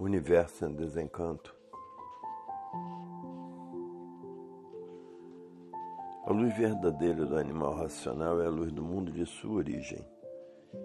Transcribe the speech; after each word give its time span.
Universo 0.00 0.64
em 0.64 0.74
desencanto. 0.76 1.52
A 6.24 6.32
luz 6.32 6.56
verdadeira 6.56 7.26
do 7.26 7.36
animal 7.36 7.74
racional 7.74 8.40
é 8.40 8.46
a 8.46 8.48
luz 8.48 8.70
do 8.70 8.80
mundo 8.80 9.10
de 9.10 9.26
sua 9.26 9.56
origem, 9.56 10.06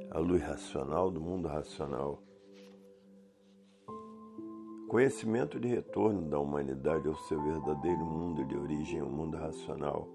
a 0.10 0.18
luz 0.18 0.42
racional 0.42 1.12
do 1.12 1.22
mundo 1.22 1.48
racional. 1.48 2.24
Conhecimento 4.90 5.60
de 5.60 5.68
retorno 5.68 6.28
da 6.28 6.40
humanidade 6.40 7.08
ao 7.08 7.16
seu 7.16 7.40
verdadeiro 7.40 8.04
mundo 8.04 8.44
de 8.46 8.58
origem, 8.58 9.04
o 9.04 9.10
mundo 9.10 9.38
racional, 9.38 10.08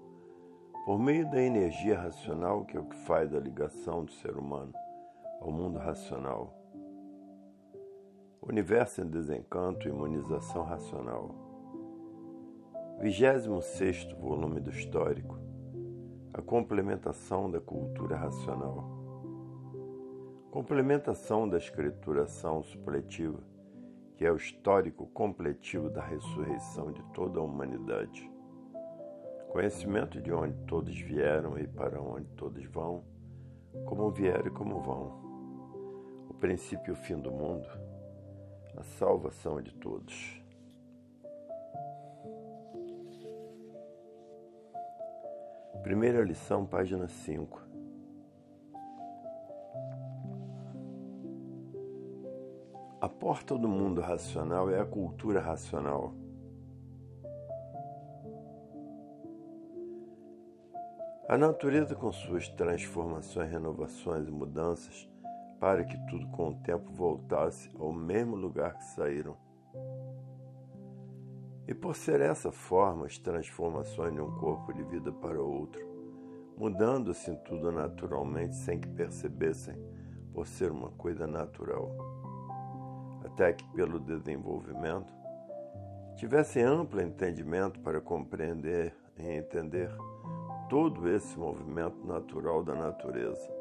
por 0.85 0.99
meio 0.99 1.29
da 1.31 1.41
energia 1.41 1.97
racional 1.97 2.65
que 2.65 2.75
é 2.75 2.79
o 2.81 2.89
que 2.89 2.97
faz 3.05 3.33
a 3.33 3.39
ligação 3.39 4.03
do 4.03 4.11
ser 4.11 4.35
humano 4.35 4.73
ao 5.39 5.53
mundo 5.53 5.79
racional 5.79 6.58
Universo 8.41 9.01
em 9.01 9.07
Desencanto 9.07 9.87
e 9.87 9.91
Imunização 9.91 10.63
Racional. 10.63 11.35
26 13.01 14.13
volume 14.13 14.61
do 14.61 14.69
Histórico. 14.69 15.37
A 16.33 16.41
complementação 16.41 17.51
da 17.51 17.59
cultura 17.59 18.15
racional. 18.15 18.89
Complementação 20.49 21.49
da 21.49 21.57
escrituração 21.57 22.63
supletiva, 22.63 23.39
que 24.15 24.25
é 24.25 24.31
o 24.31 24.37
histórico 24.37 25.05
completivo 25.07 25.89
da 25.89 26.01
ressurreição 26.01 26.93
de 26.93 27.03
toda 27.13 27.39
a 27.39 27.43
humanidade. 27.43 28.31
Conhecimento 29.49 30.21
de 30.21 30.31
onde 30.31 30.55
todos 30.65 30.97
vieram 30.97 31.59
e 31.59 31.67
para 31.67 32.01
onde 32.01 32.27
todos 32.31 32.63
vão, 32.65 33.03
como 33.85 34.09
vieram 34.09 34.47
e 34.47 34.51
como 34.51 34.79
vão. 34.79 35.19
O 36.29 36.33
princípio 36.33 36.91
e 36.91 36.93
o 36.93 36.95
fim 36.95 37.19
do 37.19 37.31
mundo 37.31 37.88
a 38.77 38.83
salvação 38.83 39.61
de 39.61 39.73
todos. 39.73 40.41
Primeira 45.83 46.21
lição, 46.21 46.65
página 46.65 47.07
5. 47.07 47.67
A 53.01 53.07
porta 53.07 53.57
do 53.57 53.67
mundo 53.67 54.01
racional 54.01 54.69
é 54.69 54.79
a 54.79 54.85
cultura 54.85 55.39
racional. 55.39 56.13
A 61.29 61.37
natureza, 61.37 61.95
com 61.95 62.11
suas 62.11 62.49
transformações, 62.49 63.49
renovações 63.49 64.27
e 64.27 64.31
mudanças, 64.31 65.07
para 65.59 65.83
que 65.83 65.97
tudo 66.07 66.25
com 66.27 66.49
o 66.49 66.55
tempo 66.55 66.91
voltasse 66.93 67.69
ao 67.77 67.91
mesmo 67.91 68.35
lugar 68.35 68.77
que 68.77 68.83
saíram. 68.85 69.35
E 71.67 71.73
por 71.73 71.95
ser 71.95 72.21
essa 72.21 72.51
forma 72.51 73.05
as 73.05 73.17
transformações 73.17 74.13
de 74.13 74.21
um 74.21 74.31
corpo 74.37 74.73
de 74.73 74.83
vida 74.83 75.11
para 75.11 75.39
outro, 75.39 75.85
mudando-se 76.57 77.35
tudo 77.43 77.71
naturalmente 77.71 78.55
sem 78.55 78.79
que 78.79 78.87
percebessem, 78.87 79.75
por 80.33 80.47
ser 80.47 80.71
uma 80.71 80.89
coisa 80.91 81.27
natural. 81.27 81.91
Até 83.25 83.53
que, 83.53 83.67
pelo 83.73 83.99
desenvolvimento, 83.99 85.13
tivessem 86.15 86.63
amplo 86.63 87.01
entendimento 87.01 87.79
para 87.81 87.99
compreender 87.99 88.95
e 89.17 89.27
entender 89.27 89.91
todo 90.69 91.09
esse 91.09 91.37
movimento 91.37 92.05
natural 92.05 92.63
da 92.63 92.73
natureza 92.73 93.58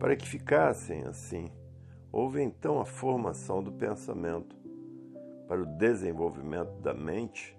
para 0.00 0.16
que 0.16 0.26
ficassem 0.26 1.02
assim, 1.02 1.52
houve 2.10 2.42
então 2.42 2.80
a 2.80 2.86
formação 2.86 3.62
do 3.62 3.70
pensamento 3.70 4.56
para 5.46 5.60
o 5.60 5.66
desenvolvimento 5.66 6.72
da 6.80 6.94
mente 6.94 7.54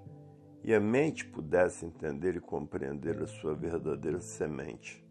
e 0.64 0.73
a 0.73 0.80
mente 0.80 1.23
pudesse 1.23 1.86
entender 1.86 2.36
e 2.36 2.39
compreender 2.39 3.21
a 3.21 3.27
sua 3.27 3.54
verdadeira 3.54 4.20
semente. 4.20 5.05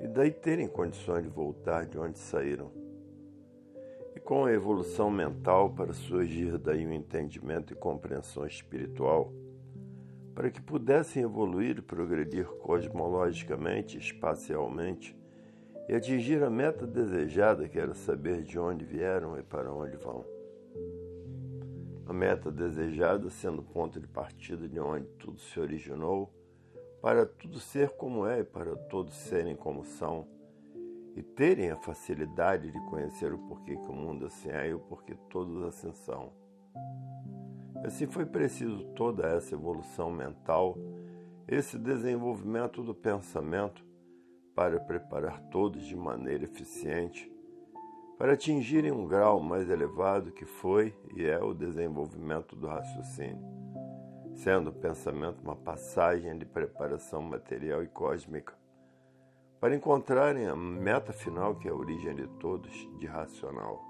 E 0.00 0.08
daí 0.08 0.32
terem 0.32 0.66
condições 0.66 1.22
de 1.22 1.28
voltar 1.28 1.86
de 1.86 1.96
onde 1.96 2.18
saíram. 2.18 2.72
E 4.16 4.18
com 4.18 4.46
a 4.46 4.52
evolução 4.52 5.12
mental 5.12 5.70
para 5.70 5.92
surgir 5.92 6.58
daí 6.58 6.84
o 6.86 6.92
entendimento 6.92 7.72
e 7.72 7.76
compreensão 7.76 8.44
espiritual, 8.44 9.32
para 10.34 10.50
que 10.50 10.60
pudessem 10.60 11.22
evoluir 11.22 11.78
e 11.78 11.82
progredir 11.82 12.46
cosmologicamente, 12.46 13.96
espacialmente, 13.96 15.19
e 15.90 15.94
atingir 15.96 16.40
a 16.44 16.48
meta 16.48 16.86
desejada, 16.86 17.68
que 17.68 17.76
era 17.76 17.94
saber 17.94 18.44
de 18.44 18.56
onde 18.56 18.84
vieram 18.84 19.36
e 19.36 19.42
para 19.42 19.74
onde 19.74 19.96
vão. 19.96 20.24
A 22.06 22.12
meta 22.12 22.48
desejada 22.48 23.28
sendo 23.28 23.58
o 23.58 23.64
ponto 23.64 23.98
de 23.98 24.06
partida 24.06 24.68
de 24.68 24.78
onde 24.78 25.08
tudo 25.18 25.40
se 25.40 25.58
originou, 25.58 26.32
para 27.02 27.26
tudo 27.26 27.58
ser 27.58 27.90
como 27.90 28.24
é 28.24 28.38
e 28.38 28.44
para 28.44 28.76
todos 28.76 29.16
serem 29.16 29.56
como 29.56 29.84
são, 29.84 30.28
e 31.16 31.24
terem 31.24 31.72
a 31.72 31.76
facilidade 31.76 32.70
de 32.70 32.80
conhecer 32.88 33.32
o 33.32 33.38
porquê 33.38 33.74
que 33.74 33.88
o 33.88 33.92
mundo 33.92 34.26
assim 34.26 34.48
é 34.48 34.68
e 34.68 34.74
o 34.74 34.78
porquê 34.78 35.16
todos 35.28 35.60
assim 35.64 35.92
são. 35.92 36.32
Assim 37.84 38.06
foi 38.06 38.24
preciso 38.24 38.84
toda 38.94 39.26
essa 39.26 39.56
evolução 39.56 40.08
mental, 40.08 40.78
esse 41.48 41.76
desenvolvimento 41.76 42.80
do 42.80 42.94
pensamento, 42.94 43.89
para 44.60 44.78
preparar 44.78 45.40
todos 45.44 45.86
de 45.86 45.96
maneira 45.96 46.44
eficiente 46.44 47.32
para 48.18 48.34
atingirem 48.34 48.92
um 48.92 49.06
grau 49.06 49.40
mais 49.40 49.70
elevado 49.70 50.32
que 50.32 50.44
foi 50.44 50.94
e 51.16 51.24
é 51.24 51.42
o 51.42 51.54
desenvolvimento 51.54 52.54
do 52.54 52.66
raciocínio, 52.66 53.42
sendo 54.34 54.68
o 54.68 54.72
pensamento 54.74 55.40
uma 55.40 55.56
passagem 55.56 56.36
de 56.36 56.44
preparação 56.44 57.22
material 57.22 57.82
e 57.82 57.88
cósmica 57.88 58.52
para 59.58 59.74
encontrarem 59.74 60.46
a 60.46 60.54
meta 60.54 61.10
final 61.10 61.54
que 61.54 61.66
é 61.66 61.70
a 61.70 61.74
origem 61.74 62.14
de 62.14 62.26
todos, 62.26 62.70
de 62.98 63.06
racional. 63.06 63.82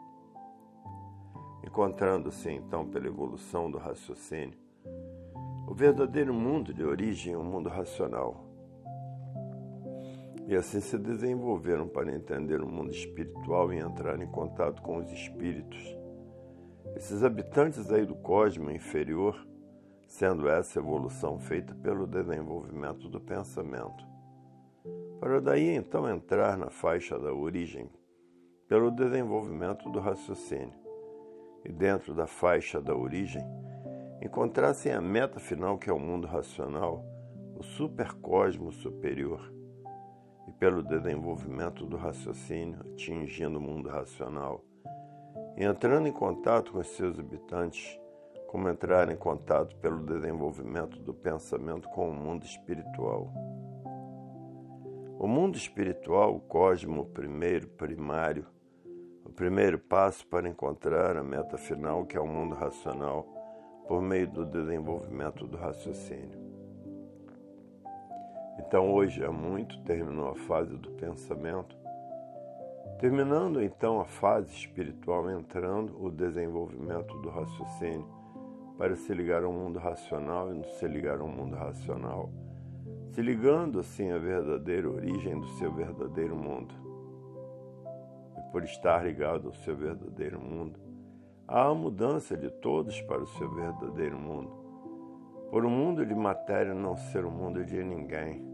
Encontrando-se 1.67 2.49
então 2.49 2.87
pela 2.87 3.09
evolução 3.09 3.69
do 3.69 3.77
raciocínio, 3.77 4.57
o 5.67 5.75
verdadeiro 5.75 6.33
mundo 6.33 6.73
de 6.73 6.85
origem 6.85 7.35
é 7.35 7.37
o 7.37 7.43
mundo 7.43 7.69
racional 7.69 8.50
e 10.51 10.57
assim 10.57 10.81
se 10.81 10.99
desenvolveram 10.99 11.87
para 11.87 12.13
entender 12.13 12.61
o 12.61 12.67
mundo 12.67 12.91
espiritual 12.91 13.73
e 13.73 13.79
entrar 13.79 14.21
em 14.21 14.27
contato 14.27 14.83
com 14.83 14.97
os 14.97 15.09
espíritos. 15.13 15.97
Esses 16.97 17.23
habitantes 17.23 17.89
aí 17.93 18.05
do 18.05 18.17
cosmo 18.17 18.69
inferior, 18.69 19.47
sendo 20.09 20.49
essa 20.49 20.81
evolução 20.81 21.39
feita 21.39 21.73
pelo 21.77 22.05
desenvolvimento 22.05 23.09
do 23.09 23.21
pensamento. 23.21 24.05
Para 25.21 25.41
daí 25.41 25.69
então 25.69 26.11
entrar 26.11 26.59
na 26.59 26.69
faixa 26.69 27.17
da 27.17 27.33
origem, 27.33 27.89
pelo 28.67 28.91
desenvolvimento 28.91 29.89
do 29.89 30.01
raciocínio, 30.01 30.75
e 31.65 31.71
dentro 31.71 32.13
da 32.13 32.27
faixa 32.27 32.81
da 32.81 32.93
origem, 32.93 33.45
encontrassem 34.21 34.91
a 34.91 35.01
meta 35.01 35.39
final 35.39 35.79
que 35.79 35.89
é 35.89 35.93
o 35.93 35.99
mundo 36.01 36.27
racional, 36.27 37.05
o 37.57 37.63
supercosmo 37.63 38.73
superior 38.73 39.60
e 40.51 40.53
pelo 40.53 40.83
desenvolvimento 40.83 41.87
do 41.87 41.97
raciocínio, 41.97 42.81
atingindo 42.81 43.59
o 43.59 43.63
mundo 43.63 43.89
racional, 43.89 44.65
e 45.57 45.65
entrando 45.65 46.09
em 46.09 46.13
contato 46.13 46.73
com 46.73 46.83
seus 46.83 47.19
habitantes, 47.21 47.97
como 48.49 48.69
entrar 48.69 49.09
em 49.11 49.17
contato 49.17 49.77
pelo 49.77 50.05
desenvolvimento 50.05 50.99
do 50.99 51.15
pensamento 51.15 51.89
com 51.91 52.11
o 52.11 52.13
mundo 52.13 52.45
espiritual. 52.45 53.33
O 55.21 55.29
mundo 55.29 55.57
espiritual, 55.57 56.35
o 56.35 56.41
cosmo 56.41 57.07
primeiro, 57.07 57.69
primário, 57.69 58.45
o 59.25 59.31
primeiro 59.31 59.79
passo 59.79 60.27
para 60.27 60.49
encontrar 60.49 61.17
a 61.17 61.23
meta 61.23 61.57
final, 61.57 62.05
que 62.05 62.17
é 62.17 62.21
o 62.21 62.27
mundo 62.27 62.57
racional, 62.57 63.25
por 63.87 64.03
meio 64.03 64.27
do 64.27 64.45
desenvolvimento 64.45 65.47
do 65.47 65.57
raciocínio. 65.57 66.40
Então, 68.67 68.93
hoje 68.93 69.25
é 69.25 69.29
muito, 69.31 69.79
terminou 69.85 70.29
a 70.29 70.35
fase 70.35 70.77
do 70.77 70.91
pensamento. 70.91 71.75
Terminando 72.99 73.63
então 73.63 73.99
a 73.99 74.05
fase 74.05 74.55
espiritual, 74.55 75.31
entrando 75.31 75.97
o 75.99 76.11
desenvolvimento 76.11 77.17
do 77.23 77.31
raciocínio 77.31 78.07
para 78.77 78.95
se 78.97 79.15
ligar 79.15 79.45
ao 79.45 79.53
mundo 79.53 79.79
racional 79.79 80.53
e 80.53 80.59
não 80.59 80.65
se 80.65 80.87
ligar 80.87 81.21
ao 81.21 81.27
mundo 81.27 81.57
racional, 81.57 82.29
se 83.13 83.23
ligando 83.23 83.81
assim 83.81 84.11
à 84.11 84.19
verdadeira 84.19 84.91
origem 84.91 85.41
do 85.41 85.49
seu 85.57 85.73
verdadeiro 85.73 86.37
mundo. 86.37 86.75
E 88.37 88.53
por 88.53 88.63
estar 88.63 89.03
ligado 89.03 89.49
ao 89.49 89.55
seu 89.55 89.75
verdadeiro 89.75 90.39
mundo, 90.39 90.79
há 91.49 91.65
a 91.65 91.75
mudança 91.75 92.37
de 92.37 92.51
todos 92.51 93.01
para 93.03 93.23
o 93.23 93.27
seu 93.27 93.51
verdadeiro 93.51 94.19
mundo. 94.19 94.53
Por 95.51 95.65
um 95.65 95.71
mundo 95.71 96.05
de 96.05 96.15
matéria 96.15 96.75
não 96.75 96.95
ser 96.95 97.25
o 97.25 97.29
um 97.29 97.33
mundo 97.33 97.65
de 97.65 97.83
ninguém 97.83 98.50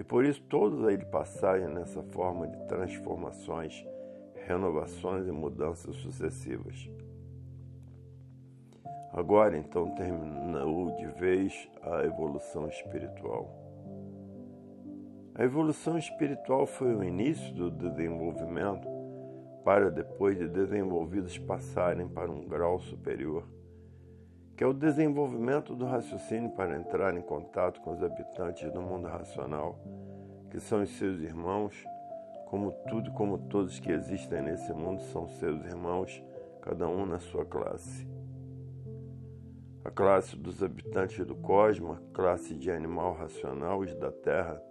e 0.00 0.02
por 0.02 0.24
isso 0.24 0.40
todos 0.44 0.82
aí 0.86 0.96
passagem 0.96 1.68
nessa 1.68 2.02
forma 2.02 2.48
de 2.48 2.56
transformações, 2.66 3.86
renovações 4.46 5.28
e 5.28 5.30
mudanças 5.30 5.94
sucessivas. 5.96 6.88
Agora 9.12 9.58
então 9.58 9.94
terminou 9.94 10.96
de 10.96 11.06
vez 11.20 11.68
a 11.82 12.02
evolução 12.02 12.66
espiritual. 12.66 13.54
A 15.34 15.44
evolução 15.44 15.98
espiritual 15.98 16.64
foi 16.64 16.94
o 16.94 17.04
início 17.04 17.52
do 17.52 17.70
desenvolvimento 17.70 18.88
para 19.62 19.90
depois 19.90 20.38
de 20.38 20.48
desenvolvidos 20.48 21.36
passarem 21.36 22.08
para 22.08 22.30
um 22.30 22.48
grau 22.48 22.80
superior, 22.80 23.44
que 24.60 24.64
é 24.64 24.66
o 24.66 24.74
desenvolvimento 24.74 25.74
do 25.74 25.86
raciocínio 25.86 26.50
para 26.50 26.76
entrar 26.76 27.16
em 27.16 27.22
contato 27.22 27.80
com 27.80 27.92
os 27.92 28.02
habitantes 28.02 28.70
do 28.70 28.82
mundo 28.82 29.08
racional, 29.08 29.78
que 30.50 30.60
são 30.60 30.82
os 30.82 30.90
seus 30.98 31.18
irmãos, 31.22 31.82
como 32.44 32.70
tudo, 32.86 33.10
como 33.12 33.38
todos 33.38 33.80
que 33.80 33.90
existem 33.90 34.42
nesse 34.42 34.70
mundo 34.74 35.00
são 35.04 35.26
seus 35.26 35.64
irmãos, 35.64 36.22
cada 36.60 36.86
um 36.86 37.06
na 37.06 37.18
sua 37.18 37.46
classe 37.46 38.06
a 39.82 39.90
classe 39.90 40.36
dos 40.36 40.62
habitantes 40.62 41.24
do 41.24 41.34
cosmos, 41.36 41.96
a 41.96 42.14
classe 42.14 42.54
de 42.54 42.70
animal 42.70 43.14
racional 43.14 43.82
e 43.82 43.94
da 43.94 44.12
terra, 44.12 44.62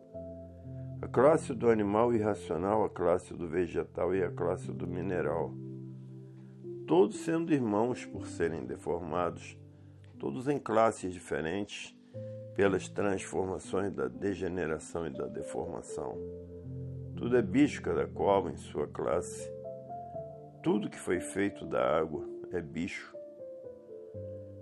a 1.02 1.08
classe 1.08 1.52
do 1.52 1.68
animal 1.68 2.14
irracional, 2.14 2.84
a 2.84 2.90
classe 2.92 3.34
do 3.34 3.48
vegetal 3.48 4.14
e 4.14 4.24
a 4.24 4.30
classe 4.30 4.72
do 4.72 4.86
mineral. 4.86 5.52
Todos 6.86 7.22
sendo 7.22 7.52
irmãos 7.52 8.06
por 8.06 8.28
serem 8.28 8.68
deformados, 8.68 9.59
todos 10.20 10.48
em 10.50 10.60
classes 10.60 11.14
diferentes, 11.14 11.96
pelas 12.54 12.90
transformações 12.90 13.94
da 13.94 14.10
degeneração 14.10 15.08
e 15.08 15.10
da 15.10 15.26
deformação. 15.28 16.18
Tudo 17.16 17.38
é 17.38 17.42
bicho 17.42 17.82
cada 17.82 18.06
qual 18.06 18.50
em 18.50 18.58
sua 18.58 18.86
classe. 18.86 19.50
Tudo 20.62 20.90
que 20.90 21.00
foi 21.00 21.22
feito 21.22 21.66
da 21.66 21.98
água 21.98 22.28
é 22.52 22.62
bicho. 22.62 23.16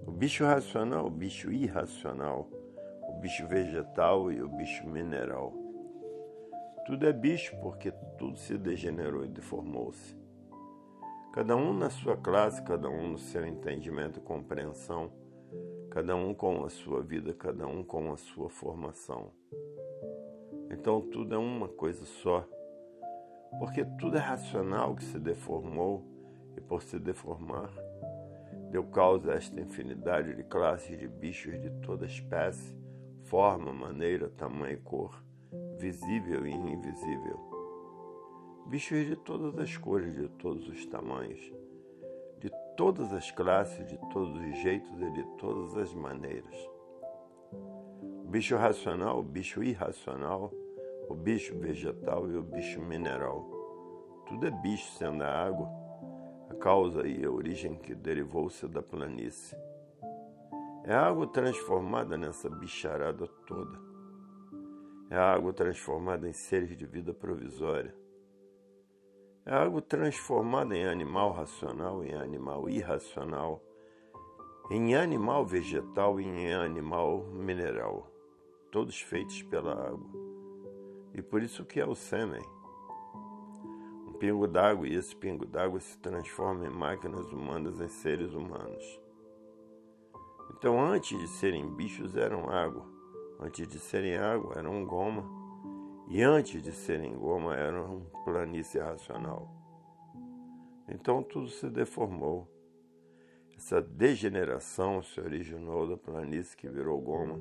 O 0.06 0.12
bicho 0.12 0.46
racional, 0.46 1.08
o 1.08 1.10
bicho 1.10 1.52
irracional, 1.52 2.48
o 3.10 3.20
bicho 3.20 3.48
vegetal 3.48 4.32
e 4.32 4.42
o 4.42 4.48
bicho 4.48 4.88
mineral. 4.88 5.54
Tudo 6.86 7.08
é 7.08 7.12
bicho 7.12 7.58
porque 7.62 7.92
tudo 8.18 8.38
se 8.38 8.58
degenerou 8.58 9.26
e 9.26 9.28
deformou-se. 9.28 10.16
Cada 11.34 11.56
um 11.56 11.74
na 11.74 11.90
sua 11.90 12.16
classe, 12.16 12.62
cada 12.62 12.90
um 12.90 13.10
no 13.10 13.18
seu 13.18 13.46
entendimento 13.46 14.20
e 14.20 14.24
compreensão, 14.24 15.12
cada 15.98 16.16
um 16.16 16.32
com 16.32 16.64
a 16.64 16.70
sua 16.70 17.02
vida, 17.02 17.34
cada 17.34 17.66
um 17.66 17.84
com 17.84 18.14
a 18.14 18.18
sua 18.18 18.52
formação. 18.52 19.32
Então 20.70 21.02
tudo 21.02 21.34
é 21.34 21.40
uma 21.40 21.68
coisa 21.68 22.06
só, 22.06 22.48
porque 23.58 23.84
tudo 24.00 24.16
é 24.16 24.20
racional 24.20 24.96
que 24.96 25.04
se 25.04 25.18
deformou 25.18 26.06
e 26.56 26.62
por 26.62 26.84
se 26.84 27.00
deformar 27.00 27.74
deu 28.70 28.84
causa 28.84 29.32
a 29.32 29.36
esta 29.38 29.60
infinidade 29.60 30.36
de 30.36 30.44
classes 30.44 31.00
de 31.00 31.08
bichos 31.08 31.60
de 31.60 31.72
toda 31.82 32.06
espécie, 32.06 32.78
forma, 33.24 33.74
maneira, 33.74 34.30
tamanho 34.30 34.74
e 34.74 34.78
cor, 34.78 35.20
visível 35.80 36.46
e 36.46 36.52
invisível. 36.52 37.40
Bichos 38.68 39.04
de 39.04 39.16
todas 39.16 39.58
as 39.58 39.76
cores, 39.76 40.14
de 40.14 40.30
todos 40.30 40.70
os 40.70 40.86
tamanhos, 40.86 41.52
todas 42.78 43.12
as 43.12 43.30
classes, 43.32 43.86
de 43.88 43.98
todos 44.14 44.40
os 44.40 44.58
jeitos 44.60 45.02
e 45.02 45.12
de 45.12 45.24
todas 45.38 45.76
as 45.76 45.94
maneiras. 45.94 46.56
O 48.24 48.30
bicho 48.30 48.56
racional, 48.56 49.20
o 49.20 49.24
bicho 49.24 49.62
irracional, 49.64 50.54
o 51.10 51.16
bicho 51.16 51.58
vegetal 51.58 52.30
e 52.30 52.38
o 52.38 52.44
bicho 52.44 52.80
mineral. 52.80 53.46
Tudo 54.28 54.48
é 54.48 54.52
bicho 54.52 54.90
sendo 54.98 55.24
a 55.24 55.28
água 55.28 55.68
a 56.50 56.56
causa 56.56 57.06
e 57.06 57.26
a 57.26 57.30
origem 57.30 57.76
que 57.76 57.94
derivou-se 57.94 58.66
da 58.68 58.82
planície. 58.82 59.58
É 60.86 60.94
água 60.94 61.28
transformada 61.28 62.18
nessa 62.18 62.50
bicharada 62.50 63.28
toda. 63.46 63.78
É 65.10 65.18
água 65.18 65.52
transformada 65.52 66.28
em 66.28 66.34
seres 66.34 66.78
de 66.78 66.86
vida 66.86 67.14
provisória. 67.14 67.94
É 69.48 69.54
água 69.54 69.82
transformada 69.82 70.76
em 70.76 70.86
animal 70.86 71.32
racional, 71.32 72.04
em 72.04 72.14
animal 72.14 72.70
irracional, 72.70 73.64
em 74.70 74.94
animal 74.94 75.46
vegetal 75.46 76.20
e 76.20 76.26
em 76.26 76.54
animal 76.54 77.24
mineral, 77.32 78.12
todos 78.70 79.00
feitos 79.00 79.42
pela 79.44 79.72
água. 79.72 80.10
E 81.14 81.22
por 81.22 81.42
isso 81.42 81.64
que 81.64 81.80
é 81.80 81.86
o 81.86 81.96
sêmen 81.96 82.44
pingo 84.20 84.48
d'água 84.48 84.88
e 84.88 84.96
esse 84.96 85.16
pingo 85.16 85.46
d'água 85.46 85.80
se 85.80 85.98
transforma 86.00 86.66
em 86.66 86.70
máquinas 86.70 87.32
humanas, 87.32 87.80
em 87.80 87.88
seres 87.88 88.34
humanos. 88.34 89.00
Então, 90.52 90.84
antes 90.84 91.18
de 91.18 91.28
serem 91.28 91.68
bichos, 91.70 92.18
eram 92.18 92.50
água. 92.50 92.86
Antes 93.40 93.68
de 93.68 93.80
serem 93.80 94.18
água, 94.18 94.56
eram 94.58 94.84
goma. 94.86 95.24
E 96.08 96.22
antes 96.22 96.62
de 96.62 96.72
serem 96.72 97.16
goma, 97.16 97.56
eram 97.56 98.06
planície 98.24 98.80
racional. 98.80 99.54
Então, 100.90 101.22
tudo 101.22 101.50
se 101.50 101.70
deformou. 101.70 102.48
Essa 103.58 103.82
degeneração 103.82 105.02
se 105.02 105.20
originou 105.20 105.88
da 105.88 105.98
planície 105.98 106.56
que 106.56 106.70
virou 106.70 107.02
goma 107.02 107.40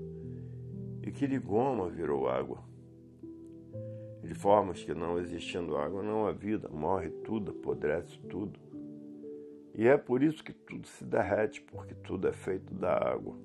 e 1.03 1.13
que 1.13 1.27
de 1.27 1.39
goma 1.39 1.89
virou 1.89 2.29
água 2.29 2.65
de 4.27 4.35
formas 4.35 4.83
que 4.83 4.93
não 4.93 5.19
existindo 5.19 5.77
água 5.77 6.03
não 6.03 6.27
há 6.27 6.33
vida, 6.33 6.69
morre 6.69 7.11
tudo, 7.25 7.53
apodrece 7.53 8.19
tudo. 8.29 8.59
E 9.75 9.87
é 9.87 9.97
por 9.97 10.23
isso 10.23 10.43
que 10.43 10.53
tudo 10.53 10.87
se 10.89 11.05
derrete, 11.05 11.61
porque 11.63 11.95
tudo 11.95 12.27
é 12.27 12.33
feito 12.33 12.75
da 12.75 12.93
água. 12.93 13.37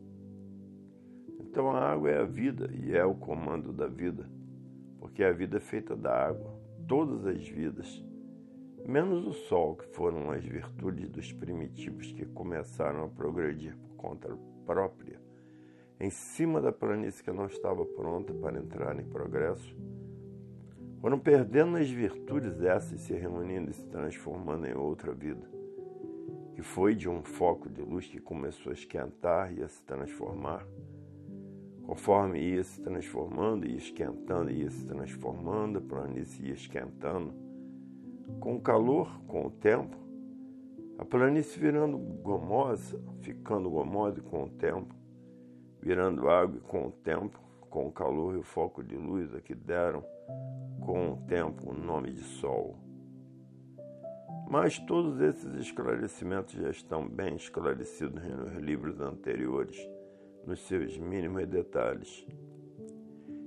Então 1.40 1.70
a 1.70 1.80
água 1.80 2.10
é 2.10 2.20
a 2.20 2.26
vida 2.26 2.70
e 2.74 2.96
é 2.96 3.06
o 3.06 3.14
comando 3.14 3.72
da 3.72 3.88
vida, 3.88 4.28
porque 5.12 5.26
a 5.26 5.32
vida 5.34 5.58
é 5.58 5.60
feita 5.60 5.94
da 5.94 6.28
água, 6.28 6.58
todas 6.88 7.28
as 7.28 7.46
vidas, 7.46 8.02
menos 8.88 9.28
o 9.28 9.34
sol, 9.34 9.76
que 9.76 9.86
foram 9.88 10.32
as 10.32 10.42
virtudes 10.42 11.10
dos 11.10 11.34
primitivos 11.34 12.14
que 12.14 12.26
começaram 12.26 13.04
a 13.04 13.10
progredir 13.10 13.76
por 13.76 13.96
conta 13.98 14.30
própria, 14.66 15.20
em 16.00 16.10
cima 16.10 16.62
da 16.62 16.72
planície 16.72 17.22
que 17.22 17.32
não 17.32 17.46
estava 17.46 17.86
pronta 17.86 18.34
para 18.34 18.58
entrar 18.58 18.98
em 18.98 19.04
progresso 19.04 19.76
foram 21.02 21.20
perdendo 21.20 21.78
as 21.78 21.90
virtudes 21.90 22.62
essas, 22.62 23.02
se 23.02 23.14
reunindo 23.14 23.70
e 23.70 23.74
se 23.74 23.84
transformando 23.88 24.66
em 24.66 24.74
outra 24.76 25.12
vida, 25.12 25.46
que 26.56 26.62
foi 26.62 26.96
de 26.96 27.10
um 27.10 27.22
foco 27.22 27.68
de 27.68 27.82
luz 27.82 28.08
que 28.08 28.20
começou 28.20 28.70
a 28.70 28.74
esquentar 28.74 29.52
e 29.52 29.62
a 29.62 29.68
se 29.68 29.84
transformar. 29.84 30.66
Conforme 31.84 32.40
ia 32.40 32.64
se 32.64 32.82
transformando, 32.82 33.68
ia 33.68 33.78
esquentando, 33.78 34.52
ia 34.52 34.70
se 34.70 34.86
transformando, 34.86 35.80
a 35.80 35.82
planície 35.82 36.48
ia 36.48 36.54
esquentando. 36.54 37.34
Com 38.40 38.56
o 38.56 38.62
calor, 38.62 39.20
com 39.28 39.48
o 39.48 39.52
tempo, 39.52 39.98
a 40.98 41.04
planície 41.04 41.60
virando 41.60 41.98
gomosa, 41.98 43.02
ficando 43.22 43.70
gomosa 43.70 44.22
com 44.22 44.44
o 44.44 44.50
tempo, 44.50 44.96
virando 45.82 46.30
água 46.30 46.62
com 46.62 46.88
o 46.88 46.92
tempo, 46.92 47.40
com 47.70 47.88
o 47.88 47.92
calor 47.92 48.36
e 48.36 48.38
o 48.38 48.44
foco 48.44 48.84
de 48.84 48.96
luz 48.96 49.34
a 49.34 49.42
que 49.42 49.56
deram 49.56 50.04
com 50.80 51.14
o 51.14 51.18
tempo 51.28 51.72
o 51.72 51.74
nome 51.74 52.12
de 52.12 52.22
Sol. 52.22 52.78
Mas 54.50 54.78
todos 54.80 55.22
esses 55.22 55.56
esclarecimentos 55.56 56.54
já 56.54 56.70
estão 56.70 57.08
bem 57.08 57.36
esclarecidos 57.36 58.22
nos 58.22 58.54
livros 58.58 59.00
anteriores, 59.00 59.78
nos 60.46 60.66
seus 60.68 60.98
mínimos 60.98 61.48
detalhes. 61.48 62.28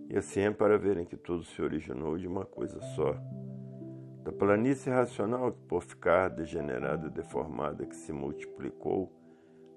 E 0.08 0.16
assim 0.16 0.40
é 0.40 0.50
para 0.50 0.78
verem 0.78 1.04
que 1.04 1.16
tudo 1.16 1.44
se 1.44 1.60
originou 1.60 2.16
de 2.16 2.26
uma 2.26 2.44
coisa 2.44 2.80
só. 2.94 3.16
Da 4.22 4.32
planície 4.32 4.90
racional 4.90 5.52
que, 5.52 5.60
por 5.68 5.82
ficar 5.82 6.28
degenerada 6.28 7.08
e 7.08 7.10
deformada, 7.10 7.84
que 7.84 7.96
se 7.96 8.12
multiplicou 8.12 9.12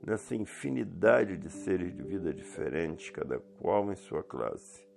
nessa 0.05 0.35
infinidade 0.35 1.37
de 1.37 1.49
seres 1.49 1.93
de 1.93 2.03
vida 2.03 2.33
diferentes, 2.33 3.09
cada 3.09 3.39
qual 3.59 3.91
em 3.91 3.95
sua 3.95 4.23
classe 4.23 4.87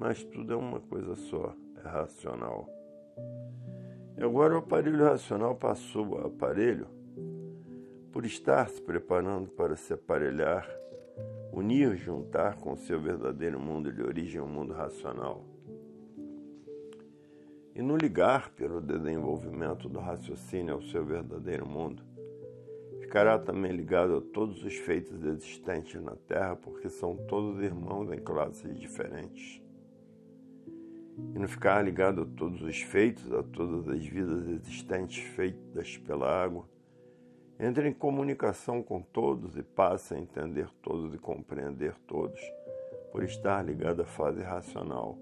mas 0.00 0.24
tudo 0.24 0.54
é 0.54 0.56
uma 0.56 0.80
coisa 0.80 1.14
só, 1.14 1.54
é 1.76 1.86
racional. 1.86 2.66
E 4.16 4.24
agora 4.24 4.54
o 4.54 4.58
aparelho 4.58 5.04
racional 5.04 5.54
passou 5.54 6.18
ao 6.18 6.28
aparelho 6.28 6.86
por 8.10 8.24
estar 8.24 8.66
se 8.70 8.80
preparando 8.80 9.50
para 9.50 9.76
se 9.76 9.92
aparelhar, 9.92 10.66
unir, 11.52 11.96
juntar 11.96 12.56
com 12.56 12.72
o 12.72 12.76
seu 12.76 13.00
verdadeiro 13.00 13.58
mundo 13.58 13.92
de 13.92 14.02
origem, 14.02 14.40
o 14.40 14.46
mundo 14.46 14.72
racional. 14.72 15.44
E 17.74 17.82
no 17.82 17.96
ligar 17.96 18.50
pelo 18.50 18.80
desenvolvimento 18.80 19.88
do 19.88 19.98
raciocínio 19.98 20.74
ao 20.74 20.82
seu 20.82 21.04
verdadeiro 21.04 21.66
mundo, 21.66 22.02
ficará 23.00 23.38
também 23.38 23.72
ligado 23.72 24.16
a 24.16 24.20
todos 24.20 24.62
os 24.64 24.74
feitos 24.74 25.24
existentes 25.24 26.00
na 26.02 26.16
Terra, 26.16 26.56
porque 26.56 26.88
são 26.88 27.16
todos 27.28 27.62
irmãos 27.62 28.12
em 28.12 28.18
classes 28.18 28.78
diferentes 28.78 29.60
e 31.34 31.38
não 31.38 31.48
ficar 31.48 31.82
ligado 31.82 32.22
a 32.22 32.26
todos 32.26 32.62
os 32.62 32.80
feitos, 32.82 33.30
a 33.32 33.42
todas 33.42 33.88
as 33.88 34.04
vidas 34.04 34.46
existentes 34.48 35.22
feitas 35.34 35.96
pela 35.98 36.28
água. 36.28 36.68
Entra 37.62 37.86
em 37.86 37.92
comunicação 37.92 38.82
com 38.82 39.02
todos 39.02 39.54
e 39.54 39.62
passa 39.62 40.14
a 40.14 40.18
entender 40.18 40.66
todos 40.80 41.14
e 41.14 41.18
compreender 41.18 41.94
todos, 42.06 42.40
por 43.12 43.22
estar 43.22 43.62
ligado 43.62 44.00
à 44.00 44.06
fase 44.06 44.40
racional. 44.40 45.18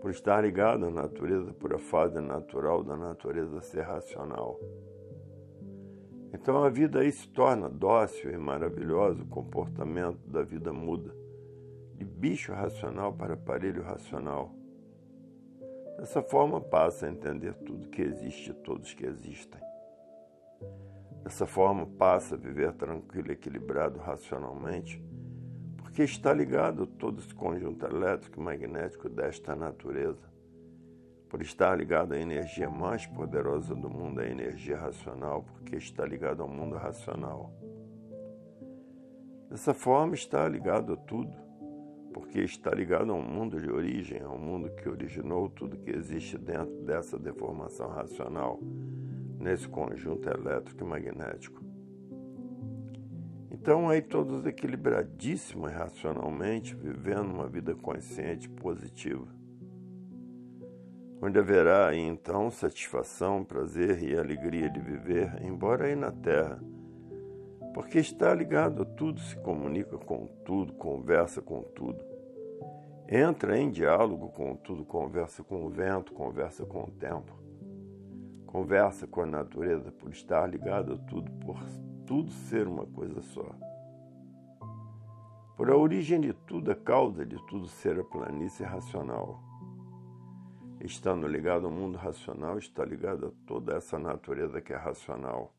Por 0.00 0.10
estar 0.10 0.40
ligado 0.42 0.86
à 0.86 0.90
natureza, 0.90 1.52
por 1.52 1.74
a 1.74 1.78
fase 1.78 2.18
natural 2.20 2.82
da 2.82 2.96
natureza 2.96 3.60
ser 3.60 3.82
racional. 3.82 4.58
Então 6.32 6.64
a 6.64 6.70
vida 6.70 7.00
aí 7.00 7.12
se 7.12 7.28
torna 7.28 7.68
dócil 7.68 8.30
e 8.30 8.38
maravilhosa, 8.38 9.24
o 9.24 9.26
comportamento 9.26 10.26
da 10.26 10.42
vida 10.42 10.72
muda, 10.72 11.14
de 11.96 12.04
bicho 12.06 12.50
racional 12.50 13.12
para 13.12 13.34
aparelho 13.34 13.82
racional. 13.82 14.54
Dessa 15.98 16.22
forma 16.22 16.62
passa 16.62 17.04
a 17.04 17.10
entender 17.10 17.52
tudo 17.56 17.90
que 17.90 18.00
existe 18.00 18.52
e 18.52 18.54
todos 18.54 18.94
que 18.94 19.04
existem. 19.04 19.73
Dessa 21.24 21.46
forma 21.46 21.86
passa 21.86 22.34
a 22.34 22.38
viver 22.38 22.74
tranquilo 22.74 23.32
equilibrado 23.32 23.98
racionalmente, 23.98 25.02
porque 25.78 26.02
está 26.02 26.34
ligado 26.34 26.86
todo 26.86 27.18
esse 27.18 27.34
conjunto 27.34 27.86
elétrico 27.86 28.38
e 28.38 28.44
magnético 28.44 29.08
desta 29.08 29.56
natureza. 29.56 30.30
Por 31.30 31.40
estar 31.40 31.74
ligado 31.78 32.12
à 32.12 32.18
energia 32.18 32.68
mais 32.68 33.06
poderosa 33.06 33.74
do 33.74 33.88
mundo, 33.88 34.20
a 34.20 34.26
energia 34.26 34.76
racional, 34.76 35.42
porque 35.44 35.76
está 35.76 36.04
ligado 36.04 36.42
ao 36.42 36.48
mundo 36.48 36.76
racional. 36.76 37.50
Dessa 39.48 39.72
forma 39.72 40.14
está 40.14 40.46
ligado 40.46 40.92
a 40.92 40.96
tudo 40.96 41.42
porque 42.12 42.40
está 42.40 42.70
ligado 42.70 43.10
a 43.10 43.14
um 43.14 43.22
mundo 43.22 43.60
de 43.60 43.68
origem, 43.68 44.20
a 44.20 44.28
um 44.28 44.38
mundo 44.38 44.70
que 44.70 44.88
originou 44.88 45.48
tudo 45.48 45.78
que 45.78 45.90
existe 45.90 46.38
dentro 46.38 46.82
dessa 46.84 47.18
deformação 47.18 47.88
racional, 47.88 48.60
nesse 49.44 49.68
conjunto 49.68 50.28
elétrico 50.28 50.82
e 50.82 50.86
magnético. 50.86 51.62
Então, 53.50 53.88
aí 53.88 54.02
todos 54.02 54.44
equilibradíssimos 54.44 55.70
racionalmente, 55.70 56.74
vivendo 56.74 57.30
uma 57.30 57.46
vida 57.46 57.74
consciente 57.74 58.48
positiva, 58.48 59.28
onde 61.22 61.38
haverá 61.38 61.88
aí 61.88 62.00
então 62.00 62.50
satisfação, 62.50 63.44
prazer 63.44 64.02
e 64.02 64.18
alegria 64.18 64.68
de 64.68 64.80
viver, 64.80 65.40
embora 65.42 65.86
aí 65.86 65.94
na 65.94 66.10
Terra 66.10 66.60
porque 67.74 67.98
está 67.98 68.32
ligado 68.32 68.82
a 68.82 68.84
tudo, 68.84 69.20
se 69.20 69.36
comunica 69.38 69.98
com 69.98 70.28
tudo, 70.44 70.72
conversa 70.74 71.42
com 71.42 71.60
tudo. 71.60 72.04
Entra 73.08 73.58
em 73.58 73.68
diálogo 73.68 74.28
com 74.28 74.54
tudo, 74.54 74.84
conversa 74.84 75.42
com 75.42 75.66
o 75.66 75.68
vento, 75.68 76.12
conversa 76.12 76.64
com 76.64 76.84
o 76.84 76.90
tempo. 76.92 77.43
Conversa 78.54 79.04
com 79.04 79.22
a 79.22 79.26
natureza 79.26 79.90
por 79.90 80.10
estar 80.10 80.48
ligado 80.48 80.92
a 80.92 80.96
tudo, 80.96 81.28
por 81.44 81.58
tudo 82.06 82.30
ser 82.30 82.68
uma 82.68 82.86
coisa 82.86 83.20
só. 83.20 83.52
Por 85.56 85.68
a 85.72 85.76
origem 85.76 86.20
de 86.20 86.32
tudo, 86.32 86.70
a 86.70 86.76
causa 86.76 87.26
de 87.26 87.34
tudo 87.48 87.66
ser 87.66 87.98
a 87.98 88.04
planície 88.04 88.64
racional. 88.64 89.42
Estando 90.80 91.26
ligado 91.26 91.66
ao 91.66 91.72
mundo 91.72 91.98
racional, 91.98 92.56
está 92.56 92.84
ligado 92.84 93.26
a 93.26 93.32
toda 93.44 93.74
essa 93.74 93.98
natureza 93.98 94.60
que 94.60 94.72
é 94.72 94.76
racional 94.76 95.52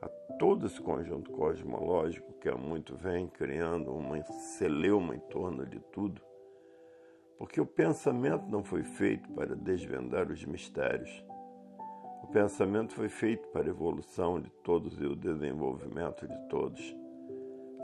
a 0.00 0.08
todo 0.38 0.66
esse 0.66 0.80
conjunto 0.80 1.32
cosmológico 1.32 2.32
que 2.34 2.48
há 2.48 2.56
muito 2.56 2.94
vem 2.94 3.26
criando 3.26 3.92
uma 3.92 4.22
celeuma 4.22 5.16
em 5.16 5.20
torno 5.20 5.66
de 5.66 5.80
tudo, 5.92 6.22
porque 7.36 7.60
o 7.60 7.66
pensamento 7.66 8.46
não 8.46 8.62
foi 8.62 8.84
feito 8.84 9.28
para 9.30 9.56
desvendar 9.56 10.30
os 10.30 10.44
mistérios. 10.44 11.24
O 12.22 12.26
pensamento 12.28 12.94
foi 12.94 13.08
feito 13.08 13.48
para 13.48 13.66
a 13.66 13.70
evolução 13.70 14.40
de 14.40 14.48
todos 14.62 14.98
e 15.00 15.04
o 15.04 15.16
desenvolvimento 15.16 16.26
de 16.26 16.38
todos, 16.48 16.96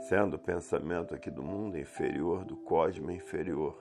sendo 0.07 0.37
o 0.37 0.39
pensamento 0.39 1.13
aqui 1.13 1.29
do 1.29 1.43
mundo 1.43 1.77
inferior 1.77 2.45
do 2.45 2.55
cosmo 2.55 3.11
inferior. 3.11 3.77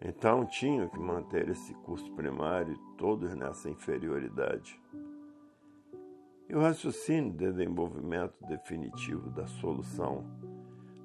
Então 0.00 0.46
tinham 0.46 0.88
que 0.88 0.98
manter 0.98 1.48
esse 1.48 1.74
curso 1.74 2.10
primário 2.12 2.78
todos 2.96 3.34
nessa 3.34 3.68
inferioridade. 3.68 4.80
E 6.48 6.54
o 6.54 6.60
raciocínio 6.60 7.32
de 7.32 7.38
desenvolvimento 7.38 8.36
definitivo 8.46 9.30
da 9.30 9.46
solução, 9.46 10.24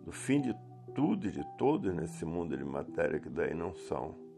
do 0.06 0.12
fim 0.12 0.40
de 0.40 0.56
tudo 0.94 1.28
e 1.28 1.32
de 1.32 1.44
todos 1.58 1.94
nesse 1.94 2.26
mundo 2.26 2.56
de 2.56 2.64
matéria 2.64 3.20
que 3.20 3.30
daí 3.30 3.54
não 3.54 3.74
são. 3.74 4.31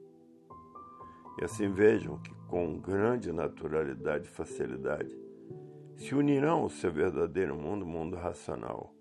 E 1.39 1.43
assim 1.43 1.71
vejam 1.71 2.17
que 2.19 2.33
com 2.47 2.77
grande 2.79 3.31
naturalidade 3.31 4.25
e 4.25 4.31
facilidade 4.31 5.17
se 5.95 6.13
unirão 6.13 6.61
ao 6.61 6.69
seu 6.69 6.91
verdadeiro 6.91 7.55
mundo, 7.55 7.85
mundo 7.85 8.15
racional. 8.15 8.93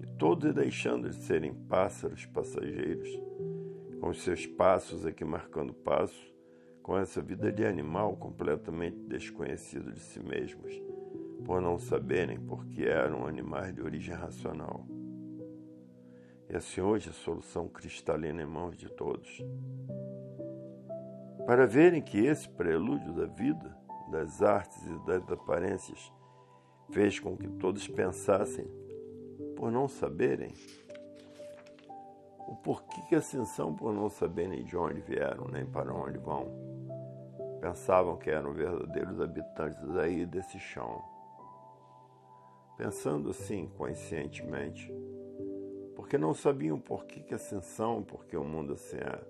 E 0.00 0.06
todos 0.18 0.52
deixando 0.52 1.08
de 1.08 1.16
serem 1.16 1.54
pássaros 1.54 2.26
passageiros, 2.26 3.08
com 4.00 4.08
os 4.08 4.22
seus 4.22 4.46
passos 4.46 5.06
aqui 5.06 5.24
marcando 5.24 5.72
passo, 5.72 6.32
com 6.82 6.98
essa 6.98 7.22
vida 7.22 7.52
de 7.52 7.64
animal 7.64 8.16
completamente 8.16 8.98
desconhecido 9.04 9.92
de 9.92 10.00
si 10.00 10.20
mesmos, 10.20 10.72
por 11.44 11.60
não 11.60 11.78
saberem 11.78 12.40
porque 12.40 12.82
eram 12.82 13.26
animais 13.26 13.72
de 13.74 13.82
origem 13.82 14.14
racional. 14.14 14.84
E 16.50 16.56
assim 16.56 16.80
hoje 16.80 17.08
a 17.08 17.12
solução 17.12 17.68
cristalina 17.68 18.42
em 18.42 18.46
mãos 18.46 18.76
de 18.76 18.88
todos. 18.88 19.40
Para 21.46 21.66
verem 21.66 22.00
que 22.00 22.18
esse 22.24 22.48
prelúdio 22.48 23.12
da 23.12 23.26
vida, 23.26 23.76
das 24.10 24.42
artes 24.42 24.84
e 24.86 25.06
das 25.06 25.30
aparências, 25.30 26.12
fez 26.90 27.18
com 27.18 27.36
que 27.36 27.48
todos 27.48 27.88
pensassem, 27.88 28.66
por 29.56 29.70
não 29.70 29.88
saberem, 29.88 30.52
o 32.48 32.56
porquê 32.56 33.00
que 33.08 33.14
assim 33.14 33.44
são 33.44 33.74
por 33.74 33.92
não 33.92 34.08
saberem 34.08 34.64
de 34.64 34.76
onde 34.76 35.00
vieram 35.00 35.46
nem 35.48 35.64
para 35.64 35.92
onde 35.92 36.18
vão 36.18 36.72
pensavam 37.62 38.16
que 38.16 38.28
eram 38.28 38.52
verdadeiros 38.52 39.20
habitantes 39.20 39.96
aí 39.96 40.26
desse 40.26 40.58
chão. 40.58 41.00
Pensando 42.76 43.30
assim 43.30 43.68
conscientemente, 43.78 44.92
porque 45.94 46.18
não 46.18 46.34
sabiam 46.34 46.80
por 46.80 47.04
que, 47.04 47.20
que 47.20 47.34
assim 47.34 47.60
são, 47.60 48.02
porque 48.02 48.36
o 48.36 48.42
mundo 48.42 48.72
assim 48.72 48.96
é, 48.96 49.20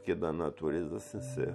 porque 0.00 0.14
da 0.14 0.32
natureza 0.32 0.96
assim 0.96 1.20
ser. 1.20 1.54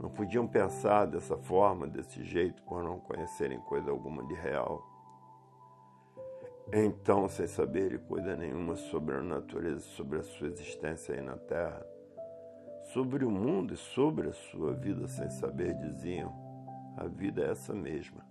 Não 0.00 0.08
podiam 0.08 0.46
pensar 0.46 1.06
dessa 1.06 1.36
forma, 1.36 1.86
desse 1.86 2.22
jeito, 2.22 2.62
por 2.62 2.82
não 2.82 3.00
conhecerem 3.00 3.58
coisa 3.62 3.90
alguma 3.90 4.24
de 4.24 4.34
real. 4.34 4.88
Então, 6.72 7.28
sem 7.28 7.48
saber 7.48 7.98
coisa 8.06 8.36
nenhuma 8.36 8.76
sobre 8.76 9.16
a 9.16 9.20
natureza, 9.20 9.80
sobre 9.80 10.20
a 10.20 10.22
sua 10.22 10.46
existência 10.46 11.16
aí 11.16 11.20
na 11.20 11.36
Terra, 11.36 11.84
sobre 12.94 13.24
o 13.24 13.30
mundo 13.30 13.74
e 13.74 13.76
sobre 13.76 14.28
a 14.28 14.32
sua 14.32 14.72
vida 14.72 15.08
sem 15.08 15.28
saber, 15.28 15.74
diziam: 15.74 16.32
a 16.96 17.08
vida 17.08 17.42
é 17.42 17.50
essa 17.50 17.74
mesma. 17.74 18.24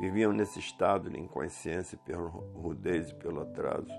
Viviam 0.00 0.32
nesse 0.32 0.58
estado 0.58 1.08
de 1.08 1.20
inconsciência 1.20 1.96
pela 2.04 2.28
rudez 2.28 3.10
e 3.10 3.14
pelo 3.14 3.42
atraso, 3.42 3.94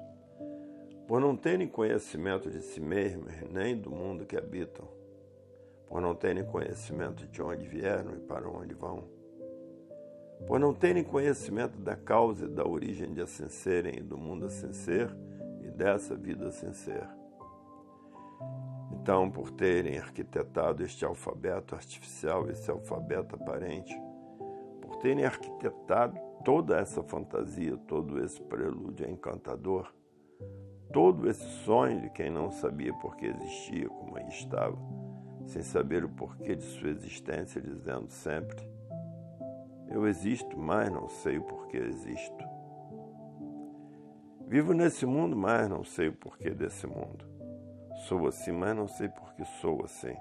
por 1.13 1.21
não 1.21 1.35
terem 1.35 1.67
conhecimento 1.67 2.49
de 2.49 2.59
si 2.63 2.81
mesmos 2.81 3.31
nem 3.51 3.77
do 3.77 3.91
mundo 3.91 4.25
que 4.25 4.35
habitam, 4.35 4.87
por 5.87 6.01
não 6.01 6.15
terem 6.15 6.43
conhecimento 6.43 7.27
de 7.27 7.39
onde 7.39 7.67
vieram 7.67 8.15
e 8.15 8.19
para 8.19 8.49
onde 8.49 8.73
vão, 8.73 9.03
por 10.47 10.59
não 10.59 10.73
terem 10.73 11.03
conhecimento 11.03 11.77
da 11.77 11.95
causa 11.95 12.45
e 12.45 12.49
da 12.49 12.67
origem 12.67 13.13
de 13.13 13.21
assim 13.21 13.47
serem 13.47 13.97
e 13.97 14.01
do 14.01 14.17
mundo 14.17 14.47
assim 14.47 14.73
ser 14.73 15.15
e 15.61 15.69
dessa 15.69 16.15
vida 16.15 16.47
assim 16.47 16.73
ser. 16.73 17.07
Então, 18.93 19.29
por 19.29 19.51
terem 19.51 19.99
arquitetado 19.99 20.83
este 20.83 21.05
alfabeto 21.05 21.75
artificial, 21.75 22.49
esse 22.49 22.71
alfabeto 22.71 23.35
aparente, 23.35 23.95
por 24.81 24.95
terem 24.95 25.25
arquitetado 25.25 26.19
toda 26.43 26.79
essa 26.79 27.03
fantasia, 27.03 27.77
todo 27.87 28.19
esse 28.19 28.41
prelúdio 28.41 29.07
encantador, 29.07 29.93
todo 30.93 31.27
esse 31.27 31.45
sonho 31.65 31.99
de 32.01 32.09
quem 32.11 32.29
não 32.29 32.51
sabia 32.51 32.93
por 32.93 33.17
que 33.17 33.25
existia, 33.25 33.89
como 33.89 34.15
aí 34.15 34.27
estava, 34.29 34.77
sem 35.47 35.63
saber 35.63 36.05
o 36.05 36.09
porquê 36.09 36.55
de 36.55 36.63
sua 36.63 36.89
existência, 36.89 37.59
dizendo 37.59 38.09
sempre: 38.11 38.65
Eu 39.89 40.07
existo, 40.07 40.57
mas 40.57 40.91
não 40.91 41.09
sei 41.09 41.39
o 41.39 41.43
porquê 41.43 41.77
existo. 41.77 42.45
Vivo 44.47 44.73
nesse 44.73 45.05
mundo, 45.05 45.35
mas 45.35 45.67
não 45.67 45.83
sei 45.83 46.09
o 46.09 46.13
porquê 46.13 46.51
desse 46.51 46.85
mundo. 46.85 47.25
Sou 48.07 48.27
assim, 48.27 48.51
mas 48.51 48.75
não 48.75 48.87
sei 48.87 49.09
por 49.09 49.33
que 49.33 49.43
sou 49.45 49.83
assim. 49.83 50.15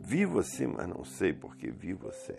Vivo 0.00 0.40
assim, 0.40 0.66
mas 0.66 0.88
não 0.88 1.04
sei 1.04 1.32
por 1.32 1.56
que 1.56 1.70
vivo 1.70 2.08
assim. 2.08 2.34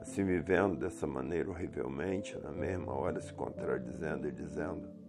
Assim, 0.00 0.24
vivendo 0.24 0.76
dessa 0.76 1.06
maneira 1.06 1.50
horrivelmente, 1.50 2.38
na 2.38 2.52
mesma 2.52 2.92
hora 2.92 3.20
se 3.20 3.32
contradizendo 3.32 4.28
e 4.28 4.32
dizendo: 4.32 4.99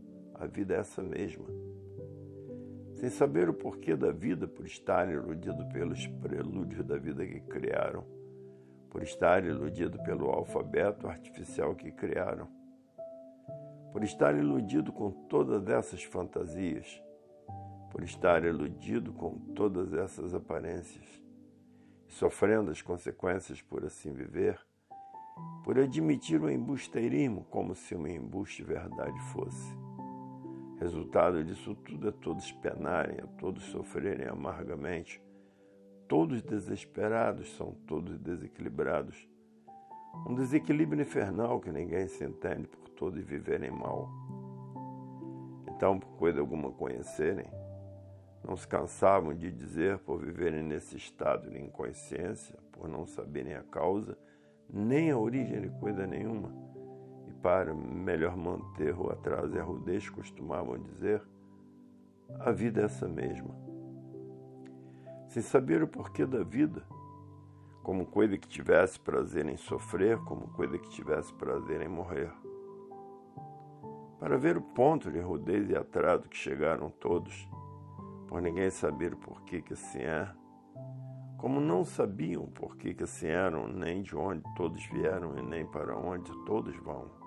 A 0.41 0.47
vida 0.47 0.73
é 0.73 0.79
essa 0.79 1.03
mesma. 1.03 1.45
Sem 2.95 3.11
saber 3.11 3.47
o 3.47 3.53
porquê 3.53 3.95
da 3.95 4.11
vida, 4.11 4.47
por 4.47 4.65
estar 4.65 5.07
iludido 5.07 5.67
pelos 5.67 6.07
prelúdios 6.07 6.83
da 6.83 6.97
vida 6.97 7.23
que 7.23 7.41
criaram, 7.41 8.03
por 8.89 9.03
estar 9.03 9.45
iludido 9.45 10.01
pelo 10.01 10.31
alfabeto 10.31 11.07
artificial 11.07 11.75
que 11.75 11.91
criaram, 11.91 12.47
por 13.91 14.03
estar 14.03 14.35
iludido 14.35 14.91
com 14.91 15.11
todas 15.11 15.67
essas 15.67 16.03
fantasias, 16.03 16.99
por 17.91 18.01
estar 18.01 18.43
iludido 18.43 19.13
com 19.13 19.37
todas 19.53 19.93
essas 19.93 20.33
aparências, 20.33 21.05
sofrendo 22.07 22.71
as 22.71 22.81
consequências 22.81 23.61
por 23.61 23.85
assim 23.85 24.11
viver, 24.11 24.59
por 25.63 25.77
admitir 25.77 26.41
o 26.41 26.49
embusteirismo 26.49 27.43
como 27.43 27.75
se 27.75 27.93
uma 27.93 28.09
embuste 28.09 28.63
verdade 28.63 29.19
fosse. 29.31 29.80
Resultado 30.81 31.43
disso 31.43 31.75
tudo 31.75 32.09
é 32.09 32.11
todos 32.11 32.51
penarem, 32.53 33.17
é 33.19 33.25
todos 33.37 33.65
sofrerem 33.65 34.27
amargamente, 34.27 35.21
todos 36.07 36.41
desesperados, 36.41 37.55
são 37.55 37.75
todos 37.85 38.17
desequilibrados. 38.17 39.29
Um 40.27 40.33
desequilíbrio 40.33 41.03
infernal 41.03 41.59
que 41.59 41.71
ninguém 41.71 42.07
se 42.07 42.25
entende 42.25 42.67
por 42.67 42.89
todos 42.89 43.23
viverem 43.23 43.69
mal. 43.69 44.09
Então, 45.67 45.99
por 45.99 46.17
coisa 46.17 46.39
alguma 46.39 46.71
conhecerem, 46.71 47.45
não 48.43 48.57
se 48.57 48.67
cansavam 48.67 49.35
de 49.35 49.51
dizer 49.51 49.99
por 49.99 50.19
viverem 50.19 50.63
nesse 50.63 50.97
estado 50.97 51.51
de 51.51 51.59
inconsciência, 51.59 52.57
por 52.71 52.89
não 52.89 53.05
saberem 53.05 53.53
a 53.53 53.61
causa, 53.61 54.17
nem 54.67 55.11
a 55.11 55.17
origem 55.17 55.61
de 55.61 55.69
coisa 55.79 56.07
nenhuma. 56.07 56.51
Para 57.41 57.73
melhor 57.73 58.37
manter 58.37 58.95
o 58.95 59.09
atraso 59.09 59.55
e 59.55 59.59
a 59.59 59.63
rudez, 59.63 60.09
costumavam 60.09 60.77
dizer: 60.77 61.21
a 62.39 62.51
vida 62.51 62.81
é 62.81 62.85
essa 62.85 63.07
mesma. 63.07 63.55
Sem 65.27 65.41
saber 65.41 65.81
o 65.81 65.87
porquê 65.87 66.25
da 66.25 66.43
vida, 66.43 66.83
como 67.83 68.05
coisa 68.05 68.37
que 68.37 68.47
tivesse 68.47 68.99
prazer 68.99 69.45
em 69.47 69.57
sofrer, 69.57 70.17
como 70.19 70.49
coisa 70.49 70.77
que 70.77 70.89
tivesse 70.89 71.33
prazer 71.33 71.81
em 71.81 71.87
morrer. 71.87 72.31
Para 74.19 74.37
ver 74.37 74.57
o 74.57 74.61
ponto 74.61 75.09
de 75.09 75.19
rudez 75.19 75.69
e 75.69 75.75
atraso 75.75 76.29
que 76.29 76.37
chegaram 76.37 76.89
todos, 76.89 77.49
por 78.27 78.41
ninguém 78.41 78.69
saber 78.69 79.13
o 79.13 79.17
porquê 79.17 79.61
que 79.61 79.73
assim 79.73 79.99
é, 79.99 80.31
como 81.41 81.59
não 81.59 81.83
sabiam 81.83 82.45
por 82.45 82.77
que, 82.77 82.93
que 82.93 83.03
assim 83.03 83.25
eram, 83.25 83.67
nem 83.67 84.03
de 84.03 84.15
onde 84.15 84.43
todos 84.55 84.85
vieram 84.85 85.35
e 85.39 85.41
nem 85.41 85.65
para 85.65 85.97
onde 85.97 86.31
todos 86.45 86.75
vão. 86.77 87.20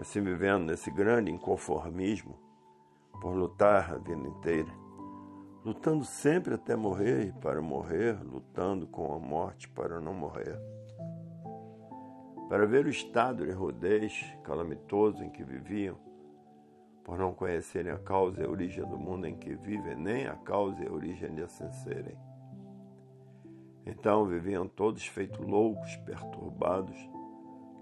Assim 0.00 0.22
vivendo 0.22 0.64
nesse 0.64 0.90
grande 0.90 1.30
inconformismo, 1.30 2.38
por 3.20 3.34
lutar 3.34 3.92
a 3.92 3.98
vida 3.98 4.26
inteira, 4.26 4.72
lutando 5.64 6.04
sempre 6.04 6.54
até 6.54 6.74
morrer 6.74 7.26
e 7.26 7.32
para 7.32 7.62
morrer, 7.62 8.18
lutando 8.24 8.86
com 8.86 9.12
a 9.12 9.18
morte 9.18 9.68
para 9.68 10.00
não 10.00 10.12
morrer. 10.12 10.58
Para 12.48 12.66
ver 12.66 12.86
o 12.86 12.90
estado 12.90 13.46
de 13.46 13.52
rodez 13.52 14.24
calamitoso 14.42 15.22
em 15.22 15.30
que 15.30 15.44
viviam, 15.44 15.96
por 17.04 17.18
não 17.18 17.32
conhecerem 17.32 17.92
a 17.92 17.98
causa 17.98 18.40
e 18.40 18.44
a 18.44 18.50
origem 18.50 18.84
do 18.88 18.98
mundo 18.98 19.26
em 19.26 19.36
que 19.36 19.54
vivem, 19.54 19.96
nem 19.96 20.26
a 20.26 20.34
causa 20.36 20.82
e 20.82 20.88
a 20.88 20.92
origem 20.92 21.34
de 21.34 21.42
assim 21.42 21.70
serem 21.70 22.16
então 23.84 24.26
viviam 24.26 24.68
todos 24.68 25.04
feitos 25.06 25.44
loucos, 25.44 25.96
perturbados, 25.96 26.96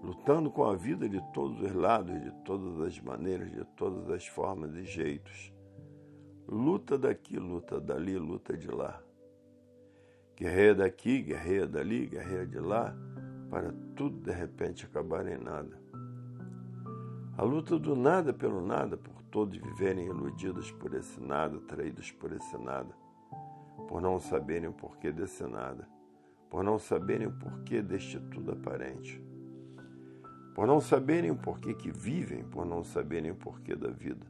lutando 0.02 0.50
com 0.50 0.64
a 0.64 0.74
vida 0.74 1.08
de 1.08 1.20
todos 1.32 1.60
os 1.60 1.72
lados, 1.72 2.20
de 2.20 2.30
todas 2.44 2.80
as 2.80 3.00
maneiras, 3.00 3.50
de 3.50 3.64
todas 3.76 4.10
as 4.10 4.26
formas 4.26 4.74
e 4.74 4.84
jeitos. 4.84 5.52
Luta 6.48 6.98
daqui, 6.98 7.38
luta 7.38 7.80
dali, 7.80 8.18
luta 8.18 8.56
de 8.56 8.68
lá. 8.68 9.00
Guerreia 10.36 10.74
daqui, 10.74 11.22
guerreia 11.22 11.66
dali, 11.66 12.06
guerreia 12.06 12.46
de 12.46 12.58
lá, 12.58 12.96
para 13.50 13.72
tudo 13.94 14.18
de 14.20 14.32
repente 14.32 14.86
acabar 14.86 15.26
em 15.26 15.38
nada. 15.38 15.78
A 17.36 17.42
luta 17.42 17.78
do 17.78 17.94
nada 17.94 18.32
pelo 18.32 18.60
nada, 18.60 18.96
por 18.96 19.22
todos 19.24 19.56
viverem 19.56 20.06
iludidos 20.06 20.70
por 20.72 20.94
esse 20.94 21.20
nada, 21.20 21.58
traídos 21.60 22.10
por 22.10 22.32
esse 22.32 22.58
nada 22.58 22.94
por 23.90 24.00
não 24.00 24.20
saberem 24.20 24.68
o 24.68 24.72
porquê 24.72 25.10
desse 25.10 25.42
nada, 25.42 25.84
por 26.48 26.62
não 26.62 26.78
saberem 26.78 27.26
o 27.26 27.32
porquê 27.32 27.82
deste 27.82 28.20
tudo 28.20 28.52
aparente, 28.52 29.20
por 30.54 30.66
não 30.66 30.80
saberem 30.80 31.30
o 31.30 31.36
porquê 31.36 31.74
que 31.74 31.90
vivem, 31.90 32.44
por 32.44 32.64
não 32.64 32.82
saberem 32.82 33.30
o 33.30 33.36
porquê 33.36 33.74
da 33.74 33.90
vida, 33.90 34.26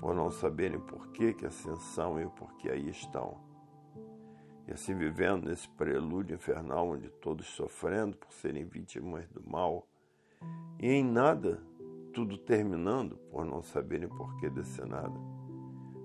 por 0.00 0.14
não 0.14 0.30
saberem 0.30 0.78
o 0.78 0.82
porquê 0.82 1.32
que 1.32 1.46
assim 1.46 1.74
são 1.76 2.20
e 2.20 2.24
o 2.24 2.30
porquê 2.30 2.70
aí 2.70 2.88
estão. 2.88 3.36
E 4.66 4.72
assim 4.72 4.94
vivendo 4.94 5.46
nesse 5.46 5.68
prelúdio 5.68 6.34
infernal 6.34 6.88
onde 6.90 7.08
todos 7.08 7.46
sofrendo 7.46 8.16
por 8.16 8.32
serem 8.32 8.64
vítimas 8.64 9.28
do 9.28 9.42
mal, 9.48 9.86
e 10.80 10.88
em 10.88 11.04
nada 11.04 11.62
tudo 12.12 12.38
terminando 12.38 13.16
por 13.30 13.44
não 13.44 13.62
saberem 13.62 14.08
porquê 14.08 14.48
desse 14.48 14.80
nada 14.84 15.34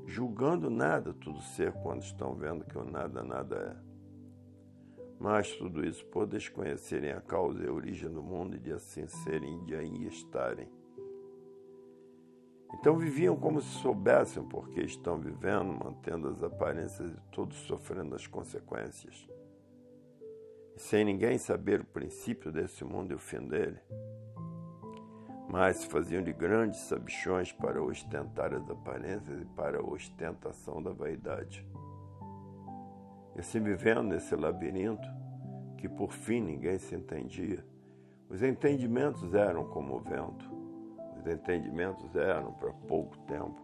julgando 0.10 0.72
nada 0.72 1.14
tudo 1.14 1.40
ser 1.40 1.72
quando 1.72 2.02
estão 2.02 2.34
vendo 2.34 2.66
que 2.66 2.78
o 2.78 2.84
nada 2.84 3.24
nada 3.24 3.56
é. 3.56 3.89
Mas 5.20 5.52
tudo 5.58 5.86
isso 5.86 6.06
por 6.06 6.26
desconhecerem 6.26 7.12
a 7.12 7.20
causa 7.20 7.64
e 7.64 7.68
a 7.68 7.74
origem 7.74 8.10
do 8.10 8.24
mundo 8.24 8.56
e 8.56 8.60
de 8.60 8.72
assim 8.72 9.06
serem 9.08 9.64
de 9.66 9.76
aí 9.76 10.08
estarem. 10.08 10.70
Então 12.74 12.96
viviam 12.96 13.36
como 13.36 13.60
se 13.62 13.80
soubessem 13.80 14.44
por 14.44 14.70
que 14.70 14.80
estão 14.82 15.20
vivendo, 15.20 15.74
mantendo 15.74 16.30
as 16.30 16.42
aparências 16.42 17.12
e 17.12 17.22
todos 17.32 17.58
sofrendo 17.58 18.16
as 18.16 18.28
consequências. 18.28 19.28
E 20.76 20.80
sem 20.80 21.04
ninguém 21.04 21.38
saber 21.38 21.82
o 21.82 21.86
princípio 21.86 22.52
desse 22.52 22.86
mundo 22.86 23.12
e 23.12 23.16
o 23.16 23.20
fim 23.20 23.46
dele, 23.46 23.80
mas 25.50 25.78
se 25.78 25.88
faziam 25.88 26.24
de 26.24 26.32
grandes 26.32 26.80
sabichões 26.82 27.52
para 27.52 27.82
ostentar 27.82 28.54
as 28.54 28.70
aparências 28.70 29.42
e 29.42 29.46
para 29.46 29.80
a 29.80 29.84
ostentação 29.84 30.82
da 30.82 30.92
vaidade. 30.92 31.68
E 33.40 33.42
assim 33.42 33.62
vivendo 33.62 34.04
nesse 34.04 34.36
labirinto, 34.36 35.08
que 35.78 35.88
por 35.88 36.12
fim 36.12 36.42
ninguém 36.42 36.78
se 36.78 36.94
entendia, 36.94 37.66
os 38.28 38.44
entendimentos 38.44 39.34
eram 39.34 39.64
como 39.64 39.96
o 39.96 40.00
vento, 40.02 40.46
os 41.18 41.26
entendimentos 41.26 42.14
eram 42.18 42.52
para 42.52 42.74
pouco 42.74 43.18
tempo, 43.20 43.56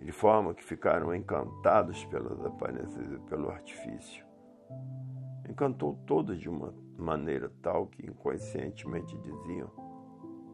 de 0.00 0.10
forma 0.10 0.52
que 0.52 0.64
ficaram 0.64 1.14
encantados 1.14 2.04
pelas 2.06 2.44
aparências 2.44 3.06
e 3.12 3.18
pelo 3.20 3.50
artifício. 3.50 4.26
Encantou 5.48 5.94
todos 6.04 6.36
de 6.40 6.48
uma 6.48 6.74
maneira 6.98 7.52
tal 7.62 7.86
que 7.86 8.04
inconscientemente 8.04 9.16
diziam 9.18 9.70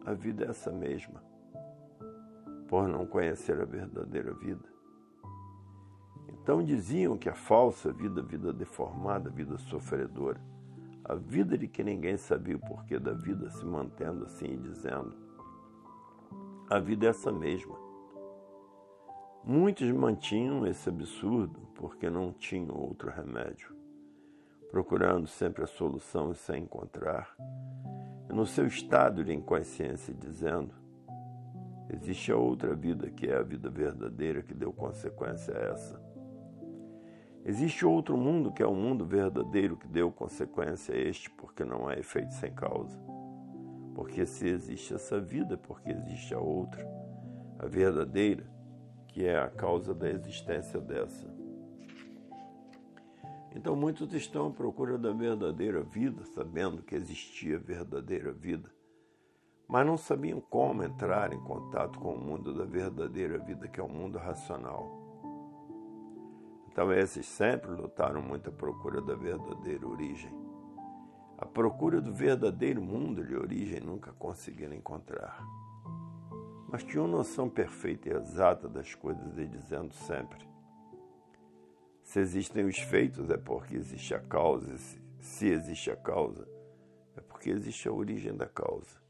a 0.04 0.12
vida 0.12 0.44
é 0.44 0.50
essa 0.50 0.70
mesma, 0.70 1.24
por 2.68 2.86
não 2.86 3.06
conhecer 3.06 3.58
a 3.58 3.64
verdadeira 3.64 4.34
vida. 4.34 4.79
Então 6.50 6.64
diziam 6.64 7.16
que 7.16 7.28
a 7.28 7.32
falsa 7.32 7.92
vida, 7.92 8.20
vida 8.20 8.52
deformada, 8.52 9.30
vida 9.30 9.56
sofredora, 9.56 10.40
a 11.04 11.14
vida 11.14 11.56
de 11.56 11.68
que 11.68 11.84
ninguém 11.84 12.16
sabia 12.16 12.56
o 12.56 12.58
porquê 12.58 12.98
da 12.98 13.12
vida, 13.12 13.48
se 13.50 13.64
mantendo 13.64 14.24
assim 14.24 14.54
e 14.54 14.56
dizendo: 14.56 15.14
a 16.68 16.80
vida 16.80 17.06
é 17.06 17.10
essa 17.10 17.30
mesma. 17.30 17.78
Muitos 19.44 19.88
mantinham 19.92 20.66
esse 20.66 20.88
absurdo 20.88 21.60
porque 21.76 22.10
não 22.10 22.32
tinham 22.32 22.76
outro 22.76 23.12
remédio, 23.12 23.72
procurando 24.72 25.28
sempre 25.28 25.62
a 25.62 25.68
solução 25.68 26.32
e 26.32 26.34
sem 26.34 26.64
encontrar, 26.64 27.32
no 28.28 28.44
seu 28.44 28.66
estado 28.66 29.22
de 29.22 29.32
inconsciência, 29.32 30.12
dizendo: 30.12 30.74
existe 31.90 32.32
a 32.32 32.36
outra 32.36 32.74
vida 32.74 33.08
que 33.08 33.28
é 33.28 33.36
a 33.36 33.42
vida 33.44 33.70
verdadeira 33.70 34.42
que 34.42 34.52
deu 34.52 34.72
consequência 34.72 35.56
a 35.56 35.60
essa. 35.60 36.09
Existe 37.44 37.86
outro 37.86 38.16
mundo 38.16 38.52
que 38.52 38.62
é 38.62 38.66
o 38.66 38.74
mundo 38.74 39.04
verdadeiro 39.04 39.76
que 39.76 39.88
deu 39.88 40.12
consequência 40.12 40.94
a 40.94 40.98
este, 40.98 41.30
porque 41.30 41.64
não 41.64 41.90
é 41.90 41.98
efeito 41.98 42.34
sem 42.34 42.52
causa. 42.52 42.98
Porque 43.94 44.26
se 44.26 44.46
existe 44.46 44.94
essa 44.94 45.20
vida, 45.20 45.56
porque 45.56 45.90
existe 45.90 46.34
a 46.34 46.38
outra, 46.38 46.86
a 47.58 47.66
verdadeira, 47.66 48.46
que 49.08 49.24
é 49.24 49.38
a 49.38 49.48
causa 49.48 49.94
da 49.94 50.08
existência 50.08 50.80
dessa. 50.80 51.28
Então 53.54 53.74
muitos 53.74 54.12
estão 54.14 54.48
à 54.48 54.50
procura 54.50 54.96
da 54.96 55.12
verdadeira 55.12 55.82
vida, 55.82 56.24
sabendo 56.24 56.82
que 56.82 56.94
existia 56.94 57.58
verdadeira 57.58 58.32
vida, 58.32 58.70
mas 59.66 59.86
não 59.86 59.96
sabiam 59.96 60.40
como 60.40 60.82
entrar 60.82 61.32
em 61.32 61.40
contato 61.40 61.98
com 61.98 62.14
o 62.14 62.20
mundo 62.20 62.54
da 62.54 62.64
verdadeira 62.64 63.38
vida, 63.38 63.66
que 63.66 63.80
é 63.80 63.82
o 63.82 63.88
mundo 63.88 64.18
racional. 64.18 64.99
Então 66.70 66.92
esses 66.92 67.26
sempre 67.26 67.70
lutaram 67.70 68.22
muito 68.22 68.48
à 68.48 68.52
procura 68.52 69.00
da 69.00 69.14
verdadeira 69.14 69.86
origem. 69.86 70.32
A 71.36 71.46
procura 71.46 72.00
do 72.00 72.12
verdadeiro 72.12 72.82
mundo 72.82 73.24
de 73.24 73.34
origem 73.34 73.80
nunca 73.80 74.12
conseguiram 74.12 74.74
encontrar. 74.74 75.42
mas 76.68 76.84
tinham 76.84 77.08
noção 77.08 77.48
perfeita 77.48 78.08
e 78.08 78.12
exata 78.12 78.68
das 78.68 78.94
coisas 78.94 79.36
e 79.36 79.46
dizendo 79.46 79.92
sempre: 79.92 80.46
se 82.02 82.20
existem 82.20 82.64
os 82.64 82.78
feitos 82.78 83.28
é 83.30 83.36
porque 83.36 83.74
existe 83.76 84.14
a 84.14 84.20
causa, 84.20 84.76
se 85.18 85.48
existe 85.48 85.90
a 85.90 85.96
causa 85.96 86.46
é 87.16 87.20
porque 87.20 87.50
existe 87.50 87.88
a 87.88 87.92
origem 87.92 88.36
da 88.36 88.46
causa. 88.46 89.00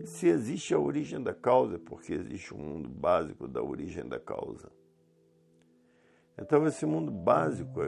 E 0.00 0.06
se 0.06 0.28
existe 0.28 0.74
a 0.74 0.78
origem 0.78 1.22
da 1.22 1.34
causa 1.34 1.76
é 1.76 1.78
porque 1.78 2.12
existe 2.12 2.54
um 2.54 2.58
mundo 2.58 2.88
básico 2.88 3.48
da 3.48 3.62
origem 3.62 4.08
da 4.08 4.20
causa. 4.20 4.70
Então, 6.38 6.66
esse 6.66 6.84
mundo 6.84 7.10
básico 7.10 7.80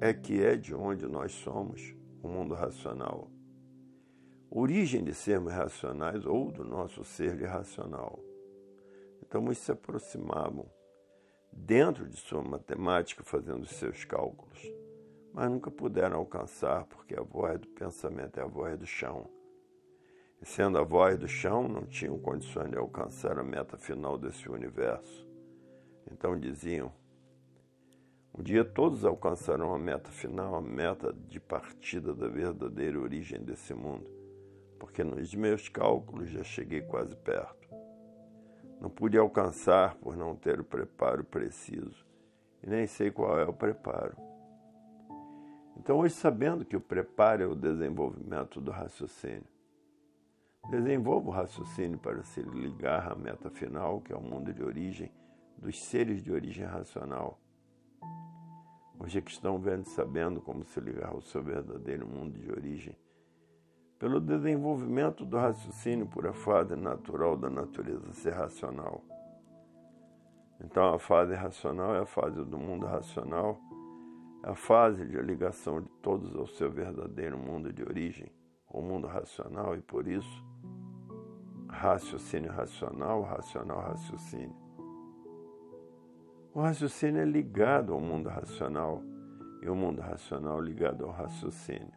é, 0.00 0.14
que 0.14 0.42
é 0.42 0.56
de 0.56 0.74
onde 0.74 1.06
nós 1.06 1.32
somos, 1.32 1.94
o 2.22 2.28
mundo 2.28 2.54
racional. 2.54 3.30
Origem 4.50 5.04
de 5.04 5.14
sermos 5.14 5.52
racionais 5.52 6.24
ou 6.24 6.50
do 6.50 6.64
nosso 6.64 7.04
ser 7.04 7.40
irracional. 7.40 8.18
Então, 9.22 9.44
eles 9.44 9.58
se 9.58 9.70
aproximavam 9.70 10.66
dentro 11.52 12.08
de 12.08 12.16
sua 12.16 12.42
matemática, 12.42 13.22
fazendo 13.22 13.66
seus 13.66 14.04
cálculos, 14.04 14.60
mas 15.32 15.50
nunca 15.50 15.70
puderam 15.70 16.18
alcançar, 16.18 16.86
porque 16.86 17.14
a 17.14 17.22
voz 17.22 17.60
do 17.60 17.68
pensamento 17.68 18.40
é 18.40 18.42
a 18.42 18.46
voz 18.46 18.78
do 18.78 18.86
chão. 18.86 19.28
E 20.40 20.46
sendo 20.46 20.78
a 20.78 20.82
voz 20.82 21.18
do 21.18 21.28
chão, 21.28 21.68
não 21.68 21.84
tinham 21.84 22.18
condições 22.18 22.70
de 22.70 22.78
alcançar 22.78 23.38
a 23.38 23.44
meta 23.44 23.76
final 23.76 24.16
desse 24.16 24.48
universo. 24.48 25.28
Então 26.10 26.38
diziam: 26.38 26.90
um 28.32 28.42
dia 28.42 28.64
todos 28.64 29.04
alcançarão 29.04 29.74
a 29.74 29.78
meta 29.78 30.10
final, 30.10 30.54
a 30.54 30.60
meta 30.60 31.12
de 31.12 31.40
partida 31.40 32.14
da 32.14 32.28
verdadeira 32.28 32.98
origem 32.98 33.42
desse 33.42 33.74
mundo, 33.74 34.08
porque 34.78 35.02
nos 35.02 35.34
meus 35.34 35.68
cálculos 35.68 36.30
já 36.30 36.44
cheguei 36.44 36.80
quase 36.80 37.16
perto. 37.16 37.68
Não 38.80 38.88
pude 38.88 39.18
alcançar 39.18 39.96
por 39.96 40.16
não 40.16 40.36
ter 40.36 40.60
o 40.60 40.64
preparo 40.64 41.24
preciso, 41.24 42.06
e 42.62 42.68
nem 42.68 42.86
sei 42.86 43.10
qual 43.10 43.38
é 43.38 43.44
o 43.44 43.52
preparo. 43.52 44.16
Então, 45.76 45.98
hoje, 45.98 46.14
sabendo 46.14 46.64
que 46.64 46.76
o 46.76 46.80
preparo 46.80 47.42
é 47.42 47.46
o 47.46 47.54
desenvolvimento 47.54 48.60
do 48.60 48.70
raciocínio, 48.70 49.48
desenvolva 50.70 51.28
o 51.28 51.32
raciocínio 51.32 51.98
para 51.98 52.22
se 52.22 52.42
ligar 52.42 53.10
à 53.10 53.14
meta 53.14 53.50
final, 53.50 54.00
que 54.00 54.12
é 54.12 54.16
o 54.16 54.22
mundo 54.22 54.52
de 54.52 54.62
origem 54.62 55.10
dos 55.58 55.82
seres 55.82 56.22
de 56.22 56.30
origem 56.30 56.64
racional 56.64 57.40
Hoje 58.98 59.18
é 59.18 59.22
que 59.22 59.30
estão 59.30 59.58
vendo 59.58 59.86
e 59.86 59.88
sabendo 59.88 60.40
como 60.40 60.62
se 60.64 60.78
ligar 60.78 61.10
ao 61.10 61.22
seu 61.22 61.42
verdadeiro 61.42 62.06
mundo 62.06 62.38
de 62.38 62.50
origem. 62.52 62.96
Pelo 63.98 64.20
desenvolvimento 64.20 65.24
do 65.24 65.36
raciocínio 65.36 66.06
por 66.06 66.26
a 66.26 66.32
fase 66.32 66.76
natural 66.76 67.36
da 67.36 67.48
natureza 67.48 68.12
ser 68.12 68.34
racional. 68.34 69.02
Então, 70.62 70.94
a 70.94 70.98
fase 70.98 71.34
racional 71.34 71.94
é 71.94 72.00
a 72.00 72.06
fase 72.06 72.44
do 72.44 72.58
mundo 72.58 72.86
racional, 72.86 73.58
é 74.44 74.50
a 74.50 74.54
fase 74.54 75.06
de 75.06 75.16
ligação 75.22 75.80
de 75.80 75.88
todos 76.02 76.36
ao 76.36 76.46
seu 76.46 76.70
verdadeiro 76.70 77.38
mundo 77.38 77.72
de 77.72 77.82
origem, 77.82 78.30
o 78.68 78.82
mundo 78.82 79.06
racional, 79.06 79.74
e 79.74 79.80
por 79.80 80.06
isso, 80.06 80.44
raciocínio 81.68 82.52
racional, 82.52 83.22
racional 83.22 83.80
raciocínio. 83.80 84.54
O 86.52 86.60
raciocínio 86.60 87.22
é 87.22 87.24
ligado 87.24 87.92
ao 87.92 88.00
mundo 88.00 88.28
racional 88.28 89.04
e 89.62 89.68
o 89.68 89.74
mundo 89.74 90.00
racional 90.00 90.60
ligado 90.60 91.04
ao 91.04 91.12
raciocínio. 91.12 91.92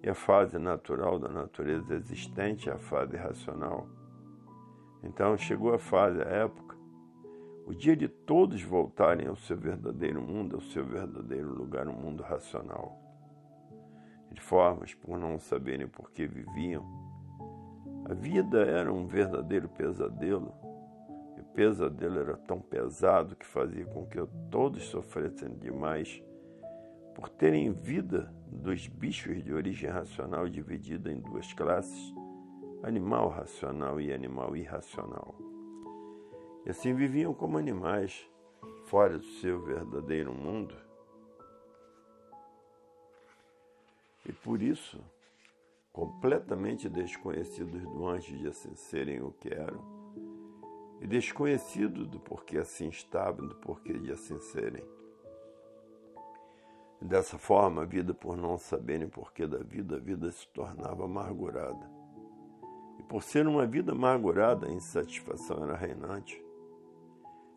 E 0.00 0.08
a 0.08 0.14
fase 0.14 0.60
natural 0.60 1.18
da 1.18 1.28
natureza 1.28 1.96
existente 1.96 2.70
é 2.70 2.72
a 2.72 2.78
fase 2.78 3.16
racional. 3.16 3.88
Então 5.02 5.36
chegou 5.36 5.74
a 5.74 5.78
fase, 5.78 6.22
a 6.22 6.26
época, 6.26 6.76
o 7.66 7.74
dia 7.74 7.96
de 7.96 8.06
todos 8.06 8.62
voltarem 8.62 9.26
ao 9.26 9.34
seu 9.34 9.56
verdadeiro 9.56 10.22
mundo, 10.22 10.54
ao 10.54 10.62
seu 10.62 10.84
verdadeiro 10.84 11.52
lugar, 11.52 11.88
o 11.88 11.90
um 11.90 11.94
mundo 11.94 12.22
racional. 12.22 12.96
De 14.30 14.40
formas, 14.40 14.94
por 14.94 15.18
não 15.18 15.36
saberem 15.40 15.88
por 15.88 16.12
que 16.12 16.28
viviam, 16.28 16.84
a 18.08 18.14
vida 18.14 18.60
era 18.60 18.92
um 18.92 19.04
verdadeiro 19.04 19.68
pesadelo 19.68 20.54
pesadelo 21.56 22.20
era 22.20 22.36
tão 22.36 22.60
pesado 22.60 23.34
que 23.34 23.46
fazia 23.46 23.86
com 23.86 24.06
que 24.06 24.18
todos 24.50 24.84
sofressem 24.84 25.48
demais 25.54 26.22
por 27.14 27.30
terem 27.30 27.72
vida 27.72 28.30
dos 28.46 28.86
bichos 28.86 29.42
de 29.42 29.54
origem 29.54 29.88
racional 29.88 30.46
dividida 30.50 31.10
em 31.10 31.18
duas 31.18 31.54
classes, 31.54 32.14
animal 32.82 33.30
racional 33.30 33.98
e 33.98 34.12
animal 34.12 34.54
irracional. 34.54 35.34
E 36.66 36.70
assim 36.70 36.92
viviam 36.94 37.32
como 37.32 37.56
animais, 37.56 38.28
fora 38.84 39.16
do 39.16 39.24
seu 39.24 39.58
verdadeiro 39.64 40.34
mundo. 40.34 40.76
E 44.28 44.32
por 44.32 44.60
isso, 44.60 45.02
completamente 45.90 46.86
desconhecidos 46.86 47.80
do 47.82 48.06
antes 48.06 48.38
de 48.38 48.46
assim 48.46 48.74
serem 48.74 49.22
o 49.22 49.30
que 49.30 49.48
eram, 49.48 49.95
e 51.00 51.06
desconhecido 51.06 52.06
do 52.06 52.18
porquê 52.18 52.58
assim 52.58 52.88
estavam, 52.88 53.46
do 53.46 53.54
porquê 53.56 53.92
de 53.94 54.12
assim 54.12 54.38
serem. 54.38 54.84
Dessa 57.00 57.38
forma, 57.38 57.82
a 57.82 57.84
vida, 57.84 58.14
por 58.14 58.36
não 58.36 58.56
saberem 58.56 59.08
porquê 59.08 59.46
da 59.46 59.58
vida, 59.58 59.96
a 59.96 59.98
vida 59.98 60.30
se 60.32 60.48
tornava 60.48 61.04
amargurada. 61.04 61.90
E 62.98 63.02
por 63.02 63.22
ser 63.22 63.46
uma 63.46 63.66
vida 63.66 63.92
amargurada, 63.92 64.66
a 64.66 64.72
insatisfação 64.72 65.62
era 65.62 65.76
reinante. 65.76 66.42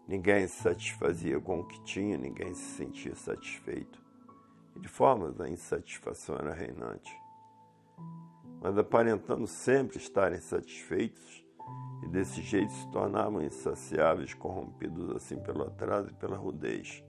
Ninguém 0.07 0.47
se 0.47 0.61
satisfazia 0.61 1.39
com 1.39 1.59
o 1.59 1.65
que 1.65 1.81
tinha, 1.83 2.17
ninguém 2.17 2.53
se 2.53 2.77
sentia 2.77 3.15
satisfeito. 3.15 4.03
E 4.75 4.79
de 4.79 4.87
formas, 4.87 5.39
a 5.39 5.47
insatisfação 5.47 6.35
era 6.35 6.53
reinante. 6.53 7.15
Mas 8.61 8.77
aparentando 8.77 9.47
sempre 9.47 9.97
estarem 9.97 10.39
satisfeitos, 10.39 11.45
e 12.03 12.07
desse 12.07 12.41
jeito 12.41 12.71
se 12.71 12.87
tornavam 12.91 13.41
insaciáveis, 13.41 14.33
corrompidos 14.33 15.15
assim 15.15 15.37
pelo 15.39 15.63
atraso 15.63 16.09
e 16.09 16.13
pela 16.13 16.37
rudez. 16.37 17.03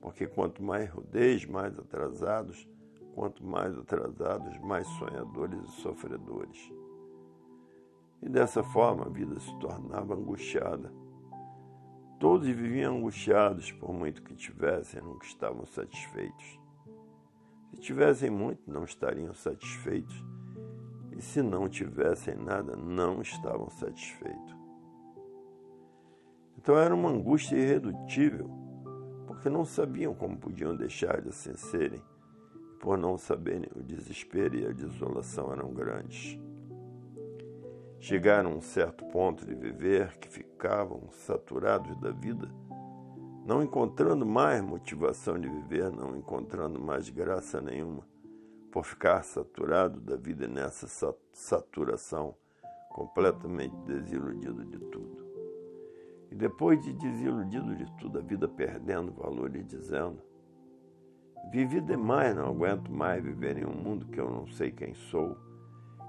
Porque 0.00 0.26
quanto 0.26 0.62
mais 0.62 0.90
rudez, 0.90 1.46
mais 1.46 1.78
atrasados, 1.78 2.68
quanto 3.14 3.44
mais 3.44 3.76
atrasados, 3.78 4.58
mais 4.58 4.86
sonhadores 4.86 5.62
e 5.62 5.80
sofredores. 5.80 6.72
E 8.22 8.28
dessa 8.28 8.62
forma 8.62 9.06
a 9.06 9.08
vida 9.08 9.38
se 9.38 9.58
tornava 9.58 10.14
angustiada. 10.14 10.92
Todos 12.18 12.46
viviam 12.46 12.98
angustiados, 12.98 13.72
por 13.72 13.94
muito 13.94 14.22
que 14.22 14.34
tivessem, 14.34 15.00
nunca 15.00 15.24
estavam 15.24 15.64
satisfeitos. 15.64 16.60
Se 17.70 17.80
tivessem 17.80 18.28
muito, 18.28 18.70
não 18.70 18.84
estariam 18.84 19.32
satisfeitos 19.32 20.22
e 21.20 21.22
se 21.22 21.42
não 21.42 21.68
tivessem 21.68 22.34
nada, 22.34 22.74
não 22.74 23.20
estavam 23.20 23.68
satisfeitos. 23.68 24.56
Então 26.56 26.78
era 26.78 26.94
uma 26.94 27.10
angústia 27.10 27.56
irredutível, 27.56 28.50
porque 29.26 29.50
não 29.50 29.66
sabiam 29.66 30.14
como 30.14 30.38
podiam 30.38 30.74
deixar 30.74 31.20
de 31.20 31.28
assim 31.28 31.54
serem, 31.54 32.02
por 32.80 32.96
não 32.96 33.18
saberem, 33.18 33.68
o 33.76 33.82
desespero 33.82 34.56
e 34.56 34.66
a 34.66 34.72
desolação 34.72 35.52
eram 35.52 35.74
grandes. 35.74 36.40
Chegaram 37.98 38.52
a 38.52 38.54
um 38.54 38.62
certo 38.62 39.04
ponto 39.04 39.44
de 39.44 39.54
viver 39.54 40.16
que 40.16 40.26
ficavam 40.26 41.10
saturados 41.10 41.94
da 41.98 42.12
vida, 42.12 42.50
não 43.44 43.62
encontrando 43.62 44.24
mais 44.24 44.62
motivação 44.62 45.38
de 45.38 45.50
viver, 45.50 45.90
não 45.92 46.16
encontrando 46.16 46.80
mais 46.80 47.10
graça 47.10 47.60
nenhuma 47.60 48.09
por 48.70 48.84
ficar 48.84 49.22
saturado 49.22 50.00
da 50.00 50.16
vida 50.16 50.46
nessa 50.46 51.14
saturação, 51.32 52.34
completamente 52.90 53.74
desiludido 53.86 54.64
de 54.64 54.78
tudo. 54.78 55.30
E 56.30 56.34
depois 56.34 56.80
de 56.80 56.92
desiludido 56.92 57.74
de 57.74 57.90
tudo, 57.96 58.18
a 58.18 58.22
vida 58.22 58.46
perdendo 58.46 59.12
valor 59.12 59.54
e 59.56 59.62
dizendo: 59.62 60.22
Vivi 61.50 61.80
demais, 61.80 62.36
não 62.36 62.48
aguento 62.48 62.90
mais 62.92 63.22
viver 63.22 63.58
em 63.58 63.64
um 63.64 63.74
mundo 63.74 64.06
que 64.06 64.20
eu 64.20 64.30
não 64.30 64.46
sei 64.46 64.70
quem 64.70 64.94
sou, 64.94 65.36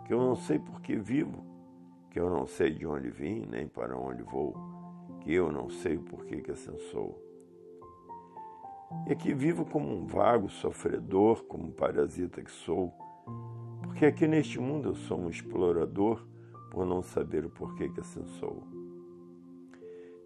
que 0.06 0.14
eu 0.14 0.20
não 0.20 0.36
sei 0.36 0.60
por 0.60 0.82
que 0.82 0.96
vivo, 0.96 1.44
que 2.12 2.20
eu 2.20 2.30
não 2.30 2.46
sei 2.46 2.72
de 2.72 2.86
onde 2.86 3.10
vim 3.10 3.48
nem 3.50 3.68
para 3.68 3.98
onde 3.98 4.22
vou, 4.22 4.56
que 5.22 5.34
eu 5.34 5.52
não 5.52 5.70
sei 5.70 5.98
o 5.98 6.04
porquê 6.04 6.42
que 6.42 6.52
assim 6.52 6.78
sou. 6.92 7.31
E 9.08 9.14
aqui 9.14 9.34
vivo 9.34 9.66
como 9.66 9.94
um 9.94 10.06
vago 10.06 10.50
sofredor, 10.50 11.44
como 11.46 11.68
um 11.68 11.72
parasita 11.72 12.42
que 12.42 12.52
sou, 12.52 12.94
porque 13.82 14.06
aqui 14.06 14.28
neste 14.28 14.60
mundo 14.60 14.90
eu 14.90 14.96
sou 14.96 15.20
um 15.20 15.30
explorador 15.30 16.26
por 16.70 16.86
não 16.86 17.02
saber 17.02 17.46
o 17.46 17.50
porquê 17.50 17.90
que 17.90 18.00
assim 18.00 18.26
sou. 18.40 18.64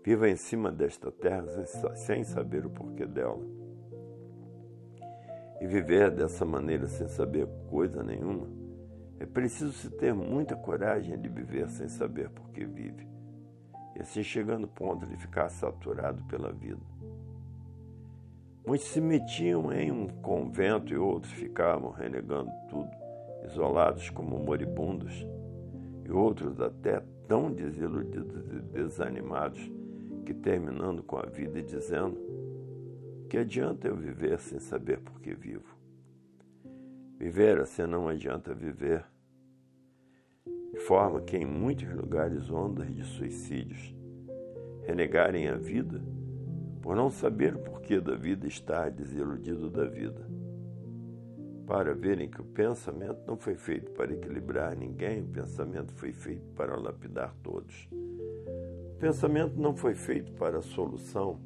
Viva 0.03 0.29
em 0.29 0.35
cima 0.35 0.71
desta 0.71 1.11
terra 1.11 1.47
sem 1.95 2.23
saber 2.23 2.65
o 2.65 2.69
porquê 2.69 3.05
dela. 3.07 3.43
E 5.59 5.65
viver 5.65 6.11
dessa 6.11 6.45
maneira 6.45 6.85
sem 6.85 7.07
saber 7.07 7.47
coisa 7.69 8.03
nenhuma 8.03 8.47
É 9.19 9.25
preciso 9.25 9.71
se 9.71 9.89
ter 9.89 10.13
muita 10.13 10.55
coragem 10.55 11.17
de 11.17 11.29
viver 11.29 11.69
sem 11.69 11.87
saber 11.87 12.29
por 12.29 12.49
que 12.49 12.65
vive, 12.65 13.07
e 13.95 14.01
assim 14.01 14.21
chegando 14.21 14.65
ao 14.65 14.69
ponto 14.69 15.07
de 15.07 15.15
ficar 15.15 15.49
saturado 15.49 16.21
pela 16.25 16.51
vida. 16.51 16.94
Muitos 18.65 18.87
se 18.87 18.99
metiam 18.99 19.71
em 19.71 19.91
um 19.91 20.07
convento 20.07 20.91
e 20.91 20.97
outros 20.97 21.31
ficavam 21.33 21.91
renegando 21.91 22.49
tudo, 22.67 22.89
isolados 23.45 24.09
como 24.09 24.39
moribundos, 24.39 25.25
e 26.03 26.11
outros 26.11 26.59
até 26.59 27.03
tão 27.27 27.51
desiludidos 27.51 28.47
e 28.51 28.59
desanimados 28.73 29.71
que 30.25 30.33
terminando 30.33 31.03
com 31.03 31.17
a 31.17 31.27
vida 31.27 31.61
dizendo: 31.61 32.17
Que 33.29 33.37
adianta 33.37 33.87
eu 33.87 33.95
viver 33.95 34.39
sem 34.39 34.59
saber 34.59 34.99
por 34.99 35.21
que 35.21 35.35
vivo? 35.35 35.75
Viver 37.19 37.59
assim 37.59 37.85
não 37.85 38.07
adianta 38.07 38.53
viver. 38.53 39.05
De 40.73 40.79
forma 40.79 41.21
que 41.21 41.37
em 41.37 41.45
muitos 41.45 41.87
lugares 41.93 42.49
ondas 42.49 42.93
de 42.93 43.03
suicídios 43.03 43.95
renegarem 44.85 45.47
a 45.47 45.55
vida 45.55 46.03
por 46.85 46.95
não 46.95 47.09
saber 47.09 47.55
o 47.55 47.57
porquê 47.57 47.99
da 47.99 48.15
vida 48.15 48.45
estar 48.45 48.91
desiludido 48.91 49.71
da 49.71 49.85
vida. 49.85 50.23
Para 51.65 51.95
verem 51.95 52.29
que 52.29 52.39
o 52.39 52.45
pensamento 52.45 53.25
não 53.25 53.35
foi 53.35 53.55
feito 53.55 53.89
para 53.93 54.13
equilibrar 54.13 54.77
ninguém, 54.77 55.23
o 55.23 55.27
pensamento 55.27 55.91
foi 55.93 56.13
feito 56.13 56.47
para 56.51 56.77
lapidar 56.77 57.33
todos. 57.41 57.89
O 57.91 58.97
pensamento 58.99 59.59
não 59.59 59.75
foi 59.75 59.95
feito 59.95 60.31
para 60.33 60.59
a 60.59 60.61
solução, 60.61 61.39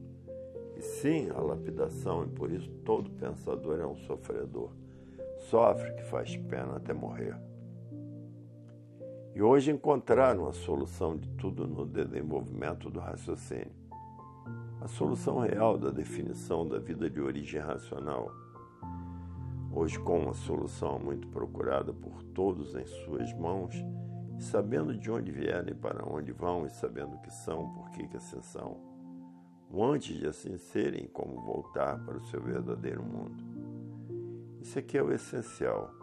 e 0.76 0.82
sim 0.82 1.30
a 1.30 1.40
lapidação, 1.40 2.26
e 2.26 2.28
por 2.28 2.52
isso 2.52 2.70
todo 2.84 3.10
pensador 3.12 3.80
é 3.80 3.88
um 3.88 3.96
sofredor. 3.96 4.72
Sofre 5.50 5.94
que 5.94 6.04
faz 6.04 6.36
pena 6.36 6.76
até 6.76 6.92
morrer. 6.92 7.38
E 9.34 9.42
hoje 9.42 9.72
encontraram 9.72 10.50
a 10.50 10.52
solução 10.52 11.16
de 11.16 11.30
tudo 11.30 11.66
no 11.66 11.86
desenvolvimento 11.86 12.90
do 12.90 13.00
raciocínio. 13.00 13.79
A 14.82 14.88
solução 14.88 15.40
real 15.40 15.78
da 15.78 15.90
definição 15.90 16.68
da 16.68 16.80
vida 16.80 17.10
de 17.10 17.20
origem 17.20 17.60
racional. 17.60 18.32
Hoje, 19.72 20.00
com 20.00 20.20
uma 20.20 20.34
solução 20.34 20.98
muito 20.98 21.28
procurada 21.28 21.94
por 21.94 22.24
todos 22.24 22.76
em 22.76 22.86
suas 22.86 23.34
mãos, 23.34 23.76
e 24.38 24.42
sabendo 24.42 24.98
de 24.98 25.12
onde 25.12 25.32
vieram 25.32 25.70
e 25.70 25.76
para 25.76 26.06
onde 26.06 26.32
vão, 26.32 26.66
e 26.66 26.70
sabendo 26.70 27.16
o 27.16 27.22
que 27.22 27.32
são, 27.32 27.74
por 27.74 27.90
que, 27.92 28.08
que 28.08 28.18
assim 28.18 28.40
o 29.72 29.84
antes 29.84 30.18
de 30.18 30.26
assim 30.26 30.58
serem, 30.58 31.08
como 31.08 31.42
voltar 31.42 32.04
para 32.04 32.18
o 32.18 32.24
seu 32.26 32.42
verdadeiro 32.42 33.04
mundo. 33.04 33.44
Isso 34.62 34.80
aqui 34.80 34.98
é 34.98 35.04
o 35.04 35.12
essencial, 35.12 35.94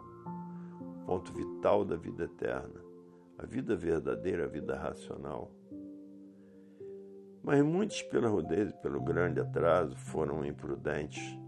o 0.79 1.05
ponto 1.05 1.33
vital 1.33 1.83
da 1.83 1.95
vida 1.95 2.23
eterna, 2.23 2.79
a 3.37 3.45
vida 3.45 3.75
verdadeira, 3.75 4.45
a 4.45 4.47
vida 4.47 4.77
racional. 4.77 5.51
Mas 7.47 7.63
muitos, 7.63 8.01
pela 8.01 8.27
rudez 8.27 8.71
e 8.71 8.73
pelo 8.73 8.99
grande 8.99 9.39
atraso, 9.39 9.95
foram 9.95 10.45
imprudentes. 10.45 11.39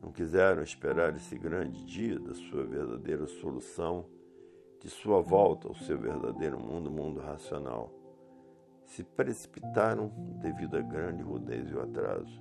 Não 0.00 0.12
quiseram 0.12 0.62
esperar 0.62 1.12
esse 1.16 1.36
grande 1.36 1.84
dia 1.84 2.20
da 2.20 2.32
sua 2.32 2.64
verdadeira 2.64 3.26
solução 3.26 4.06
de 4.80 4.88
sua 4.88 5.20
volta 5.20 5.66
ao 5.66 5.74
seu 5.74 5.98
verdadeiro 5.98 6.56
mundo, 6.56 6.88
mundo 6.88 7.18
racional, 7.18 7.92
se 8.86 9.02
precipitaram 9.02 10.06
devido 10.40 10.76
à 10.76 10.80
grande 10.80 11.20
rudez 11.20 11.68
e 11.68 11.74
o 11.74 11.82
atraso. 11.82 12.40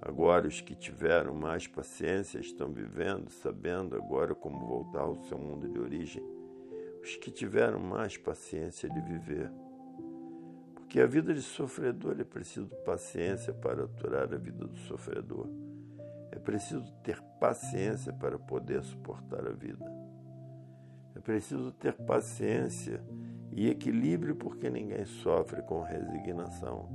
Agora, 0.00 0.48
os 0.48 0.62
que 0.62 0.74
tiveram 0.74 1.34
mais 1.34 1.66
paciência 1.66 2.38
estão 2.38 2.72
vivendo, 2.72 3.28
sabendo 3.28 3.94
agora 3.94 4.34
como 4.34 4.66
voltar 4.66 5.02
ao 5.02 5.16
seu 5.16 5.36
mundo 5.36 5.68
de 5.68 5.78
origem. 5.78 6.24
Os 7.02 7.14
que 7.16 7.30
tiveram 7.30 7.78
mais 7.78 8.16
paciência 8.16 8.88
de 8.88 9.00
viver. 9.02 9.52
Porque 10.90 11.02
a 11.02 11.06
vida 11.06 11.32
de 11.32 11.40
sofredor 11.40 12.16
é 12.18 12.24
preciso 12.24 12.66
paciência 12.84 13.52
para 13.52 13.84
aturar 13.84 14.24
a 14.34 14.36
vida 14.36 14.66
do 14.66 14.76
sofredor. 14.76 15.46
É 16.32 16.38
preciso 16.40 16.92
ter 17.04 17.22
paciência 17.38 18.12
para 18.12 18.36
poder 18.36 18.82
suportar 18.82 19.46
a 19.46 19.52
vida. 19.52 19.84
É 21.14 21.20
preciso 21.20 21.70
ter 21.70 21.92
paciência 21.92 23.00
e 23.52 23.68
equilíbrio 23.68 24.34
porque 24.34 24.68
ninguém 24.68 25.04
sofre 25.04 25.62
com 25.62 25.80
resignação. 25.80 26.88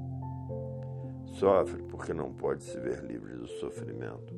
Sofre 1.39 1.81
porque 1.83 2.13
não 2.13 2.33
pode 2.33 2.63
se 2.63 2.77
ver 2.77 3.01
livre 3.01 3.37
do 3.37 3.47
sofrimento. 3.47 4.35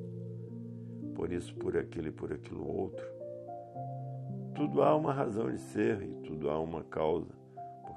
Por 1.16 1.32
isso, 1.32 1.56
por 1.56 1.76
aquilo 1.76 2.10
e 2.10 2.12
por 2.12 2.32
aquilo 2.32 2.64
outro. 2.64 3.08
Tudo 4.54 4.84
há 4.84 4.96
uma 4.96 5.12
razão 5.12 5.50
de 5.50 5.58
ser 5.58 6.04
e 6.04 6.14
tudo 6.28 6.48
há 6.48 6.60
uma 6.60 6.84
causa, 6.84 7.34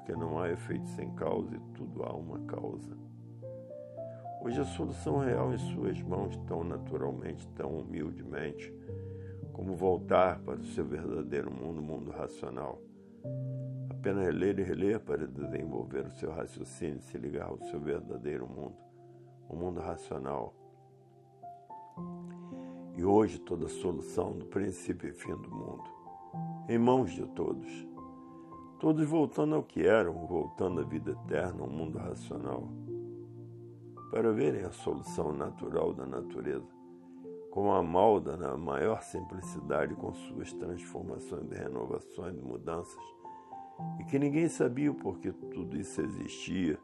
porque 0.01 0.15
não 0.15 0.39
há 0.39 0.49
efeito 0.49 0.87
sem 0.89 1.11
causa 1.11 1.55
e 1.55 1.59
tudo 1.75 2.03
há 2.03 2.11
uma 2.11 2.39
causa. 2.39 2.97
Hoje 4.41 4.59
a 4.59 4.65
solução 4.65 5.19
real 5.19 5.53
em 5.53 5.57
suas 5.59 6.01
mãos, 6.01 6.35
tão 6.47 6.63
naturalmente, 6.63 7.47
tão 7.49 7.77
humildemente, 7.77 8.73
como 9.53 9.75
voltar 9.75 10.39
para 10.39 10.59
o 10.59 10.65
seu 10.65 10.83
verdadeiro 10.83 11.51
mundo, 11.51 11.83
mundo 11.83 12.09
racional. 12.09 12.81
Apenas 13.91 14.25
reler 14.25 14.59
e 14.59 14.63
reler 14.63 14.99
para 14.99 15.27
desenvolver 15.27 16.07
o 16.07 16.11
seu 16.11 16.31
raciocínio, 16.31 16.99
se 17.01 17.19
ligar 17.19 17.47
ao 17.47 17.59
seu 17.59 17.79
verdadeiro 17.79 18.47
mundo, 18.47 18.77
o 19.47 19.55
mundo 19.55 19.79
racional. 19.79 20.55
E 22.97 23.05
hoje 23.05 23.37
toda 23.39 23.67
a 23.67 23.69
solução 23.69 24.35
do 24.35 24.45
princípio 24.45 25.09
e 25.09 25.13
fim 25.13 25.35
do 25.35 25.51
mundo, 25.51 25.83
em 26.67 26.79
mãos 26.79 27.11
de 27.11 27.27
todos. 27.27 27.90
Todos 28.81 29.07
voltando 29.07 29.53
ao 29.53 29.61
que 29.61 29.85
eram, 29.85 30.25
voltando 30.25 30.81
à 30.81 30.83
vida 30.83 31.11
eterna, 31.11 31.61
ao 31.61 31.69
mundo 31.69 31.99
racional, 31.99 32.67
para 34.09 34.33
verem 34.33 34.63
a 34.63 34.71
solução 34.71 35.31
natural 35.31 35.93
da 35.93 36.05
natureza 36.05 36.81
com 37.51 37.71
a 37.73 37.83
malda 37.83 38.35
na 38.37 38.57
maior 38.57 39.03
simplicidade, 39.03 39.93
com 39.93 40.11
suas 40.13 40.51
transformações 40.53 41.51
renovações 41.51 42.41
mudanças, 42.41 43.03
e 43.99 44.05
que 44.05 44.17
ninguém 44.17 44.47
sabia 44.47 44.89
o 44.89 44.95
porquê 44.95 45.31
tudo 45.31 45.77
isso 45.77 46.01
existia, 46.01 46.79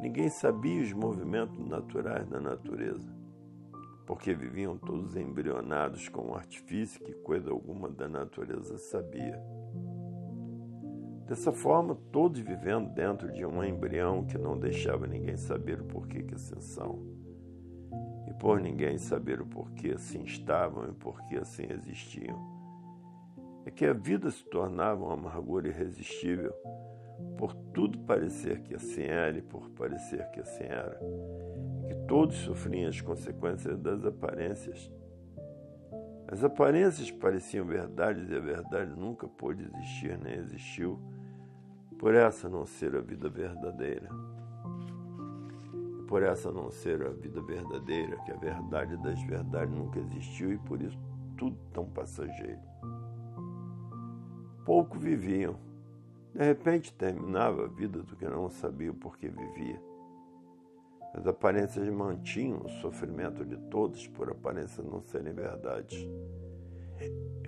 ninguém 0.00 0.30
sabia 0.30 0.80
os 0.80 0.92
movimentos 0.92 1.58
naturais 1.58 2.26
da 2.28 2.40
natureza, 2.40 3.12
porque 4.06 4.32
viviam 4.32 4.78
todos 4.78 5.16
embrionados 5.16 6.08
com 6.08 6.30
um 6.30 6.34
artifício 6.34 7.04
que 7.04 7.12
coisa 7.12 7.50
alguma 7.50 7.90
da 7.90 8.08
natureza 8.08 8.78
sabia. 8.78 9.38
Dessa 11.32 11.50
forma, 11.50 11.94
todos 12.12 12.38
vivendo 12.40 12.90
dentro 12.90 13.32
de 13.32 13.46
um 13.46 13.64
embrião 13.64 14.22
que 14.22 14.36
não 14.36 14.58
deixava 14.58 15.06
ninguém 15.06 15.34
saber 15.34 15.80
o 15.80 15.84
porquê 15.86 16.22
que 16.22 16.34
assim 16.34 16.60
são 16.60 17.00
e 18.28 18.34
por 18.34 18.60
ninguém 18.60 18.98
saber 18.98 19.40
o 19.40 19.46
porquê 19.46 19.92
assim 19.92 20.24
estavam 20.24 20.90
e 20.90 20.92
porquê 20.92 21.36
assim 21.36 21.62
existiam. 21.70 22.38
É 23.64 23.70
que 23.70 23.86
a 23.86 23.94
vida 23.94 24.30
se 24.30 24.44
tornava 24.44 25.02
uma 25.06 25.14
amargura 25.14 25.68
irresistível, 25.68 26.52
por 27.38 27.54
tudo 27.72 27.98
parecer 28.00 28.60
que 28.60 28.74
assim 28.74 29.04
era 29.04 29.38
e 29.38 29.40
por 29.40 29.70
parecer 29.70 30.30
que 30.32 30.40
assim 30.40 30.64
era, 30.64 31.00
que 31.88 31.94
todos 32.06 32.36
sofriam 32.36 32.90
as 32.90 33.00
consequências 33.00 33.78
das 33.78 34.04
aparências. 34.04 34.92
As 36.28 36.44
aparências 36.44 37.10
pareciam 37.10 37.64
verdades 37.64 38.28
e 38.28 38.34
a 38.34 38.40
verdade 38.40 38.94
nunca 38.94 39.26
pôde 39.26 39.62
existir 39.62 40.18
nem 40.18 40.34
existiu, 40.34 41.00
por 42.02 42.16
essa 42.16 42.48
não 42.48 42.66
ser 42.66 42.96
a 42.96 43.00
vida 43.00 43.28
verdadeira 43.28 44.10
por 46.12 46.22
essa 46.22 46.52
não 46.52 46.70
ser 46.70 47.02
a 47.06 47.08
vida 47.08 47.40
verdadeira, 47.40 48.18
que 48.18 48.30
a 48.30 48.36
verdade 48.36 48.98
das 48.98 49.18
verdades 49.22 49.74
nunca 49.74 49.98
existiu 49.98 50.52
e 50.52 50.58
por 50.58 50.82
isso 50.82 50.98
tudo 51.38 51.56
tão 51.72 51.86
passageiro. 51.86 52.60
Pouco 54.62 54.98
viviam. 54.98 55.56
De 56.34 56.44
repente 56.44 56.92
terminava 56.92 57.64
a 57.64 57.66
vida 57.66 58.02
do 58.02 58.14
que 58.14 58.26
não 58.26 58.50
sabia 58.50 58.90
o 58.90 58.94
porquê 58.94 59.30
vivia. 59.30 59.80
As 61.14 61.26
aparências 61.26 61.88
mantinham 61.88 62.60
o 62.62 62.68
sofrimento 62.68 63.42
de 63.42 63.56
todos 63.70 64.06
por 64.08 64.30
aparências 64.30 64.86
não 64.86 65.00
serem 65.00 65.32
verdades. 65.32 66.06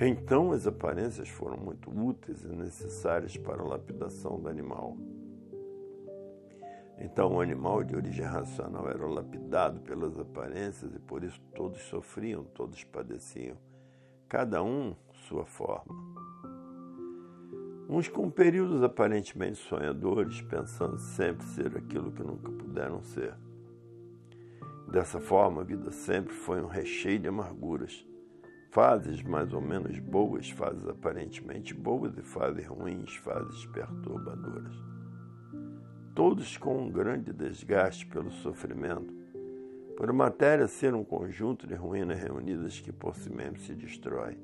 Então 0.01 0.53
as 0.53 0.67
aparências 0.67 1.29
foram 1.29 1.57
muito 1.57 1.91
úteis 1.91 2.45
e 2.45 2.49
necessárias 2.49 3.37
para 3.37 3.63
a 3.63 3.67
lapidação 3.67 4.41
do 4.41 4.49
animal. 4.49 4.97
Então 6.99 7.35
o 7.35 7.41
animal 7.41 7.83
de 7.83 7.95
origem 7.97 8.25
racional 8.25 8.89
era 8.89 9.07
lapidado 9.07 9.81
pelas 9.81 10.19
aparências 10.19 10.95
e 10.95 10.99
por 10.99 11.25
isso 11.25 11.41
todos 11.55 11.81
sofriam, 11.83 12.45
todos 12.45 12.83
padeciam, 12.85 13.57
cada 14.29 14.63
um 14.63 14.95
sua 15.29 15.45
forma. 15.45 15.95
Uns 17.89 18.09
com 18.09 18.31
períodos 18.31 18.83
aparentemente 18.83 19.59
sonhadores, 19.59 20.41
pensando 20.43 20.99
sempre 20.99 21.45
ser 21.47 21.77
aquilo 21.77 22.11
que 22.11 22.23
nunca 22.23 22.51
puderam 22.51 23.03
ser. 23.03 23.35
Dessa 24.91 25.21
forma, 25.21 25.61
a 25.61 25.65
vida 25.65 25.91
sempre 25.91 26.33
foi 26.33 26.63
um 26.63 26.67
recheio 26.67 27.19
de 27.19 27.29
amarguras, 27.29 28.07
fases 28.75 29.23
mais 29.23 29.53
ou 29.53 29.61
menos 29.61 30.01
boas, 30.01 30.51
fases 30.51 30.89
aparentemente 30.89 31.73
boas 31.73 32.19
e 32.19 32.23
fases 32.23 32.67
ruins, 32.67 33.15
fases 33.19 33.65
perturbadoras. 33.67 34.75
Todos 36.13 36.59
com 36.59 36.83
um 36.83 36.91
grande 36.91 37.33
desgaste 37.33 38.05
pelo 38.05 38.33
sofrimento, 38.33 39.15
por 39.97 40.11
a 40.11 40.13
matéria 40.13 40.67
ser 40.67 40.93
um 40.93 41.05
conjunto 41.05 41.69
de 41.69 41.75
ruínas 41.75 42.19
reunidas 42.19 42.81
que 42.81 42.91
por 42.91 43.15
si 43.15 43.31
mesmo 43.31 43.61
se 43.61 43.77
destrói. 43.77 44.37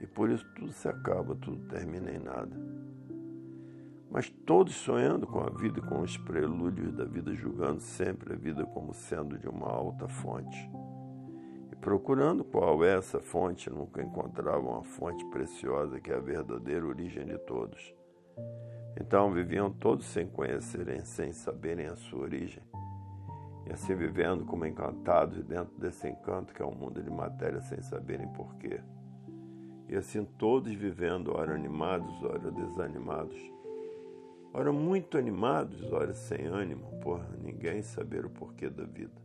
E 0.00 0.06
por 0.08 0.28
isso 0.28 0.44
tudo 0.56 0.72
se 0.72 0.88
acaba, 0.88 1.36
tudo 1.36 1.64
termina 1.68 2.10
em 2.10 2.18
nada. 2.18 2.56
Mas 4.10 4.28
todos 4.28 4.74
sonhando 4.74 5.28
com 5.28 5.38
a 5.38 5.48
vida 5.48 5.78
e 5.78 5.82
com 5.82 6.00
os 6.00 6.16
prelúdios 6.16 6.92
da 6.92 7.04
vida, 7.04 7.32
julgando 7.32 7.80
sempre 7.80 8.32
a 8.32 8.36
vida 8.36 8.66
como 8.66 8.92
sendo 8.92 9.38
de 9.38 9.48
uma 9.48 9.68
alta 9.68 10.08
fonte 10.08 10.68
Procurando 11.82 12.44
qual 12.44 12.84
é 12.84 12.96
essa 12.96 13.18
fonte, 13.18 13.68
nunca 13.68 14.00
encontravam 14.00 14.78
a 14.78 14.84
fonte 14.84 15.24
preciosa 15.26 16.00
que 16.00 16.12
é 16.12 16.14
a 16.14 16.20
verdadeira 16.20 16.86
origem 16.86 17.26
de 17.26 17.36
todos. 17.38 17.92
Então 18.96 19.32
viviam 19.32 19.68
todos 19.68 20.06
sem 20.06 20.28
conhecerem, 20.28 21.04
sem 21.04 21.32
saberem 21.32 21.86
a 21.86 21.96
sua 21.96 22.20
origem, 22.20 22.62
e 23.66 23.72
assim 23.72 23.96
vivendo 23.96 24.44
como 24.44 24.64
encantados 24.64 25.42
dentro 25.42 25.76
desse 25.76 26.08
encanto 26.08 26.54
que 26.54 26.62
é 26.62 26.64
um 26.64 26.72
mundo 26.72 27.02
de 27.02 27.10
matéria 27.10 27.60
sem 27.60 27.82
saberem 27.82 28.28
porquê. 28.28 28.80
E 29.88 29.96
assim 29.96 30.24
todos 30.24 30.72
vivendo, 30.72 31.34
ora 31.34 31.52
animados, 31.52 32.22
ora 32.22 32.48
desanimados, 32.52 33.40
ora 34.54 34.72
muito 34.72 35.18
animados, 35.18 35.92
ora 35.92 36.14
sem 36.14 36.46
ânimo, 36.46 37.00
por 37.00 37.20
ninguém 37.42 37.82
saber 37.82 38.24
o 38.24 38.30
porquê 38.30 38.70
da 38.70 38.84
vida. 38.84 39.21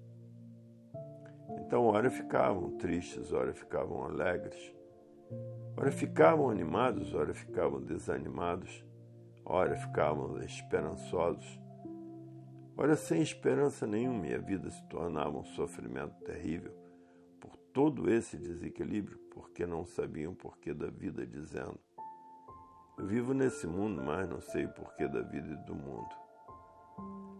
Então, 1.49 1.85
ora 1.85 2.09
ficavam 2.09 2.77
tristes, 2.77 3.31
ora 3.31 3.53
ficavam 3.53 4.03
alegres, 4.03 4.73
ora 5.75 5.91
ficavam 5.91 6.49
animados, 6.49 7.13
ora 7.13 7.33
ficavam 7.33 7.81
desanimados, 7.81 8.85
ora 9.45 9.75
ficavam 9.75 10.41
esperançosos. 10.43 11.59
Ora, 12.75 12.95
sem 12.95 13.21
esperança 13.21 13.87
nenhuma, 13.87 14.21
minha 14.21 14.39
vida 14.39 14.69
se 14.69 14.83
tornava 14.87 15.35
um 15.35 15.43
sofrimento 15.43 16.13
terrível 16.23 16.71
por 17.39 17.57
todo 17.73 18.07
esse 18.07 18.37
desequilíbrio, 18.37 19.17
porque 19.31 19.65
não 19.65 19.83
sabiam 19.83 20.33
o 20.33 20.35
porquê 20.35 20.75
da 20.75 20.87
vida, 20.87 21.25
dizendo: 21.25 21.79
Eu 22.97 23.07
vivo 23.07 23.33
nesse 23.33 23.65
mundo, 23.65 24.03
mas 24.03 24.29
não 24.29 24.39
sei 24.39 24.65
o 24.65 24.73
porquê 24.73 25.07
da 25.07 25.21
vida 25.21 25.47
e 25.53 25.65
do 25.65 25.73
mundo. 25.73 26.15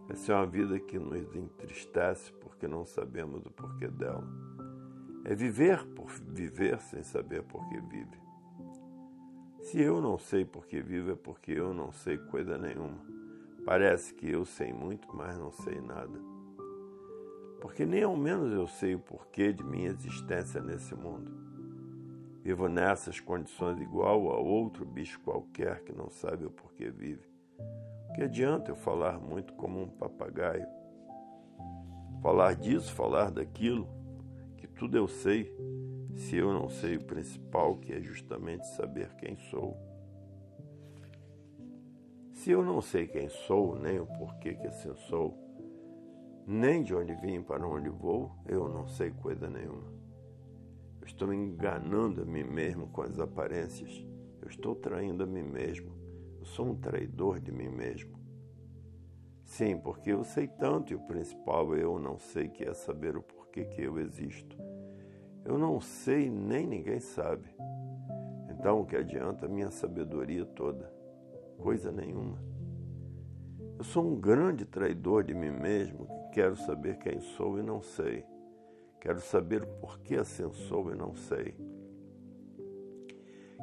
Essa 0.08 0.32
é 0.32 0.34
uma 0.34 0.46
vida 0.46 0.80
que 0.80 0.98
nos 0.98 1.34
entristece 1.36 2.32
porque 2.40 2.66
não 2.66 2.86
sabemos 2.86 3.44
o 3.44 3.50
porquê 3.50 3.88
dela. 3.88 4.26
É 5.24 5.34
viver 5.34 5.84
por 5.88 6.10
viver 6.10 6.80
sem 6.80 7.02
saber 7.02 7.42
por 7.42 7.68
que 7.68 7.78
vive. 7.80 8.18
Se 9.60 9.78
eu 9.78 10.00
não 10.00 10.16
sei 10.16 10.46
por 10.46 10.66
que 10.66 10.80
vivo, 10.80 11.10
é 11.10 11.14
porque 11.14 11.52
eu 11.52 11.74
não 11.74 11.92
sei 11.92 12.16
coisa 12.16 12.56
nenhuma. 12.56 12.98
Parece 13.66 14.14
que 14.14 14.30
eu 14.30 14.46
sei 14.46 14.72
muito, 14.72 15.14
mas 15.14 15.36
não 15.36 15.50
sei 15.50 15.78
nada. 15.78 16.18
Porque 17.60 17.84
nem 17.84 18.02
ao 18.02 18.16
menos 18.16 18.50
eu 18.50 18.66
sei 18.66 18.94
o 18.94 18.98
porquê 18.98 19.52
de 19.52 19.62
minha 19.62 19.90
existência 19.90 20.62
nesse 20.62 20.94
mundo. 20.94 21.30
Vivo 22.42 22.66
nessas 22.66 23.20
condições 23.20 23.78
igual 23.78 24.30
a 24.30 24.38
outro 24.38 24.86
bicho 24.86 25.20
qualquer 25.20 25.82
que 25.82 25.92
não 25.92 26.08
sabe 26.08 26.46
o 26.46 26.50
porquê 26.50 26.88
vive. 26.88 27.28
Que 28.14 28.22
adianta 28.22 28.70
eu 28.70 28.76
falar 28.76 29.18
muito 29.18 29.52
como 29.54 29.82
um 29.82 29.88
papagaio? 29.88 30.66
Falar 32.20 32.54
disso, 32.54 32.92
falar 32.92 33.30
daquilo, 33.30 33.88
que 34.56 34.66
tudo 34.66 34.96
eu 34.96 35.06
sei, 35.06 35.54
se 36.16 36.36
eu 36.36 36.52
não 36.52 36.68
sei 36.68 36.96
o 36.96 37.04
principal, 37.04 37.76
que 37.76 37.92
é 37.92 38.00
justamente 38.00 38.66
saber 38.68 39.14
quem 39.16 39.36
sou. 39.36 39.76
Se 42.32 42.50
eu 42.50 42.64
não 42.64 42.80
sei 42.80 43.06
quem 43.06 43.28
sou, 43.28 43.78
nem 43.78 44.00
o 44.00 44.06
porquê 44.06 44.54
que 44.54 44.66
assim 44.66 44.94
sou, 45.08 45.36
nem 46.46 46.82
de 46.82 46.94
onde 46.94 47.14
vim 47.14 47.42
para 47.42 47.66
onde 47.66 47.88
vou, 47.88 48.32
eu 48.46 48.68
não 48.68 48.88
sei 48.88 49.10
coisa 49.10 49.48
nenhuma. 49.48 49.92
Eu 51.00 51.06
estou 51.06 51.32
enganando 51.32 52.22
a 52.22 52.24
mim 52.24 52.44
mesmo 52.44 52.88
com 52.88 53.02
as 53.02 53.18
aparências. 53.20 54.04
Eu 54.40 54.48
estou 54.48 54.74
traindo 54.74 55.22
a 55.22 55.26
mim 55.26 55.42
mesmo 55.42 55.97
sou 56.48 56.66
um 56.66 56.74
traidor 56.74 57.40
de 57.40 57.52
mim 57.52 57.68
mesmo. 57.68 58.18
Sim, 59.44 59.78
porque 59.78 60.12
eu 60.12 60.24
sei 60.24 60.46
tanto 60.46 60.92
e 60.92 60.96
o 60.96 61.00
principal 61.00 61.74
eu 61.74 61.98
não 61.98 62.18
sei 62.18 62.48
que 62.48 62.64
é 62.64 62.74
saber 62.74 63.16
o 63.16 63.22
porquê 63.22 63.64
que 63.64 63.82
eu 63.82 63.98
existo. 63.98 64.58
Eu 65.44 65.56
não 65.56 65.80
sei 65.80 66.28
nem 66.28 66.66
ninguém 66.66 67.00
sabe. 67.00 67.48
Então 68.50 68.80
o 68.80 68.86
que 68.86 68.96
adianta 68.96 69.46
a 69.46 69.48
minha 69.48 69.70
sabedoria 69.70 70.44
toda? 70.44 70.92
Coisa 71.58 71.90
nenhuma. 71.90 72.38
Eu 73.78 73.84
sou 73.84 74.04
um 74.04 74.20
grande 74.20 74.64
traidor 74.64 75.24
de 75.24 75.32
mim 75.32 75.50
mesmo 75.50 76.06
que 76.06 76.40
quero 76.40 76.56
saber 76.56 76.98
quem 76.98 77.20
sou 77.20 77.58
e 77.58 77.62
não 77.62 77.80
sei. 77.80 78.24
Quero 79.00 79.20
saber 79.20 79.62
o 79.62 79.66
porquê 79.80 80.16
assim 80.16 80.50
sou 80.52 80.92
e 80.92 80.96
não 80.96 81.14
sei. 81.14 81.54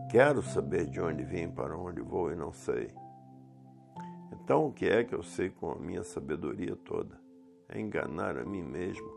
Quero 0.10 0.41
saber 0.41 0.86
de 0.88 1.02
onde 1.02 1.24
vim, 1.24 1.50
para 1.50 1.78
onde 1.78 2.02
vou 2.02 2.32
e 2.32 2.36
não 2.36 2.54
sei. 2.54 2.94
Então, 4.32 4.68
o 4.68 4.72
que 4.72 4.86
é 4.86 5.04
que 5.04 5.15
eu 5.15 5.24
sei 5.24 5.50
com 5.50 5.72
a 5.72 5.76
minha 5.76 6.04
sabedoria 6.04 6.76
toda? 6.76 7.20
É 7.68 7.80
enganar 7.80 8.38
a 8.38 8.46
mim 8.46 8.63
mesmo. 8.63 9.12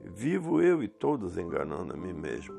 Vivo 0.00 0.62
eu 0.62 0.82
e 0.82 0.88
todos 0.88 1.36
enganando 1.36 1.92
a 1.92 1.96
mim 1.96 2.12
mesmo. 2.12 2.54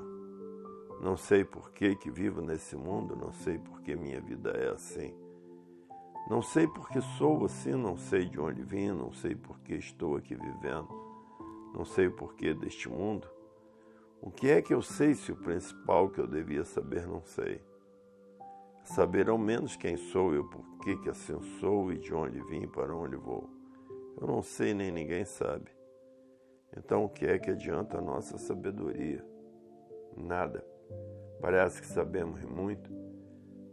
Não 1.01 1.15
sei 1.15 1.45
por 1.45 1.71
que, 1.71 1.95
que 1.95 2.11
vivo 2.11 2.41
nesse 2.41 2.75
mundo, 2.75 3.15
não 3.15 3.31
sei 3.31 3.57
por 3.57 3.81
que 3.81 3.95
minha 3.95 4.19
vida 4.19 4.51
é 4.51 4.69
assim. 4.69 5.15
Não 6.29 6.41
sei 6.41 6.67
por 6.67 6.89
que 6.89 7.01
sou 7.17 7.45
assim, 7.45 7.71
não 7.71 7.97
sei 7.97 8.25
de 8.25 8.39
onde 8.39 8.61
vim, 8.61 8.91
não 8.91 9.13
sei 9.13 9.33
por 9.33 9.59
que 9.61 9.75
estou 9.75 10.17
aqui 10.17 10.35
vivendo, 10.35 10.89
não 11.73 11.85
sei 11.85 12.07
o 12.07 12.11
porquê 12.11 12.53
deste 12.53 12.89
mundo. 12.89 13.27
O 14.21 14.29
que 14.29 14.49
é 14.49 14.61
que 14.61 14.73
eu 14.73 14.81
sei 14.81 15.15
se 15.15 15.31
o 15.31 15.35
principal 15.37 16.09
que 16.09 16.19
eu 16.19 16.27
devia 16.27 16.65
saber 16.65 17.07
não 17.07 17.21
sei? 17.21 17.61
Saber 18.83 19.29
ao 19.29 19.37
menos 19.37 19.77
quem 19.77 19.95
sou 19.95 20.33
eu, 20.33 20.43
por 20.43 20.65
que, 20.79 20.97
que 20.97 21.09
assim 21.09 21.39
sou 21.59 21.91
e 21.91 21.97
de 21.97 22.13
onde 22.13 22.41
vim 22.41 22.63
e 22.63 22.67
para 22.67 22.93
onde 22.93 23.15
vou. 23.15 23.49
Eu 24.19 24.27
não 24.27 24.41
sei 24.41 24.73
nem 24.73 24.91
ninguém 24.91 25.23
sabe. 25.23 25.71
Então 26.75 27.05
o 27.05 27.09
que 27.09 27.25
é 27.25 27.39
que 27.39 27.49
adianta 27.49 27.97
a 27.97 28.01
nossa 28.01 28.37
sabedoria? 28.37 29.25
Nada. 30.17 30.65
Parece 31.39 31.79
que 31.79 31.87
sabemos 31.87 32.43
muito, 32.43 32.91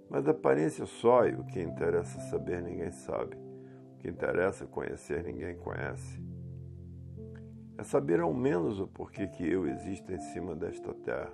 mas 0.08 0.28
aparência 0.28 0.86
só 0.86 1.26
e 1.26 1.34
o 1.34 1.44
que 1.44 1.60
interessa 1.60 2.20
saber 2.20 2.62
ninguém 2.62 2.92
sabe. 2.92 3.36
O 3.94 3.98
que 3.98 4.08
interessa 4.08 4.64
conhecer 4.64 5.24
ninguém 5.24 5.56
conhece 5.56 6.25
é 7.78 7.82
saber 7.82 8.20
ao 8.20 8.32
menos 8.32 8.80
o 8.80 8.86
porquê 8.86 9.26
que 9.26 9.46
eu 9.46 9.66
existo 9.66 10.12
em 10.12 10.18
cima 10.18 10.54
desta 10.54 10.94
terra. 10.94 11.32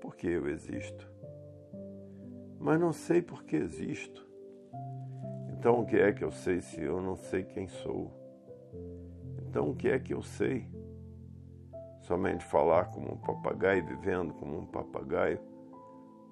Porque 0.00 0.26
eu 0.26 0.48
existo. 0.48 1.10
Mas 2.60 2.78
não 2.78 2.92
sei 2.92 3.22
por 3.22 3.42
que 3.44 3.56
existo. 3.56 4.26
Então 5.50 5.80
o 5.80 5.86
que 5.86 5.96
é 5.96 6.12
que 6.12 6.22
eu 6.22 6.30
sei 6.30 6.60
se 6.60 6.82
eu 6.82 7.00
não 7.00 7.16
sei 7.16 7.44
quem 7.44 7.66
sou? 7.66 8.12
Então 9.48 9.70
o 9.70 9.74
que 9.74 9.88
é 9.88 9.98
que 9.98 10.12
eu 10.12 10.22
sei? 10.22 10.68
Somente 12.02 12.44
falar 12.44 12.86
como 12.86 13.12
um 13.12 13.16
papagaio, 13.16 13.86
vivendo 13.86 14.34
como 14.34 14.58
um 14.58 14.66
papagaio? 14.66 15.40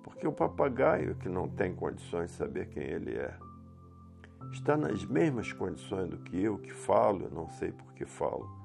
Porque 0.03 0.27
o 0.27 0.33
papagaio 0.33 1.15
que 1.15 1.29
não 1.29 1.49
tem 1.49 1.75
condições 1.75 2.31
de 2.31 2.37
saber 2.37 2.69
quem 2.69 2.83
ele 2.83 3.17
é 3.17 3.35
está 4.53 4.77
nas 4.77 5.05
mesmas 5.05 5.53
condições 5.53 6.09
do 6.11 6.19
que 6.19 6.43
eu 6.43 6.59
que 6.59 6.73
falo, 6.73 7.25
eu 7.25 7.31
não 7.31 7.49
sei 7.49 7.71
por 7.73 7.93
que 7.93 8.05
falo 8.05 8.60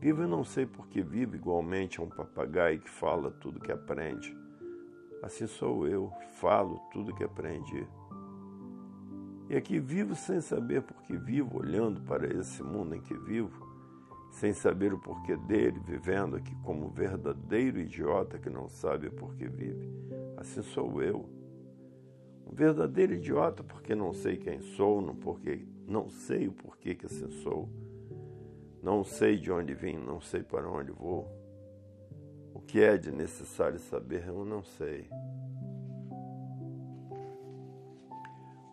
Vivo 0.00 0.22
eu 0.22 0.28
não 0.28 0.42
sei 0.42 0.64
porque 0.64 1.02
vivo 1.02 1.36
igualmente 1.36 2.00
a 2.00 2.02
um 2.02 2.08
papagaio 2.08 2.80
que 2.80 2.88
fala 2.88 3.30
tudo 3.30 3.60
que 3.60 3.70
aprende. 3.70 4.34
Assim 5.22 5.46
sou 5.46 5.86
eu, 5.86 6.10
falo 6.40 6.80
tudo 6.90 7.14
que 7.14 7.22
aprendi. 7.22 7.86
E 9.50 9.56
aqui 9.56 9.78
vivo 9.78 10.14
sem 10.14 10.40
saber 10.40 10.80
por 10.80 11.02
que 11.02 11.18
vivo, 11.18 11.58
olhando 11.58 12.00
para 12.00 12.26
esse 12.34 12.62
mundo 12.62 12.94
em 12.94 13.00
que 13.02 13.12
vivo, 13.12 13.68
sem 14.30 14.54
saber 14.54 14.94
o 14.94 14.98
porquê 14.98 15.36
dele, 15.36 15.78
vivendo 15.80 16.36
aqui 16.36 16.54
como 16.62 16.88
verdadeiro 16.88 17.78
idiota 17.78 18.38
que 18.38 18.48
não 18.48 18.70
sabe 18.70 19.08
o 19.08 19.12
porquê 19.12 19.48
vive. 19.48 19.86
Assim 20.38 20.62
sou 20.62 21.02
eu. 21.02 21.28
Um 22.46 22.54
verdadeiro 22.54 23.12
idiota 23.12 23.62
porque 23.62 23.94
não 23.94 24.14
sei 24.14 24.38
quem 24.38 24.62
sou, 24.62 25.02
não, 25.02 25.14
porque, 25.14 25.66
não 25.86 26.08
sei 26.08 26.48
o 26.48 26.52
porquê 26.52 26.94
que 26.94 27.04
assim 27.04 27.30
sou 27.42 27.68
não 28.82 29.04
sei 29.04 29.36
de 29.36 29.52
onde 29.52 29.74
vim, 29.74 29.96
não 29.96 30.20
sei 30.20 30.42
para 30.42 30.68
onde 30.68 30.90
vou. 30.90 31.28
O 32.54 32.60
que 32.60 32.80
é 32.80 32.96
de 32.96 33.10
necessário 33.10 33.78
saber, 33.78 34.26
eu 34.26 34.44
não 34.44 34.62
sei. 34.62 35.08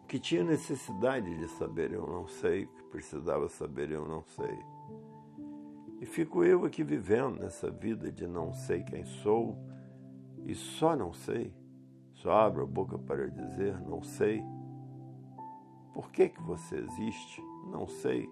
O 0.04 0.08
que 0.08 0.20
tinha 0.20 0.44
necessidade 0.44 1.38
de 1.38 1.48
saber, 1.50 1.92
eu 1.92 2.08
não 2.08 2.28
sei. 2.28 2.64
O 2.64 2.68
que 2.68 2.84
precisava 2.84 3.50
saber, 3.50 3.92
eu 3.92 4.08
não 4.08 4.24
sei. 4.24 4.58
E 6.00 6.06
fico 6.06 6.44
eu 6.44 6.64
aqui 6.64 6.84
vivendo 6.84 7.40
nessa 7.40 7.70
vida 7.72 8.12
de 8.12 8.28
não 8.28 8.54
sei 8.54 8.84
quem 8.84 9.04
sou 9.04 9.58
e 10.46 10.56
só 10.56 10.96
não 10.96 11.12
sei. 11.12 11.54
Só 12.14 12.32
abro 12.32 12.64
a 12.64 12.68
boca 12.68 12.98
para 12.98 13.30
dizer 13.30 13.80
não 13.82 14.02
sei. 14.02 14.42
Por 15.94 16.12
que, 16.12 16.30
que 16.30 16.42
você 16.42 16.78
existe? 16.78 17.42
Não 17.72 17.88
sei. 17.88 18.30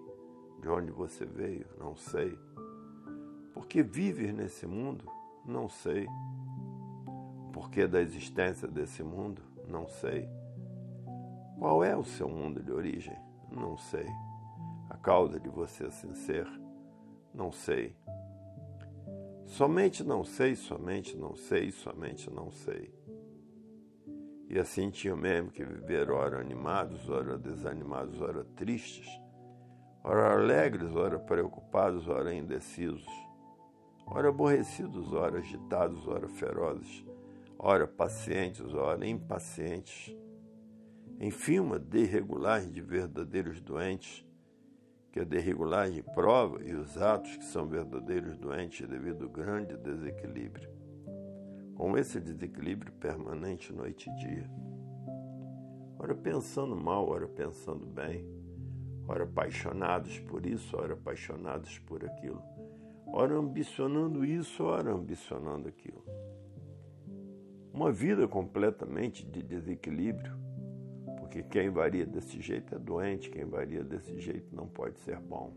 De 0.66 0.72
onde 0.72 0.90
você 0.90 1.24
veio? 1.24 1.64
Não 1.78 1.94
sei. 1.94 2.36
Por 3.54 3.68
que 3.68 3.84
vives 3.84 4.34
nesse 4.34 4.66
mundo? 4.66 5.04
Não 5.46 5.68
sei. 5.68 6.08
Por 7.52 7.70
que 7.70 7.86
da 7.86 8.02
existência 8.02 8.66
desse 8.66 9.00
mundo? 9.04 9.40
Não 9.68 9.86
sei. 9.86 10.28
Qual 11.56 11.84
é 11.84 11.96
o 11.96 12.02
seu 12.02 12.28
mundo 12.28 12.60
de 12.60 12.72
origem? 12.72 13.16
Não 13.48 13.76
sei. 13.76 14.08
A 14.90 14.96
causa 14.96 15.38
de 15.38 15.48
você 15.48 15.84
assim 15.84 16.12
ser? 16.16 16.48
Não 17.32 17.52
sei. 17.52 17.94
Somente 19.44 20.02
não 20.02 20.24
sei, 20.24 20.56
somente 20.56 21.16
não 21.16 21.36
sei, 21.36 21.70
somente 21.70 22.28
não 22.28 22.50
sei. 22.50 22.92
E 24.50 24.58
assim 24.58 24.90
tinham 24.90 25.16
mesmo 25.16 25.48
que 25.48 25.64
viver 25.64 26.10
ora 26.10 26.40
animados, 26.40 27.08
ora 27.08 27.38
desanimados, 27.38 28.20
ora 28.20 28.42
tristes, 28.56 29.06
ora 30.06 30.34
alegres, 30.34 30.94
ora 30.94 31.18
preocupados, 31.18 32.06
ora 32.06 32.32
indecisos, 32.32 33.04
ora 34.06 34.28
aborrecidos, 34.28 35.12
ora 35.12 35.38
agitados, 35.38 36.06
ora 36.06 36.28
ferozes, 36.28 37.04
ora 37.58 37.88
pacientes, 37.88 38.72
ora 38.72 39.04
impacientes. 39.04 40.16
Enfim, 41.18 41.58
uma 41.58 41.78
desregulagem 41.78 42.70
de 42.70 42.80
verdadeiros 42.80 43.60
doentes, 43.60 44.24
que 45.10 45.18
a 45.18 45.24
desregulagem 45.24 46.04
prova 46.14 46.62
e 46.62 46.72
os 46.72 46.96
atos 46.96 47.36
que 47.36 47.44
são 47.44 47.66
verdadeiros 47.66 48.36
doentes 48.36 48.86
devido 48.86 49.24
ao 49.24 49.30
grande 49.30 49.76
desequilíbrio. 49.76 50.70
Com 51.74 51.98
esse 51.98 52.20
desequilíbrio 52.20 52.92
permanente 52.92 53.72
noite 53.72 54.08
e 54.08 54.14
dia. 54.14 54.50
Ora 55.98 56.14
pensando 56.14 56.76
mal, 56.76 57.08
ora 57.08 57.26
pensando 57.26 57.86
bem, 57.86 58.35
ora 59.08 59.24
apaixonados 59.24 60.18
por 60.20 60.46
isso, 60.46 60.76
ora 60.76 60.94
apaixonados 60.94 61.78
por 61.80 62.04
aquilo, 62.04 62.42
ora 63.06 63.34
ambicionando 63.34 64.24
isso, 64.24 64.64
ora 64.64 64.92
ambicionando 64.92 65.68
aquilo. 65.68 66.04
Uma 67.72 67.92
vida 67.92 68.26
completamente 68.26 69.24
de 69.24 69.42
desequilíbrio 69.42 70.46
porque 71.36 71.42
quem 71.42 71.68
varia 71.68 72.06
desse 72.06 72.40
jeito 72.40 72.74
é 72.74 72.78
doente, 72.78 73.28
quem 73.28 73.44
varia 73.44 73.84
desse 73.84 74.18
jeito 74.18 74.54
não 74.56 74.66
pode 74.66 74.98
ser 75.00 75.18
bom. 75.18 75.52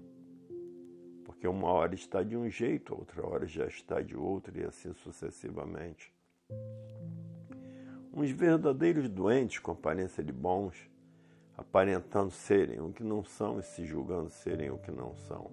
Porque 1.23 1.47
uma 1.47 1.69
hora 1.69 1.95
está 1.95 2.21
de 2.21 2.35
um 2.35 2.49
jeito, 2.49 2.93
outra 2.93 3.25
hora 3.25 3.47
já 3.47 3.65
está 3.65 4.01
de 4.01 4.13
outro, 4.13 4.59
e 4.59 4.63
assim 4.65 4.93
sucessivamente. 4.93 6.13
Uns 8.11 8.29
verdadeiros 8.31 9.07
doentes 9.07 9.59
com 9.59 9.71
aparência 9.71 10.21
de 10.21 10.33
bons, 10.33 10.75
aparentando 11.59 12.31
serem 12.31 12.79
o 12.79 12.93
que 12.93 13.03
não 13.03 13.23
são 13.23 13.59
e 13.59 13.63
se 13.63 13.85
julgando 13.85 14.29
serem 14.29 14.71
o 14.71 14.77
que 14.77 14.91
não 14.91 15.13
são. 15.15 15.51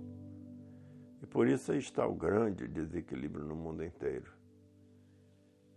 E 1.20 1.26
por 1.26 1.48
isso 1.48 1.72
aí 1.72 1.78
está 1.78 2.06
o 2.06 2.14
grande 2.14 2.68
desequilíbrio 2.68 3.44
no 3.44 3.56
mundo 3.56 3.84
inteiro. 3.84 4.30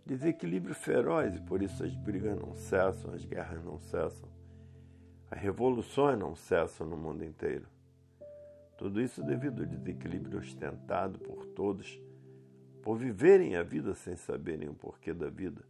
Desequilíbrio 0.06 0.74
feroz, 0.74 1.36
e 1.36 1.40
por 1.40 1.62
isso 1.62 1.82
as 1.84 1.94
brigas 1.96 2.38
não 2.38 2.54
cessam, 2.54 3.12
as 3.12 3.24
guerras 3.24 3.62
não 3.64 3.78
cessam, 3.78 4.28
as 5.30 5.40
revoluções 5.40 6.18
não 6.18 6.34
cessam 6.34 6.86
no 6.86 6.96
mundo 6.96 7.24
inteiro. 7.24 7.66
Tudo 8.78 9.00
isso 9.00 9.22
devido 9.22 9.62
ao 9.62 9.68
desequilíbrio 9.68 10.38
ostentado 10.38 11.18
por 11.18 11.44
todos, 11.46 12.00
por 12.82 12.96
viverem 12.96 13.56
a 13.56 13.62
vida 13.62 13.94
sem 13.94 14.16
saberem 14.16 14.68
o 14.68 14.74
porquê 14.74 15.12
da 15.12 15.28
vida, 15.28 15.62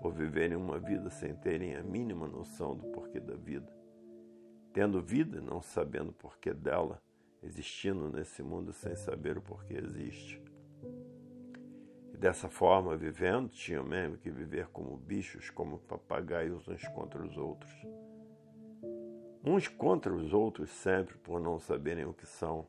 por 0.00 0.12
viverem 0.12 0.56
uma 0.56 0.78
vida 0.78 1.08
sem 1.08 1.34
terem 1.34 1.76
a 1.76 1.82
mínima 1.82 2.26
noção 2.26 2.74
do 2.74 2.88
porquê 2.88 3.20
da 3.20 3.36
vida, 3.36 3.81
tendo 4.72 5.02
vida 5.02 5.40
não 5.40 5.60
sabendo 5.60 6.12
porquê 6.12 6.52
dela, 6.52 7.02
existindo 7.42 8.08
nesse 8.10 8.42
mundo 8.42 8.72
sem 8.72 8.94
saber 8.96 9.36
o 9.38 9.42
porquê 9.42 9.74
existe 9.74 10.42
dessa 12.22 12.48
forma, 12.48 12.96
vivendo, 12.96 13.48
tinham 13.48 13.82
mesmo 13.82 14.16
que 14.16 14.30
viver 14.30 14.68
como 14.68 14.96
bichos, 14.96 15.50
como 15.50 15.80
papagaios 15.80 16.68
uns 16.68 16.86
contra 16.90 17.20
os 17.20 17.36
outros. 17.36 17.72
Uns 19.44 19.66
contra 19.66 20.14
os 20.14 20.32
outros 20.32 20.70
sempre 20.70 21.18
por 21.18 21.40
não 21.40 21.58
saberem 21.58 22.04
o 22.04 22.14
que 22.14 22.24
são, 22.24 22.64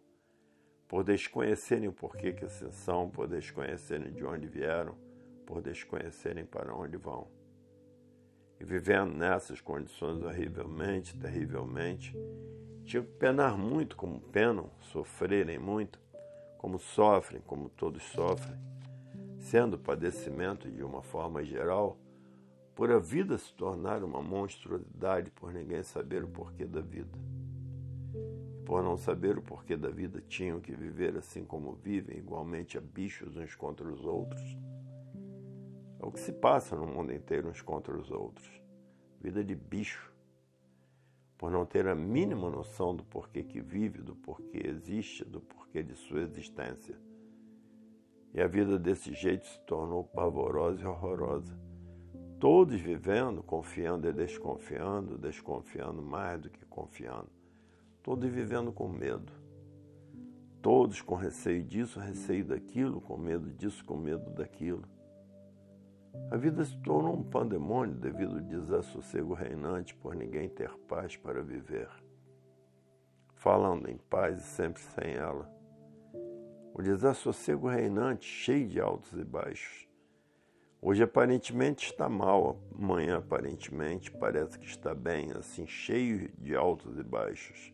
por 0.88 1.04
desconhecerem 1.04 1.88
o 1.88 1.94
porquê 1.94 2.34
que 2.34 2.46
assim 2.46 2.72
são, 2.72 3.12
por 3.12 3.28
desconhecerem 3.28 4.12
de 4.12 4.26
onde 4.26 4.48
vieram, 4.48 4.98
por 5.46 5.62
desconhecerem 5.62 6.48
para 6.48 6.74
onde 6.74 6.98
vão. 6.98 7.28
E 8.64 8.66
vivendo 8.66 9.14
nessas 9.14 9.62
condições 9.62 10.24
horrivelmente, 10.24 11.16
terrivelmente, 11.18 12.18
tinham 12.86 13.04
que 13.04 13.12
penar 13.12 13.58
muito 13.58 13.96
como 13.96 14.20
penam, 14.20 14.72
sofrerem 14.80 15.60
muito, 15.60 16.00
como 16.58 16.80
sofrem, 16.80 17.42
como 17.46 17.70
todos 17.70 18.02
sofrem 18.04 18.58
sendo 19.44 19.78
padecimento 19.78 20.72
de 20.72 20.82
uma 20.84 21.02
forma 21.02 21.44
geral, 21.44 21.98
por 22.74 22.90
a 22.90 22.98
vida 22.98 23.38
se 23.38 23.54
tornar 23.54 24.04
uma 24.04 24.22
monstruosidade 24.22 25.30
por 25.32 25.54
ninguém 25.54 25.84
saber 25.84 26.24
o 26.24 26.28
porquê 26.28 26.66
da 26.66 26.82
vida. 26.82 27.20
E 28.58 28.62
por 28.66 28.82
não 28.82 28.98
saber 28.98 29.38
o 29.38 29.42
porquê 29.42 29.76
da 29.76 29.90
vida, 29.90 30.24
tinham 30.28 30.60
que 30.60 30.74
viver 30.74 31.18
assim 31.18 31.44
como 31.44 31.74
vivem, 31.74 32.18
igualmente 32.18 32.78
a 32.78 32.82
bichos 32.82 33.36
uns 33.36 33.54
contra 33.54 33.88
os 33.88 34.04
outros. 34.06 34.58
É 36.04 36.06
o 36.06 36.12
que 36.12 36.20
se 36.20 36.34
passa 36.34 36.76
no 36.76 36.86
mundo 36.86 37.14
inteiro 37.14 37.48
uns 37.48 37.62
contra 37.62 37.98
os 37.98 38.12
outros. 38.12 38.46
Vida 39.22 39.42
de 39.42 39.56
bicho. 39.56 40.12
Por 41.38 41.50
não 41.50 41.66
ter 41.66 41.88
a 41.88 41.96
mínima 41.96 42.50
noção 42.50 42.94
do 42.94 43.06
porquê 43.06 43.42
que 43.42 43.62
vive, 43.62 44.02
do 44.02 44.14
porquê 44.14 44.64
existe, 44.66 45.24
do 45.24 45.40
porquê 45.40 45.82
de 45.82 45.96
sua 45.96 46.20
existência. 46.20 47.00
E 48.34 48.42
a 48.42 48.48
vida 48.48 48.78
desse 48.78 49.14
jeito 49.14 49.46
se 49.46 49.58
tornou 49.62 50.04
pavorosa 50.04 50.84
e 50.84 50.86
horrorosa. 50.86 51.58
Todos 52.38 52.82
vivendo, 52.82 53.42
confiando 53.42 54.06
e 54.10 54.12
desconfiando, 54.12 55.18
desconfiando 55.18 56.02
mais 56.02 56.42
do 56.42 56.50
que 56.50 56.66
confiando. 56.66 57.30
Todos 58.02 58.30
vivendo 58.30 58.74
com 58.74 58.90
medo. 58.90 59.32
Todos 60.62 61.02
com 61.02 61.16
receio 61.16 61.64
disso, 61.64 61.98
receio 61.98 62.44
daquilo, 62.44 63.00
com 63.00 63.16
medo 63.16 63.50
disso, 63.54 63.86
com 63.86 63.96
medo 63.96 64.30
daquilo. 64.32 64.84
A 66.32 66.38
vida 66.38 66.64
se 66.64 66.78
tornou 66.82 67.16
um 67.16 67.24
pandemônio 67.24 67.96
devido 67.96 68.36
ao 68.36 68.42
desassossego 68.42 69.34
reinante 69.34 69.96
por 69.96 70.16
ninguém 70.16 70.50
ter 70.50 70.72
paz 70.88 71.16
para 71.18 71.42
viver. 71.42 71.90
Falando 73.36 73.90
em 73.90 73.98
paz 73.98 74.40
e 74.40 74.44
sempre 74.44 74.82
sem 74.82 75.14
ela 75.14 75.54
o 76.74 76.82
desassossego 76.82 77.68
reinante, 77.68 78.26
cheio 78.26 78.68
de 78.68 78.80
altos 78.82 79.14
e 79.14 79.24
baixos. 79.24 79.88
Hoje 80.82 81.04
aparentemente 81.04 81.86
está 81.86 82.10
mal, 82.10 82.60
amanhã 82.74 83.18
aparentemente 83.18 84.12
parece 84.12 84.58
que 84.58 84.66
está 84.66 84.94
bem, 84.94 85.32
assim, 85.34 85.68
cheio 85.68 86.30
de 86.38 86.56
altos 86.56 86.98
e 86.98 87.04
baixos. 87.04 87.72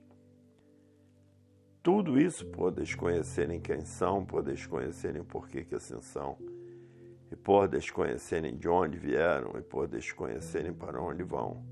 Tudo 1.82 2.20
isso 2.20 2.46
por 2.48 2.72
desconhecerem 2.72 3.62
quem 3.62 3.86
são, 3.86 4.26
por 4.26 4.44
desconhecerem 4.44 5.24
por 5.24 5.48
que, 5.48 5.64
que 5.64 5.76
assim 5.76 6.00
são, 6.02 6.38
e 7.32 7.36
por 7.36 7.68
desconhecerem 7.68 8.58
de 8.58 8.68
onde 8.68 8.98
vieram, 8.98 9.58
e 9.58 9.62
por 9.62 9.88
desconhecerem 9.88 10.74
para 10.74 11.02
onde 11.02 11.24
vão. 11.24 11.64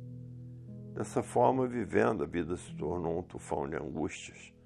Dessa 0.93 1.22
forma, 1.22 1.68
vivendo, 1.68 2.24
a 2.24 2.28
vida 2.28 2.55
se 2.58 2.76
tornou 2.76 3.20
um 3.20 3.24
tufão 3.24 3.70
de 3.70 3.76
angústias 3.76 4.58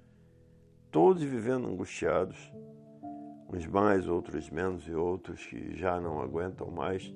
todos 0.92 1.22
vivendo 1.22 1.66
angustiados, 1.68 2.52
uns 3.48 3.66
mais, 3.66 4.06
outros 4.06 4.50
menos 4.50 4.86
e 4.86 4.94
outros 4.94 5.44
que 5.46 5.74
já 5.74 5.98
não 5.98 6.20
aguentam 6.20 6.70
mais, 6.70 7.12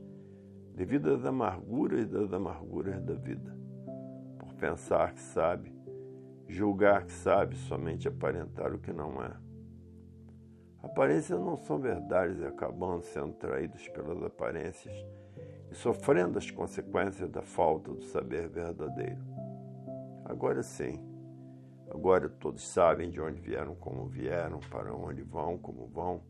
devido 0.75 1.13
às 1.13 1.27
amarguras 1.27 2.01
e 2.01 2.07
das 2.07 2.33
amarguras 2.33 3.03
da 3.03 3.13
vida, 3.13 3.55
por 4.39 4.55
pensar 4.55 5.13
que 5.13 5.21
sabe, 5.21 5.71
julgar 6.49 7.05
que 7.05 7.13
sabe, 7.13 7.55
somente 7.55 8.09
aparentar 8.09 8.75
o 8.75 8.79
que 8.79 8.95
não 8.95 9.23
é. 9.23 9.46
Aparências 10.87 11.39
não 11.39 11.57
são 11.57 11.79
verdades 11.79 12.41
e 12.41 12.45
acabando 12.45 13.03
sendo 13.03 13.33
traídos 13.35 13.87
pelas 13.89 14.23
aparências 14.23 14.95
e 15.71 15.75
sofrendo 15.75 16.39
as 16.39 16.51
consequências 16.51 17.29
da 17.29 17.43
falta 17.43 17.93
do 17.93 18.03
saber 18.03 18.49
verdadeiro. 18.49 19.21
Agora 20.25 20.63
sim, 20.63 21.05
Agora 21.91 22.29
todos 22.29 22.67
sabem 22.67 23.11
de 23.11 23.21
onde 23.21 23.41
vieram, 23.41 23.75
como 23.75 24.07
vieram, 24.07 24.59
para 24.71 24.93
onde 24.93 25.23
vão, 25.23 25.57
como 25.57 25.87
vão, 25.87 26.21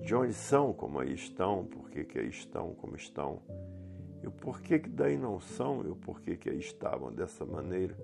de 0.00 0.14
onde 0.14 0.32
são, 0.32 0.72
como 0.72 0.98
aí 0.98 1.12
estão, 1.12 1.64
por 1.66 1.90
que, 1.90 2.04
que 2.04 2.18
aí 2.18 2.28
estão, 2.28 2.74
como 2.74 2.96
estão, 2.96 3.42
e 4.22 4.26
o 4.26 4.30
porquê 4.30 4.78
que 4.78 4.88
daí 4.88 5.16
não 5.16 5.38
são 5.38 5.84
e 5.84 5.88
o 5.88 5.96
porquê 5.96 6.36
que 6.36 6.48
aí 6.48 6.58
estavam 6.58 7.12
dessa 7.12 7.44
maneira, 7.44 7.96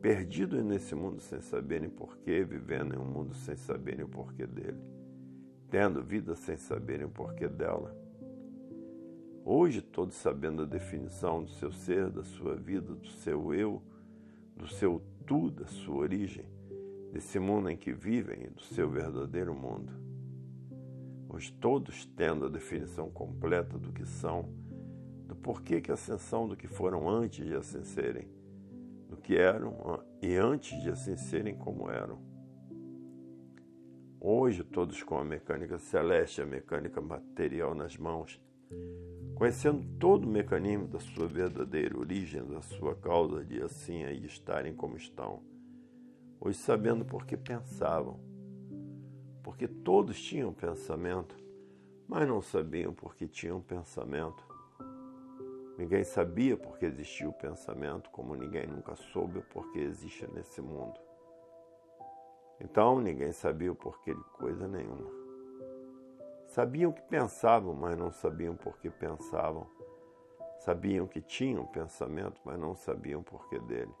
perdidos 0.00 0.64
nesse 0.64 0.94
mundo 0.94 1.20
sem 1.20 1.40
saberem 1.40 1.90
porquê, 1.90 2.42
vivendo 2.42 2.94
em 2.94 2.98
um 2.98 3.04
mundo 3.04 3.34
sem 3.34 3.54
saberem 3.54 4.04
o 4.04 4.08
porquê 4.08 4.46
dele, 4.46 4.80
tendo 5.68 6.02
vida 6.02 6.34
sem 6.34 6.56
saberem 6.56 7.06
o 7.06 7.10
porquê 7.10 7.48
dela. 7.48 7.94
Hoje, 9.44 9.82
todos 9.82 10.14
sabendo 10.14 10.62
a 10.62 10.66
definição 10.66 11.42
do 11.42 11.50
seu 11.50 11.70
ser, 11.70 12.10
da 12.10 12.22
sua 12.22 12.56
vida, 12.56 12.94
do 12.94 13.08
seu 13.08 13.54
eu, 13.54 13.82
do 14.56 14.66
seu 14.66 15.02
tu, 15.26 15.50
da 15.50 15.66
sua 15.66 15.96
origem, 15.96 16.46
desse 17.12 17.38
mundo 17.38 17.68
em 17.68 17.76
que 17.76 17.92
vivem 17.92 18.44
e 18.44 18.50
do 18.50 18.60
seu 18.62 18.88
verdadeiro 18.88 19.54
mundo. 19.54 19.92
Hoje, 21.28 21.52
todos 21.52 22.06
tendo 22.16 22.46
a 22.46 22.48
definição 22.48 23.10
completa 23.10 23.78
do 23.78 23.92
que 23.92 24.06
são, 24.06 24.48
do 25.26 25.36
porquê 25.36 25.80
que 25.80 25.92
ascensão 25.92 26.48
do 26.48 26.56
que 26.56 26.66
foram 26.66 27.08
antes 27.08 27.46
de 27.46 27.54
assim 27.54 27.82
que 29.20 29.36
eram 29.36 30.02
e 30.20 30.34
antes 30.34 30.80
de 30.82 30.90
assim 30.90 31.16
serem 31.16 31.54
como 31.56 31.90
eram. 31.90 32.18
Hoje, 34.20 34.62
todos 34.64 35.02
com 35.02 35.16
a 35.16 35.24
mecânica 35.24 35.78
celeste, 35.78 36.42
a 36.42 36.46
mecânica 36.46 37.00
material 37.00 37.74
nas 37.74 37.96
mãos, 37.96 38.38
conhecendo 39.34 39.82
todo 39.98 40.24
o 40.24 40.30
mecanismo 40.30 40.86
da 40.88 41.00
sua 41.00 41.26
verdadeira 41.26 41.98
origem, 41.98 42.46
da 42.46 42.60
sua 42.60 42.94
causa 42.94 43.42
de 43.44 43.62
assim 43.62 44.04
aí 44.04 44.24
estarem 44.26 44.74
como 44.74 44.96
estão, 44.96 45.42
hoje 46.38 46.58
sabendo 46.58 47.04
por 47.04 47.24
que 47.24 47.36
pensavam, 47.36 48.20
porque 49.42 49.66
todos 49.66 50.20
tinham 50.20 50.52
pensamento, 50.52 51.34
mas 52.06 52.28
não 52.28 52.42
sabiam 52.42 52.92
por 52.92 53.14
que 53.14 53.26
tinham 53.26 53.62
pensamento. 53.62 54.49
Ninguém 55.78 56.04
sabia 56.04 56.56
por 56.56 56.78
que 56.78 56.86
existia 56.86 57.28
o 57.28 57.32
pensamento, 57.32 58.10
como 58.10 58.34
ninguém 58.34 58.66
nunca 58.66 58.94
soube 58.96 59.40
por 59.42 59.70
que 59.72 59.78
existe 59.78 60.26
nesse 60.32 60.60
mundo. 60.60 61.00
Então 62.60 63.00
ninguém 63.00 63.32
sabia 63.32 63.72
o 63.72 63.74
porquê 63.74 64.14
de 64.14 64.24
coisa 64.38 64.68
nenhuma. 64.68 65.10
Sabiam 66.46 66.92
que 66.92 67.00
pensavam, 67.02 67.74
mas 67.74 67.96
não 67.96 68.10
sabiam 68.10 68.54
por 68.54 68.76
que 68.78 68.90
pensavam. 68.90 69.66
Sabiam 70.58 71.06
que 71.06 71.22
tinham 71.22 71.64
pensamento, 71.66 72.40
mas 72.44 72.58
não 72.58 72.74
sabiam 72.74 73.22
por 73.22 73.48
que 73.48 73.58
dele. 73.60 73.94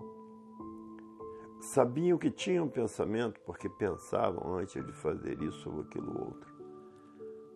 Sabiam 1.60 2.18
que 2.18 2.30
tinham 2.30 2.68
pensamento 2.68 3.40
porque 3.42 3.68
pensavam 3.68 4.54
antes 4.54 4.84
de 4.84 4.92
fazer 4.92 5.40
isso 5.42 5.70
ou 5.70 5.80
aquilo 5.80 6.18
outro. 6.18 6.50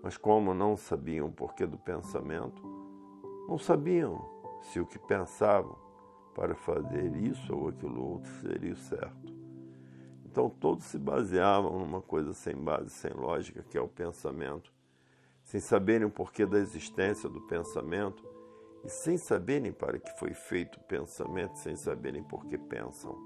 Mas 0.02 0.16
como 0.16 0.54
não 0.54 0.76
sabiam 0.76 1.26
o 1.26 1.32
porquê 1.32 1.66
do 1.66 1.78
pensamento, 1.78 2.62
não 3.46 3.58
sabiam 3.58 4.24
se 4.62 4.80
o 4.80 4.86
que 4.86 4.98
pensavam 4.98 5.76
para 6.34 6.54
fazer 6.54 7.14
isso 7.16 7.54
ou 7.54 7.68
aquilo 7.68 8.12
outro 8.12 8.30
seria 8.40 8.72
o 8.72 8.76
certo. 8.76 9.32
Então 10.24 10.48
todos 10.48 10.84
se 10.84 10.98
baseavam 10.98 11.78
numa 11.78 12.00
coisa 12.00 12.32
sem 12.32 12.56
base, 12.56 12.90
sem 12.90 13.12
lógica, 13.12 13.62
que 13.62 13.78
é 13.78 13.80
o 13.80 13.86
pensamento, 13.86 14.72
sem 15.44 15.60
saberem 15.60 16.06
o 16.06 16.10
porquê 16.10 16.44
da 16.44 16.58
existência 16.58 17.28
do 17.28 17.40
pensamento 17.42 18.24
e 18.82 18.88
sem 18.88 19.16
saberem 19.16 19.72
para 19.72 19.98
que 19.98 20.10
foi 20.18 20.34
feito 20.34 20.76
o 20.76 20.84
pensamento, 20.84 21.58
sem 21.58 21.76
saberem 21.76 22.22
por 22.22 22.46
que 22.46 22.58
pensam. 22.58 23.16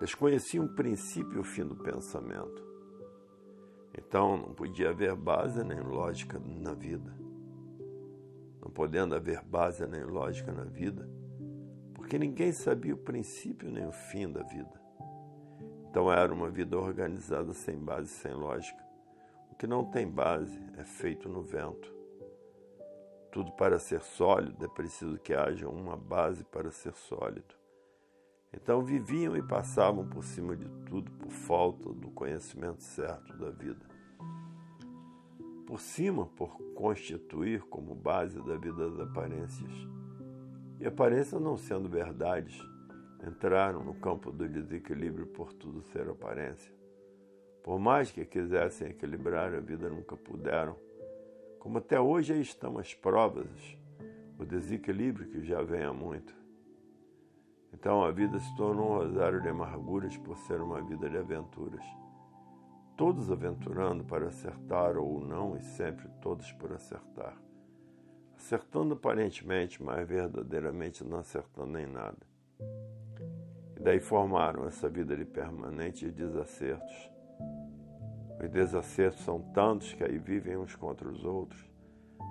Desconheciam 0.00 0.64
o 0.64 0.74
princípio 0.74 1.34
e 1.34 1.38
o 1.38 1.44
fim 1.44 1.64
do 1.64 1.76
pensamento. 1.76 2.68
Então 3.96 4.38
não 4.38 4.54
podia 4.54 4.90
haver 4.90 5.14
base 5.14 5.62
nem 5.62 5.80
lógica 5.80 6.40
na 6.40 6.72
vida 6.72 7.29
não 8.60 8.70
podendo 8.70 9.14
haver 9.14 9.42
base 9.42 9.86
nem 9.86 10.02
lógica 10.02 10.52
na 10.52 10.64
vida, 10.64 11.08
porque 11.94 12.18
ninguém 12.18 12.52
sabia 12.52 12.94
o 12.94 12.98
princípio 12.98 13.70
nem 13.70 13.86
o 13.86 13.92
fim 13.92 14.30
da 14.30 14.42
vida. 14.42 14.80
Então 15.88 16.12
era 16.12 16.32
uma 16.32 16.50
vida 16.50 16.78
organizada 16.78 17.52
sem 17.52 17.76
base, 17.76 18.08
sem 18.08 18.32
lógica. 18.32 18.84
O 19.50 19.54
que 19.56 19.66
não 19.66 19.84
tem 19.84 20.08
base 20.08 20.60
é 20.76 20.84
feito 20.84 21.28
no 21.28 21.42
vento. 21.42 21.92
Tudo 23.32 23.52
para 23.52 23.78
ser 23.78 24.00
sólido 24.00 24.64
é 24.64 24.68
preciso 24.68 25.18
que 25.18 25.32
haja 25.32 25.68
uma 25.68 25.96
base 25.96 26.44
para 26.44 26.70
ser 26.70 26.94
sólido. 26.94 27.54
Então 28.52 28.82
viviam 28.82 29.36
e 29.36 29.42
passavam 29.42 30.08
por 30.08 30.24
cima 30.24 30.56
de 30.56 30.68
tudo 30.86 31.10
por 31.12 31.30
falta 31.30 31.92
do 31.92 32.10
conhecimento 32.10 32.82
certo 32.82 33.36
da 33.36 33.50
vida 33.50 33.89
por 35.70 35.80
cima 35.80 36.26
por 36.26 36.60
constituir 36.74 37.62
como 37.62 37.94
base 37.94 38.42
da 38.42 38.56
vida 38.56 38.90
das 38.90 38.98
aparências. 38.98 39.70
E 40.80 40.84
aparências 40.84 41.40
não 41.40 41.56
sendo 41.56 41.88
verdades, 41.88 42.60
entraram 43.24 43.84
no 43.84 43.94
campo 43.94 44.32
do 44.32 44.48
desequilíbrio 44.48 45.28
por 45.28 45.52
tudo 45.52 45.80
ser 45.92 46.08
aparência. 46.08 46.74
Por 47.62 47.78
mais 47.78 48.10
que 48.10 48.24
quisessem 48.24 48.88
equilibrar 48.88 49.54
a 49.54 49.60
vida, 49.60 49.88
nunca 49.88 50.16
puderam. 50.16 50.74
Como 51.60 51.78
até 51.78 52.00
hoje 52.00 52.32
aí 52.32 52.40
estão 52.40 52.76
as 52.76 52.92
provas, 52.92 53.78
o 54.40 54.44
desequilíbrio 54.44 55.28
que 55.28 55.44
já 55.44 55.62
vem 55.62 55.84
há 55.84 55.92
muito. 55.92 56.34
Então 57.72 58.02
a 58.02 58.10
vida 58.10 58.40
se 58.40 58.56
tornou 58.56 58.90
um 58.90 58.98
rosário 58.98 59.40
de 59.40 59.48
amarguras 59.48 60.16
por 60.16 60.36
ser 60.36 60.60
uma 60.60 60.82
vida 60.82 61.08
de 61.08 61.16
aventuras 61.16 61.84
todos 63.00 63.30
aventurando 63.30 64.04
para 64.04 64.26
acertar 64.26 64.98
ou 64.98 65.22
não, 65.22 65.56
e 65.56 65.62
sempre 65.62 66.06
todos 66.20 66.52
por 66.52 66.70
acertar. 66.74 67.34
Acertando 68.36 68.92
aparentemente, 68.92 69.82
mas 69.82 70.06
verdadeiramente 70.06 71.02
não 71.02 71.16
acertando 71.16 71.78
em 71.78 71.86
nada. 71.86 72.18
E 73.74 73.80
daí 73.80 74.00
formaram 74.00 74.66
essa 74.66 74.86
vida 74.86 75.16
de 75.16 75.24
permanentes 75.24 76.12
desacertos. 76.12 77.10
Os 78.38 78.50
desacertos 78.50 79.24
são 79.24 79.40
tantos 79.54 79.94
que 79.94 80.04
aí 80.04 80.18
vivem 80.18 80.58
uns 80.58 80.76
contra 80.76 81.08
os 81.08 81.24
outros. 81.24 81.64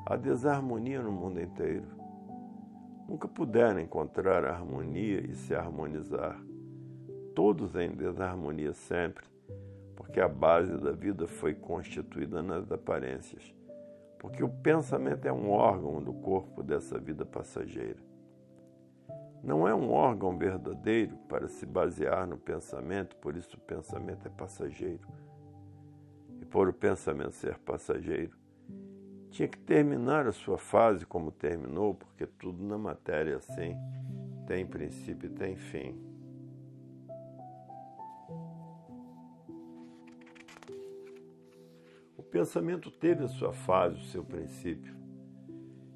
Há 0.05 0.15
desarmonia 0.15 1.01
no 1.01 1.11
mundo 1.11 1.41
inteiro. 1.41 1.87
Nunca 3.07 3.27
puderam 3.27 3.79
encontrar 3.79 4.45
harmonia 4.45 5.19
e 5.19 5.33
se 5.33 5.55
harmonizar. 5.55 6.39
Todos 7.33 7.75
em 7.75 7.89
desarmonia 7.89 8.71
sempre 8.73 9.27
porque 9.99 10.21
a 10.21 10.29
base 10.29 10.77
da 10.77 10.93
vida 10.93 11.27
foi 11.27 11.53
constituída 11.53 12.41
nas 12.41 12.71
aparências. 12.71 13.53
Porque 14.17 14.41
o 14.41 14.47
pensamento 14.47 15.25
é 15.25 15.33
um 15.33 15.51
órgão 15.51 16.01
do 16.01 16.13
corpo 16.13 16.63
dessa 16.63 16.97
vida 16.97 17.25
passageira. 17.25 17.99
Não 19.43 19.67
é 19.67 19.75
um 19.75 19.91
órgão 19.91 20.37
verdadeiro 20.37 21.17
para 21.27 21.49
se 21.49 21.65
basear 21.65 22.25
no 22.25 22.37
pensamento, 22.37 23.17
por 23.17 23.35
isso 23.35 23.57
o 23.57 23.59
pensamento 23.59 24.25
é 24.25 24.29
passageiro. 24.29 25.05
E 26.41 26.45
por 26.45 26.69
o 26.69 26.73
pensamento 26.73 27.33
ser 27.33 27.57
passageiro, 27.59 28.37
tinha 29.29 29.49
que 29.49 29.59
terminar 29.59 30.27
a 30.27 30.31
sua 30.31 30.57
fase 30.57 31.05
como 31.05 31.29
terminou, 31.29 31.93
porque 31.93 32.25
tudo 32.25 32.63
na 32.63 32.77
matéria 32.77 33.33
é 33.33 33.35
assim 33.35 33.75
tem 34.47 34.65
princípio 34.65 35.29
e 35.29 35.33
tem 35.33 35.55
fim. 35.55 36.08
Pensamento 42.29 42.91
teve 42.91 43.23
a 43.23 43.27
sua 43.27 43.51
fase, 43.51 43.95
o 43.95 44.05
seu 44.05 44.23
princípio, 44.23 44.95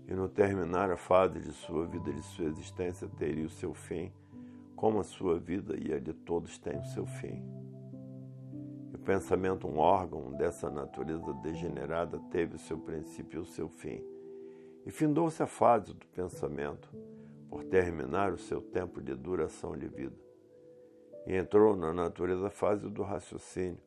e 0.08 0.14
no 0.14 0.28
terminar 0.28 0.92
a 0.92 0.98
fase 0.98 1.40
de 1.40 1.52
sua 1.52 1.86
vida, 1.86 2.12
de 2.12 2.22
sua 2.24 2.46
existência, 2.46 3.08
teria 3.18 3.46
o 3.46 3.50
seu 3.50 3.74
fim, 3.74 4.12
como 4.76 5.00
a 5.00 5.04
sua 5.04 5.40
vida 5.40 5.78
e 5.80 5.94
a 5.94 6.00
de 6.00 6.14
todos 6.14 6.58
tem 6.58 6.78
o 6.78 6.86
seu 6.86 7.06
fim. 7.06 7.42
E 8.92 8.96
o 8.96 9.00
pensamento, 9.00 9.68
um 9.68 9.78
órgão 9.78 10.34
dessa 10.34 10.70
natureza 10.70 11.34
degenerada, 11.36 12.20
teve 12.32 12.56
o 12.56 12.60
seu 12.60 12.78
princípio 12.78 13.40
e 13.40 13.42
o 13.42 13.46
seu 13.46 13.70
fim. 13.70 14.04
E 14.86 14.92
findou-se 14.92 15.42
a 15.42 15.48
fase 15.48 15.94
do 15.94 16.06
pensamento, 16.08 16.90
por 17.50 17.64
terminar 17.64 18.34
o 18.34 18.38
seu 18.38 18.60
tempo 18.60 19.00
de 19.00 19.16
duração 19.16 19.78
de 19.78 19.88
vida. 19.88 20.18
E 21.26 21.36
entrou 21.36 21.76
na 21.76 21.94
natureza 21.94 22.48
a 22.48 22.50
fase 22.50 22.90
do 22.90 23.04
raciocínio, 23.04 23.80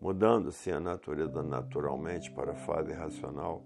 mudando-se 0.00 0.70
a 0.70 0.80
natureza 0.80 1.42
naturalmente 1.42 2.30
para 2.30 2.52
a 2.52 2.56
fase 2.56 2.92
racional, 2.92 3.62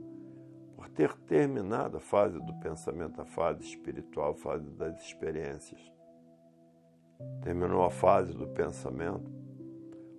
por 0.76 0.89
ter 0.89 1.14
terminado 1.26 1.97
a 1.97 2.01
fase 2.01 2.39
do 2.39 2.55
pensamento, 2.61 3.20
a 3.20 3.24
fase 3.24 3.62
espiritual, 3.64 4.33
a 4.33 4.35
fase 4.35 4.70
das 4.70 5.01
experiências. 5.03 5.81
Terminou 7.43 7.85
a 7.85 7.91
fase 7.91 8.33
do 8.33 8.47
pensamento, 8.49 9.31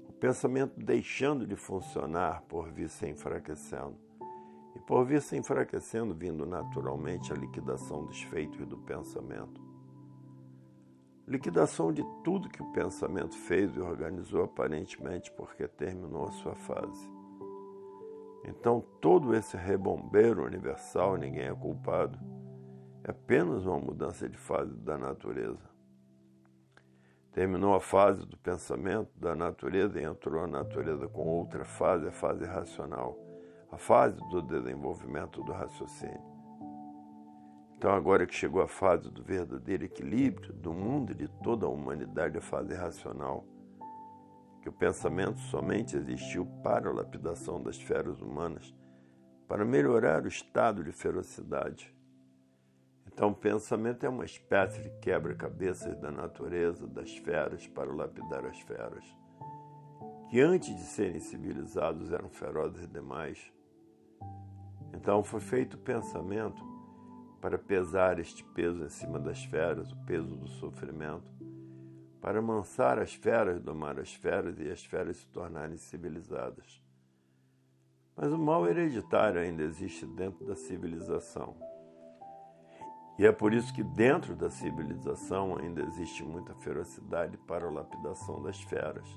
o 0.08 0.14
pensamento 0.14 0.74
deixando 0.78 1.48
de 1.48 1.56
funcionar 1.56 2.44
por 2.44 2.72
vir 2.72 2.90
se 2.90 3.08
enfraquecendo. 3.08 3.98
E 4.76 4.80
por 4.80 5.04
vir 5.04 5.22
se 5.22 5.36
enfraquecendo, 5.36 6.14
vindo 6.14 6.46
naturalmente 6.46 7.34
a 7.34 7.36
liquidação 7.36 8.06
dos 8.06 8.22
feitos 8.24 8.66
do 8.68 8.78
pensamento 8.78 9.71
liquidação 11.32 11.94
de 11.94 12.04
tudo 12.26 12.50
que 12.50 12.62
o 12.62 12.72
pensamento 12.74 13.38
fez 13.38 13.74
e 13.76 13.80
organizou 13.80 14.44
aparentemente 14.44 15.32
porque 15.32 15.66
terminou 15.66 16.26
a 16.26 16.32
sua 16.32 16.54
fase. 16.56 17.10
Então, 18.44 18.82
todo 19.00 19.34
esse 19.34 19.56
rebombeiro 19.56 20.44
universal, 20.44 21.16
ninguém 21.16 21.46
é 21.46 21.56
culpado, 21.56 22.20
é 23.04 23.12
apenas 23.12 23.66
uma 23.66 23.80
mudança 23.80 24.28
de 24.28 24.38
fase 24.38 24.76
da 24.76 24.98
natureza. 24.98 25.70
Terminou 27.32 27.76
a 27.76 27.80
fase 27.80 28.26
do 28.26 28.38
pensamento, 28.38 29.10
da 29.16 29.34
natureza, 29.34 30.02
e 30.02 30.04
entrou 30.04 30.44
a 30.44 30.48
natureza 30.48 31.08
com 31.08 31.26
outra 31.26 31.64
fase, 31.64 32.08
a 32.08 32.12
fase 32.12 32.44
racional, 32.44 33.18
a 33.72 33.78
fase 33.78 34.18
do 34.30 34.42
desenvolvimento 34.42 35.42
do 35.44 35.54
raciocínio. 35.54 36.31
Então, 37.82 37.92
agora 37.92 38.28
que 38.28 38.36
chegou 38.36 38.62
a 38.62 38.68
fase 38.68 39.10
do 39.10 39.24
verdadeiro 39.24 39.86
equilíbrio 39.86 40.54
do 40.54 40.72
mundo 40.72 41.14
e 41.14 41.16
de 41.16 41.28
toda 41.28 41.66
a 41.66 41.70
humanidade, 41.70 42.38
a 42.38 42.42
fase 42.42 42.76
racional, 42.76 43.44
que 44.62 44.70
o 44.70 44.72
pensamento 44.72 45.40
somente 45.40 45.98
existiu 45.98 46.46
para 46.62 46.92
a 46.92 46.94
lapidação 46.94 47.60
das 47.60 47.82
feras 47.82 48.22
humanas, 48.22 48.72
para 49.48 49.66
melhorar 49.66 50.26
o 50.26 50.28
estado 50.28 50.84
de 50.84 50.92
ferocidade 50.92 51.92
então, 53.14 53.30
o 53.30 53.36
pensamento 53.36 54.06
é 54.06 54.10
uma 54.10 54.24
espécie 54.24 54.82
de 54.82 54.90
quebra-cabeças 55.00 55.98
da 55.98 56.10
natureza, 56.10 56.88
das 56.88 57.16
feras, 57.18 57.68
para 57.68 57.94
lapidar 57.94 58.46
as 58.46 58.60
feras, 58.62 59.04
que 60.30 60.40
antes 60.40 60.76
de 60.76 60.84
serem 60.84 61.20
civilizados 61.20 62.12
eram 62.12 62.30
ferozes 62.30 62.88
demais. 62.88 63.52
Então, 64.94 65.24
foi 65.24 65.42
feito 65.42 65.76
o 65.76 65.80
pensamento 65.80 66.64
para 67.42 67.58
pesar 67.58 68.20
este 68.20 68.44
peso 68.44 68.84
em 68.84 68.90
cima 68.90 69.20
das 69.20 69.44
feras, 69.44 69.92
o 69.92 69.98
peso 70.06 70.36
do 70.36 70.48
sofrimento, 70.48 71.30
para 72.22 72.38
amansar 72.38 73.00
as 73.00 73.16
feras, 73.16 73.60
domar 73.60 74.00
as 74.00 74.14
feras 74.14 74.60
e 74.60 74.70
as 74.70 74.86
feras 74.86 75.18
se 75.18 75.26
tornarem 75.28 75.76
civilizadas. 75.76 76.80
Mas 78.16 78.32
o 78.32 78.38
mal 78.38 78.68
hereditário 78.68 79.42
ainda 79.42 79.64
existe 79.64 80.06
dentro 80.06 80.46
da 80.46 80.56
civilização. 80.56 81.56
E 83.18 83.26
é 83.26 83.32
por 83.32 83.54
isso 83.54 83.74
que 83.74 83.84
dentro 83.84 84.36
da 84.36 84.50
civilização 84.50 85.58
ainda 85.58 85.82
existe 85.82 86.24
muita 86.24 86.54
ferocidade 86.56 87.38
para 87.38 87.66
a 87.66 87.72
lapidação 87.72 88.42
das 88.42 88.62
feras. 88.62 89.08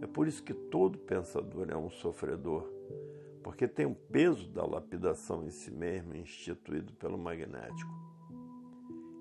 É 0.00 0.06
por 0.06 0.26
isso 0.26 0.42
que 0.42 0.54
todo 0.54 0.98
pensador 0.98 1.70
é 1.70 1.76
um 1.76 1.90
sofredor, 1.90 2.68
porque 3.42 3.66
tem 3.66 3.86
o 3.86 3.94
peso 3.94 4.48
da 4.48 4.64
lapidação 4.64 5.44
em 5.44 5.50
si 5.50 5.70
mesmo 5.70 6.14
instituído 6.14 6.92
pelo 6.94 7.18
magnético. 7.18 7.90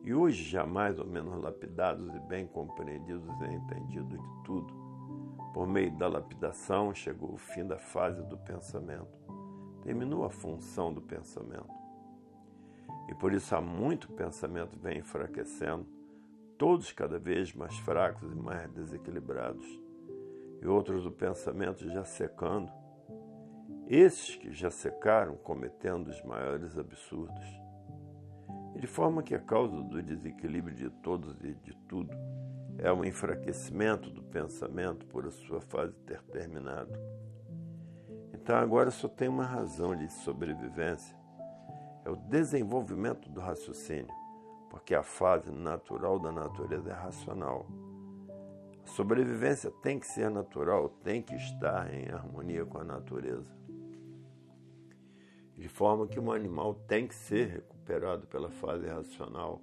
E 0.03 0.13
hoje, 0.13 0.43
já 0.43 0.65
mais 0.65 0.97
ou 0.97 1.05
menos 1.05 1.41
lapidados 1.41 2.13
e 2.15 2.20
bem 2.22 2.47
compreendidos 2.47 3.30
e 3.41 3.53
entendidos 3.53 4.20
de 4.20 4.43
tudo, 4.43 4.74
por 5.53 5.67
meio 5.67 5.91
da 5.97 6.07
lapidação 6.07 6.93
chegou 6.93 7.34
o 7.34 7.38
fim 7.38 7.65
da 7.65 7.78
fase 7.78 8.22
do 8.24 8.38
pensamento. 8.38 9.20
Terminou 9.82 10.24
a 10.24 10.30
função 10.30 10.93
do 10.93 11.01
pensamento. 11.01 11.70
E 13.09 13.15
por 13.15 13.34
isso 13.34 13.55
há 13.55 13.61
muito 13.61 14.11
pensamento 14.11 14.78
vem 14.78 14.99
enfraquecendo, 14.99 15.86
todos 16.57 16.91
cada 16.91 17.17
vez 17.17 17.53
mais 17.53 17.76
fracos 17.80 18.32
e 18.32 18.36
mais 18.36 18.70
desequilibrados, 18.72 19.65
e 20.61 20.67
outros 20.67 21.03
do 21.03 21.11
pensamento 21.11 21.89
já 21.89 22.03
secando, 22.03 22.72
esses 23.95 24.35
que 24.35 24.53
já 24.53 24.69
secaram 24.69 25.35
cometendo 25.35 26.07
os 26.07 26.21
maiores 26.23 26.77
absurdos. 26.77 27.45
E 28.75 28.79
de 28.79 28.87
forma 28.87 29.23
que 29.23 29.33
a 29.33 29.39
causa 29.39 29.81
do 29.81 30.01
desequilíbrio 30.01 30.75
de 30.75 30.89
todos 30.89 31.35
e 31.43 31.53
de 31.55 31.75
tudo 31.87 32.15
é 32.77 32.91
o 32.91 33.03
enfraquecimento 33.03 34.09
do 34.09 34.23
pensamento 34.23 35.05
por 35.07 35.25
a 35.25 35.31
sua 35.31 35.59
fase 35.59 35.93
ter 36.05 36.21
terminado. 36.23 36.93
Então 38.33 38.55
agora 38.55 38.91
só 38.91 39.07
tem 39.07 39.27
uma 39.27 39.45
razão 39.45 39.95
de 39.95 40.07
sobrevivência 40.11 41.19
é 42.05 42.09
o 42.09 42.15
desenvolvimento 42.15 43.29
do 43.29 43.39
raciocínio, 43.39 44.13
porque 44.69 44.95
a 44.95 45.03
fase 45.03 45.51
natural 45.51 46.17
da 46.17 46.31
natureza 46.31 46.89
é 46.89 46.93
racional. 46.93 47.67
A 48.83 48.87
sobrevivência 48.87 49.71
tem 49.83 49.99
que 49.99 50.07
ser 50.07 50.29
natural, 50.29 50.89
tem 51.03 51.21
que 51.21 51.35
estar 51.35 51.93
em 51.93 52.09
harmonia 52.09 52.65
com 52.65 52.79
a 52.79 52.83
natureza. 52.83 53.59
De 55.60 55.68
forma 55.68 56.07
que 56.07 56.20
um 56.20 56.32
animal 56.32 56.74
tem 56.74 57.07
que 57.07 57.14
ser 57.14 57.49
recuperado 57.49 58.26
pela 58.26 58.49
fase 58.49 58.88
racional, 58.88 59.62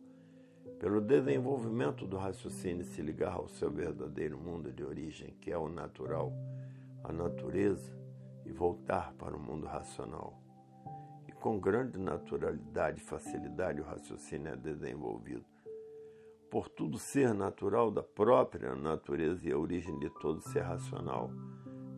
pelo 0.78 1.00
desenvolvimento 1.00 2.06
do 2.06 2.16
raciocínio 2.16 2.84
se 2.84 3.02
ligar 3.02 3.32
ao 3.32 3.48
seu 3.48 3.70
verdadeiro 3.70 4.38
mundo 4.38 4.70
de 4.70 4.84
origem, 4.84 5.34
que 5.40 5.50
é 5.50 5.58
o 5.58 5.68
natural, 5.68 6.32
a 7.02 7.12
natureza, 7.12 7.92
e 8.44 8.52
voltar 8.52 9.12
para 9.14 9.36
o 9.36 9.40
mundo 9.40 9.66
racional 9.66 10.46
com 11.46 11.60
grande 11.60 11.96
naturalidade 11.96 13.00
e 13.00 13.04
facilidade 13.04 13.80
o 13.80 13.84
raciocínio 13.84 14.52
é 14.52 14.56
desenvolvido. 14.56 15.44
Por 16.50 16.68
tudo 16.68 16.98
ser 16.98 17.32
natural 17.32 17.88
da 17.88 18.02
própria 18.02 18.74
natureza 18.74 19.48
e 19.48 19.52
a 19.52 19.56
origem 19.56 19.96
de 20.00 20.10
todo 20.10 20.40
ser 20.40 20.62
racional, 20.62 21.30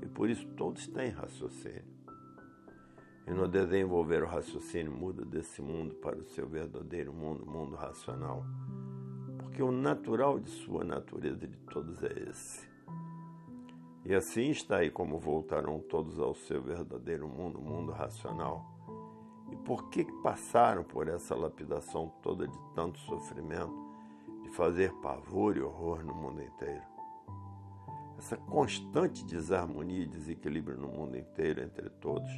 e 0.02 0.06
por 0.06 0.28
isso 0.28 0.46
todos 0.48 0.86
têm 0.88 1.08
raciocínio. 1.08 1.97
E 3.28 3.32
no 3.32 3.46
desenvolver 3.46 4.22
o 4.22 4.26
raciocínio 4.26 4.90
muda 4.90 5.24
desse 5.24 5.60
mundo 5.60 5.94
para 5.96 6.16
o 6.16 6.24
seu 6.24 6.48
verdadeiro 6.48 7.12
mundo, 7.12 7.44
mundo 7.44 7.76
racional. 7.76 8.44
Porque 9.38 9.62
o 9.62 9.70
natural 9.70 10.40
de 10.40 10.48
sua 10.48 10.82
natureza 10.82 11.46
de 11.46 11.56
todos 11.70 12.02
é 12.02 12.28
esse. 12.28 12.66
E 14.04 14.14
assim 14.14 14.50
está 14.50 14.78
aí 14.78 14.90
como 14.90 15.18
voltarão 15.18 15.80
todos 15.80 16.18
ao 16.18 16.34
seu 16.34 16.62
verdadeiro 16.62 17.28
mundo, 17.28 17.60
mundo 17.60 17.92
racional 17.92 18.78
e 19.50 19.56
por 19.56 19.88
que 19.88 20.04
passaram 20.22 20.84
por 20.84 21.08
essa 21.08 21.34
lapidação 21.34 22.12
toda 22.22 22.46
de 22.46 22.58
tanto 22.74 22.98
sofrimento, 23.00 23.74
de 24.42 24.50
fazer 24.50 24.92
pavor 25.00 25.56
e 25.56 25.60
horror 25.60 26.04
no 26.04 26.14
mundo 26.14 26.42
inteiro? 26.42 26.82
Essa 28.18 28.36
constante 28.36 29.24
desarmonia 29.24 30.02
e 30.02 30.08
desequilíbrio 30.08 30.76
no 30.76 30.88
mundo 30.88 31.16
inteiro 31.16 31.62
entre 31.62 31.88
todos, 31.88 32.30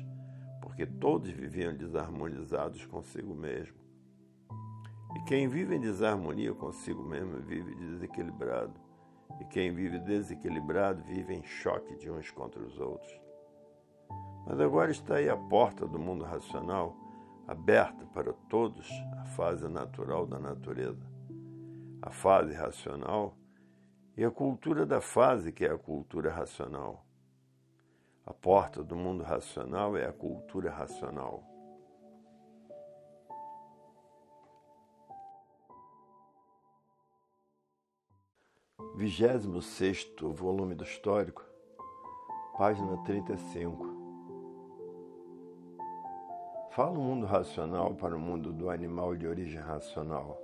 porque 0.60 0.86
todos 0.86 1.30
viviam 1.30 1.76
desarmonizados 1.76 2.84
consigo 2.86 3.34
mesmo. 3.34 3.78
E 5.16 5.20
quem 5.24 5.48
vive 5.48 5.74
em 5.74 5.80
desarmonia 5.80 6.54
consigo 6.54 7.02
mesmo 7.02 7.40
vive 7.40 7.74
desequilibrado. 7.74 8.74
E 9.40 9.44
quem 9.46 9.72
vive 9.74 9.98
desequilibrado 9.98 11.02
vive 11.02 11.34
em 11.34 11.42
choque 11.42 11.96
de 11.96 12.10
uns 12.10 12.30
contra 12.30 12.62
os 12.62 12.78
outros. 12.78 13.20
Mas 14.46 14.60
agora 14.60 14.90
está 14.90 15.16
aí 15.16 15.28
a 15.28 15.36
porta 15.36 15.86
do 15.86 15.98
mundo 15.98 16.24
racional, 16.24 16.96
aberta 17.46 18.04
para 18.06 18.32
todos, 18.48 18.88
a 19.18 19.24
fase 19.24 19.68
natural 19.68 20.26
da 20.26 20.38
natureza, 20.38 21.06
a 22.02 22.10
fase 22.10 22.52
racional 22.54 23.36
e 24.16 24.24
a 24.24 24.30
cultura 24.30 24.86
da 24.86 25.00
fase, 25.00 25.52
que 25.52 25.64
é 25.64 25.70
a 25.70 25.78
cultura 25.78 26.30
racional. 26.30 27.04
A 28.30 28.32
porta 28.32 28.84
do 28.84 28.94
mundo 28.94 29.24
racional 29.24 29.96
é 29.96 30.06
a 30.06 30.12
cultura 30.12 30.70
racional. 30.70 31.42
Vigésimo 38.94 39.60
sexto 39.60 40.32
volume 40.32 40.76
do 40.76 40.84
Histórico, 40.84 41.44
página 42.56 43.02
35. 43.02 43.84
Fala 46.70 46.96
o 46.96 47.02
mundo 47.02 47.26
racional 47.26 47.96
para 47.96 48.14
o 48.14 48.20
mundo 48.20 48.52
do 48.52 48.70
animal 48.70 49.16
de 49.16 49.26
origem 49.26 49.60
racional. 49.60 50.40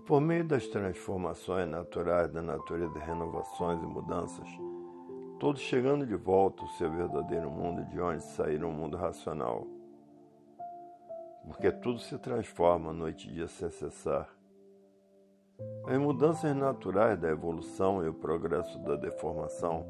E 0.00 0.02
por 0.02 0.18
meio 0.18 0.42
das 0.42 0.66
transformações 0.66 1.68
naturais 1.68 2.32
da 2.32 2.40
natureza, 2.40 2.98
renovações 2.98 3.82
e 3.82 3.86
mudanças, 3.86 4.48
todos 5.38 5.60
chegando 5.60 6.06
de 6.06 6.16
volta 6.16 6.62
ao 6.62 6.68
seu 6.68 6.90
verdadeiro 6.90 7.50
mundo, 7.50 7.84
de 7.84 8.00
onde 8.00 8.22
saíram 8.22 8.70
o 8.70 8.72
mundo 8.72 8.96
racional. 8.96 9.66
Porque 11.44 11.70
tudo 11.70 11.98
se 11.98 12.16
transforma 12.16 12.94
noite 12.94 13.28
e 13.28 13.32
dia 13.34 13.46
sem 13.46 13.68
cessar. 13.68 14.26
As 15.86 15.98
mudanças 15.98 16.56
naturais 16.56 17.20
da 17.20 17.28
evolução 17.28 18.02
e 18.02 18.08
o 18.08 18.14
progresso 18.14 18.78
da 18.78 18.96
deformação 18.96 19.84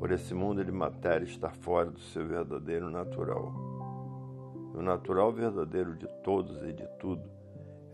por 0.00 0.10
esse 0.10 0.34
mundo 0.34 0.64
de 0.64 0.72
matéria 0.72 1.24
estar 1.24 1.54
fora 1.54 1.88
do 1.88 2.00
seu 2.00 2.26
verdadeiro 2.26 2.90
natural. 2.90 3.52
O 4.74 4.82
natural 4.82 5.32
verdadeiro 5.32 5.94
de 5.94 6.08
todos 6.24 6.64
e 6.64 6.72
de 6.72 6.86
tudo 6.98 7.35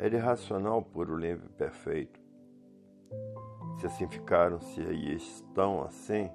é 0.03 0.09
irracional, 0.09 0.83
puro, 0.83 1.17
livre 1.17 1.47
e 1.47 1.53
perfeito. 1.53 2.21
Se 3.79 3.87
assim 3.87 4.09
ficaram, 4.09 4.61
se 4.61 4.81
aí 4.81 5.15
estão 5.15 5.83
assim, 5.83 6.31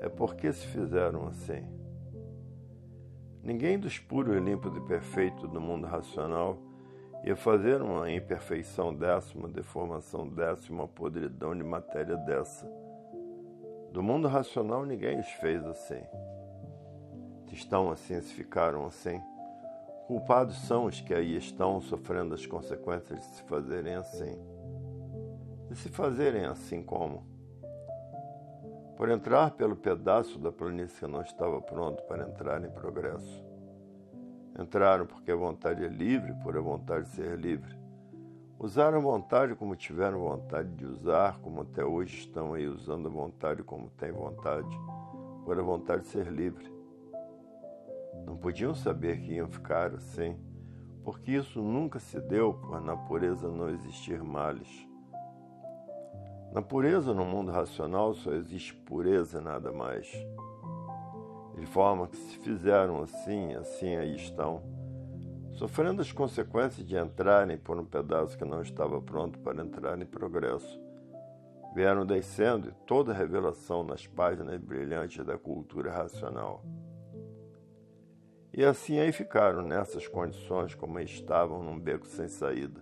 é 0.00 0.08
porque 0.08 0.52
se 0.52 0.66
fizeram 0.66 1.28
assim. 1.28 1.62
Ninguém 3.42 3.78
dos 3.78 3.98
puros, 3.98 4.42
limpos 4.42 4.74
e 4.76 4.80
perfeitos 4.80 5.50
do 5.50 5.60
mundo 5.60 5.86
racional 5.86 6.58
ia 7.24 7.36
fazer 7.36 7.82
uma 7.82 8.10
imperfeição 8.10 8.94
dessa, 8.94 9.36
uma 9.36 9.48
deformação 9.48 10.26
dessa, 10.26 10.72
uma 10.72 10.88
podridão 10.88 11.54
de 11.54 11.62
matéria 11.62 12.16
dessa 12.16 12.66
do 13.94 14.02
mundo 14.02 14.26
racional 14.26 14.84
ninguém 14.84 15.20
os 15.20 15.28
fez 15.34 15.64
assim. 15.64 16.02
Se 17.46 17.54
estão 17.54 17.92
assim, 17.92 18.20
se 18.20 18.34
ficaram 18.34 18.86
assim, 18.86 19.22
Culpados 20.06 20.58
são 20.66 20.84
os 20.84 21.00
que 21.00 21.14
aí 21.14 21.34
estão 21.34 21.80
sofrendo 21.80 22.34
as 22.34 22.44
consequências 22.44 23.20
de 23.20 23.24
se 23.36 23.42
fazerem 23.44 23.94
assim. 23.94 24.38
De 25.70 25.76
se 25.76 25.88
fazerem 25.88 26.44
assim 26.44 26.82
como? 26.82 27.26
Por 28.98 29.08
entrar 29.08 29.52
pelo 29.52 29.74
pedaço 29.74 30.38
da 30.38 30.52
planície 30.52 30.98
que 31.00 31.06
não 31.06 31.22
estava 31.22 31.58
pronto 31.62 32.02
para 32.02 32.28
entrar 32.28 32.62
em 32.62 32.70
progresso. 32.70 33.42
Entraram 34.58 35.06
porque 35.06 35.32
a 35.32 35.36
vontade 35.36 35.82
é 35.82 35.88
livre, 35.88 36.34
por 36.42 36.54
a 36.54 36.60
vontade 36.60 37.08
ser 37.08 37.38
livre. 37.38 37.74
Usaram 38.58 38.98
a 38.98 39.00
vontade 39.00 39.54
como 39.54 39.74
tiveram 39.74 40.20
vontade 40.20 40.68
de 40.74 40.84
usar, 40.84 41.38
como 41.38 41.62
até 41.62 41.82
hoje 41.82 42.18
estão 42.18 42.52
aí 42.52 42.68
usando 42.68 43.08
a 43.08 43.10
vontade 43.10 43.62
como 43.62 43.88
têm 43.90 44.12
vontade, 44.12 44.78
por 45.46 45.58
a 45.58 45.62
vontade 45.62 46.06
ser 46.06 46.26
livre. 46.30 46.73
Não 48.24 48.36
podiam 48.36 48.74
saber 48.74 49.20
que 49.20 49.34
iam 49.34 49.48
ficar 49.48 49.94
assim, 49.94 50.36
porque 51.02 51.32
isso 51.32 51.60
nunca 51.60 51.98
se 51.98 52.20
deu 52.20 52.54
por 52.54 52.80
na 52.80 52.96
pureza 52.96 53.48
não 53.48 53.68
existir 53.68 54.22
males. 54.22 54.68
Na 56.52 56.62
pureza 56.62 57.12
no 57.12 57.24
mundo 57.24 57.50
racional 57.50 58.14
só 58.14 58.32
existe 58.32 58.74
pureza 58.74 59.40
e 59.40 59.42
nada 59.42 59.72
mais. 59.72 60.08
De 61.58 61.66
forma 61.66 62.06
que 62.06 62.16
se 62.16 62.38
fizeram 62.38 63.02
assim, 63.02 63.54
assim 63.54 63.96
aí 63.96 64.16
estão, 64.16 64.62
sofrendo 65.52 66.00
as 66.00 66.12
consequências 66.12 66.86
de 66.86 66.96
entrarem 66.96 67.58
por 67.58 67.78
um 67.78 67.84
pedaço 67.84 68.38
que 68.38 68.44
não 68.44 68.62
estava 68.62 69.00
pronto 69.00 69.38
para 69.40 69.62
entrar 69.62 70.00
em 70.00 70.06
progresso. 70.06 70.80
Vieram 71.74 72.06
descendo 72.06 72.72
toda 72.86 73.12
a 73.12 73.16
revelação 73.16 73.82
nas 73.82 74.06
páginas 74.06 74.60
brilhantes 74.60 75.24
da 75.26 75.36
cultura 75.36 75.90
racional. 75.90 76.62
E 78.56 78.64
assim 78.64 79.00
aí 79.00 79.10
ficaram, 79.10 79.62
nessas 79.62 80.06
condições 80.06 80.76
como 80.76 81.00
estavam 81.00 81.60
num 81.60 81.76
beco 81.76 82.06
sem 82.06 82.28
saída. 82.28 82.80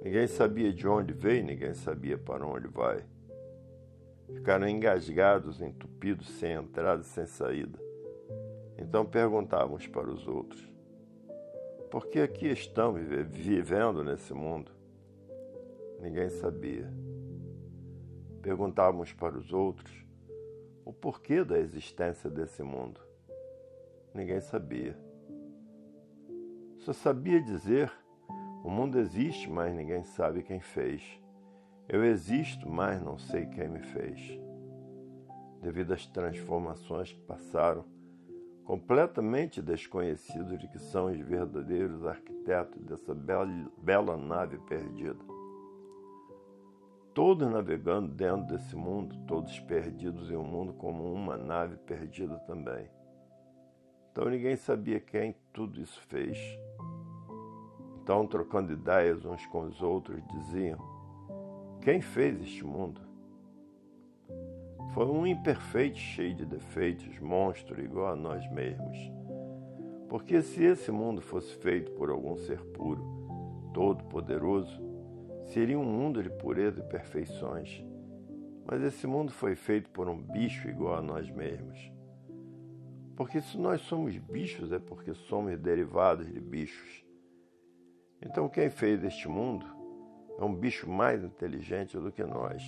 Ninguém 0.00 0.28
sabia 0.28 0.72
de 0.72 0.86
onde 0.86 1.12
veio, 1.12 1.44
ninguém 1.44 1.74
sabia 1.74 2.16
para 2.16 2.46
onde 2.46 2.68
vai. 2.68 3.04
Ficaram 4.32 4.68
engasgados, 4.68 5.60
entupidos, 5.60 6.28
sem 6.38 6.52
entrada 6.52 7.02
sem 7.02 7.26
saída. 7.26 7.80
Então 8.78 9.04
perguntavam 9.04 9.74
uns 9.74 9.88
para 9.88 10.08
os 10.08 10.28
outros: 10.28 10.64
Por 11.90 12.06
que 12.06 12.20
aqui 12.20 12.46
estão 12.46 12.92
vivendo 12.92 14.04
nesse 14.04 14.32
mundo? 14.32 14.70
Ninguém 15.98 16.28
sabia. 16.28 16.88
Perguntávamos 18.40 19.12
para 19.12 19.36
os 19.36 19.52
outros 19.52 20.06
o 20.84 20.92
porquê 20.92 21.42
da 21.42 21.58
existência 21.58 22.30
desse 22.30 22.62
mundo 22.62 23.09
ninguém 24.14 24.40
sabia. 24.40 24.96
Só 26.78 26.92
sabia 26.92 27.40
dizer: 27.40 27.92
o 28.64 28.70
mundo 28.70 28.98
existe, 28.98 29.50
mas 29.50 29.74
ninguém 29.74 30.02
sabe 30.02 30.42
quem 30.42 30.60
fez. 30.60 31.02
Eu 31.88 32.04
existo, 32.04 32.68
mas 32.68 33.02
não 33.02 33.18
sei 33.18 33.46
quem 33.46 33.68
me 33.68 33.80
fez. 33.80 34.38
Devido 35.60 35.92
às 35.92 36.06
transformações 36.06 37.12
que 37.12 37.20
passaram, 37.22 37.84
completamente 38.64 39.60
desconhecidos 39.60 40.58
de 40.58 40.68
que 40.68 40.78
são 40.78 41.06
os 41.06 41.18
verdadeiros 41.18 42.06
arquitetos 42.06 42.80
dessa 42.84 43.14
bela, 43.14 43.46
bela 43.78 44.16
nave 44.16 44.58
perdida. 44.58 45.18
Todos 47.12 47.50
navegando 47.50 48.08
dentro 48.08 48.46
desse 48.46 48.76
mundo, 48.76 49.16
todos 49.26 49.58
perdidos 49.60 50.30
em 50.30 50.36
um 50.36 50.44
mundo 50.44 50.72
como 50.74 51.12
uma 51.12 51.36
nave 51.36 51.76
perdida 51.78 52.36
também. 52.46 52.88
Então 54.10 54.28
ninguém 54.28 54.56
sabia 54.56 54.98
quem 54.98 55.34
tudo 55.52 55.80
isso 55.80 56.00
fez. 56.08 56.38
Então, 58.02 58.26
trocando 58.26 58.72
ideias 58.72 59.24
uns 59.24 59.46
com 59.46 59.62
os 59.62 59.80
outros, 59.80 60.20
diziam: 60.26 60.78
Quem 61.80 62.00
fez 62.00 62.40
este 62.42 62.64
mundo? 62.64 63.00
Foi 64.94 65.06
um 65.06 65.24
imperfeito 65.24 65.98
cheio 65.98 66.34
de 66.34 66.44
defeitos, 66.44 67.20
monstro 67.20 67.80
igual 67.80 68.08
a 68.12 68.16
nós 68.16 68.44
mesmos. 68.50 68.98
Porque 70.08 70.42
se 70.42 70.64
esse 70.64 70.90
mundo 70.90 71.20
fosse 71.20 71.54
feito 71.58 71.92
por 71.92 72.10
algum 72.10 72.36
ser 72.36 72.60
puro, 72.72 73.70
todo-poderoso, 73.72 74.82
seria 75.44 75.78
um 75.78 75.84
mundo 75.84 76.20
de 76.20 76.30
pureza 76.30 76.80
e 76.80 76.88
perfeições. 76.88 77.84
Mas 78.66 78.82
esse 78.82 79.06
mundo 79.06 79.30
foi 79.30 79.54
feito 79.54 79.88
por 79.90 80.08
um 80.08 80.20
bicho 80.20 80.68
igual 80.68 80.96
a 80.96 81.02
nós 81.02 81.30
mesmos. 81.30 81.99
Porque 83.20 83.42
se 83.42 83.58
nós 83.58 83.82
somos 83.82 84.16
bichos, 84.16 84.72
é 84.72 84.78
porque 84.78 85.12
somos 85.12 85.58
derivados 85.58 86.26
de 86.26 86.40
bichos. 86.40 87.04
Então, 88.22 88.48
quem 88.48 88.70
fez 88.70 89.04
este 89.04 89.28
mundo 89.28 89.66
é 90.38 90.42
um 90.42 90.54
bicho 90.54 90.88
mais 90.88 91.22
inteligente 91.22 91.98
do 91.98 92.10
que 92.10 92.24
nós. 92.24 92.62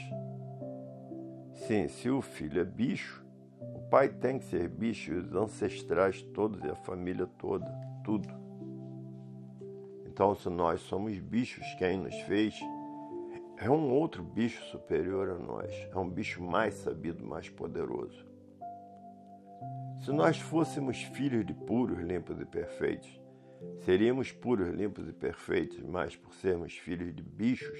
Sim, 1.55 1.88
se 1.88 2.11
o 2.11 2.20
filho 2.20 2.61
é 2.61 2.66
bicho, 2.66 3.24
o 3.59 3.80
pai 3.88 4.11
tem 4.11 4.38
que 4.38 4.44
ser 4.44 4.68
bicho, 4.68 5.14
e 5.14 5.16
os 5.20 5.34
ancestrais 5.34 6.20
todos 6.20 6.62
e 6.62 6.68
a 6.68 6.76
família 6.76 7.26
toda, 7.38 7.72
tudo. 8.05 8.28
Então, 10.05 10.34
se 10.34 10.50
nós 10.50 10.82
somos 10.82 11.18
bichos, 11.18 11.64
quem 11.78 11.96
nos 11.96 12.14
fez 12.26 12.61
é 13.57 13.70
um 13.70 13.90
outro 13.90 14.22
bicho 14.22 14.62
superior 14.64 15.30
a 15.30 15.38
nós, 15.38 15.72
é 15.90 15.96
um 15.96 16.11
bicho 16.11 16.42
mais 16.42 16.74
sabido, 16.74 17.24
mais 17.24 17.48
poderoso. 17.48 18.32
Se 20.03 20.11
nós 20.11 20.36
fôssemos 20.36 21.00
filhos 21.00 21.46
de 21.46 21.55
puros, 21.55 22.00
limpos 22.00 22.40
e 22.40 22.44
perfeitos, 22.44 23.20
seríamos 23.84 24.32
puros, 24.32 24.68
limpos 24.74 25.09
e 25.09 25.12
perfeitos, 25.12 25.80
mas 25.84 26.16
por 26.16 26.34
sermos 26.34 26.76
filhos 26.76 27.14
de 27.14 27.22
bichos, 27.22 27.78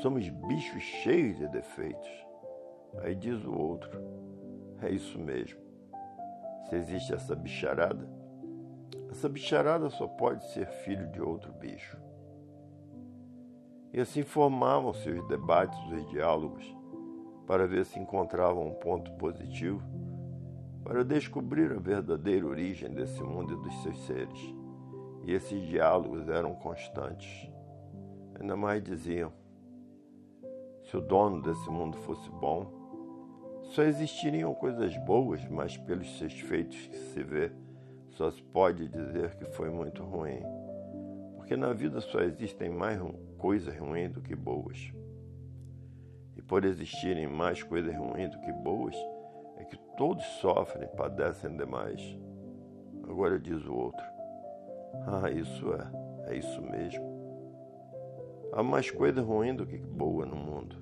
somos 0.00 0.28
bichos 0.28 0.82
cheios 0.84 1.36
de 1.36 1.48
defeitos. 1.48 2.08
Aí 2.98 3.16
diz 3.16 3.44
o 3.44 3.52
outro: 3.52 3.90
é 4.80 4.90
isso 4.90 5.18
mesmo. 5.18 5.58
Se 6.68 6.76
existe 6.76 7.12
essa 7.12 7.34
bicharada, 7.34 8.08
essa 9.10 9.28
bicharada 9.28 9.90
só 9.90 10.06
pode 10.06 10.48
ser 10.52 10.68
filho 10.84 11.08
de 11.08 11.20
outro 11.20 11.52
bicho. 11.54 11.98
E 13.92 14.00
assim 14.00 14.22
formavam-se 14.22 15.10
os 15.10 15.26
debates, 15.26 15.78
os 15.90 16.08
diálogos, 16.10 16.64
para 17.44 17.66
ver 17.66 17.84
se 17.84 17.98
encontravam 17.98 18.68
um 18.68 18.74
ponto 18.74 19.10
positivo 19.14 19.82
para 20.84 21.02
descobrir 21.02 21.72
a 21.72 21.80
verdadeira 21.80 22.46
origem 22.46 22.90
desse 22.90 23.22
mundo 23.22 23.54
e 23.54 23.62
dos 23.62 23.82
seus 23.82 23.98
seres. 24.04 24.54
E 25.24 25.32
esses 25.32 25.66
diálogos 25.66 26.28
eram 26.28 26.54
constantes. 26.54 27.50
Ainda 28.38 28.54
mais 28.54 28.82
diziam: 28.82 29.32
se 30.84 30.96
o 30.96 31.00
dono 31.00 31.40
desse 31.40 31.70
mundo 31.70 31.96
fosse 31.98 32.28
bom, 32.30 32.70
só 33.62 33.82
existiriam 33.82 34.54
coisas 34.54 34.94
boas, 34.98 35.42
mas 35.48 35.78
pelos 35.78 36.18
seus 36.18 36.34
feitos 36.40 36.76
que 36.86 36.96
se 36.96 37.22
vê, 37.22 37.50
só 38.10 38.30
se 38.30 38.42
pode 38.42 38.86
dizer 38.86 39.34
que 39.36 39.46
foi 39.46 39.70
muito 39.70 40.04
ruim. 40.04 40.42
Porque 41.36 41.56
na 41.56 41.72
vida 41.72 42.00
só 42.00 42.20
existem 42.20 42.68
mais 42.68 43.00
coisas 43.38 43.74
ruins 43.78 44.12
do 44.12 44.20
que 44.20 44.36
boas. 44.36 44.92
E 46.36 46.42
por 46.42 46.64
existirem 46.64 47.26
mais 47.26 47.62
coisas 47.62 47.94
ruins 47.96 48.30
do 48.30 48.40
que 48.40 48.52
boas, 48.52 48.94
todos 49.96 50.24
sofrem, 50.40 50.88
padecem 50.88 51.56
demais. 51.56 52.00
Agora 53.02 53.38
diz 53.38 53.64
o 53.66 53.74
outro: 53.74 54.04
Ah, 55.06 55.30
isso 55.30 55.72
é, 55.72 56.32
é 56.32 56.36
isso 56.36 56.62
mesmo. 56.62 57.14
Há 58.52 58.62
mais 58.62 58.90
coisa 58.90 59.20
ruim 59.20 59.54
do 59.54 59.66
que 59.66 59.76
boa 59.76 60.24
no 60.24 60.36
mundo. 60.36 60.76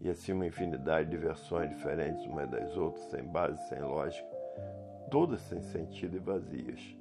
E 0.00 0.08
assim 0.08 0.32
uma 0.32 0.46
infinidade 0.46 1.10
de 1.10 1.16
versões 1.16 1.68
diferentes 1.70 2.24
umas 2.26 2.48
das 2.50 2.76
outras, 2.76 3.04
sem 3.06 3.24
base, 3.24 3.60
sem 3.68 3.80
lógica, 3.80 4.28
todas 5.10 5.40
sem 5.42 5.60
sentido 5.60 6.16
e 6.16 6.20
vazias. 6.20 6.96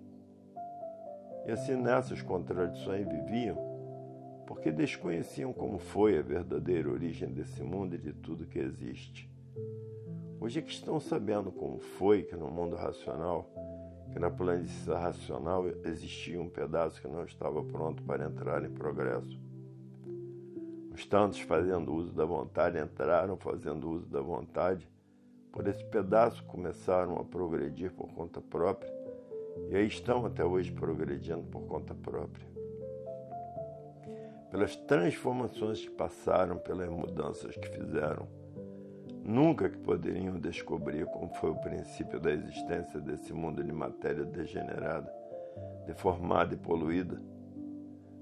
E 1.45 1.51
assim 1.51 1.75
nessas 1.75 2.21
contradições 2.21 3.07
viviam, 3.07 3.57
porque 4.45 4.71
desconheciam 4.71 5.53
como 5.53 5.77
foi 5.77 6.17
a 6.17 6.21
verdadeira 6.21 6.89
origem 6.89 7.29
desse 7.31 7.61
mundo 7.61 7.95
e 7.95 7.97
de 7.97 8.13
tudo 8.13 8.47
que 8.47 8.59
existe. 8.59 9.29
Hoje 10.39 10.59
é 10.59 10.61
que 10.61 10.71
estão 10.71 10.99
sabendo 10.99 11.51
como 11.51 11.79
foi 11.79 12.21
que 12.21 12.35
no 12.35 12.47
mundo 12.47 12.75
racional, 12.75 13.49
que 14.13 14.19
na 14.19 14.29
planície 14.29 14.93
racional 14.93 15.65
existia 15.83 16.39
um 16.39 16.47
pedaço 16.47 17.01
que 17.01 17.07
não 17.07 17.23
estava 17.23 17.63
pronto 17.63 18.03
para 18.03 18.25
entrar 18.25 18.63
em 18.63 18.69
progresso. 18.69 19.39
Os 20.93 21.05
tantos 21.07 21.39
fazendo 21.39 21.91
uso 21.91 22.13
da 22.13 22.23
vontade 22.23 22.77
entraram 22.77 23.35
fazendo 23.35 23.89
uso 23.89 24.07
da 24.07 24.21
vontade, 24.21 24.87
por 25.51 25.67
esse 25.67 25.83
pedaço 25.85 26.43
começaram 26.43 27.17
a 27.17 27.23
progredir 27.23 27.91
por 27.93 28.07
conta 28.13 28.39
própria 28.39 28.93
e 29.71 29.75
aí 29.75 29.87
estão 29.87 30.23
até 30.23 30.45
hoje 30.45 30.71
progredindo 30.71 31.43
por 31.43 31.61
conta 31.63 31.95
própria. 31.95 32.47
Pelas 34.51 34.75
transformações 34.75 35.81
que 35.81 35.89
passaram, 35.89 36.59
pelas 36.59 36.89
mudanças 36.89 37.55
que 37.57 37.67
fizeram, 37.67 38.27
Nunca 39.27 39.69
que 39.69 39.77
poderiam 39.77 40.39
descobrir 40.39 41.05
como 41.07 41.27
foi 41.33 41.49
o 41.49 41.59
princípio 41.59 42.17
da 42.17 42.31
existência 42.31 42.97
desse 42.97 43.33
mundo 43.33 43.61
de 43.61 43.73
matéria 43.73 44.23
degenerada, 44.23 45.13
deformada 45.85 46.53
e 46.53 46.57
poluída, 46.57 47.21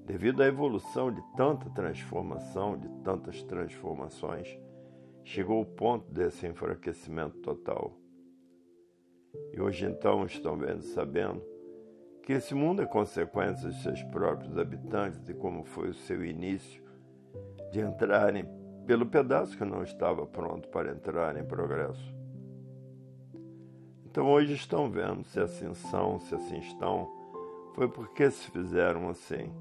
devido 0.04 0.42
à 0.42 0.48
evolução 0.48 1.14
de 1.14 1.22
tanta 1.38 1.70
transformação, 1.70 2.76
de 2.76 2.90
tantas 3.04 3.44
transformações, 3.44 4.60
chegou 5.24 5.62
o 5.62 5.66
ponto 5.66 6.12
desse 6.12 6.48
enfraquecimento 6.48 7.38
total. 7.38 7.96
E 9.54 9.62
hoje 9.62 9.86
então 9.86 10.26
estão 10.26 10.58
vendo, 10.58 10.82
sabendo 10.82 11.40
que 12.24 12.34
esse 12.34 12.56
mundo 12.56 12.82
é 12.82 12.86
consequência 12.88 13.70
de 13.70 13.80
seus 13.84 14.02
próprios 14.06 14.58
habitantes 14.58 15.30
e 15.30 15.36
como 15.36 15.64
foi 15.66 15.90
o 15.90 15.94
seu 15.94 16.26
início 16.26 16.84
de 17.72 17.80
entrarem 17.80 18.65
pelo 18.86 19.06
pedaço 19.06 19.58
que 19.58 19.66
não 19.66 19.84
estava 19.84 20.26
pronto 20.26 20.68
para 20.70 20.92
entrar 20.92 21.36
em 21.38 21.44
progresso. 21.44 22.14
Então 24.06 24.28
hoje 24.28 24.54
estão 24.54 24.90
vendo 24.90 25.24
se 25.26 25.40
assim 25.40 25.74
são, 25.74 26.20
se 26.20 26.36
assim 26.36 26.60
estão, 26.60 27.12
foi 27.74 27.88
porque 27.90 28.30
se 28.30 28.50
fizeram 28.52 29.10
assim. 29.10 29.52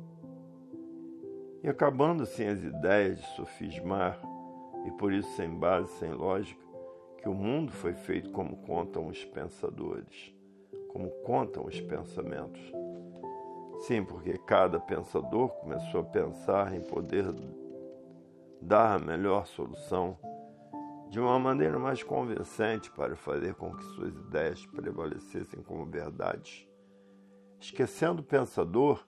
E 1.63 1.69
acabando 1.69 2.23
assim 2.23 2.47
as 2.47 2.63
ideias 2.63 3.19
de 3.19 3.27
sofismar, 3.35 4.21
e 4.87 4.91
por 4.93 5.13
isso 5.13 5.35
sem 5.35 5.49
base, 5.49 5.89
sem 5.95 6.13
lógica, 6.13 6.63
que 7.23 7.29
o 7.29 7.35
mundo 7.35 7.73
foi 7.73 7.95
feito 7.95 8.31
como 8.31 8.59
contam 8.59 9.09
os 9.09 9.25
pensadores, 9.25 10.35
como 10.93 11.11
contam 11.25 11.65
os 11.65 11.81
pensamentos. 11.81 12.61
Sim, 13.81 14.05
porque 14.05 14.39
cada 14.39 14.79
pensador 14.79 15.49
começou 15.57 16.03
a 16.03 16.05
pensar 16.05 16.75
em 16.75 16.81
poder 16.83 17.25
dar 18.65 18.97
a 18.97 18.99
melhor 18.99 19.47
solução 19.47 20.19
de 21.11 21.21
uma 21.21 21.39
maneira 21.39 21.79
mais 21.79 22.03
convincente 22.03 22.91
para 22.91 23.15
fazer 23.15 23.55
com 23.55 23.75
que 23.77 23.85
suas 23.85 24.15
ideias 24.15 24.65
prevalecessem 24.67 25.63
como 25.63 25.85
verdades. 25.85 26.67
Esquecendo 27.61 28.23
o 28.23 28.25
pensador, 28.25 29.07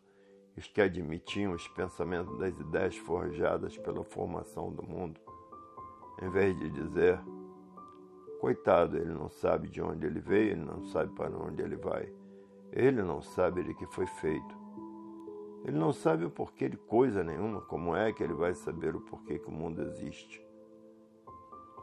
os 0.57 0.67
que 0.67 0.81
admitiam 0.81 1.53
os 1.53 1.67
pensamentos 1.69 2.39
das 2.39 2.59
ideias 2.59 2.97
forjadas 2.97 3.77
pela 3.79 4.05
formação 4.05 4.71
do 4.71 4.83
mundo, 4.83 5.21
em 6.23 6.31
vez 6.31 6.57
de 6.59 6.71
dizer: 6.71 7.19
coitado, 8.41 8.97
ele 8.97 9.13
não 9.13 9.29
sabe 9.29 9.69
de 9.69 9.81
onde 9.81 10.07
ele 10.07 10.21
veio, 10.21 10.53
ele 10.53 10.65
não 10.65 10.85
sabe 10.85 11.15
para 11.15 11.37
onde 11.37 11.63
ele 11.63 11.77
vai, 11.77 12.13
ele 12.73 13.03
não 13.03 13.23
sabe 13.23 13.65
de 13.65 13.75
que 13.75 13.87
foi 13.87 14.07
feito. 14.07 14.66
Ele 15.67 15.77
não 15.77 15.93
sabe 15.93 16.25
o 16.25 16.31
porquê 16.31 16.69
de 16.69 16.77
coisa 16.77 17.25
nenhuma, 17.25 17.61
como 17.61 17.97
é 17.97 18.13
que 18.13 18.23
ele 18.23 18.35
vai 18.35 18.55
saber 18.55 18.95
o 18.95 19.01
porquê 19.01 19.37
que 19.37 19.49
o 19.49 19.53
mundo 19.53 19.83
existe? 19.83 20.41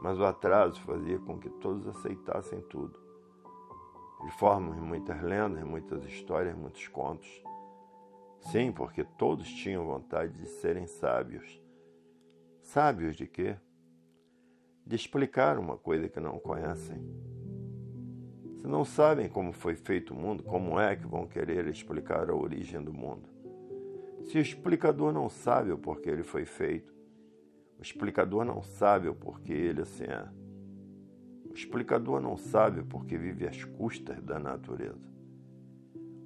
Mas 0.00 0.18
o 0.18 0.24
atraso 0.24 0.80
fazia 0.80 1.18
com 1.18 1.38
que 1.38 1.50
todos 1.50 1.86
aceitassem 1.86 2.62
tudo. 2.62 2.98
De 4.24 4.30
formas 4.38 4.78
muitas 4.78 5.20
lendas, 5.22 5.62
muitas 5.64 6.02
histórias, 6.06 6.56
muitos 6.56 6.88
contos. 6.88 7.28
Sim, 8.40 8.72
porque 8.72 9.04
todos 9.04 9.46
tinham 9.52 9.84
vontade 9.84 10.32
de 10.32 10.46
serem 10.46 10.86
sábios. 10.86 11.62
Sábios 12.62 13.14
de 13.14 13.26
quê? 13.26 13.54
De 14.86 14.96
explicar 14.96 15.58
uma 15.58 15.76
coisa 15.76 16.08
que 16.08 16.20
não 16.20 16.38
conhecem. 16.38 16.96
Se 18.56 18.66
não 18.66 18.82
sabem 18.82 19.28
como 19.28 19.52
foi 19.52 19.76
feito 19.76 20.14
o 20.14 20.16
mundo, 20.16 20.42
como 20.42 20.80
é 20.80 20.96
que 20.96 21.06
vão 21.06 21.26
querer 21.26 21.66
explicar 21.66 22.30
a 22.30 22.34
origem 22.34 22.82
do 22.82 22.94
mundo? 22.94 23.33
Se 24.24 24.38
o 24.38 24.40
explicador 24.40 25.12
não 25.12 25.28
sabe 25.28 25.70
o 25.70 25.78
porquê 25.78 26.08
ele 26.08 26.22
foi 26.22 26.46
feito, 26.46 26.94
o 27.78 27.82
explicador 27.82 28.44
não 28.44 28.62
sabe 28.62 29.06
o 29.08 29.14
porquê 29.14 29.52
ele 29.52 29.82
assim 29.82 30.04
é. 30.04 30.26
O 31.44 31.52
explicador 31.52 32.20
não 32.20 32.36
sabe 32.36 32.80
o 32.80 32.86
porquê 32.86 33.18
vive 33.18 33.46
às 33.46 33.62
custas 33.64 34.20
da 34.22 34.38
natureza. 34.38 35.12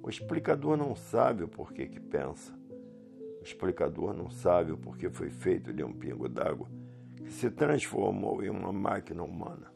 O 0.01 0.09
explicador 0.09 0.77
não 0.77 0.95
sabe 0.95 1.43
o 1.43 1.47
porquê 1.47 1.87
que 1.87 1.99
pensa. 1.99 2.57
O 3.41 3.43
explicador 3.43 4.13
não 4.13 4.29
sabe 4.29 4.71
o 4.71 4.77
porquê 4.77 5.09
foi 5.09 5.29
feito 5.29 5.73
de 5.73 5.83
um 5.83 5.91
pingo 5.91 6.29
d'água 6.29 6.67
que 7.17 7.31
se 7.31 7.51
transformou 7.51 8.41
em 8.41 8.49
uma 8.49 8.71
máquina 8.71 9.23
humana. 9.23 9.71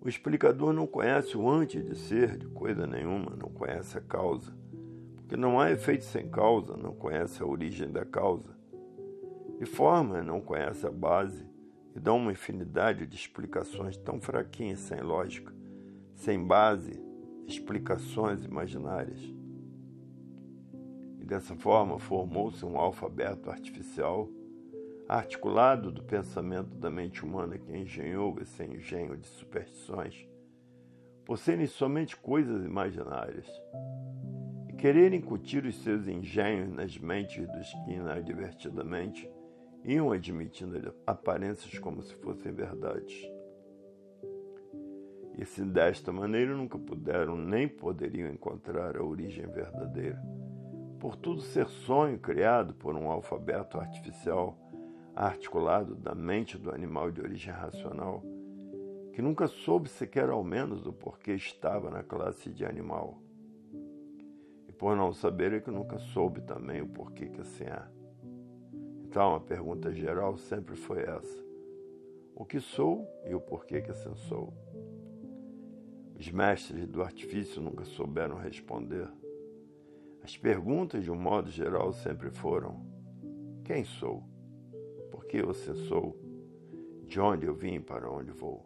O 0.00 0.08
explicador 0.08 0.72
não 0.72 0.86
conhece 0.86 1.36
o 1.36 1.48
antes 1.48 1.84
de 1.84 1.94
ser 1.94 2.38
de 2.38 2.46
coisa 2.48 2.86
nenhuma, 2.86 3.36
não 3.36 3.50
conhece 3.50 3.96
a 3.96 4.00
causa 4.00 4.61
que 5.32 5.36
não 5.38 5.58
há 5.58 5.70
efeito 5.70 6.04
sem 6.04 6.28
causa, 6.28 6.76
não 6.76 6.92
conhece 6.92 7.42
a 7.42 7.46
origem 7.46 7.90
da 7.90 8.04
causa. 8.04 8.54
E 9.58 9.64
forma, 9.64 10.22
não 10.22 10.42
conhece 10.42 10.86
a 10.86 10.90
base, 10.90 11.46
e 11.96 11.98
dá 11.98 12.12
uma 12.12 12.32
infinidade 12.32 13.06
de 13.06 13.16
explicações 13.16 13.96
tão 13.96 14.20
fraquinhas, 14.20 14.80
sem 14.80 15.00
lógica, 15.00 15.50
sem 16.14 16.46
base, 16.46 17.02
explicações 17.46 18.44
imaginárias. 18.44 19.22
E 21.18 21.24
dessa 21.24 21.56
forma 21.56 21.98
formou-se 21.98 22.62
um 22.66 22.76
alfabeto 22.76 23.48
artificial, 23.48 24.28
articulado 25.08 25.90
do 25.90 26.02
pensamento 26.02 26.74
da 26.74 26.90
mente 26.90 27.24
humana 27.24 27.56
que 27.56 27.74
engenhou 27.74 28.38
esse 28.38 28.62
engenho 28.62 29.16
de 29.16 29.28
superstições, 29.28 30.28
por 31.24 31.38
serem 31.38 31.66
somente 31.66 32.18
coisas 32.18 32.66
imaginárias 32.66 33.48
querer 34.82 35.12
incutir 35.12 35.64
os 35.64 35.80
seus 35.84 36.08
engenhos 36.08 36.68
nas 36.68 36.98
mentes 36.98 37.46
dos 37.46 37.72
que 37.84 37.92
inadvertidamente 37.92 39.30
iam 39.84 40.10
admitindo 40.10 40.92
aparências 41.06 41.78
como 41.78 42.02
se 42.02 42.12
fossem 42.16 42.50
verdades. 42.50 43.14
E 45.38 45.44
se 45.44 45.64
desta 45.64 46.10
maneira 46.10 46.56
nunca 46.56 46.80
puderam 46.80 47.36
nem 47.36 47.68
poderiam 47.68 48.28
encontrar 48.28 48.96
a 48.96 49.04
origem 49.04 49.46
verdadeira, 49.46 50.20
por 50.98 51.14
tudo 51.14 51.42
ser 51.42 51.68
sonho 51.68 52.18
criado 52.18 52.74
por 52.74 52.96
um 52.96 53.08
alfabeto 53.08 53.78
artificial 53.78 54.58
articulado 55.14 55.94
da 55.94 56.12
mente 56.12 56.58
do 56.58 56.72
animal 56.72 57.12
de 57.12 57.20
origem 57.20 57.52
racional, 57.52 58.20
que 59.12 59.22
nunca 59.22 59.46
soube 59.46 59.88
sequer 59.88 60.28
ao 60.28 60.42
menos 60.42 60.82
do 60.82 60.92
porquê 60.92 61.34
estava 61.34 61.88
na 61.88 62.02
classe 62.02 62.50
de 62.50 62.64
animal 62.64 63.21
por 64.72 64.96
não 64.96 65.12
saber 65.12 65.52
é 65.52 65.60
que 65.60 65.70
nunca 65.70 65.98
soube 65.98 66.40
também 66.40 66.80
o 66.80 66.88
porquê 66.88 67.26
que 67.26 67.40
assim 67.40 67.64
é. 67.64 67.82
Então, 69.04 69.34
a 69.34 69.40
pergunta 69.40 69.92
geral 69.92 70.36
sempre 70.36 70.74
foi 70.74 71.02
essa: 71.02 71.44
o 72.34 72.44
que 72.44 72.60
sou 72.60 73.06
e 73.26 73.34
o 73.34 73.40
porquê 73.40 73.82
que 73.82 73.90
assim 73.90 74.14
sou? 74.14 74.52
Os 76.18 76.30
mestres 76.30 76.86
do 76.86 77.02
artifício 77.02 77.60
nunca 77.60 77.84
souberam 77.84 78.36
responder. 78.36 79.08
As 80.22 80.36
perguntas, 80.36 81.02
de 81.02 81.10
um 81.10 81.16
modo 81.16 81.50
geral, 81.50 81.92
sempre 81.92 82.30
foram: 82.30 82.86
quem 83.64 83.84
sou? 83.84 84.22
Por 85.10 85.26
que 85.26 85.38
eu 85.38 85.50
assim 85.50 85.74
sou? 85.88 86.16
De 87.06 87.20
onde 87.20 87.44
eu 87.44 87.54
vim 87.54 87.74
e 87.74 87.80
para 87.80 88.10
onde 88.10 88.30
vou? 88.30 88.64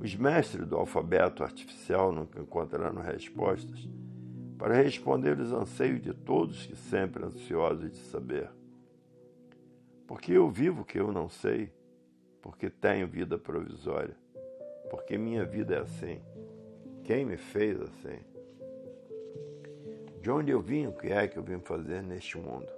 Os 0.00 0.14
mestres 0.16 0.66
do 0.66 0.76
alfabeto 0.76 1.42
artificial 1.42 2.12
nunca 2.12 2.40
encontraram 2.40 3.00
respostas 3.00 3.88
para 4.64 4.80
responder 4.80 5.38
os 5.38 5.52
anseios 5.52 6.00
de 6.00 6.14
todos 6.14 6.64
que 6.64 6.74
sempre 6.74 7.22
ansiosos 7.22 7.90
de 7.90 7.98
saber. 7.98 8.48
Porque 10.06 10.32
eu 10.32 10.50
vivo 10.50 10.86
que 10.86 10.98
eu 10.98 11.12
não 11.12 11.28
sei, 11.28 11.70
porque 12.40 12.70
tenho 12.70 13.06
vida 13.06 13.36
provisória, 13.36 14.16
porque 14.88 15.18
minha 15.18 15.44
vida 15.44 15.74
é 15.74 15.80
assim. 15.80 16.18
Quem 17.02 17.26
me 17.26 17.36
fez 17.36 17.78
assim? 17.78 18.18
De 20.22 20.30
onde 20.30 20.50
eu 20.50 20.62
vim, 20.62 20.86
o 20.86 20.94
que 20.94 21.08
é 21.08 21.28
que 21.28 21.36
eu 21.36 21.42
vim 21.42 21.58
fazer 21.58 22.02
neste 22.02 22.38
mundo? 22.38 22.72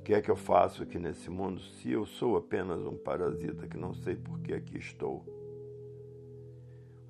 O 0.00 0.02
que 0.04 0.14
é 0.14 0.22
que 0.22 0.30
eu 0.30 0.36
faço 0.36 0.82
aqui 0.82 0.98
nesse 0.98 1.28
mundo 1.28 1.60
se 1.60 1.92
eu 1.92 2.06
sou 2.06 2.34
apenas 2.34 2.80
um 2.80 2.96
parasita 2.96 3.68
que 3.68 3.76
não 3.76 3.92
sei 3.92 4.16
por 4.16 4.40
que 4.40 4.54
aqui 4.54 4.78
estou? 4.78 5.22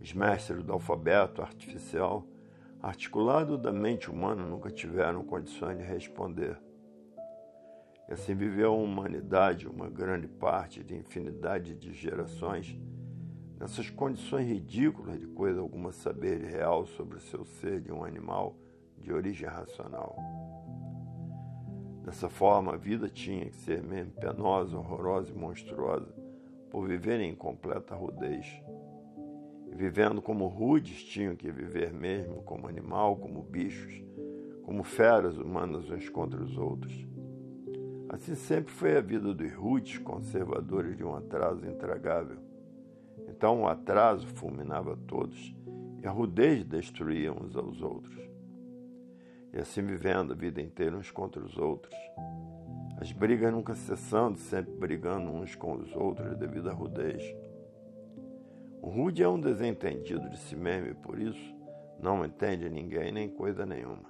Os 0.01 0.13
mestres 0.13 0.65
do 0.65 0.73
alfabeto 0.73 1.41
artificial 1.41 2.27
articulado 2.87 3.59
da 3.59 3.73
mente 3.73 4.09
humana 4.09 4.47
nunca 4.47 4.71
tiveram 4.71 5.25
condições 5.25 5.77
de 5.77 5.83
responder. 5.83 6.57
E 8.09 8.13
assim 8.13 8.33
viveu 8.33 8.73
a 8.73 8.77
humanidade, 8.77 9.67
uma 9.67 9.89
grande 9.89 10.29
parte 10.29 10.85
de 10.85 10.95
infinidade 10.95 11.75
de 11.75 11.93
gerações, 11.93 12.79
nessas 13.59 13.91
condições 13.91 14.47
ridículas 14.47 15.19
de 15.19 15.27
coisa 15.27 15.61
alguma 15.61 15.91
saber 15.91 16.41
real 16.45 16.87
sobre 16.87 17.17
o 17.19 17.21
seu 17.21 17.45
ser 17.45 17.81
de 17.81 17.91
um 17.93 18.05
animal 18.05 18.57
de 18.99 19.13
origem 19.13 19.49
racional. 19.49 20.17
Dessa 22.05 22.29
forma, 22.29 22.75
a 22.75 22.77
vida 22.77 23.09
tinha 23.09 23.47
que 23.47 23.57
ser 23.57 23.83
mesmo 23.83 24.13
penosa, 24.13 24.79
horrorosa 24.79 25.33
e 25.33 25.37
monstruosa, 25.37 26.15
por 26.71 26.87
viver 26.87 27.19
em 27.19 27.35
completa 27.35 27.97
rudez 27.97 28.47
vivendo 29.77 30.23
como 30.23 30.47
rudes, 30.47 31.05
tinham 31.05 31.37
que 31.37 31.53
viver 31.53 31.93
mesmo 31.93 32.43
como 32.43 32.67
animal, 32.67 33.17
como 33.17 33.43
bichos, 33.43 34.03
como 34.65 34.83
feras 34.83 35.37
humanas 35.37 35.89
uns 35.91 36.09
contra 36.09 36.43
os 36.43 36.57
outros. 36.57 37.07
Assim 38.09 38.35
sempre 38.35 38.73
foi 38.73 38.97
a 38.97 39.01
vida 39.01 39.35
dos 39.35 39.53
rudes, 39.53 39.99
conservadores 39.99 40.97
de 40.97 41.05
um 41.05 41.15
atraso 41.15 41.67
intragável. 41.67 42.39
Então 43.29 43.63
o 43.63 43.69
atraso 43.69 44.27
fulminava 44.27 44.97
todos 45.07 45.55
e 46.03 46.07
a 46.07 46.11
rudez 46.11 46.65
destruía 46.65 47.33
uns 47.33 47.57
aos 47.57 47.83
outros. 47.83 48.17
e 49.53 49.59
assim 49.59 49.83
vivendo 49.83 50.33
a 50.33 50.37
vida 50.37 50.61
inteira 50.61 50.97
uns 50.97 51.11
contra 51.11 51.43
os 51.43 51.57
outros. 51.57 51.95
As 52.99 53.13
brigas 53.13 53.53
nunca 53.53 53.75
cessando, 53.75 54.39
sempre 54.39 54.73
brigando 54.75 55.31
uns 55.31 55.55
com 55.55 55.77
os 55.77 55.95
outros 55.95 56.37
devido 56.37 56.69
à 56.71 56.73
rudez. 56.73 57.23
O 58.87 58.89
rude 58.89 59.21
é 59.21 59.29
um 59.29 59.41
desentendido 59.41 60.31
de 60.31 60.39
si 60.39 60.55
mesmo 60.55 60.91
e 60.91 60.95
por 60.95 61.19
isso 61.19 61.57
não 61.99 62.25
entende 62.25 62.71
ninguém 62.71 63.11
nem 63.11 63.29
coisa 63.29 63.67
nenhuma. 63.67 64.09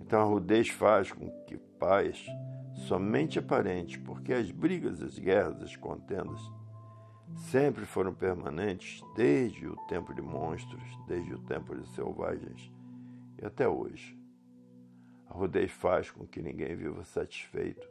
Então 0.00 0.22
a 0.22 0.24
rudez 0.24 0.70
faz 0.70 1.12
com 1.12 1.28
que 1.44 1.58
paz 1.58 2.24
somente 2.88 3.38
aparente, 3.38 3.98
porque 3.98 4.32
as 4.32 4.50
brigas, 4.50 5.02
as 5.02 5.18
guerras, 5.18 5.62
as 5.62 5.76
contendas 5.76 6.40
sempre 7.50 7.84
foram 7.84 8.14
permanentes 8.14 9.02
desde 9.14 9.68
o 9.68 9.76
tempo 9.88 10.14
de 10.14 10.22
monstros, 10.22 10.98
desde 11.06 11.34
o 11.34 11.38
tempo 11.40 11.76
de 11.76 11.86
selvagens 11.88 12.72
e 13.38 13.44
até 13.44 13.68
hoje. 13.68 14.18
A 15.28 15.34
rudez 15.34 15.70
faz 15.70 16.10
com 16.10 16.26
que 16.26 16.40
ninguém 16.40 16.74
viva 16.74 17.04
satisfeito. 17.04 17.86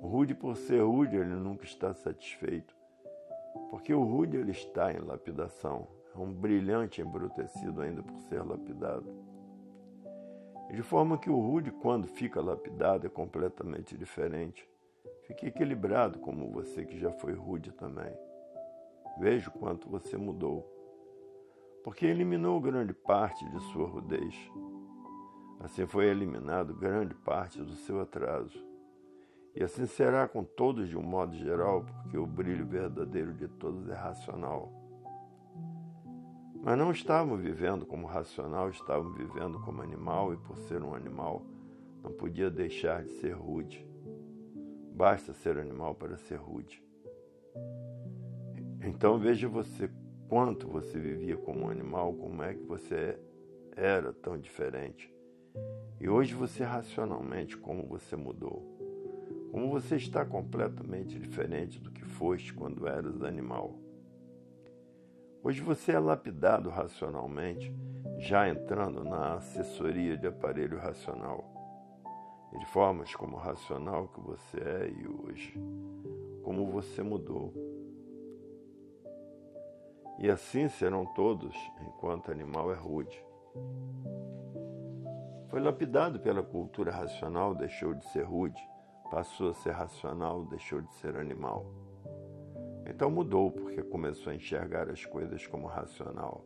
O 0.00 0.08
rude, 0.08 0.34
por 0.34 0.56
ser 0.56 0.80
rude, 0.80 1.14
ele 1.14 1.34
nunca 1.34 1.64
está 1.66 1.92
satisfeito, 1.92 2.73
porque 3.74 3.92
o 3.92 4.04
rude 4.04 4.36
ele 4.36 4.52
está 4.52 4.92
em 4.92 5.00
lapidação, 5.00 5.88
é 6.14 6.16
um 6.16 6.32
brilhante 6.32 7.02
embrutecido 7.02 7.80
ainda 7.80 8.04
por 8.04 8.16
ser 8.18 8.40
lapidado. 8.40 9.12
De 10.70 10.80
forma 10.80 11.18
que 11.18 11.28
o 11.28 11.40
rude, 11.40 11.72
quando 11.72 12.06
fica 12.06 12.40
lapidado, 12.40 13.04
é 13.04 13.10
completamente 13.10 13.98
diferente. 13.98 14.64
Fique 15.26 15.46
equilibrado 15.48 16.20
como 16.20 16.52
você 16.52 16.84
que 16.84 17.00
já 17.00 17.10
foi 17.10 17.32
rude 17.32 17.72
também. 17.72 18.16
Veja 19.18 19.50
o 19.50 19.58
quanto 19.58 19.90
você 19.90 20.16
mudou. 20.16 20.64
Porque 21.82 22.06
eliminou 22.06 22.60
grande 22.60 22.94
parte 22.94 23.44
de 23.50 23.58
sua 23.72 23.88
rudez. 23.88 24.36
Assim 25.58 25.84
foi 25.84 26.06
eliminado 26.06 26.76
grande 26.76 27.16
parte 27.16 27.60
do 27.60 27.74
seu 27.74 28.00
atraso. 28.00 28.64
E 29.54 29.62
assim 29.62 29.86
será 29.86 30.26
com 30.26 30.42
todos 30.42 30.88
de 30.88 30.96
um 30.96 31.02
modo 31.02 31.34
geral, 31.36 31.84
porque 31.84 32.18
o 32.18 32.26
brilho 32.26 32.66
verdadeiro 32.66 33.32
de 33.32 33.46
todos 33.46 33.88
é 33.88 33.94
racional. 33.94 34.72
Mas 36.62 36.78
não 36.78 36.90
estavam 36.90 37.36
vivendo 37.36 37.86
como 37.86 38.06
racional, 38.06 38.70
estavam 38.70 39.12
vivendo 39.12 39.60
como 39.60 39.82
animal, 39.82 40.32
e 40.32 40.36
por 40.38 40.56
ser 40.56 40.82
um 40.82 40.94
animal, 40.94 41.42
não 42.02 42.10
podia 42.10 42.50
deixar 42.50 43.04
de 43.04 43.10
ser 43.20 43.32
rude. 43.32 43.86
Basta 44.92 45.32
ser 45.32 45.58
animal 45.58 45.94
para 45.94 46.16
ser 46.16 46.36
rude. 46.36 46.82
Então 48.82 49.18
veja 49.18 49.48
você 49.48 49.90
quanto 50.28 50.66
você 50.66 50.98
vivia 50.98 51.36
como 51.36 51.70
animal, 51.70 52.12
como 52.14 52.42
é 52.42 52.54
que 52.54 52.64
você 52.64 53.18
era 53.76 54.12
tão 54.12 54.38
diferente. 54.38 55.12
E 56.00 56.08
hoje 56.08 56.34
você 56.34 56.64
racionalmente 56.64 57.56
como 57.56 57.86
você 57.86 58.16
mudou. 58.16 58.73
Como 59.54 59.70
você 59.70 59.94
está 59.94 60.24
completamente 60.24 61.16
diferente 61.16 61.78
do 61.78 61.92
que 61.92 62.04
foste 62.04 62.52
quando 62.52 62.88
eras 62.88 63.22
animal. 63.22 63.78
Hoje 65.44 65.60
você 65.60 65.92
é 65.92 65.98
lapidado 66.00 66.68
racionalmente, 66.70 67.72
já 68.18 68.48
entrando 68.48 69.04
na 69.04 69.34
assessoria 69.34 70.18
de 70.18 70.26
aparelho 70.26 70.76
racional. 70.76 71.44
De 72.58 72.66
formas 72.66 73.14
como 73.14 73.36
racional 73.36 74.08
que 74.08 74.20
você 74.20 74.58
é 74.58 74.88
e 74.88 75.06
hoje, 75.06 75.56
como 76.42 76.66
você 76.66 77.00
mudou. 77.00 77.54
E 80.18 80.28
assim 80.28 80.68
serão 80.68 81.06
todos, 81.06 81.54
enquanto 81.80 82.32
animal 82.32 82.72
é 82.72 82.76
rude. 82.76 83.24
Foi 85.48 85.60
lapidado 85.60 86.18
pela 86.18 86.42
cultura 86.42 86.90
racional, 86.90 87.54
deixou 87.54 87.94
de 87.94 88.04
ser 88.06 88.24
rude, 88.24 88.60
passou 89.10 89.50
a 89.50 89.54
ser 89.54 89.72
racional, 89.72 90.44
deixou 90.44 90.80
de 90.80 90.92
ser 90.94 91.16
animal. 91.16 91.66
Então 92.86 93.10
mudou, 93.10 93.50
porque 93.50 93.82
começou 93.82 94.32
a 94.32 94.36
enxergar 94.36 94.90
as 94.90 95.04
coisas 95.04 95.46
como 95.46 95.66
racional. 95.66 96.44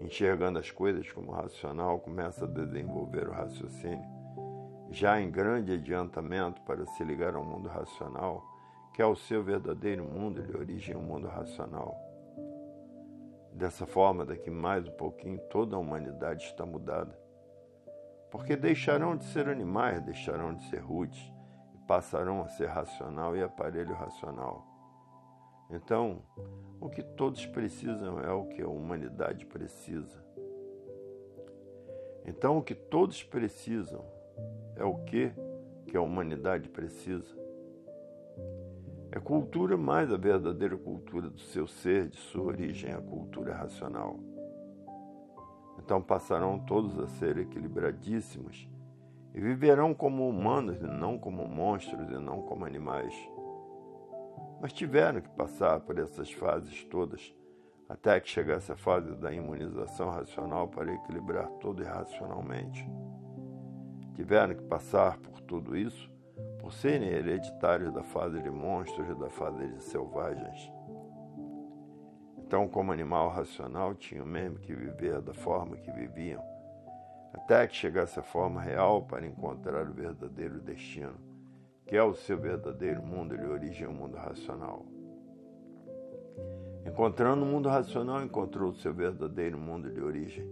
Enxergando 0.00 0.58
as 0.58 0.70
coisas 0.70 1.10
como 1.10 1.32
racional, 1.32 1.98
começa 2.00 2.44
a 2.44 2.48
desenvolver 2.48 3.28
o 3.28 3.32
raciocínio, 3.32 4.04
já 4.90 5.20
em 5.20 5.30
grande 5.30 5.72
adiantamento 5.72 6.60
para 6.62 6.86
se 6.86 7.02
ligar 7.02 7.34
ao 7.34 7.44
mundo 7.44 7.68
racional, 7.68 8.44
que 8.92 9.02
é 9.02 9.06
o 9.06 9.16
seu 9.16 9.42
verdadeiro 9.42 10.04
mundo 10.04 10.42
de 10.42 10.56
origem, 10.56 10.94
o 10.94 11.00
mundo 11.00 11.26
racional. 11.28 11.96
Dessa 13.52 13.86
forma, 13.86 14.24
daqui 14.24 14.50
mais 14.50 14.86
um 14.86 14.92
pouquinho, 14.92 15.38
toda 15.50 15.76
a 15.76 15.78
humanidade 15.78 16.44
está 16.44 16.64
mudada. 16.66 17.18
Porque 18.30 18.54
deixarão 18.54 19.16
de 19.16 19.24
ser 19.24 19.48
animais, 19.48 20.02
deixarão 20.02 20.54
de 20.54 20.62
ser 20.68 20.78
rudes, 20.78 21.32
passarão 21.86 22.42
a 22.42 22.48
ser 22.48 22.66
racional 22.66 23.36
e 23.36 23.42
aparelho 23.42 23.94
racional. 23.94 24.66
Então, 25.70 26.22
o 26.80 26.88
que 26.88 27.02
todos 27.02 27.44
precisam 27.46 28.20
é 28.20 28.32
o 28.32 28.46
que 28.46 28.62
a 28.62 28.68
humanidade 28.68 29.46
precisa. 29.46 30.24
Então, 32.24 32.58
o 32.58 32.62
que 32.62 32.74
todos 32.74 33.22
precisam 33.22 34.04
é 34.76 34.84
o 34.84 35.04
que 35.04 35.32
que 35.86 35.96
a 35.96 36.02
humanidade 36.02 36.68
precisa. 36.68 37.34
É 39.10 39.20
cultura 39.20 39.76
mais 39.76 40.12
a 40.12 40.16
verdadeira 40.16 40.76
cultura 40.76 41.30
do 41.30 41.40
seu 41.40 41.66
ser, 41.66 42.08
de 42.08 42.16
sua 42.16 42.42
origem, 42.42 42.92
a 42.92 43.00
cultura 43.00 43.54
racional. 43.54 44.18
Então 45.78 46.02
passarão 46.02 46.58
todos 46.58 46.98
a 46.98 47.06
ser 47.06 47.38
equilibradíssimos 47.38 48.68
e 49.36 49.40
viverão 49.40 49.94
como 49.94 50.28
humanos 50.28 50.80
e 50.80 50.86
não 50.86 51.16
como 51.16 51.46
monstros 51.46 52.10
e 52.10 52.18
não 52.18 52.42
como 52.42 52.64
animais 52.64 53.14
mas 54.60 54.72
tiveram 54.72 55.20
que 55.20 55.28
passar 55.30 55.80
por 55.80 55.98
essas 55.98 56.32
fases 56.32 56.84
todas 56.84 57.34
até 57.88 58.18
que 58.18 58.28
chegasse 58.28 58.72
a 58.72 58.76
fase 58.76 59.14
da 59.16 59.32
imunização 59.32 60.10
racional 60.10 60.66
para 60.66 60.92
equilibrar 60.92 61.48
tudo 61.60 61.82
irracionalmente. 61.82 62.84
Tiveram 64.14 64.54
que 64.54 64.64
passar 64.64 65.18
por 65.18 65.40
tudo 65.40 65.76
isso 65.76 66.10
por 66.58 66.72
serem 66.72 67.08
hereditários 67.08 67.92
da 67.92 68.02
fase 68.02 68.42
de 68.42 68.50
monstros 68.50 69.08
e 69.08 69.14
da 69.14 69.30
fase 69.30 69.68
de 69.68 69.82
selvagens. 69.84 70.72
Então, 72.38 72.66
como 72.66 72.92
animal 72.92 73.28
racional, 73.28 73.94
tinham 73.94 74.26
mesmo 74.26 74.58
que 74.58 74.74
viver 74.74 75.20
da 75.20 75.32
forma 75.32 75.76
que 75.76 75.90
viviam, 75.92 76.42
até 77.36 77.66
que 77.66 77.76
chegasse 77.76 78.18
a 78.18 78.22
forma 78.22 78.60
real 78.60 79.02
para 79.02 79.26
encontrar 79.26 79.88
o 79.88 79.92
verdadeiro 79.92 80.60
destino 80.60 81.26
que 81.86 81.96
é 81.96 82.02
o 82.02 82.14
seu 82.14 82.36
verdadeiro 82.36 83.00
mundo 83.00 83.38
de 83.38 83.44
origem, 83.46 83.86
o 83.86 83.92
mundo 83.92 84.16
racional. 84.16 84.84
Encontrando 86.84 87.44
o 87.44 87.46
mundo 87.46 87.68
racional, 87.68 88.24
encontrou 88.24 88.70
o 88.70 88.74
seu 88.74 88.92
verdadeiro 88.92 89.56
mundo 89.56 89.90
de 89.90 90.00
origem. 90.00 90.44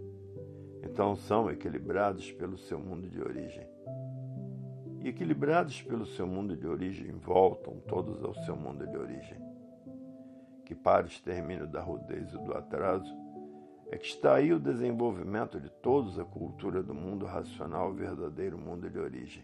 Então 0.81 1.15
são 1.15 1.51
equilibrados 1.51 2.31
pelo 2.31 2.57
seu 2.57 2.79
mundo 2.79 3.09
de 3.09 3.21
origem. 3.21 3.67
E 5.01 5.09
equilibrados 5.09 5.81
pelo 5.81 6.05
seu 6.05 6.25
mundo 6.25 6.55
de 6.55 6.65
origem, 6.65 7.11
voltam 7.11 7.81
todos 7.81 8.23
ao 8.23 8.33
seu 8.33 8.55
mundo 8.55 8.87
de 8.87 8.97
origem. 8.97 9.37
Que 10.63 10.73
para 10.73 11.05
o 11.05 11.09
extermínio 11.09 11.67
da 11.67 11.81
rudez 11.81 12.33
e 12.33 12.37
do 12.37 12.53
atraso, 12.53 13.13
é 13.95 13.97
que 13.97 14.07
está 14.07 14.35
aí 14.35 14.53
o 14.53 14.59
desenvolvimento 14.59 15.59
de 15.59 15.69
todos 15.69 16.19
a 16.19 16.25
cultura 16.25 16.83
do 16.83 16.93
mundo 16.93 17.25
racional, 17.25 17.93
verdadeiro 17.93 18.57
mundo 18.57 18.89
de 18.89 18.99
origem 18.99 19.43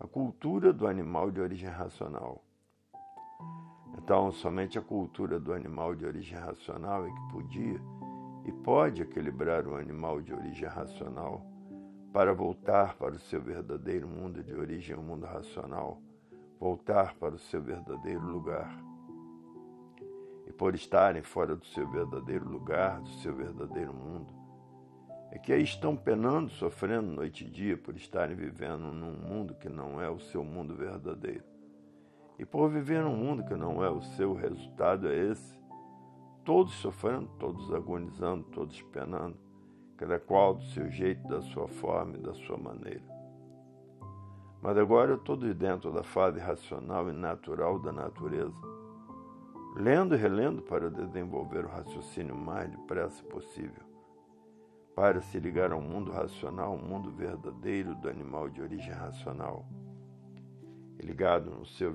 a 0.00 0.06
cultura 0.06 0.72
do 0.72 0.86
animal 0.86 1.30
de 1.30 1.42
origem 1.42 1.68
racional. 1.68 2.42
Então, 3.98 4.32
somente 4.32 4.78
a 4.78 4.82
cultura 4.82 5.38
do 5.38 5.52
animal 5.52 5.94
de 5.94 6.06
origem 6.06 6.38
racional 6.38 7.04
é 7.04 7.10
que 7.10 7.28
podia 7.30 7.78
e 8.46 8.50
pode 8.50 9.02
equilibrar 9.02 9.66
o 9.66 9.76
animal 9.76 10.22
de 10.22 10.32
origem 10.32 10.66
racional 10.66 11.44
para 12.14 12.32
voltar 12.32 12.96
para 12.96 13.14
o 13.14 13.18
seu 13.18 13.42
verdadeiro 13.42 14.08
mundo 14.08 14.42
de 14.42 14.54
origem, 14.54 14.96
o 14.96 15.02
mundo 15.02 15.26
racional, 15.26 16.00
voltar 16.58 17.14
para 17.16 17.34
o 17.34 17.38
seu 17.38 17.62
verdadeiro 17.62 18.26
lugar. 18.26 18.89
E 20.50 20.52
por 20.52 20.74
estarem 20.74 21.22
fora 21.22 21.54
do 21.54 21.64
seu 21.64 21.88
verdadeiro 21.88 22.44
lugar, 22.44 23.00
do 23.00 23.08
seu 23.20 23.32
verdadeiro 23.32 23.94
mundo, 23.94 24.34
é 25.30 25.38
que 25.38 25.52
aí 25.52 25.62
estão 25.62 25.94
penando, 25.94 26.50
sofrendo 26.50 27.12
noite 27.12 27.44
e 27.44 27.48
dia 27.48 27.76
por 27.78 27.94
estarem 27.94 28.34
vivendo 28.34 28.90
num 28.92 29.12
mundo 29.12 29.54
que 29.54 29.68
não 29.68 30.02
é 30.02 30.10
o 30.10 30.18
seu 30.18 30.42
mundo 30.42 30.74
verdadeiro. 30.74 31.44
E 32.36 32.44
por 32.44 32.68
viver 32.68 33.00
num 33.00 33.14
mundo 33.14 33.44
que 33.44 33.54
não 33.54 33.84
é 33.84 33.88
o 33.88 34.02
seu, 34.02 34.32
o 34.32 34.34
resultado 34.34 35.06
é 35.06 35.16
esse. 35.16 35.56
Todos 36.44 36.72
sofrendo, 36.80 37.28
todos 37.38 37.72
agonizando, 37.72 38.42
todos 38.50 38.82
penando, 38.82 39.36
cada 39.96 40.18
qual 40.18 40.54
do 40.54 40.64
seu 40.64 40.90
jeito, 40.90 41.28
da 41.28 41.42
sua 41.42 41.68
forma 41.68 42.16
e 42.16 42.22
da 42.22 42.34
sua 42.34 42.58
maneira. 42.58 43.04
Mas 44.60 44.76
agora 44.76 45.16
todos 45.16 45.54
dentro 45.54 45.92
da 45.92 46.02
fase 46.02 46.40
racional 46.40 47.08
e 47.08 47.12
natural 47.12 47.78
da 47.78 47.92
natureza, 47.92 48.79
lendo 49.76 50.14
e 50.14 50.18
relendo 50.18 50.62
para 50.62 50.90
desenvolver 50.90 51.64
o 51.64 51.68
raciocínio 51.68 52.34
mais 52.34 52.70
depressa 52.70 53.22
possível 53.24 53.90
para 54.94 55.22
se 55.22 55.38
ligar 55.38 55.72
ao 55.72 55.80
mundo 55.80 56.12
racional, 56.12 56.74
o 56.74 56.78
mundo 56.78 57.10
verdadeiro 57.10 57.94
do 57.94 58.06
animal 58.06 58.50
de 58.50 58.60
origem 58.60 58.92
racional. 58.92 59.66
E 60.98 61.06
ligado 61.06 61.50
no 61.50 61.64
seu 61.64 61.90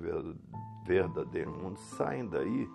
verdadeiro 0.84 1.52
mundo, 1.52 1.78
saem 1.78 2.26
daí 2.26 2.68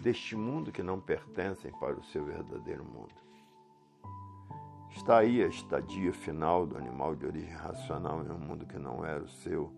deste 0.00 0.36
mundo 0.36 0.70
que 0.70 0.84
não 0.84 1.00
pertencem 1.00 1.72
para 1.80 1.98
o 1.98 2.04
seu 2.04 2.24
verdadeiro 2.24 2.84
mundo. 2.84 3.14
Está 4.90 5.18
aí 5.18 5.42
a 5.42 5.48
estadia 5.48 6.12
final 6.12 6.64
do 6.64 6.76
animal 6.76 7.16
de 7.16 7.26
origem 7.26 7.54
racional 7.54 8.24
em 8.24 8.30
um 8.30 8.38
mundo 8.38 8.66
que 8.66 8.78
não 8.78 9.04
era 9.04 9.24
o 9.24 9.28
seu, 9.28 9.72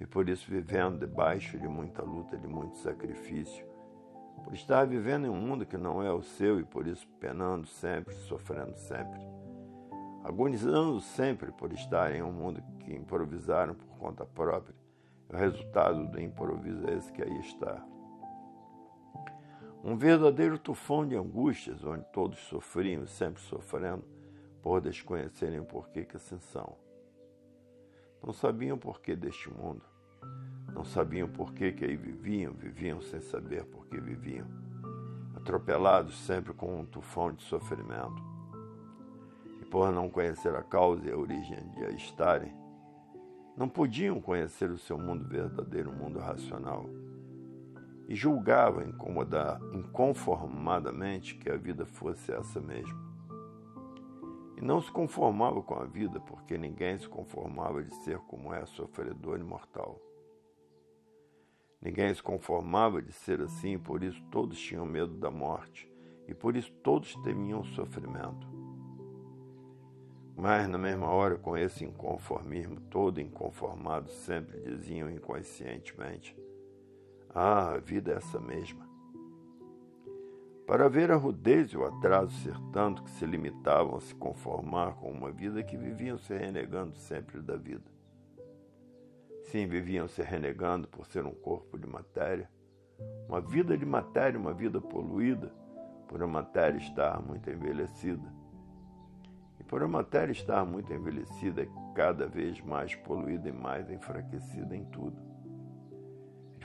e 0.00 0.06
por 0.06 0.28
isso 0.28 0.50
vivendo 0.50 0.98
debaixo 0.98 1.58
de 1.58 1.68
muita 1.68 2.02
luta, 2.02 2.36
de 2.36 2.46
muito 2.46 2.76
sacrifício, 2.78 3.66
por 4.42 4.52
estar 4.52 4.86
vivendo 4.86 5.26
em 5.26 5.30
um 5.30 5.40
mundo 5.40 5.64
que 5.64 5.76
não 5.76 6.02
é 6.02 6.12
o 6.12 6.22
seu 6.22 6.58
e 6.58 6.64
por 6.64 6.86
isso 6.86 7.06
penando 7.20 7.66
sempre, 7.66 8.14
sofrendo 8.14 8.76
sempre, 8.76 9.20
agonizando 10.24 11.00
sempre 11.00 11.52
por 11.52 11.72
estar 11.72 12.14
em 12.14 12.22
um 12.22 12.32
mundo 12.32 12.62
que 12.80 12.94
improvisaram 12.94 13.74
por 13.74 13.96
conta 13.98 14.24
própria. 14.26 14.74
O 15.28 15.36
resultado 15.36 16.06
do 16.06 16.20
improviso 16.20 16.86
é 16.88 16.94
esse 16.94 17.12
que 17.12 17.22
aí 17.22 17.40
está. 17.40 17.82
Um 19.82 19.96
verdadeiro 19.96 20.58
tufão 20.58 21.06
de 21.06 21.14
angústias, 21.14 21.84
onde 21.84 22.04
todos 22.12 22.38
sofriam 22.40 23.06
sempre 23.06 23.42
sofrendo, 23.42 24.04
por 24.62 24.80
desconhecerem 24.80 25.60
o 25.60 25.64
porquê 25.64 26.04
que 26.04 26.16
assim 26.16 26.38
são. 26.38 26.83
Não 28.24 28.32
sabiam 28.32 28.76
o 28.76 28.80
porquê 28.80 29.14
deste 29.14 29.50
mundo. 29.50 29.82
Não 30.72 30.84
sabiam 30.84 31.28
o 31.28 31.30
porquê 31.30 31.72
que 31.72 31.84
aí 31.84 31.96
viviam, 31.96 32.52
viviam 32.54 33.00
sem 33.00 33.20
saber 33.20 33.64
por 33.66 33.86
que 33.86 34.00
viviam. 34.00 34.46
Atropelados 35.36 36.16
sempre 36.24 36.54
com 36.54 36.80
um 36.80 36.86
tufão 36.86 37.32
de 37.32 37.42
sofrimento. 37.42 38.22
E 39.60 39.64
por 39.66 39.92
não 39.92 40.08
conhecer 40.08 40.54
a 40.54 40.62
causa 40.62 41.06
e 41.06 41.12
a 41.12 41.16
origem 41.16 41.68
de 41.70 41.84
aí 41.84 41.96
estarem, 41.96 42.54
não 43.56 43.68
podiam 43.68 44.20
conhecer 44.20 44.70
o 44.70 44.78
seu 44.78 44.98
mundo 44.98 45.24
verdadeiro, 45.28 45.90
o 45.90 45.94
mundo 45.94 46.18
racional 46.18 46.88
e 48.08 48.14
julgava 48.14 48.84
incomodar 48.84 49.60
inconformadamente 49.72 51.34
que 51.36 51.50
a 51.50 51.56
vida 51.56 51.86
fosse 51.86 52.32
essa 52.32 52.60
mesma. 52.60 53.03
Não 54.64 54.80
se 54.80 54.90
conformava 54.90 55.62
com 55.62 55.74
a 55.74 55.84
vida, 55.84 56.18
porque 56.20 56.56
ninguém 56.56 56.96
se 56.96 57.06
conformava 57.06 57.84
de 57.84 57.94
ser 57.96 58.16
como 58.20 58.50
é 58.50 58.64
sofredor 58.64 59.38
e 59.38 59.42
mortal. 59.42 60.00
Ninguém 61.82 62.14
se 62.14 62.22
conformava 62.22 63.02
de 63.02 63.12
ser 63.12 63.42
assim, 63.42 63.78
por 63.78 64.02
isso 64.02 64.24
todos 64.30 64.58
tinham 64.58 64.86
medo 64.86 65.18
da 65.18 65.30
morte, 65.30 65.86
e 66.26 66.32
por 66.32 66.56
isso 66.56 66.72
todos 66.82 67.14
temiam 67.16 67.60
o 67.60 67.66
sofrimento. 67.66 68.48
Mas, 70.34 70.66
na 70.66 70.78
mesma 70.78 71.10
hora, 71.10 71.36
com 71.36 71.54
esse 71.58 71.84
inconformismo 71.84 72.80
todo 72.88 73.20
inconformado, 73.20 74.08
sempre 74.08 74.62
diziam 74.62 75.10
inconscientemente: 75.10 76.34
ah, 77.28 77.74
a 77.74 77.78
vida 77.80 78.12
é 78.12 78.16
essa 78.16 78.40
mesma. 78.40 78.83
Para 80.66 80.88
ver 80.88 81.10
a 81.10 81.16
rudez 81.16 81.70
e 81.70 81.76
o 81.76 81.84
atraso 81.84 82.32
ser 82.42 82.58
tanto 82.72 83.02
que 83.02 83.10
se 83.10 83.26
limitavam 83.26 83.96
a 83.96 84.00
se 84.00 84.14
conformar 84.14 84.94
com 84.94 85.10
uma 85.10 85.30
vida 85.30 85.62
que 85.62 85.76
viviam 85.76 86.16
se 86.16 86.34
renegando 86.36 86.96
sempre 86.96 87.40
da 87.42 87.56
vida. 87.56 87.92
Sim, 89.42 89.66
viviam 89.66 90.08
se 90.08 90.22
renegando 90.22 90.88
por 90.88 91.06
ser 91.06 91.26
um 91.26 91.34
corpo 91.34 91.78
de 91.78 91.86
matéria, 91.86 92.50
uma 93.28 93.42
vida 93.42 93.76
de 93.76 93.84
matéria, 93.84 94.40
uma 94.40 94.54
vida 94.54 94.80
poluída, 94.80 95.52
por 96.08 96.22
a 96.22 96.26
matéria 96.26 96.78
estar 96.78 97.20
muito 97.20 97.50
envelhecida. 97.50 98.32
E 99.60 99.64
por 99.64 99.82
a 99.82 99.88
matéria 99.88 100.32
estar 100.32 100.64
muito 100.64 100.92
envelhecida, 100.92 101.62
é 101.62 101.68
cada 101.94 102.26
vez 102.26 102.58
mais 102.62 102.94
poluída 102.94 103.50
e 103.50 103.52
mais 103.52 103.90
enfraquecida 103.90 104.74
em 104.74 104.84
tudo 104.86 105.34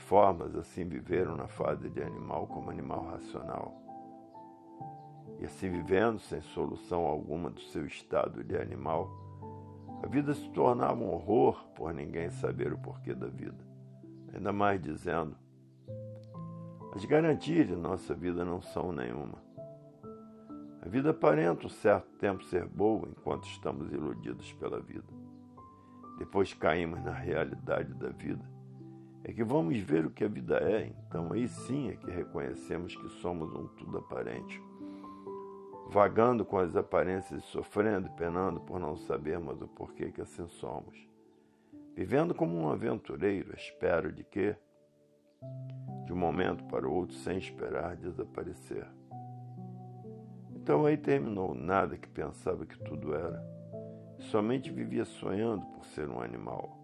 formas 0.10 0.56
assim 0.56 0.86
viveram 0.86 1.36
na 1.36 1.48
fase 1.48 1.88
de 1.88 2.02
animal 2.02 2.48
como 2.48 2.72
animal 2.72 3.06
racional. 3.12 3.89
E 5.40 5.46
assim 5.46 5.70
vivendo 5.70 6.20
sem 6.20 6.42
solução 6.42 7.06
alguma 7.06 7.50
do 7.50 7.62
seu 7.62 7.86
estado 7.86 8.44
de 8.44 8.58
animal, 8.58 9.10
a 10.04 10.08
vida 10.08 10.34
se 10.34 10.50
tornava 10.50 11.02
um 11.02 11.10
horror 11.10 11.64
por 11.76 11.94
ninguém 11.94 12.30
saber 12.30 12.74
o 12.74 12.78
porquê 12.78 13.14
da 13.14 13.28
vida. 13.28 13.68
Ainda 14.34 14.52
mais 14.52 14.82
dizendo: 14.82 15.36
as 16.94 17.06
garantias 17.06 17.68
de 17.68 17.76
nossa 17.76 18.14
vida 18.14 18.44
não 18.44 18.62
são 18.62 18.92
nenhuma. 18.92 19.42
A 20.82 20.88
vida 20.88 21.12
aparenta 21.12 21.68
um 21.68 21.70
certo 21.70 22.10
tempo 22.18 22.44
ser 22.46 22.66
boa 22.66 23.08
enquanto 23.08 23.46
estamos 23.48 23.92
iludidos 23.92 24.52
pela 24.54 24.80
vida. 24.80 25.08
Depois 26.18 26.54
caímos 26.54 27.04
na 27.04 27.14
realidade 27.14 27.94
da 27.94 28.10
vida 28.10 28.60
é 29.24 29.34
que 29.34 29.44
vamos 29.44 29.78
ver 29.78 30.06
o 30.06 30.10
que 30.10 30.24
a 30.24 30.28
vida 30.28 30.58
é, 30.58 30.92
então 31.08 31.32
aí 31.32 31.48
sim 31.48 31.90
é 31.90 31.96
que 31.96 32.10
reconhecemos 32.10 32.96
que 32.96 33.10
somos 33.22 33.54
um 33.54 33.68
tudo 33.68 33.98
aparente. 33.98 34.62
Vagando 35.90 36.46
com 36.46 36.58
as 36.58 36.76
aparências, 36.76 37.44
sofrendo 37.46 38.08
e 38.08 38.12
penando 38.12 38.60
por 38.60 38.80
não 38.80 38.96
sabermos 38.96 39.62
o 39.62 39.68
porquê 39.68 40.12
que 40.12 40.22
assim 40.22 40.48
somos. 40.48 40.98
Vivendo 41.96 42.34
como 42.34 42.56
um 42.56 42.70
aventureiro, 42.70 43.54
espero 43.56 44.12
de 44.12 44.24
que, 44.24 44.56
de 46.06 46.14
um 46.14 46.18
momento 46.18 46.64
para 46.66 46.88
o 46.88 46.94
outro, 46.94 47.16
sem 47.16 47.38
esperar 47.38 47.96
desaparecer. 47.96 48.88
Então 50.56 50.86
aí 50.86 50.96
terminou 50.96 51.56
nada 51.56 51.98
que 51.98 52.08
pensava 52.08 52.66
que 52.66 52.78
tudo 52.80 53.16
era. 53.16 53.44
Somente 54.20 54.72
vivia 54.72 55.06
sonhando 55.06 55.66
por 55.66 55.86
ser 55.86 56.08
um 56.08 56.22
animal 56.22 56.80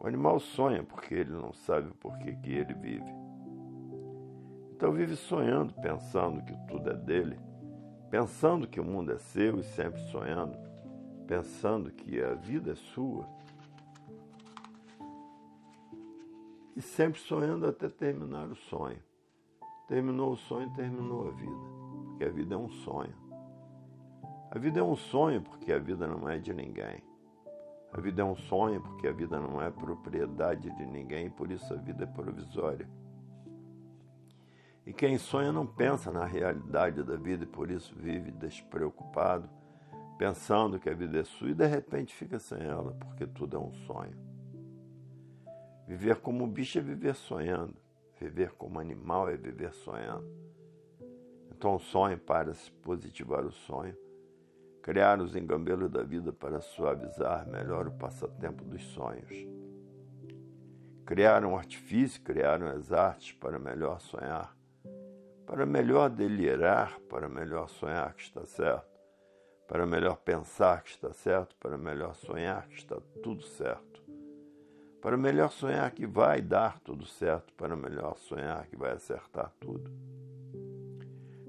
o 0.00 0.06
animal 0.06 0.38
sonha 0.38 0.84
porque 0.84 1.14
ele 1.14 1.32
não 1.32 1.52
sabe 1.52 1.90
por 1.94 2.16
que, 2.18 2.32
que 2.36 2.52
ele 2.52 2.74
vive. 2.74 3.12
Então 4.72 4.92
vive 4.92 5.16
sonhando, 5.16 5.74
pensando 5.74 6.40
que 6.44 6.54
tudo 6.68 6.90
é 6.90 6.94
dele, 6.94 7.38
pensando 8.10 8.66
que 8.66 8.80
o 8.80 8.84
mundo 8.84 9.12
é 9.12 9.18
seu 9.18 9.58
e 9.58 9.62
sempre 9.62 10.00
sonhando, 10.10 10.56
pensando 11.26 11.90
que 11.90 12.20
a 12.22 12.34
vida 12.34 12.72
é 12.72 12.74
sua. 12.74 13.26
E 16.76 16.80
sempre 16.80 17.20
sonhando 17.20 17.66
até 17.66 17.88
terminar 17.88 18.48
o 18.48 18.56
sonho. 18.56 19.02
Terminou 19.88 20.32
o 20.32 20.36
sonho, 20.36 20.72
terminou 20.74 21.28
a 21.28 21.30
vida, 21.32 21.56
porque 22.06 22.24
a 22.24 22.30
vida 22.30 22.54
é 22.54 22.58
um 22.58 22.68
sonho. 22.68 23.14
A 24.50 24.58
vida 24.58 24.80
é 24.80 24.82
um 24.82 24.96
sonho 24.96 25.42
porque 25.42 25.72
a 25.72 25.78
vida 25.78 26.06
não 26.06 26.28
é 26.28 26.38
de 26.38 26.54
ninguém. 26.54 27.02
A 27.92 28.00
vida 28.00 28.20
é 28.20 28.24
um 28.24 28.36
sonho, 28.36 28.82
porque 28.82 29.08
a 29.08 29.12
vida 29.12 29.40
não 29.40 29.62
é 29.62 29.70
propriedade 29.70 30.70
de 30.70 30.86
ninguém, 30.86 31.30
por 31.30 31.50
isso 31.50 31.72
a 31.72 31.76
vida 31.76 32.04
é 32.04 32.06
provisória. 32.06 32.88
E 34.88 34.92
quem 34.94 35.18
sonha 35.18 35.52
não 35.52 35.66
pensa 35.66 36.10
na 36.10 36.24
realidade 36.24 37.02
da 37.02 37.14
vida 37.14 37.44
e 37.44 37.46
por 37.46 37.70
isso 37.70 37.94
vive 37.94 38.30
despreocupado, 38.30 39.46
pensando 40.16 40.80
que 40.80 40.88
a 40.88 40.94
vida 40.94 41.18
é 41.18 41.24
sua 41.24 41.50
e 41.50 41.54
de 41.54 41.66
repente 41.66 42.14
fica 42.14 42.38
sem 42.38 42.62
ela, 42.62 42.94
porque 42.94 43.26
tudo 43.26 43.58
é 43.58 43.60
um 43.60 43.70
sonho. 43.86 44.16
Viver 45.86 46.16
como 46.16 46.46
bicho 46.46 46.78
é 46.78 46.80
viver 46.80 47.14
sonhando, 47.14 47.76
viver 48.18 48.52
como 48.52 48.80
animal 48.80 49.28
é 49.28 49.36
viver 49.36 49.74
sonhando. 49.74 50.26
Então 51.50 51.74
o 51.74 51.78
sonho 51.78 52.16
para 52.16 52.54
se 52.54 52.72
positivar 52.72 53.44
o 53.44 53.52
sonho 53.52 53.94
criar 54.80 55.20
os 55.20 55.36
engambelos 55.36 55.90
da 55.90 56.02
vida 56.02 56.32
para 56.32 56.62
suavizar 56.62 57.46
melhor 57.46 57.88
o 57.88 57.92
passatempo 57.92 58.64
dos 58.64 58.82
sonhos. 58.84 59.46
Criaram 61.04 61.52
um 61.52 61.58
artifício, 61.58 62.22
criaram 62.22 62.68
as 62.68 62.90
artes 62.90 63.32
para 63.32 63.58
melhor 63.58 64.00
sonhar, 64.00 64.56
para 65.48 65.64
melhor 65.64 66.10
delirar, 66.10 67.00
para 67.08 67.26
melhor 67.26 67.70
sonhar 67.70 68.12
que 68.12 68.22
está 68.22 68.44
certo, 68.44 69.00
para 69.66 69.86
melhor 69.86 70.18
pensar 70.18 70.82
que 70.82 70.90
está 70.90 71.10
certo, 71.14 71.56
para 71.56 71.78
melhor 71.78 72.14
sonhar 72.14 72.68
que 72.68 72.76
está 72.76 73.00
tudo 73.22 73.42
certo, 73.42 74.02
para 75.00 75.16
melhor 75.16 75.50
sonhar 75.50 75.90
que 75.90 76.06
vai 76.06 76.42
dar 76.42 76.78
tudo 76.80 77.06
certo, 77.06 77.50
para 77.54 77.74
melhor 77.74 78.18
sonhar 78.18 78.66
que 78.66 78.76
vai 78.76 78.92
acertar 78.92 79.50
tudo. 79.58 79.90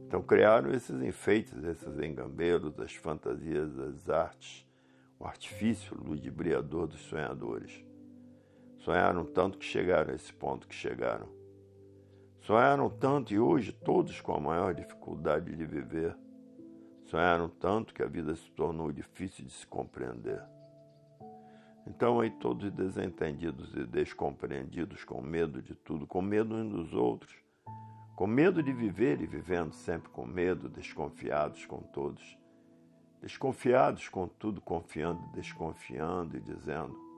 Então 0.07 0.21
criaram 0.21 0.71
esses 0.71 1.01
enfeites, 1.01 1.61
esses 1.65 1.99
engambelos, 1.99 2.79
as 2.79 2.95
fantasias, 2.95 3.77
as 3.77 4.09
artes, 4.09 4.65
o 5.19 5.25
artifício 5.25 5.93
ludibriador 6.01 6.87
dos 6.87 7.01
sonhadores. 7.01 7.83
Sonharam 8.77 9.25
tanto 9.25 9.57
que 9.57 9.65
chegaram 9.65 10.13
a 10.13 10.15
esse 10.15 10.31
ponto 10.31 10.69
que 10.69 10.73
chegaram. 10.73 11.38
Sonharam 12.49 12.89
tanto 12.89 13.31
e 13.31 13.39
hoje 13.39 13.71
todos 13.71 14.19
com 14.21 14.33
a 14.33 14.39
maior 14.39 14.73
dificuldade 14.73 15.55
de 15.55 15.65
viver. 15.67 16.17
Sonharam 17.05 17.47
tanto 17.47 17.93
que 17.93 18.01
a 18.01 18.07
vida 18.07 18.35
se 18.35 18.49
tornou 18.53 18.91
difícil 18.91 19.45
de 19.45 19.51
se 19.51 19.67
compreender. 19.67 20.41
Então 21.85 22.19
aí 22.19 22.31
todos 22.31 22.71
desentendidos 22.71 23.75
e 23.75 23.85
descompreendidos, 23.85 25.03
com 25.03 25.21
medo 25.21 25.61
de 25.61 25.75
tudo, 25.75 26.07
com 26.07 26.23
medo 26.23 26.55
uns 26.55 26.71
dos 26.71 26.93
outros, 26.95 27.35
com 28.15 28.25
medo 28.25 28.63
de 28.63 28.73
viver 28.73 29.21
e 29.21 29.27
vivendo 29.27 29.71
sempre 29.73 30.09
com 30.09 30.25
medo, 30.25 30.67
desconfiados 30.67 31.67
com 31.67 31.83
todos, 31.83 32.35
desconfiados 33.21 34.09
com 34.09 34.27
tudo, 34.27 34.59
confiando 34.59 35.23
e 35.27 35.35
desconfiando 35.35 36.35
e 36.35 36.39
dizendo: 36.39 37.08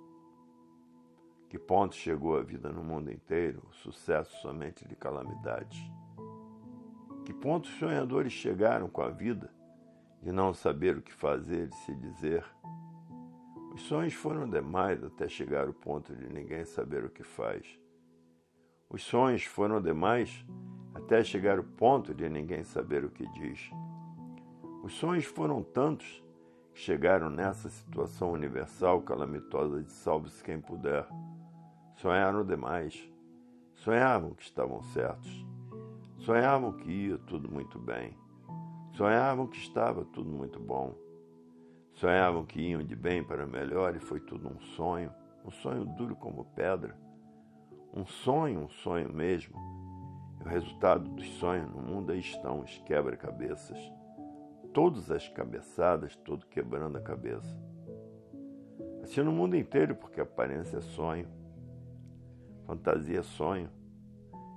que 1.51 1.59
ponto 1.59 1.93
chegou 1.93 2.37
a 2.37 2.41
vida 2.41 2.71
no 2.71 2.81
mundo 2.81 3.11
inteiro, 3.11 3.61
o 3.69 3.73
sucesso 3.73 4.33
somente 4.41 4.87
de 4.87 4.95
calamidades? 4.95 5.83
Que 7.25 7.33
ponto 7.33 7.65
os 7.65 7.75
sonhadores 7.75 8.31
chegaram 8.31 8.87
com 8.87 9.01
a 9.01 9.09
vida 9.09 9.53
de 10.23 10.31
não 10.31 10.53
saber 10.53 10.95
o 10.95 11.01
que 11.01 11.11
fazer, 11.11 11.67
de 11.67 11.75
se 11.75 11.93
dizer? 11.93 12.45
Os 13.73 13.81
sonhos 13.81 14.13
foram 14.13 14.49
demais 14.49 15.03
até 15.03 15.27
chegar 15.27 15.67
ao 15.67 15.73
ponto 15.73 16.15
de 16.15 16.29
ninguém 16.29 16.63
saber 16.63 17.03
o 17.03 17.09
que 17.09 17.21
faz. 17.21 17.77
Os 18.89 19.03
sonhos 19.03 19.43
foram 19.43 19.81
demais 19.81 20.45
até 20.93 21.21
chegar 21.21 21.57
ao 21.57 21.65
ponto 21.65 22.13
de 22.13 22.29
ninguém 22.29 22.63
saber 22.63 23.03
o 23.03 23.11
que 23.11 23.27
diz. 23.27 23.69
Os 24.83 24.93
sonhos 24.93 25.25
foram 25.25 25.61
tantos 25.61 26.23
que 26.73 26.79
chegaram 26.79 27.29
nessa 27.29 27.69
situação 27.69 28.31
universal 28.31 29.01
calamitosa 29.01 29.83
de 29.83 29.91
salve-se 29.91 30.41
quem 30.41 30.61
puder. 30.61 31.05
Sonharam 32.01 32.43
demais. 32.43 33.07
Sonhavam 33.75 34.33
que 34.33 34.41
estavam 34.41 34.81
certos. 34.81 35.45
Sonhavam 36.17 36.73
que 36.73 36.89
ia 36.89 37.19
tudo 37.19 37.47
muito 37.47 37.77
bem. 37.77 38.17
Sonhavam 38.93 39.45
que 39.45 39.59
estava 39.59 40.03
tudo 40.05 40.27
muito 40.27 40.59
bom. 40.59 40.95
Sonhavam 41.93 42.43
que 42.43 42.59
iam 42.59 42.81
de 42.81 42.95
bem 42.95 43.23
para 43.23 43.45
melhor 43.45 43.95
e 43.95 43.99
foi 43.99 44.19
tudo 44.19 44.49
um 44.49 44.59
sonho, 44.59 45.13
um 45.45 45.51
sonho 45.51 45.85
duro 45.95 46.15
como 46.15 46.45
pedra. 46.55 46.97
Um 47.93 48.03
sonho, 48.03 48.61
um 48.61 48.69
sonho 48.69 49.13
mesmo. 49.13 49.55
E 50.39 50.43
o 50.43 50.47
resultado 50.49 51.07
dos 51.07 51.27
sonhos 51.35 51.69
no 51.69 51.83
mundo 51.83 52.13
aí 52.13 52.19
estão 52.19 52.61
os 52.61 52.79
quebra-cabeças. 52.79 53.77
Todas 54.73 55.11
as 55.11 55.29
cabeçadas, 55.29 56.15
todo 56.15 56.47
quebrando 56.47 56.97
a 56.97 57.01
cabeça. 57.01 57.55
Assim 59.03 59.21
no 59.21 59.31
mundo 59.31 59.55
inteiro, 59.55 59.93
porque 59.93 60.19
aparência 60.19 60.77
é 60.77 60.81
sonho 60.81 61.40
fantasia 62.61 63.23
sonho. 63.23 63.69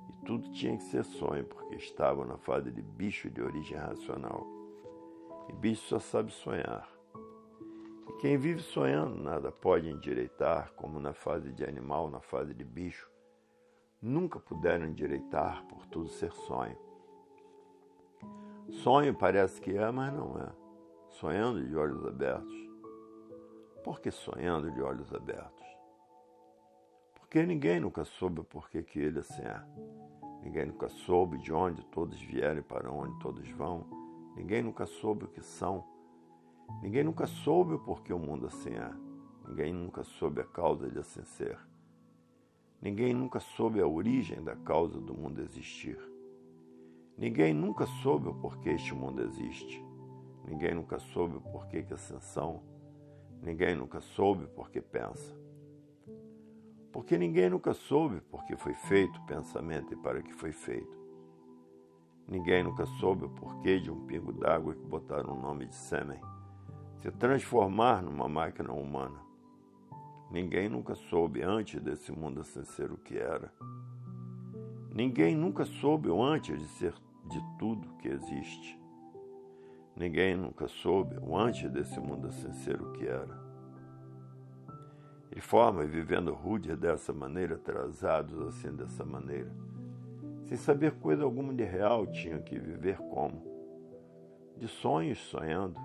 E 0.08 0.24
tudo 0.24 0.50
tinha 0.52 0.76
que 0.76 0.84
ser 0.84 1.04
sonho, 1.04 1.44
porque 1.44 1.76
estavam 1.76 2.24
na 2.24 2.36
fase 2.38 2.70
de 2.70 2.82
bicho 2.82 3.30
de 3.30 3.42
origem 3.42 3.76
racional. 3.76 4.46
E 5.48 5.52
bicho 5.52 5.82
só 5.82 5.98
sabe 5.98 6.32
sonhar. 6.32 6.88
E 8.08 8.12
quem 8.20 8.36
vive 8.36 8.60
sonhando 8.60 9.16
nada 9.16 9.50
pode 9.50 9.88
endireitar, 9.88 10.72
como 10.74 11.00
na 11.00 11.12
fase 11.12 11.52
de 11.52 11.64
animal, 11.64 12.10
na 12.10 12.20
fase 12.20 12.54
de 12.54 12.64
bicho. 12.64 13.10
Nunca 14.00 14.38
puderam 14.38 14.86
endireitar 14.86 15.64
por 15.66 15.86
tudo 15.86 16.08
ser 16.08 16.32
sonho. 16.32 16.76
Sonho 18.82 19.14
parece 19.14 19.60
que 19.60 19.76
é, 19.76 19.90
mas 19.90 20.12
não 20.12 20.38
é. 20.38 20.52
Sonhando 21.08 21.64
de 21.66 21.76
olhos 21.76 22.04
abertos. 22.04 22.54
Por 23.82 24.00
que 24.00 24.10
sonhando 24.10 24.70
de 24.70 24.80
olhos 24.82 25.12
abertos? 25.14 25.63
Porque 27.34 27.48
ninguém 27.48 27.80
nunca 27.80 28.04
soube 28.04 28.44
porquê 28.44 28.80
que 28.80 29.00
ele 29.00 29.18
assim 29.18 29.42
é. 29.42 29.60
Ninguém 30.40 30.66
nunca 30.66 30.88
soube 30.88 31.36
de 31.38 31.52
onde 31.52 31.84
todos 31.86 32.16
vieram 32.22 32.60
e 32.60 32.62
para 32.62 32.88
onde 32.92 33.18
todos 33.18 33.50
vão. 33.50 33.84
Ninguém 34.36 34.62
nunca 34.62 34.86
soube 34.86 35.24
o 35.24 35.28
que 35.28 35.42
são. 35.42 35.84
Ninguém 36.80 37.02
nunca 37.02 37.26
soube 37.26 37.74
o 37.74 37.78
porquê 37.80 38.12
o 38.12 38.20
mundo 38.20 38.46
assim 38.46 38.70
é. 38.70 38.88
Ninguém 39.48 39.72
nunca 39.72 40.04
soube 40.04 40.42
a 40.42 40.44
causa 40.44 40.88
de 40.88 40.96
assim 41.00 41.24
ser. 41.24 41.58
Ninguém 42.80 43.12
nunca 43.12 43.40
soube 43.40 43.80
a 43.80 43.86
origem 43.88 44.40
da 44.44 44.54
causa 44.54 45.00
do 45.00 45.12
mundo 45.12 45.42
existir. 45.42 45.98
Ninguém 47.18 47.52
nunca 47.52 47.84
soube 47.84 48.28
o 48.28 48.34
porquê 48.36 48.68
este 48.68 48.94
mundo 48.94 49.20
existe. 49.20 49.84
Ninguém 50.46 50.72
nunca 50.72 51.00
soube 51.00 51.38
o 51.38 51.40
porquê 51.40 51.82
que 51.82 51.94
ascensão. 51.94 52.62
Ninguém 53.42 53.74
nunca 53.74 54.00
soube 54.00 54.44
o 54.44 54.48
porquê 54.50 54.80
pensa. 54.80 55.43
Porque 56.94 57.18
ninguém 57.18 57.50
nunca 57.50 57.74
soube 57.74 58.20
por 58.20 58.44
que 58.44 58.54
foi 58.54 58.72
feito 58.72 59.18
o 59.18 59.26
pensamento 59.26 59.92
e 59.92 59.96
para 59.96 60.22
que 60.22 60.32
foi 60.32 60.52
feito. 60.52 60.96
Ninguém 62.28 62.62
nunca 62.62 62.86
soube 62.86 63.24
o 63.24 63.30
porquê 63.30 63.80
de 63.80 63.90
um 63.90 64.06
pingo 64.06 64.32
d'água 64.32 64.76
que 64.76 64.86
botaram 64.86 65.36
o 65.36 65.40
nome 65.40 65.66
de 65.66 65.74
sêmen 65.74 66.20
se 67.00 67.10
transformar 67.10 68.00
numa 68.00 68.28
máquina 68.28 68.72
humana. 68.72 69.18
Ninguém 70.30 70.68
nunca 70.68 70.94
soube 70.94 71.42
antes 71.42 71.82
desse 71.82 72.12
mundo 72.12 72.44
sem 72.44 72.64
ser 72.64 72.92
o 72.92 72.96
que 72.96 73.18
era. 73.18 73.52
Ninguém 74.94 75.34
nunca 75.34 75.64
soube 75.64 76.08
antes 76.10 76.56
de 76.56 76.68
ser 76.68 76.94
de 77.28 77.42
tudo 77.58 77.96
que 77.96 78.06
existe. 78.06 78.80
Ninguém 79.96 80.36
nunca 80.36 80.68
soube 80.68 81.16
antes 81.34 81.68
desse 81.72 81.98
mundo 81.98 82.30
sem 82.30 82.52
ser 82.52 82.80
o 82.80 82.92
que 82.92 83.04
era. 83.04 83.43
E 85.34 85.40
forma, 85.40 85.84
vivendo 85.84 86.32
rude 86.32 86.76
dessa 86.76 87.12
maneira, 87.12 87.56
atrasados 87.56 88.40
assim 88.46 88.74
dessa 88.74 89.04
maneira. 89.04 89.52
Sem 90.44 90.56
saber 90.56 90.92
coisa 90.92 91.24
alguma 91.24 91.52
de 91.52 91.64
real, 91.64 92.06
tinham 92.06 92.40
que 92.40 92.58
viver 92.58 92.98
como? 92.98 93.42
De 94.56 94.68
sonhos 94.68 95.18
sonhando. 95.18 95.80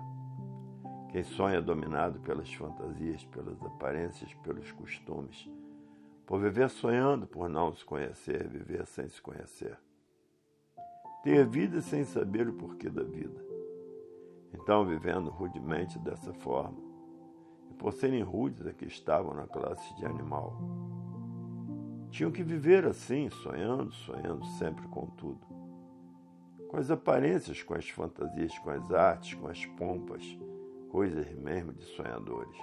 Quem 1.10 1.24
sonha 1.24 1.56
é 1.56 1.60
dominado 1.60 2.20
pelas 2.20 2.52
fantasias, 2.54 3.24
pelas 3.24 3.60
aparências, 3.64 4.32
pelos 4.34 4.70
costumes. 4.70 5.50
Por 6.24 6.40
viver 6.40 6.70
sonhando, 6.70 7.26
por 7.26 7.48
não 7.48 7.72
se 7.72 7.84
conhecer, 7.84 8.46
viver 8.46 8.86
sem 8.86 9.08
se 9.08 9.20
conhecer. 9.20 9.76
Ter 11.24 11.44
vida 11.44 11.80
sem 11.80 12.04
saber 12.04 12.48
o 12.48 12.52
porquê 12.52 12.88
da 12.88 13.02
vida. 13.02 13.44
Então, 14.54 14.86
vivendo 14.86 15.28
rudemente 15.30 15.98
dessa 15.98 16.32
forma, 16.32 16.89
por 17.80 17.94
serem 17.94 18.22
rudes 18.22 18.66
é 18.66 18.74
que 18.74 18.84
estavam 18.84 19.32
na 19.32 19.46
classe 19.46 19.96
de 19.96 20.04
animal. 20.04 20.54
Tinham 22.10 22.30
que 22.30 22.42
viver 22.42 22.84
assim, 22.84 23.30
sonhando, 23.30 23.90
sonhando 23.90 24.44
sempre 24.58 24.86
com 24.88 25.06
tudo. 25.06 25.40
Com 26.68 26.76
as 26.76 26.90
aparências, 26.90 27.62
com 27.62 27.72
as 27.72 27.88
fantasias, 27.88 28.56
com 28.58 28.68
as 28.68 28.92
artes, 28.92 29.32
com 29.32 29.48
as 29.48 29.64
pompas, 29.64 30.22
coisas 30.90 31.32
mesmo 31.32 31.72
de 31.72 31.82
sonhadores. 31.84 32.54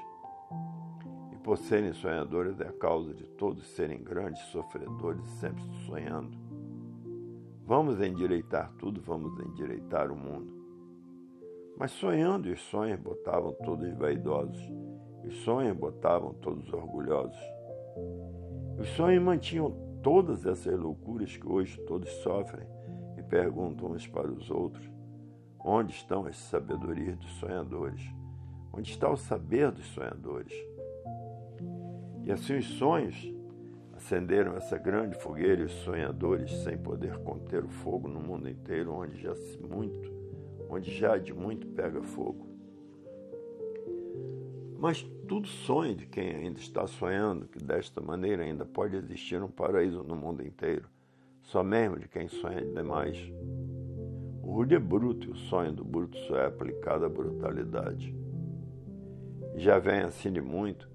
E 1.34 1.38
por 1.38 1.58
serem 1.58 1.94
sonhadores 1.94 2.60
é 2.62 2.68
a 2.68 2.74
causa 2.74 3.12
de 3.12 3.28
todos 3.28 3.66
serem 3.70 4.04
grandes 4.04 4.44
sofredores 4.44 5.26
sempre 5.40 5.64
sonhando. 5.88 6.38
Vamos 7.66 8.00
endireitar 8.00 8.72
tudo, 8.78 9.02
vamos 9.02 9.40
endireitar 9.40 10.12
o 10.12 10.16
mundo. 10.16 10.56
Mas 11.76 11.90
sonhando, 11.90 12.50
os 12.50 12.62
sonhos 12.62 13.00
botavam 13.00 13.52
todos 13.64 13.92
vaidosos 13.98 14.62
os 15.28 15.44
sonhos 15.44 15.76
botavam 15.76 16.34
todos 16.36 16.72
orgulhosos. 16.72 17.38
Os 18.80 18.88
sonhos 18.90 19.22
mantinham 19.22 19.72
todas 20.02 20.46
essas 20.46 20.80
loucuras 20.80 21.36
que 21.36 21.48
hoje 21.48 21.78
todos 21.82 22.10
sofrem 22.24 22.68
e 23.18 23.24
perguntam 23.24 23.92
uns 23.92 24.08
para 24.08 24.32
os 24.32 24.50
outros: 24.50 24.90
onde 25.60 25.94
estão 25.94 26.26
as 26.26 26.38
sabedorias 26.38 27.18
dos 27.18 27.32
sonhadores? 27.34 28.02
Onde 28.72 28.92
está 28.92 29.10
o 29.10 29.18
saber 29.18 29.72
dos 29.72 29.88
sonhadores? 29.88 30.54
E 32.24 32.32
assim 32.32 32.58
os 32.58 32.68
sonhos 32.78 33.34
acenderam 33.94 34.56
essa 34.56 34.78
grande 34.78 35.18
fogueira 35.18 35.62
e 35.62 35.66
os 35.66 35.72
sonhadores, 35.72 36.52
sem 36.64 36.78
poder 36.78 37.18
conter 37.20 37.66
o 37.66 37.70
fogo 37.70 38.08
no 38.08 38.20
mundo 38.20 38.48
inteiro, 38.48 38.94
onde 38.94 39.20
já 39.20 39.34
muito, 39.70 40.14
onde 40.70 40.92
já 40.96 41.18
de 41.18 41.34
muito 41.34 41.68
pega 41.68 42.02
fogo. 42.04 42.47
Mas 44.80 45.02
tudo 45.28 45.48
sonho 45.48 45.96
de 45.96 46.06
quem 46.06 46.36
ainda 46.36 46.60
está 46.60 46.86
sonhando 46.86 47.48
que 47.48 47.58
desta 47.58 48.00
maneira 48.00 48.44
ainda 48.44 48.64
pode 48.64 48.96
existir 48.96 49.42
um 49.42 49.50
paraíso 49.50 50.04
no 50.04 50.16
mundo 50.16 50.46
inteiro, 50.46 50.88
só 51.42 51.64
mesmo 51.64 52.00
de 52.00 52.08
quem 52.08 52.28
sonha 52.28 52.64
demais. 52.64 53.18
O 54.44 54.54
rude 54.54 54.76
é 54.76 54.80
bruto 54.80 55.28
e 55.28 55.32
o 55.32 55.36
sonho 55.36 55.74
do 55.74 55.84
bruto 55.84 56.18
só 56.20 56.38
é 56.38 56.46
aplicado 56.46 57.06
à 57.06 57.10
brutalidade. 57.10 58.16
Já 59.56 59.80
vem 59.80 60.02
assim 60.02 60.32
de 60.32 60.42
muito, 60.42 60.88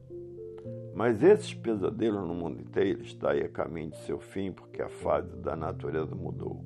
mas 0.95 1.21
esses 1.21 1.53
pesadelos 1.53 2.27
no 2.27 2.35
mundo 2.35 2.61
inteiro 2.61 3.03
está 3.03 3.33
aí 3.33 3.43
a 3.43 3.49
caminho 3.49 3.91
de 3.91 3.99
seu 4.05 4.21
fim 4.21 4.53
porque 4.53 4.81
a 4.81 4.89
fase 4.89 5.37
da 5.39 5.57
natureza 5.57 6.15
mudou. 6.15 6.65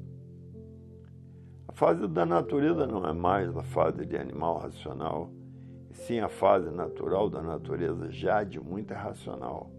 A 1.66 1.72
fase 1.72 2.06
da 2.06 2.26
natureza 2.26 2.86
não 2.86 3.06
é 3.06 3.12
mais 3.14 3.56
a 3.56 3.62
fase 3.62 4.04
de 4.04 4.16
animal 4.16 4.58
racional, 4.58 5.30
sim 5.96 6.20
a 6.20 6.28
fase 6.28 6.70
natural 6.70 7.28
da 7.28 7.42
natureza 7.42 8.10
já 8.10 8.44
de 8.44 8.60
muito 8.60 8.92
racional. 8.94 9.70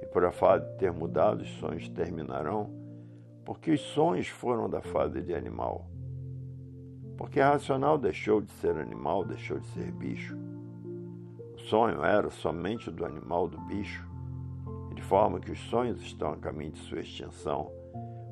E 0.00 0.06
por 0.06 0.24
a 0.24 0.32
fase 0.32 0.66
ter 0.78 0.92
mudado, 0.92 1.42
os 1.42 1.50
sonhos 1.58 1.88
terminarão, 1.88 2.70
porque 3.44 3.72
os 3.72 3.80
sonhos 3.80 4.28
foram 4.28 4.68
da 4.68 4.80
fase 4.80 5.20
de 5.22 5.34
animal. 5.34 5.86
Porque 7.16 7.40
a 7.40 7.50
racional 7.50 7.98
deixou 7.98 8.40
de 8.40 8.50
ser 8.52 8.76
animal, 8.76 9.24
deixou 9.24 9.58
de 9.58 9.66
ser 9.68 9.90
bicho. 9.92 10.36
O 11.54 11.58
sonho 11.58 12.02
era 12.04 12.30
somente 12.30 12.90
do 12.90 13.04
animal, 13.04 13.48
do 13.48 13.58
bicho, 13.62 14.08
de 14.94 15.02
forma 15.02 15.40
que 15.40 15.50
os 15.50 15.60
sonhos 15.68 16.00
estão 16.00 16.32
a 16.32 16.36
caminho 16.36 16.72
de 16.72 16.78
sua 16.78 17.00
extinção, 17.00 17.70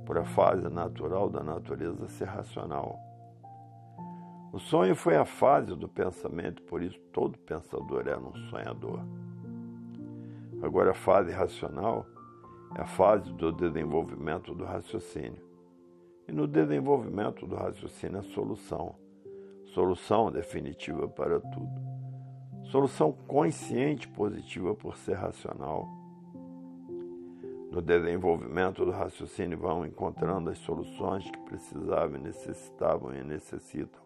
por 0.07 0.17
a 0.17 0.25
fase 0.25 0.69
natural 0.69 1.29
da 1.29 1.43
natureza 1.43 2.09
ser 2.09 2.27
racional. 2.27 3.08
O 4.53 4.59
sonho 4.59 4.97
foi 4.97 5.17
a 5.17 5.27
fase 5.27 5.75
do 5.77 5.89
pensamento, 5.89 6.63
por 6.63 6.83
isso 6.83 6.99
todo 7.13 7.39
pensador 7.39 8.09
era 8.09 8.19
um 8.19 8.35
sonhador. 8.49 9.01
Agora, 10.63 10.93
a 10.93 10.95
fase 10.95 11.31
racional 11.31 12.07
é 12.75 12.81
a 12.81 12.87
fase 12.87 13.31
do 13.33 13.53
desenvolvimento 13.53 14.55
do 14.55 14.65
raciocínio. 14.65 15.43
E 16.27 16.33
no 16.33 16.47
desenvolvimento 16.47 17.47
do 17.47 17.57
raciocínio, 17.57 18.19
a 18.19 18.23
solução. 18.23 18.95
Solução 19.67 20.33
definitiva 20.33 21.07
para 21.09 21.41
tudo. 21.41 21.89
Solução 22.71 23.13
consciente 23.13 24.09
positiva 24.09 24.75
por 24.75 24.97
ser 24.97 25.15
racional. 25.15 25.87
No 27.71 27.83
desenvolvimento 27.83 28.85
do 28.85 28.91
raciocínio, 28.91 29.59
vão 29.59 29.87
encontrando 29.87 30.51
as 30.51 30.59
soluções 30.59 31.31
que 31.31 31.39
precisavam, 31.41 32.19
necessitavam 32.19 33.15
e 33.15 33.23
necessitam, 33.23 34.01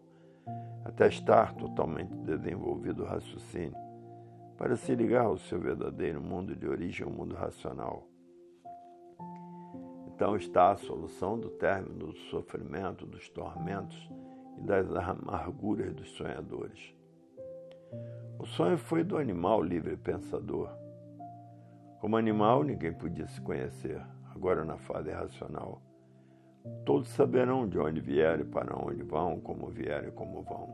até 0.84 1.08
estar 1.08 1.54
totalmente 1.54 2.14
desenvolvido 2.14 3.02
o 3.02 3.06
raciocínio 3.06 3.76
para 4.56 4.76
se 4.76 4.94
ligar 4.94 5.24
ao 5.24 5.38
seu 5.38 5.58
verdadeiro 5.58 6.20
mundo 6.20 6.54
de 6.54 6.68
origem, 6.68 7.06
o 7.06 7.10
mundo 7.10 7.34
racional. 7.34 8.06
Então 10.06 10.36
está 10.36 10.70
a 10.70 10.76
solução 10.76 11.38
do 11.38 11.50
término 11.50 12.06
do 12.06 12.12
sofrimento, 12.30 13.04
dos 13.04 13.28
tormentos 13.30 14.08
e 14.58 14.62
das 14.62 14.88
amarguras 14.94 15.92
dos 15.94 16.10
sonhadores. 16.10 16.94
O 18.38 18.46
sonho 18.46 18.78
foi 18.78 19.02
do 19.02 19.16
animal 19.16 19.62
livre 19.62 19.96
pensador. 19.96 20.70
Como 22.00 22.16
animal, 22.16 22.62
ninguém 22.62 22.92
podia 22.92 23.26
se 23.26 23.40
conhecer, 23.40 24.00
agora 24.34 24.64
na 24.64 24.76
fase 24.76 25.10
racional. 25.10 25.80
Todos 26.84 27.08
saberão 27.08 27.68
de 27.68 27.78
onde 27.78 28.00
vieram 28.00 28.42
e 28.42 28.46
para 28.46 28.76
onde 28.76 29.02
vão, 29.02 29.40
como 29.40 29.68
vieram 29.68 30.08
e 30.08 30.12
como 30.12 30.42
vão. 30.42 30.68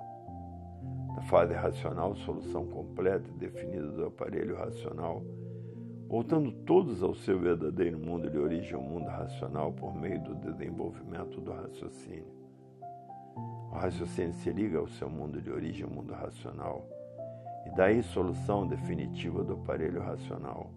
Na 1.15 1.23
fase 1.23 1.55
racional, 1.55 2.15
solução 2.17 2.67
completa 2.67 3.29
e 3.29 3.39
definida 3.39 3.89
do 3.89 4.07
aparelho 4.07 4.57
racional, 4.57 5.23
voltando 6.09 6.53
todos 6.53 7.03
ao 7.03 7.15
seu 7.15 7.39
verdadeiro 7.39 7.99
mundo 7.99 8.31
de 8.31 8.39
origem, 8.39 8.77
o 8.77 8.81
mundo 8.81 9.09
racional, 9.09 9.73
por 9.73 9.95
meio 9.95 10.21
do 10.23 10.35
desenvolvimento 10.35 11.41
do 11.41 11.53
raciocínio. 11.53 12.33
O 13.71 13.75
raciocínio 13.75 14.33
se 14.35 14.51
liga 14.51 14.79
ao 14.79 14.89
seu 14.89 15.11
mundo 15.11 15.41
de 15.41 15.51
origem, 15.51 15.85
o 15.85 15.91
mundo 15.91 16.13
racional, 16.13 16.87
e 17.67 17.77
daí 17.77 18.03
solução 18.03 18.67
definitiva 18.67 19.45
do 19.45 19.55
aparelho 19.55 20.01
racional. 20.01 20.71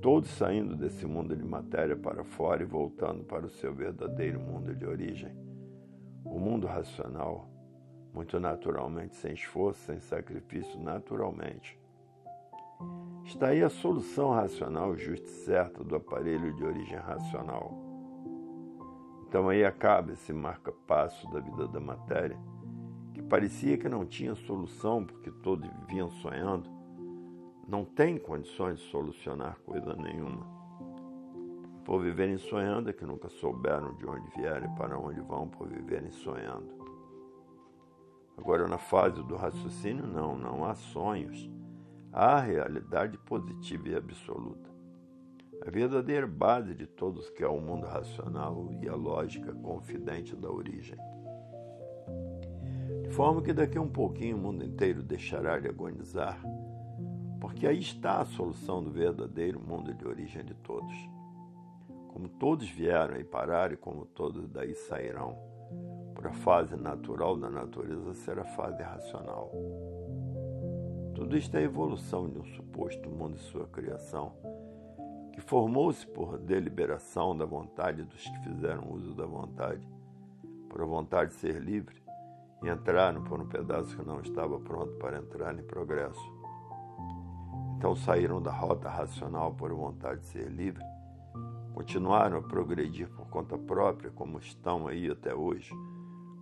Todos 0.00 0.30
saindo 0.30 0.76
desse 0.76 1.06
mundo 1.06 1.36
de 1.36 1.44
matéria 1.44 1.96
para 1.96 2.24
fora 2.24 2.62
e 2.62 2.66
voltando 2.66 3.22
para 3.24 3.44
o 3.46 3.50
seu 3.50 3.74
verdadeiro 3.74 4.40
mundo 4.40 4.74
de 4.74 4.86
origem, 4.86 5.34
o 6.24 6.38
mundo 6.38 6.66
racional 6.66 7.50
muito 8.12 8.40
naturalmente, 8.40 9.14
sem 9.16 9.34
esforço, 9.34 9.80
sem 9.80 10.00
sacrifício, 10.00 10.80
naturalmente. 10.80 11.78
Está 13.24 13.48
aí 13.48 13.62
a 13.62 13.68
solução 13.68 14.30
racional 14.30 14.96
justa 14.96 15.26
e 15.26 15.30
certa 15.30 15.84
do 15.84 15.94
aparelho 15.94 16.54
de 16.54 16.64
origem 16.64 16.98
racional. 16.98 17.72
Então 19.28 19.48
aí 19.48 19.64
acaba 19.64 20.12
esse 20.12 20.32
marca-passo 20.32 21.30
da 21.30 21.38
vida 21.38 21.68
da 21.68 21.78
matéria, 21.78 22.38
que 23.14 23.22
parecia 23.22 23.78
que 23.78 23.88
não 23.88 24.04
tinha 24.04 24.34
solução 24.34 25.04
porque 25.04 25.30
todos 25.30 25.70
viviam 25.86 26.10
sonhando, 26.10 26.68
não 27.70 27.84
tem 27.84 28.18
condições 28.18 28.80
de 28.80 28.84
solucionar 28.86 29.56
coisa 29.60 29.94
nenhuma. 29.94 30.44
Por 31.84 32.02
viverem 32.02 32.36
sonhando 32.36 32.90
é 32.90 32.92
que 32.92 33.04
nunca 33.04 33.28
souberam 33.28 33.94
de 33.94 34.04
onde 34.04 34.28
vieram 34.36 34.66
e 34.66 34.76
para 34.76 34.98
onde 34.98 35.20
vão 35.20 35.46
por 35.46 35.68
viverem 35.68 36.10
sonhando. 36.10 36.68
Agora, 38.36 38.66
na 38.66 38.76
fase 38.76 39.22
do 39.22 39.36
raciocínio, 39.36 40.04
não, 40.04 40.36
não 40.36 40.64
há 40.64 40.74
sonhos. 40.74 41.48
Há 42.12 42.40
realidade 42.40 43.16
positiva 43.18 43.90
e 43.90 43.94
absoluta. 43.94 44.68
A 45.64 45.70
verdadeira 45.70 46.26
base 46.26 46.74
de 46.74 46.88
todos 46.88 47.30
que 47.30 47.44
é 47.44 47.48
o 47.48 47.60
mundo 47.60 47.86
racional 47.86 48.68
e 48.82 48.88
a 48.88 48.96
lógica 48.96 49.54
confidente 49.54 50.34
da 50.34 50.50
origem. 50.50 50.98
De 53.04 53.10
forma 53.10 53.40
que 53.42 53.52
daqui 53.52 53.78
a 53.78 53.80
um 53.80 53.88
pouquinho 53.88 54.36
o 54.36 54.40
mundo 54.40 54.64
inteiro 54.64 55.02
deixará 55.04 55.60
de 55.60 55.68
agonizar, 55.68 56.42
porque 57.40 57.66
aí 57.66 57.78
está 57.78 58.20
a 58.20 58.26
solução 58.26 58.82
do 58.82 58.90
verdadeiro 58.90 59.58
mundo 59.58 59.94
de 59.94 60.06
origem 60.06 60.44
de 60.44 60.54
todos. 60.54 60.94
Como 62.08 62.28
todos 62.28 62.68
vieram 62.68 63.16
e 63.16 63.24
pararam, 63.24 63.74
e 63.74 63.76
como 63.76 64.04
todos 64.04 64.48
daí 64.48 64.74
sairão 64.74 65.50
por 66.14 66.26
a 66.26 66.32
fase 66.32 66.76
natural 66.76 67.34
da 67.36 67.48
natureza 67.48 68.12
ser 68.12 68.38
a 68.38 68.44
fase 68.44 68.82
racional. 68.82 69.50
Tudo 71.14 71.36
isto 71.36 71.56
é 71.56 71.60
a 71.60 71.62
evolução 71.62 72.28
de 72.28 72.38
um 72.38 72.44
suposto 72.44 73.08
mundo 73.08 73.36
e 73.36 73.40
sua 73.40 73.66
criação, 73.66 74.32
que 75.32 75.40
formou-se 75.40 76.06
por 76.06 76.38
deliberação 76.38 77.36
da 77.36 77.46
vontade 77.46 78.02
dos 78.02 78.22
que 78.22 78.38
fizeram 78.40 78.92
uso 78.92 79.14
da 79.14 79.24
vontade, 79.24 79.86
por 80.68 80.82
a 80.82 80.84
vontade 80.84 81.30
de 81.30 81.36
ser 81.36 81.58
livre, 81.60 82.02
e 82.62 82.68
entraram 82.68 83.24
por 83.24 83.40
um 83.40 83.46
pedaço 83.46 83.96
que 83.96 84.06
não 84.06 84.20
estava 84.20 84.58
pronto 84.60 84.92
para 84.98 85.18
entrar 85.18 85.58
em 85.58 85.62
progresso. 85.62 86.39
Então 87.80 87.96
saíram 87.96 88.42
da 88.42 88.52
rota 88.52 88.90
racional 88.90 89.54
por 89.54 89.72
vontade 89.72 90.20
de 90.20 90.26
ser 90.26 90.50
livre, 90.50 90.84
continuaram 91.72 92.36
a 92.36 92.42
progredir 92.42 93.08
por 93.08 93.26
conta 93.28 93.56
própria, 93.56 94.10
como 94.10 94.38
estão 94.38 94.86
aí 94.86 95.10
até 95.10 95.34
hoje 95.34 95.72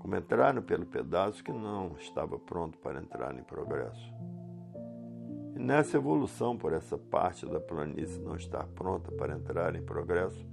como 0.08 0.16
entraram 0.16 0.62
pelo 0.62 0.86
pedaço 0.86 1.44
que 1.44 1.52
não 1.52 1.94
estava 1.98 2.38
pronto 2.38 2.78
para 2.78 2.98
entrar 3.00 3.38
em 3.38 3.42
progresso. 3.42 4.10
E 5.54 5.58
nessa 5.58 5.96
evolução 5.96 6.56
por 6.56 6.72
essa 6.72 6.96
parte 6.96 7.44
da 7.44 7.60
planície 7.60 8.20
não 8.20 8.36
estar 8.36 8.66
pronta 8.68 9.12
para 9.12 9.34
entrar 9.34 9.74
em 9.76 9.82
progresso, 9.82 10.46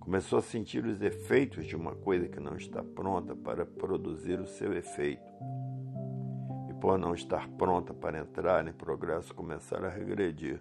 começou 0.00 0.38
a 0.38 0.42
sentir 0.42 0.84
os 0.84 1.00
efeitos 1.00 1.66
de 1.66 1.76
uma 1.76 1.94
coisa 1.94 2.28
que 2.28 2.40
não 2.40 2.56
está 2.56 2.82
pronta 2.82 3.36
para 3.36 3.64
produzir 3.64 4.40
o 4.40 4.46
seu 4.46 4.72
efeito. 4.72 5.22
Por 6.84 6.98
não 6.98 7.14
estar 7.14 7.48
pronta 7.48 7.94
para 7.94 8.18
entrar 8.18 8.68
em 8.68 8.72
progresso, 8.74 9.34
começar 9.34 9.82
a 9.82 9.88
regredir. 9.88 10.60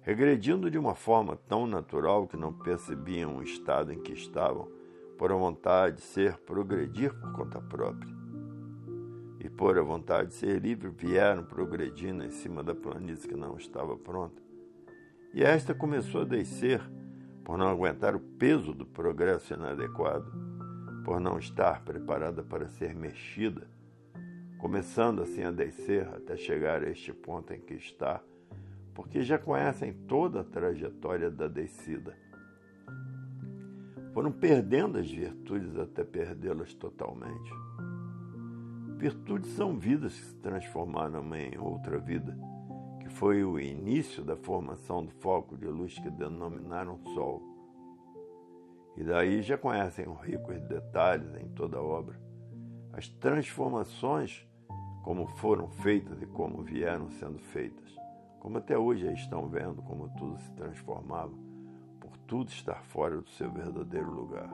Regredindo 0.00 0.70
de 0.70 0.78
uma 0.78 0.94
forma 0.94 1.36
tão 1.36 1.66
natural 1.66 2.26
que 2.26 2.38
não 2.38 2.54
percebiam 2.54 3.36
o 3.36 3.42
estado 3.42 3.92
em 3.92 4.00
que 4.00 4.14
estavam, 4.14 4.66
por 5.18 5.30
a 5.30 5.34
vontade 5.34 5.96
de 5.96 6.00
ser 6.00 6.38
progredir 6.38 7.12
por 7.12 7.32
conta 7.32 7.60
própria. 7.60 8.10
E 9.40 9.50
por 9.50 9.76
a 9.76 9.82
vontade 9.82 10.28
de 10.28 10.36
ser 10.36 10.58
livre, 10.58 10.88
vieram 10.88 11.44
progredindo 11.44 12.24
em 12.24 12.30
cima 12.30 12.62
da 12.62 12.74
planície 12.74 13.28
que 13.28 13.36
não 13.36 13.58
estava 13.58 13.98
pronta. 13.98 14.40
E 15.34 15.44
esta 15.44 15.74
começou 15.74 16.22
a 16.22 16.24
descer 16.24 16.80
por 17.44 17.58
não 17.58 17.68
aguentar 17.68 18.16
o 18.16 18.20
peso 18.20 18.72
do 18.72 18.86
progresso 18.86 19.52
inadequado, 19.52 20.32
por 21.04 21.20
não 21.20 21.38
estar 21.38 21.84
preparada 21.84 22.42
para 22.42 22.68
ser 22.68 22.94
mexida, 22.94 23.73
começando 24.64 25.20
assim 25.20 25.42
a 25.42 25.50
descer 25.50 26.08
até 26.08 26.38
chegar 26.38 26.82
a 26.82 26.88
este 26.88 27.12
ponto 27.12 27.52
em 27.52 27.60
que 27.60 27.74
está, 27.74 28.22
porque 28.94 29.22
já 29.22 29.38
conhecem 29.38 29.92
toda 29.92 30.40
a 30.40 30.44
trajetória 30.44 31.30
da 31.30 31.46
descida 31.46 32.16
foram 34.14 34.32
perdendo 34.32 34.96
as 34.96 35.10
virtudes 35.10 35.76
até 35.76 36.02
perdê-las 36.02 36.72
totalmente. 36.72 37.52
Virtudes 38.96 39.50
são 39.50 39.78
vidas 39.78 40.14
que 40.18 40.24
se 40.24 40.36
transformaram 40.36 41.34
em 41.34 41.58
outra 41.58 41.98
vida, 41.98 42.34
que 43.00 43.10
foi 43.10 43.44
o 43.44 43.60
início 43.60 44.24
da 44.24 44.34
formação 44.34 45.04
do 45.04 45.10
foco 45.10 45.58
de 45.58 45.66
luz 45.66 45.98
que 45.98 46.08
denominaram 46.08 46.98
Sol. 47.12 47.42
E 48.96 49.04
daí 49.04 49.42
já 49.42 49.58
conhecem 49.58 50.08
os 50.08 50.18
ricos 50.22 50.58
detalhes 50.62 51.34
em 51.34 51.48
toda 51.48 51.76
a 51.76 51.82
obra, 51.82 52.18
as 52.94 53.10
transformações 53.10 54.48
como 55.04 55.26
foram 55.26 55.68
feitas 55.68 56.20
e 56.20 56.26
como 56.26 56.62
vieram 56.62 57.10
sendo 57.10 57.38
feitas, 57.38 57.94
como 58.40 58.58
até 58.58 58.76
hoje 58.76 59.12
estão 59.12 59.48
vendo 59.48 59.82
como 59.82 60.08
tudo 60.16 60.38
se 60.40 60.50
transformava 60.52 61.32
tudo 62.26 62.48
estar 62.48 62.82
fora 62.84 63.20
do 63.20 63.28
seu 63.30 63.50
verdadeiro 63.50 64.10
lugar. 64.10 64.50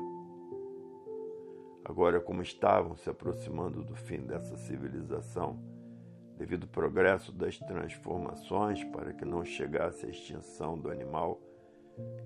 Agora, 1.85 2.20
como 2.20 2.43
estavam 2.43 2.97
se 2.97 3.09
aproximando 3.09 3.82
do 3.82 3.94
fim 3.94 4.18
dessa 4.18 4.56
civilização, 4.56 5.59
devido 6.36 6.64
ao 6.64 6.68
progresso 6.68 7.32
das 7.32 7.59
transformações 7.59 8.82
para 8.85 9.12
que 9.12 9.24
não 9.24 9.44
chegasse 9.44 10.06
à 10.06 10.09
extinção 10.09 10.78
do 10.78 10.90
animal, 10.90 11.40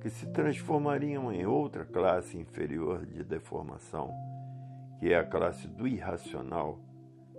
que 0.01 0.11
se 0.11 0.27
transformariam 0.33 1.33
em 1.33 1.47
outra 1.47 1.85
classe 1.85 2.39
inferior 2.39 3.05
de 3.07 3.25
deformação, 3.25 4.13
que 4.99 5.13
é 5.13 5.19
a 5.19 5.25
classe 5.25 5.67
do 5.67 5.87
irracional, 5.87 6.79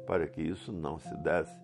para 0.06 0.28
que 0.28 0.42
isso 0.42 0.72
não 0.72 1.00
se 1.00 1.16
desse, 1.18 1.60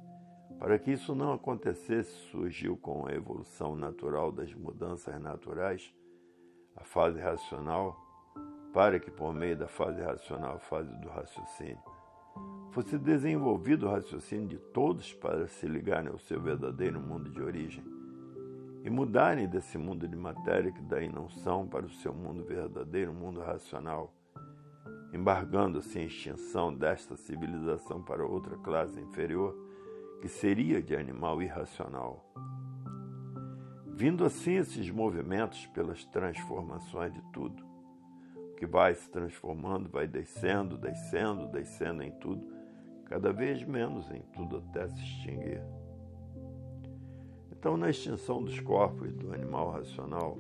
para 0.60 0.78
que 0.78 0.92
isso 0.92 1.16
não 1.16 1.34
acontecesse, 1.34 2.12
surgiu 2.30 2.78
com 2.78 3.08
a 3.08 3.12
evolução 3.12 3.76
natural 3.76 4.32
das 4.32 4.54
mudanças 4.54 5.20
naturais 5.20 5.94
a 6.76 6.84
fase 6.84 7.20
racional, 7.20 8.00
para 8.74 9.00
que 9.00 9.12
por 9.12 9.34
meio 9.34 9.58
da 9.58 9.68
fase 9.68 10.02
racional, 10.02 10.56
a 10.56 10.60
fase 10.60 10.96
do 10.98 11.10
raciocínio, 11.10 11.80
fosse 12.72 12.98
desenvolvido 12.98 13.86
o 13.86 13.90
raciocínio 13.90 14.48
de 14.48 14.58
todos 14.58 15.14
para 15.14 15.48
se 15.48 15.66
ligarem 15.66 16.10
ao 16.10 16.20
seu 16.20 16.40
verdadeiro 16.42 17.00
mundo 17.00 17.30
de 17.30 17.42
origem 17.42 17.84
e 18.84 18.90
mudarem 18.90 19.48
desse 19.48 19.78
mundo 19.78 20.08
de 20.08 20.16
matéria 20.16 20.72
que 20.72 20.82
daí 20.82 21.08
não 21.10 21.30
são 21.30 21.68
para 21.68 21.86
o 21.86 21.90
seu 21.90 22.14
mundo 22.14 22.44
verdadeiro, 22.44 23.14
mundo 23.14 23.42
racional, 23.42 24.14
embargando 25.14 25.80
assim 25.80 26.00
a 26.00 26.06
extinção 26.06 26.74
desta 26.74 27.16
civilização 27.16 28.02
para 28.02 28.26
outra 28.26 28.58
classe 28.58 29.00
inferior, 29.00 29.56
que 30.22 30.28
seria 30.28 30.82
de 30.82 30.96
animal 30.96 31.42
irracional. 31.42 32.26
Vindo 33.88 34.24
assim 34.24 34.54
esses 34.54 34.90
movimentos 34.90 35.68
pelas 35.68 36.06
transformações 36.06 37.14
de 37.14 37.22
tudo, 37.34 37.64
o 38.36 38.56
que 38.56 38.66
vai 38.66 38.96
se 38.96 39.10
transformando, 39.10 39.90
vai 39.90 40.08
descendo, 40.08 40.78
descendo, 40.78 41.48
descendo 41.48 42.02
em 42.02 42.12
tudo, 42.12 42.48
cada 43.06 43.34
vez 43.34 43.64
menos 43.64 44.10
em 44.12 44.22
tudo 44.34 44.58
até 44.58 44.88
se 44.88 45.04
extinguir. 45.04 45.62
Então, 47.52 47.76
na 47.78 47.90
extinção 47.90 48.42
dos 48.42 48.60
corpos 48.60 49.14
do 49.14 49.34
animal 49.34 49.72
racional, 49.72 50.38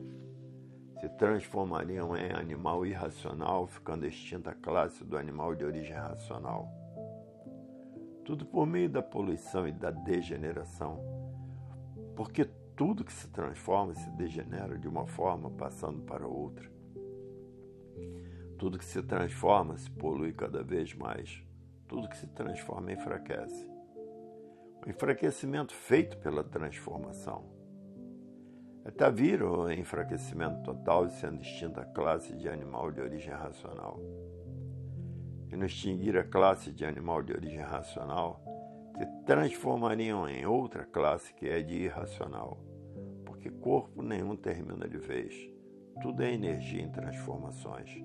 se 1.01 1.09
transformariam 1.09 2.15
em 2.15 2.31
animal 2.31 2.85
irracional, 2.85 3.65
ficando 3.65 4.05
extinta 4.05 4.51
a 4.51 4.53
classe 4.53 5.03
do 5.03 5.17
animal 5.17 5.55
de 5.55 5.65
origem 5.65 5.95
racional. 5.95 6.71
Tudo 8.23 8.45
por 8.45 8.67
meio 8.67 8.87
da 8.87 9.01
poluição 9.01 9.67
e 9.67 9.71
da 9.71 9.89
degeneração, 9.89 11.03
porque 12.15 12.45
tudo 12.75 13.03
que 13.03 13.11
se 13.11 13.27
transforma 13.29 13.95
se 13.95 14.11
degenera 14.11 14.77
de 14.77 14.87
uma 14.87 15.07
forma 15.07 15.49
passando 15.49 16.03
para 16.03 16.27
outra. 16.27 16.71
Tudo 18.59 18.77
que 18.77 18.85
se 18.85 19.01
transforma 19.01 19.75
se 19.79 19.89
polui 19.89 20.33
cada 20.33 20.61
vez 20.61 20.93
mais. 20.93 21.43
Tudo 21.87 22.07
que 22.07 22.15
se 22.15 22.27
transforma 22.27 22.91
enfraquece. 22.91 23.67
O 24.85 24.89
enfraquecimento 24.89 25.73
feito 25.73 26.15
pela 26.19 26.43
transformação 26.43 27.60
até 28.83 29.09
vir 29.11 29.43
o 29.43 29.71
enfraquecimento 29.71 30.63
total 30.63 31.05
e 31.05 31.11
sendo 31.11 31.41
extinta 31.41 31.81
a 31.81 31.85
classe 31.85 32.35
de 32.35 32.49
animal 32.49 32.91
de 32.91 33.01
origem 33.01 33.33
racional. 33.33 33.99
E 35.51 35.55
no 35.55 35.65
extinguir 35.65 36.17
a 36.17 36.23
classe 36.23 36.71
de 36.71 36.85
animal 36.85 37.21
de 37.21 37.33
origem 37.33 37.61
racional, 37.61 38.41
se 38.97 39.05
transformariam 39.25 40.27
em 40.27 40.45
outra 40.45 40.85
classe 40.85 41.33
que 41.33 41.47
é 41.47 41.61
de 41.61 41.75
irracional, 41.75 42.57
porque 43.25 43.49
corpo 43.49 44.01
nenhum 44.01 44.35
termina 44.35 44.87
de 44.87 44.97
vez. 44.97 45.33
Tudo 46.01 46.23
é 46.23 46.33
energia 46.33 46.81
em 46.81 46.91
transformações. 46.91 48.03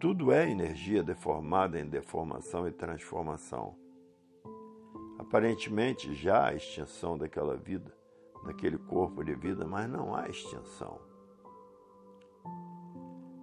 Tudo 0.00 0.32
é 0.32 0.50
energia 0.50 1.02
deformada 1.02 1.78
em 1.78 1.86
deformação 1.86 2.66
e 2.66 2.72
transformação. 2.72 3.76
Aparentemente 5.18 6.14
já 6.14 6.46
há 6.46 6.54
extinção 6.54 7.18
daquela 7.18 7.56
vida, 7.56 7.94
daquele 8.44 8.78
corpo 8.78 9.24
de 9.24 9.34
vida, 9.34 9.66
mas 9.66 9.88
não 9.88 10.14
há 10.14 10.28
extinção. 10.28 10.98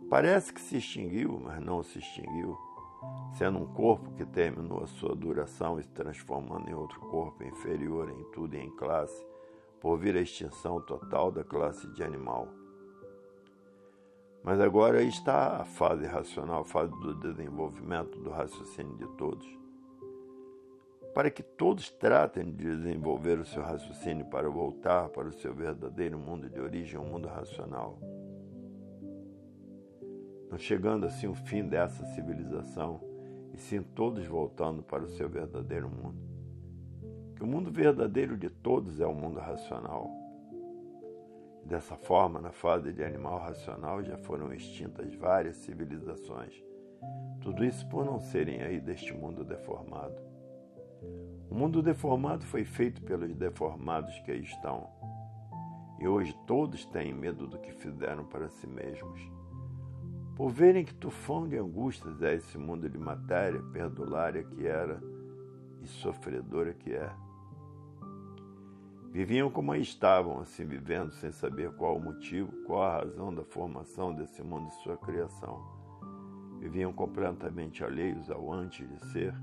Parece 0.09 0.53
que 0.53 0.61
se 0.61 0.77
extinguiu, 0.77 1.39
mas 1.43 1.59
não 1.59 1.83
se 1.83 1.99
extinguiu, 1.99 2.57
sendo 3.33 3.59
um 3.59 3.73
corpo 3.73 4.11
que 4.13 4.25
terminou 4.25 4.83
a 4.83 4.87
sua 4.87 5.15
duração 5.15 5.79
e 5.79 5.83
se 5.83 5.89
transformando 5.89 6.69
em 6.69 6.73
outro 6.73 6.99
corpo 7.01 7.43
inferior 7.43 8.09
em 8.09 8.23
tudo 8.31 8.55
e 8.55 8.59
em 8.59 8.71
classe, 8.71 9.25
por 9.81 9.97
vir 9.97 10.15
a 10.15 10.21
extinção 10.21 10.81
total 10.81 11.31
da 11.31 11.43
classe 11.43 11.87
de 11.93 12.03
animal. 12.03 12.47
Mas 14.43 14.61
agora 14.61 15.03
está 15.03 15.61
a 15.61 15.65
fase 15.65 16.05
racional, 16.05 16.61
a 16.61 16.65
fase 16.65 16.91
do 16.91 17.13
desenvolvimento 17.15 18.17
do 18.19 18.29
raciocínio 18.29 18.95
de 18.95 19.07
todos 19.17 19.56
para 21.13 21.31
que 21.31 21.41
todos 21.41 21.89
tratem 21.89 22.45
de 22.45 22.51
desenvolver 22.51 23.39
o 23.39 23.45
seu 23.45 23.63
raciocínio 23.63 24.25
para 24.25 24.49
voltar 24.49 25.09
para 25.09 25.27
o 25.27 25.33
seu 25.33 25.53
verdadeiro 25.53 26.17
mundo 26.17 26.49
de 26.49 26.59
origem, 26.59 26.99
um 26.99 27.05
mundo 27.05 27.27
racional. 27.27 27.99
Não 30.49 30.57
chegando 30.57 31.05
assim 31.05 31.27
o 31.27 31.33
fim 31.33 31.63
dessa 31.63 32.05
civilização, 32.07 33.01
e 33.53 33.57
sim 33.57 33.81
todos 33.81 34.25
voltando 34.25 34.83
para 34.83 35.03
o 35.03 35.09
seu 35.09 35.27
verdadeiro 35.27 35.89
mundo. 35.89 36.17
Que 37.35 37.43
o 37.43 37.47
mundo 37.47 37.71
verdadeiro 37.71 38.37
de 38.37 38.49
todos 38.49 38.99
é 38.99 39.05
o 39.05 39.13
mundo 39.13 39.39
racional. 39.39 40.09
Dessa 41.65 41.95
forma, 41.97 42.39
na 42.39 42.51
fase 42.51 42.93
de 42.93 43.03
animal 43.03 43.39
racional 43.39 44.01
já 44.01 44.17
foram 44.17 44.53
extintas 44.53 45.13
várias 45.15 45.57
civilizações. 45.57 46.63
Tudo 47.41 47.63
isso 47.65 47.87
por 47.89 48.05
não 48.05 48.19
serem 48.19 48.61
aí 48.61 48.79
deste 48.79 49.13
mundo 49.13 49.43
deformado. 49.43 50.15
O 51.49 51.55
mundo 51.55 51.81
deformado 51.81 52.43
foi 52.45 52.65
feito 52.65 53.01
pelos 53.01 53.33
deformados 53.35 54.17
que 54.19 54.31
aí 54.31 54.41
estão. 54.41 54.89
E 55.99 56.07
hoje 56.07 56.37
todos 56.45 56.85
têm 56.85 57.13
medo 57.13 57.47
do 57.47 57.57
que 57.57 57.71
fizeram 57.71 58.25
para 58.25 58.49
si 58.49 58.67
mesmos. 58.67 59.19
Por 60.35 60.49
verem 60.51 60.85
que 60.85 60.93
tufão 60.93 61.47
de 61.47 61.57
angústias 61.57 62.21
é 62.21 62.35
esse 62.35 62.57
mundo 62.57 62.87
de 62.87 62.97
matéria 62.97 63.61
perdulária 63.73 64.43
que 64.43 64.67
era 64.67 65.01
e 65.81 65.87
sofredora 65.87 66.73
que 66.73 66.93
é. 66.93 67.11
Viviam 69.11 69.49
como 69.49 69.71
aí 69.71 69.81
estavam, 69.81 70.39
assim 70.39 70.63
vivendo, 70.63 71.11
sem 71.13 71.31
saber 71.31 71.71
qual 71.71 71.97
o 71.97 71.99
motivo, 71.99 72.51
qual 72.65 72.83
a 72.83 72.97
razão 72.97 73.33
da 73.33 73.43
formação 73.43 74.13
desse 74.13 74.43
mundo 74.43 74.67
e 74.67 74.83
sua 74.83 74.95
criação. 74.95 75.65
Viviam 76.59 76.93
completamente 76.93 77.83
alheios 77.83 78.29
ao 78.29 78.51
antes 78.51 78.87
de 78.87 79.11
ser 79.11 79.33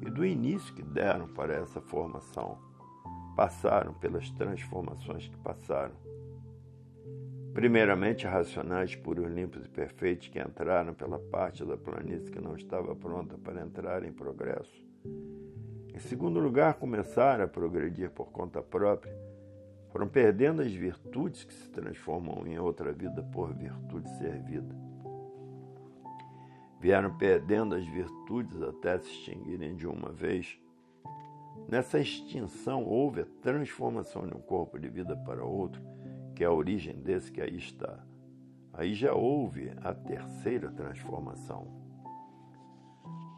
e 0.00 0.10
do 0.10 0.24
início 0.24 0.74
que 0.74 0.82
deram 0.82 1.28
para 1.28 1.54
essa 1.54 1.80
formação. 1.80 2.58
Passaram 3.36 3.94
pelas 3.94 4.30
transformações 4.30 5.28
que 5.28 5.36
passaram. 5.38 5.94
Primeiramente, 7.52 8.26
racionais 8.26 8.94
puros, 8.94 9.30
limpos 9.30 9.64
e 9.64 9.68
perfeitos 9.68 10.28
que 10.28 10.38
entraram 10.38 10.94
pela 10.94 11.18
parte 11.18 11.64
da 11.64 11.76
planície 11.76 12.30
que 12.30 12.40
não 12.40 12.54
estava 12.56 12.94
pronta 12.94 13.36
para 13.38 13.60
entrar 13.60 14.04
em 14.04 14.12
progresso. 14.12 14.84
Em 15.92 15.98
segundo 15.98 16.38
lugar, 16.38 16.74
começaram 16.74 17.44
a 17.44 17.48
progredir 17.48 18.10
por 18.10 18.30
conta 18.30 18.62
própria. 18.62 19.14
Foram 19.90 20.06
perdendo 20.06 20.62
as 20.62 20.72
virtudes 20.72 21.44
que 21.44 21.52
se 21.52 21.68
transformam 21.70 22.46
em 22.46 22.58
outra 22.58 22.92
vida 22.92 23.22
por 23.32 23.52
virtude 23.52 24.08
servida 24.18 24.89
vieram 26.80 27.14
perdendo 27.14 27.74
as 27.74 27.86
virtudes 27.86 28.60
até 28.62 28.98
se 28.98 29.10
extinguirem 29.10 29.76
de 29.76 29.86
uma 29.86 30.10
vez. 30.10 30.58
Nessa 31.68 32.00
extinção 32.00 32.84
houve 32.84 33.20
a 33.20 33.26
transformação 33.42 34.26
de 34.26 34.34
um 34.34 34.40
corpo 34.40 34.78
de 34.78 34.88
vida 34.88 35.14
para 35.14 35.44
outro, 35.44 35.82
que 36.34 36.42
é 36.42 36.46
a 36.46 36.52
origem 36.52 36.96
desse 36.96 37.30
que 37.30 37.42
aí 37.42 37.56
está. 37.56 38.02
Aí 38.72 38.94
já 38.94 39.12
houve 39.12 39.70
a 39.82 39.92
terceira 39.92 40.70
transformação. 40.70 41.68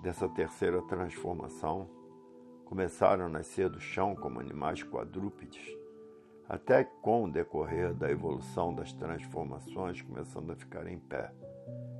Dessa 0.03 0.29
terceira 0.29 0.81
transformação, 0.83 1.91
começaram 2.65 3.27
a 3.27 3.29
nascer 3.29 3.69
do 3.69 3.81
chão 3.81 4.15
como 4.15 4.41
animais 4.41 4.83
quadrúpedes, 4.83 5.77
até 6.49 6.85
com 6.85 7.25
o 7.25 7.31
decorrer 7.31 7.93
da 7.93 8.11
evolução 8.11 8.75
das 8.75 8.93
transformações 8.93 10.01
começando 10.01 10.53
a 10.53 10.57
ficar 10.57 10.87
em 10.87 10.99
pé. 10.99 11.33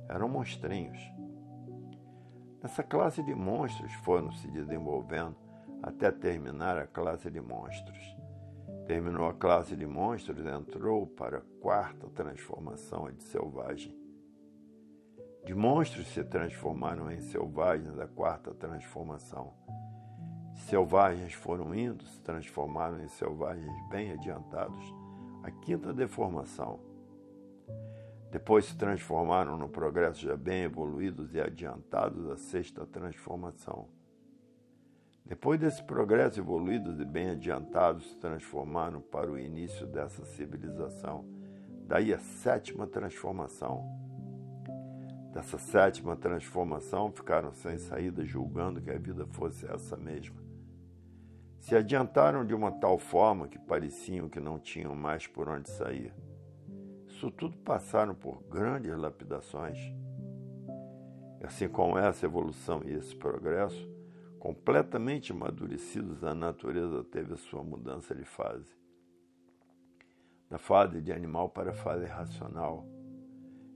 Eram 0.09 0.29
monstrinhos 0.29 0.99
essa 2.63 2.81
classe 2.81 3.21
de 3.21 3.35
monstros 3.35 3.91
foram 4.05 4.31
se 4.31 4.47
desenvolvendo 4.47 5.35
até 5.81 6.09
terminar 6.09 6.77
a 6.77 6.87
classe 6.87 7.29
de 7.29 7.41
monstros. 7.41 8.15
Terminou 8.87 9.27
a 9.27 9.33
classe 9.33 9.75
de 9.75 9.85
monstros, 9.85 10.45
entrou 10.45 11.05
para 11.05 11.39
a 11.39 11.61
quarta 11.61 12.07
transformação 12.09 13.11
de 13.11 13.21
selvagem. 13.23 13.93
De 15.45 15.53
monstros 15.53 16.07
se 16.07 16.23
transformaram 16.23 17.11
em 17.11 17.19
selvagens 17.19 17.99
a 17.99 18.07
quarta 18.07 18.53
transformação. 18.53 19.53
Selvagens 20.55 21.33
foram 21.33 21.75
indo, 21.75 22.05
se 22.05 22.21
transformaram 22.21 23.03
em 23.03 23.09
selvagens 23.09 23.89
bem 23.89 24.13
adiantados. 24.13 24.85
A 25.43 25.51
quinta 25.51 25.93
deformação 25.93 26.79
depois 28.33 28.65
se 28.65 28.75
transformaram 28.75 29.55
no 29.59 29.69
progresso 29.69 30.21
já 30.21 30.35
bem 30.35 30.63
evoluídos 30.63 31.35
e 31.35 31.39
adiantados 31.39 32.27
da 32.27 32.35
sexta 32.35 32.83
transformação. 32.83 33.87
Depois 35.23 35.59
desse 35.59 35.83
progresso 35.83 36.39
evoluídos 36.39 36.99
e 36.99 37.05
bem 37.05 37.29
adiantados, 37.29 38.09
se 38.09 38.15
transformaram 38.15 38.99
para 39.01 39.29
o 39.29 39.37
início 39.37 39.85
dessa 39.85 40.25
civilização. 40.25 41.23
Daí 41.85 42.11
a 42.11 42.17
sétima 42.17 42.87
transformação. 42.87 43.87
Dessa 45.31 45.59
sétima 45.59 46.15
transformação, 46.15 47.11
ficaram 47.11 47.53
sem 47.53 47.77
saída, 47.77 48.25
julgando 48.25 48.81
que 48.81 48.89
a 48.89 48.97
vida 48.97 49.27
fosse 49.27 49.63
essa 49.67 49.95
mesma. 49.95 50.41
Se 51.59 51.75
adiantaram 51.75 52.43
de 52.43 52.55
uma 52.55 52.71
tal 52.71 52.97
forma 52.97 53.47
que 53.47 53.59
pareciam 53.59 54.27
que 54.27 54.39
não 54.39 54.57
tinham 54.57 54.95
mais 54.95 55.27
por 55.27 55.47
onde 55.47 55.69
sair 55.69 56.11
Isto 57.23 57.31
tudo 57.31 57.57
passaram 57.59 58.13
por 58.13 58.43
grandes 58.49 58.93
lapidações. 58.97 59.79
Assim 61.41 61.69
como 61.69 61.97
essa 61.97 62.25
evolução 62.25 62.81
e 62.83 62.91
esse 62.91 63.15
progresso, 63.15 63.89
completamente 64.37 65.31
amadurecidos, 65.31 66.21
a 66.21 66.35
natureza 66.35 67.01
teve 67.05 67.33
a 67.33 67.37
sua 67.37 67.63
mudança 67.63 68.13
de 68.13 68.25
fase. 68.25 68.69
Da 70.49 70.57
fase 70.57 70.99
de 70.99 71.13
animal 71.13 71.47
para 71.47 71.69
a 71.71 71.73
fase 71.73 72.03
racional, 72.03 72.85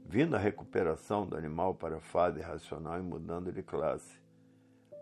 vindo 0.06 0.36
a 0.36 0.40
recuperação 0.40 1.26
do 1.26 1.38
animal 1.38 1.74
para 1.74 1.96
a 1.96 2.02
fase 2.02 2.42
racional 2.42 3.00
e 3.00 3.02
mudando 3.02 3.50
de 3.50 3.64
classe, 3.64 4.20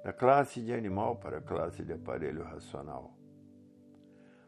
da 0.04 0.14
classe 0.14 0.62
de 0.62 0.72
animal 0.72 1.16
para 1.16 1.40
a 1.40 1.42
classe 1.42 1.84
de 1.84 1.94
aparelho 1.94 2.44
racional. 2.44 3.15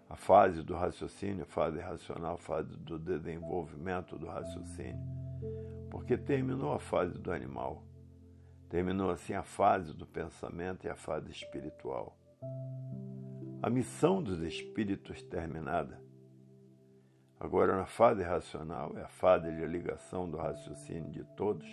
A 0.10 0.16
fase 0.16 0.64
do 0.64 0.74
raciocínio, 0.74 1.46
fase 1.46 1.80
racional, 1.80 2.38
fase 2.38 2.76
do 2.78 2.98
desenvolvimento 2.98 4.18
do 4.18 4.28
raciocínio, 4.28 5.06
porque 5.90 6.18
terminou 6.18 6.74
a 6.74 6.80
fase 6.80 7.18
do 7.18 7.32
animal, 7.32 7.84
terminou 8.70 9.12
assim 9.12 9.34
a 9.34 9.44
fase 9.44 9.94
do 9.94 10.06
pensamento 10.06 10.86
e 10.86 10.90
a 10.90 10.96
fase 10.96 11.30
espiritual. 11.32 12.18
A 13.62 13.70
missão 13.70 14.24
dos 14.24 14.42
espíritos 14.42 15.22
terminada 15.24 16.08
Agora, 17.40 17.78
na 17.78 17.86
fase 17.86 18.24
racional, 18.24 18.98
é 18.98 19.04
a 19.04 19.08
fase 19.08 19.52
de 19.52 19.64
ligação 19.68 20.28
do 20.28 20.38
raciocínio 20.38 21.12
de 21.12 21.24
todos 21.36 21.68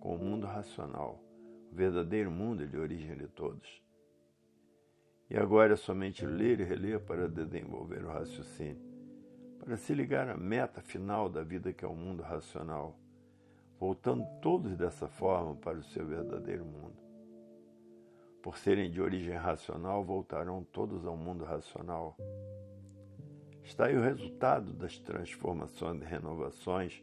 com 0.00 0.16
o 0.16 0.18
mundo 0.18 0.44
racional, 0.44 1.22
o 1.70 1.74
verdadeiro 1.74 2.32
mundo 2.32 2.66
de 2.66 2.76
origem 2.76 3.16
de 3.16 3.28
todos. 3.28 3.83
E 5.30 5.36
agora 5.36 5.72
é 5.72 5.76
somente 5.76 6.24
ler 6.24 6.60
e 6.60 6.64
reler 6.64 7.00
para 7.00 7.28
desenvolver 7.28 8.04
o 8.04 8.08
raciocínio, 8.08 8.82
para 9.58 9.76
se 9.76 9.94
ligar 9.94 10.28
à 10.28 10.36
meta 10.36 10.80
final 10.82 11.28
da 11.28 11.42
vida 11.42 11.72
que 11.72 11.84
é 11.84 11.88
o 11.88 11.94
mundo 11.94 12.22
racional, 12.22 12.98
voltando 13.78 14.24
todos 14.40 14.76
dessa 14.76 15.08
forma 15.08 15.56
para 15.56 15.78
o 15.78 15.82
seu 15.82 16.06
verdadeiro 16.06 16.64
mundo. 16.64 16.96
Por 18.42 18.58
serem 18.58 18.90
de 18.90 19.00
origem 19.00 19.36
racional, 19.36 20.04
voltarão 20.04 20.62
todos 20.64 21.06
ao 21.06 21.16
mundo 21.16 21.44
racional 21.44 22.16
Está 23.64 23.86
aí 23.86 23.96
o 23.96 24.02
resultado 24.02 24.74
das 24.74 24.98
transformações 24.98 26.02
e 26.02 26.04
renovações 26.04 27.02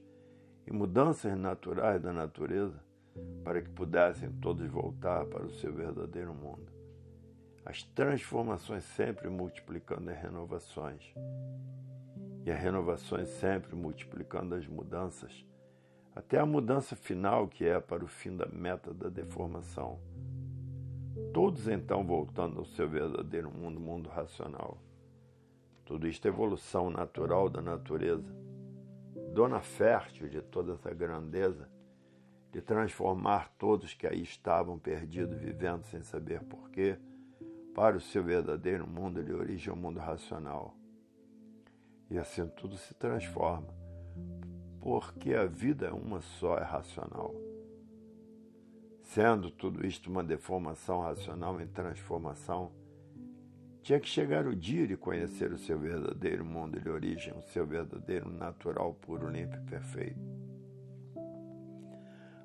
e 0.67 0.71
mudanças 0.71 1.35
naturais 1.35 1.99
da 1.99 2.13
natureza 2.13 2.79
para 3.43 3.61
que 3.61 3.69
pudessem 3.71 4.31
todos 4.33 4.69
voltar 4.69 5.25
para 5.25 5.43
o 5.43 5.49
seu 5.49 5.73
verdadeiro 5.73 6.33
mundo. 6.35 6.70
As 7.65 7.83
transformações 7.83 8.83
sempre 8.83 9.29
multiplicando 9.29 10.09
as 10.09 10.17
renovações 10.19 11.13
e 12.43 12.51
as 12.51 12.59
renovações 12.59 13.29
sempre 13.29 13.75
multiplicando 13.75 14.55
as 14.55 14.67
mudanças, 14.67 15.45
até 16.15 16.39
a 16.39 16.45
mudança 16.45 16.95
final 16.95 17.47
que 17.47 17.65
é 17.65 17.79
para 17.79 18.03
o 18.03 18.07
fim 18.07 18.35
da 18.35 18.47
meta 18.47 18.93
da 18.93 19.09
deformação. 19.09 19.99
Todos 21.33 21.67
então 21.67 22.03
voltando 22.03 22.59
ao 22.59 22.65
seu 22.65 22.89
verdadeiro 22.89 23.51
mundo, 23.51 23.79
mundo 23.79 24.09
racional. 24.09 24.77
Tudo 25.85 26.07
isto 26.07 26.25
é 26.25 26.29
evolução 26.29 26.89
natural 26.89 27.47
da 27.47 27.61
natureza, 27.61 28.33
dona 29.33 29.61
fértil 29.61 30.27
de 30.27 30.41
toda 30.41 30.73
essa 30.73 30.93
grandeza, 30.93 31.69
de 32.51 32.59
transformar 32.59 33.53
todos 33.57 33.93
que 33.93 34.07
aí 34.07 34.23
estavam 34.23 34.79
perdidos, 34.79 35.37
vivendo 35.37 35.83
sem 35.83 36.01
saber 36.01 36.41
porquê, 36.43 36.97
para 37.73 37.97
o 37.97 38.01
seu 38.01 38.23
verdadeiro 38.23 38.87
mundo 38.87 39.23
de 39.23 39.33
origem 39.33 39.69
ao 39.69 39.75
mundo 39.75 39.99
racional. 39.99 40.75
E 42.09 42.17
assim 42.17 42.47
tudo 42.47 42.77
se 42.77 42.93
transforma, 42.93 43.73
porque 44.79 45.33
a 45.33 45.45
vida 45.45 45.87
é 45.87 45.91
uma 45.91 46.21
só, 46.21 46.57
é 46.57 46.63
racional. 46.63 47.33
Sendo 49.01 49.49
tudo 49.49 49.85
isto 49.85 50.09
uma 50.09 50.23
deformação 50.23 51.01
racional 51.01 51.59
em 51.61 51.67
transformação, 51.67 52.71
tinha 53.81 53.99
que 53.99 54.07
chegar 54.07 54.45
o 54.45 54.55
dia 54.55 54.87
de 54.87 54.95
conhecer 54.95 55.51
o 55.51 55.57
seu 55.57 55.79
verdadeiro 55.79 56.45
mundo 56.45 56.79
de 56.79 56.89
origem, 56.89 57.33
o 57.33 57.41
seu 57.41 57.65
verdadeiro 57.65 58.29
natural, 58.29 58.93
puro, 58.93 59.29
limpo 59.29 59.55
e 59.55 59.61
perfeito. 59.61 60.19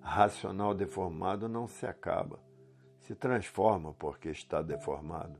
Racional 0.00 0.74
deformado 0.74 1.48
não 1.48 1.66
se 1.66 1.84
acaba, 1.84 2.38
se 3.06 3.14
transforma 3.14 3.94
porque 3.94 4.30
está 4.30 4.60
deformado. 4.60 5.38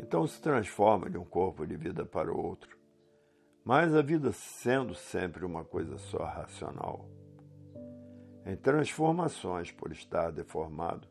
Então 0.00 0.26
se 0.26 0.42
transforma 0.42 1.08
de 1.08 1.16
um 1.16 1.24
corpo 1.24 1.64
de 1.64 1.76
vida 1.76 2.04
para 2.04 2.32
o 2.32 2.36
outro, 2.36 2.76
mas 3.64 3.94
a 3.94 4.02
vida 4.02 4.32
sendo 4.32 4.92
sempre 4.92 5.44
uma 5.44 5.64
coisa 5.64 5.98
só 5.98 6.24
racional. 6.24 7.08
Em 8.44 8.56
transformações 8.56 9.70
por 9.70 9.92
estar 9.92 10.32
deformado, 10.32 11.06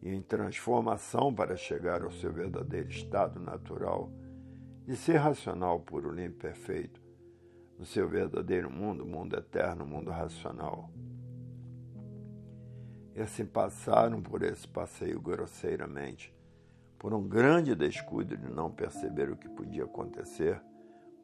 e 0.00 0.08
em 0.08 0.22
transformação 0.22 1.34
para 1.34 1.56
chegar 1.56 2.02
ao 2.02 2.12
seu 2.12 2.32
verdadeiro 2.32 2.88
estado 2.88 3.40
natural 3.40 4.10
de 4.86 4.96
ser 4.96 5.16
racional, 5.16 5.80
puro, 5.80 6.10
limpo, 6.10 6.38
perfeito, 6.38 7.00
no 7.78 7.84
seu 7.84 8.08
verdadeiro 8.08 8.70
mundo, 8.70 9.04
mundo 9.04 9.36
eterno, 9.36 9.84
mundo 9.84 10.10
racional. 10.10 10.90
E 13.14 13.20
assim 13.20 13.44
passaram 13.44 14.22
por 14.22 14.42
esse 14.42 14.66
passeio 14.66 15.20
grosseiramente, 15.20 16.34
por 16.98 17.12
um 17.12 17.26
grande 17.26 17.74
descuido 17.74 18.36
de 18.36 18.50
não 18.50 18.70
perceber 18.70 19.30
o 19.30 19.36
que 19.36 19.48
podia 19.48 19.84
acontecer, 19.84 20.60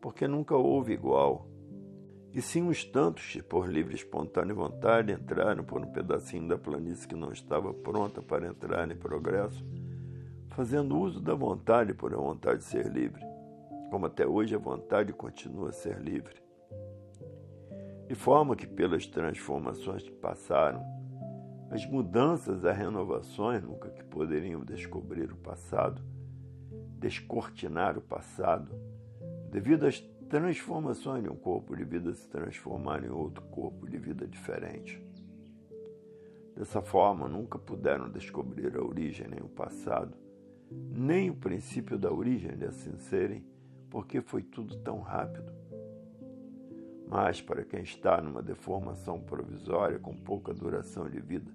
porque 0.00 0.26
nunca 0.26 0.56
houve 0.56 0.92
igual 0.92 1.48
e 2.36 2.42
sim 2.42 2.68
os 2.68 2.84
tantos 2.84 3.32
que, 3.32 3.42
por 3.42 3.66
livre 3.66 3.94
espontânea 3.94 4.54
vontade, 4.54 5.10
entraram 5.10 5.64
por 5.64 5.80
um 5.80 5.90
pedacinho 5.90 6.46
da 6.46 6.58
planície 6.58 7.08
que 7.08 7.14
não 7.14 7.32
estava 7.32 7.72
pronta 7.72 8.20
para 8.20 8.46
entrar 8.46 8.90
em 8.90 8.94
progresso, 8.94 9.64
fazendo 10.50 10.98
uso 10.98 11.18
da 11.18 11.32
vontade 11.32 11.94
por 11.94 12.12
a 12.12 12.18
vontade 12.18 12.58
de 12.58 12.64
ser 12.64 12.92
livre, 12.92 13.22
como 13.90 14.04
até 14.04 14.26
hoje 14.26 14.54
a 14.54 14.58
vontade 14.58 15.14
continua 15.14 15.70
a 15.70 15.72
ser 15.72 15.98
livre. 15.98 16.34
De 18.06 18.14
forma 18.14 18.54
que, 18.54 18.66
pelas 18.66 19.06
transformações 19.06 20.02
que 20.02 20.12
passaram, 20.12 20.84
as 21.70 21.84
mudanças, 21.86 22.64
as 22.64 22.76
renovações 22.76 23.62
nunca 23.62 23.90
que 23.90 24.05
poderiam 24.05 24.64
descobrir 24.64 25.32
o 25.32 25.36
passado, 25.36 26.01
descortinar 26.98 27.98
o 27.98 28.01
passado, 28.01 28.70
devido 29.51 29.86
às 29.86 30.01
transformações 30.28 31.22
de 31.22 31.28
um 31.28 31.36
corpo 31.36 31.76
de 31.76 31.84
vida 31.84 32.12
se 32.12 32.28
transformar 32.28 33.05
em 33.05 33.10
outro 33.10 33.44
corpo 33.44 33.88
de 33.88 33.98
vida 33.98 34.26
diferente. 34.26 35.02
Dessa 36.56 36.80
forma, 36.80 37.28
nunca 37.28 37.59
puderam 37.59 38.10
descobrir 38.10 38.76
a 38.76 38.82
origem 38.82 39.28
nem 39.28 39.40
o 39.40 39.48
passado, 39.48 40.16
nem 40.70 41.30
o 41.30 41.36
princípio 41.36 41.98
da 41.98 42.10
origem 42.10 42.56
de 42.56 42.64
assim 42.64 42.97
serem, 42.97 43.44
porque 43.90 44.20
foi 44.20 44.43
tudo 44.43 44.76
tão 44.78 45.01
rápido. 45.01 45.52
Mas 47.09 47.40
para 47.40 47.64
quem 47.64 47.82
está 47.82 48.20
numa 48.20 48.43
deformação 48.43 49.20
provisória 49.20 49.98
com 49.98 50.16
pouca 50.16 50.52
duração 50.52 51.09
de 51.09 51.20
vida, 51.20 51.52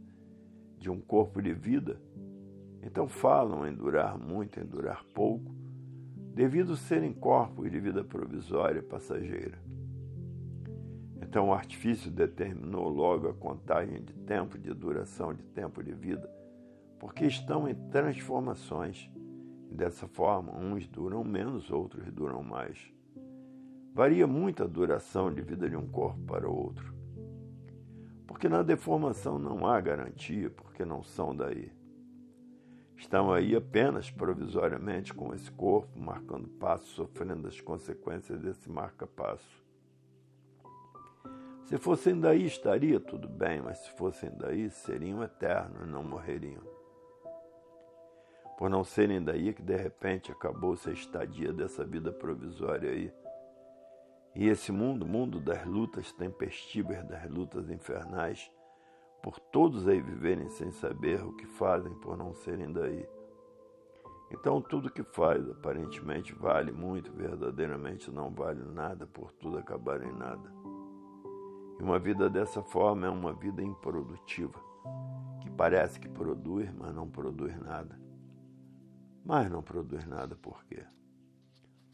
de 0.81 0.89
um 0.89 0.99
corpo 0.99 1.39
de 1.39 1.53
vida, 1.53 2.01
então 2.81 3.07
falam 3.07 3.67
em 3.67 3.73
durar 3.73 4.17
muito, 4.17 4.59
em 4.59 4.65
durar 4.65 5.05
pouco, 5.13 5.53
devido 6.33 6.75
serem 6.75 7.13
corpos 7.13 7.69
de 7.69 7.79
vida 7.79 8.03
provisória 8.03 8.79
e 8.79 8.81
passageira. 8.81 9.59
Então 11.21 11.49
o 11.49 11.53
artifício 11.53 12.09
determinou 12.09 12.89
logo 12.89 13.29
a 13.29 13.33
contagem 13.33 14.01
de 14.01 14.13
tempo 14.13 14.57
de 14.57 14.73
duração 14.73 15.31
de 15.35 15.43
tempo 15.43 15.83
de 15.83 15.93
vida, 15.93 16.27
porque 16.99 17.25
estão 17.25 17.69
em 17.69 17.75
transformações. 17.91 19.09
Dessa 19.71 20.07
forma, 20.07 20.51
uns 20.57 20.87
duram 20.87 21.23
menos, 21.23 21.69
outros 21.69 22.11
duram 22.11 22.43
mais. 22.43 22.91
Varia 23.93 24.25
muito 24.25 24.63
a 24.63 24.67
duração 24.67 25.31
de 25.31 25.41
vida 25.41 25.69
de 25.69 25.77
um 25.77 25.87
corpo 25.87 26.19
para 26.23 26.49
o 26.49 26.53
outro. 26.53 27.00
Porque 28.31 28.47
na 28.47 28.63
deformação 28.63 29.37
não 29.37 29.67
há 29.67 29.79
garantia, 29.81 30.49
porque 30.49 30.85
não 30.85 31.03
são 31.03 31.35
daí. 31.35 31.71
Estão 32.95 33.31
aí 33.31 33.55
apenas 33.55 34.09
provisoriamente 34.09 35.13
com 35.13 35.33
esse 35.33 35.51
corpo, 35.51 35.99
marcando 35.99 36.47
passo, 36.47 36.85
sofrendo 36.85 37.47
as 37.47 37.59
consequências 37.59 38.39
desse 38.39 38.69
marca-passo. 38.69 39.61
Se 41.65 41.77
fossem 41.77 42.19
daí, 42.19 42.45
estaria 42.45 42.99
tudo 42.99 43.27
bem, 43.27 43.61
mas 43.61 43.79
se 43.79 43.91
fossem 43.91 44.31
daí, 44.37 44.69
seriam 44.69 45.21
eternos, 45.21 45.87
não 45.87 46.01
morreriam. 46.01 46.63
Por 48.57 48.69
não 48.69 48.83
serem 48.83 49.21
daí, 49.21 49.53
que 49.53 49.61
de 49.61 49.75
repente 49.75 50.31
acabou-se 50.31 50.89
a 50.89 50.93
estadia 50.93 51.51
dessa 51.51 51.83
vida 51.83 52.13
provisória 52.13 52.91
aí. 52.91 53.13
E 54.33 54.47
esse 54.47 54.71
mundo, 54.71 55.05
mundo 55.05 55.39
das 55.39 55.65
lutas 55.65 56.11
tempestivas, 56.13 57.03
das 57.03 57.29
lutas 57.29 57.69
infernais, 57.69 58.49
por 59.21 59.39
todos 59.39 59.87
aí 59.87 60.01
viverem 60.01 60.49
sem 60.49 60.71
saber 60.71 61.23
o 61.23 61.33
que 61.33 61.45
fazem 61.45 61.93
por 61.95 62.17
não 62.17 62.33
serem 62.33 62.71
daí. 62.71 63.07
Então 64.31 64.61
tudo 64.61 64.91
que 64.91 65.03
faz 65.03 65.47
aparentemente 65.49 66.33
vale 66.33 66.71
muito, 66.71 67.11
verdadeiramente 67.11 68.09
não 68.09 68.31
vale 68.31 68.63
nada, 68.63 69.05
por 69.05 69.31
tudo 69.33 69.57
acabar 69.57 70.01
em 70.01 70.13
nada. 70.13 70.49
E 71.77 71.83
uma 71.83 71.99
vida 71.99 72.29
dessa 72.29 72.63
forma 72.63 73.07
é 73.07 73.09
uma 73.09 73.33
vida 73.33 73.61
improdutiva, 73.61 74.59
que 75.41 75.49
parece 75.49 75.99
que 75.99 76.07
produz, 76.07 76.71
mas 76.73 76.95
não 76.95 77.09
produz 77.09 77.59
nada. 77.59 77.99
Mas 79.25 79.51
não 79.51 79.61
produz 79.61 80.05
nada 80.05 80.35
por 80.35 80.63
quê? 80.63 80.85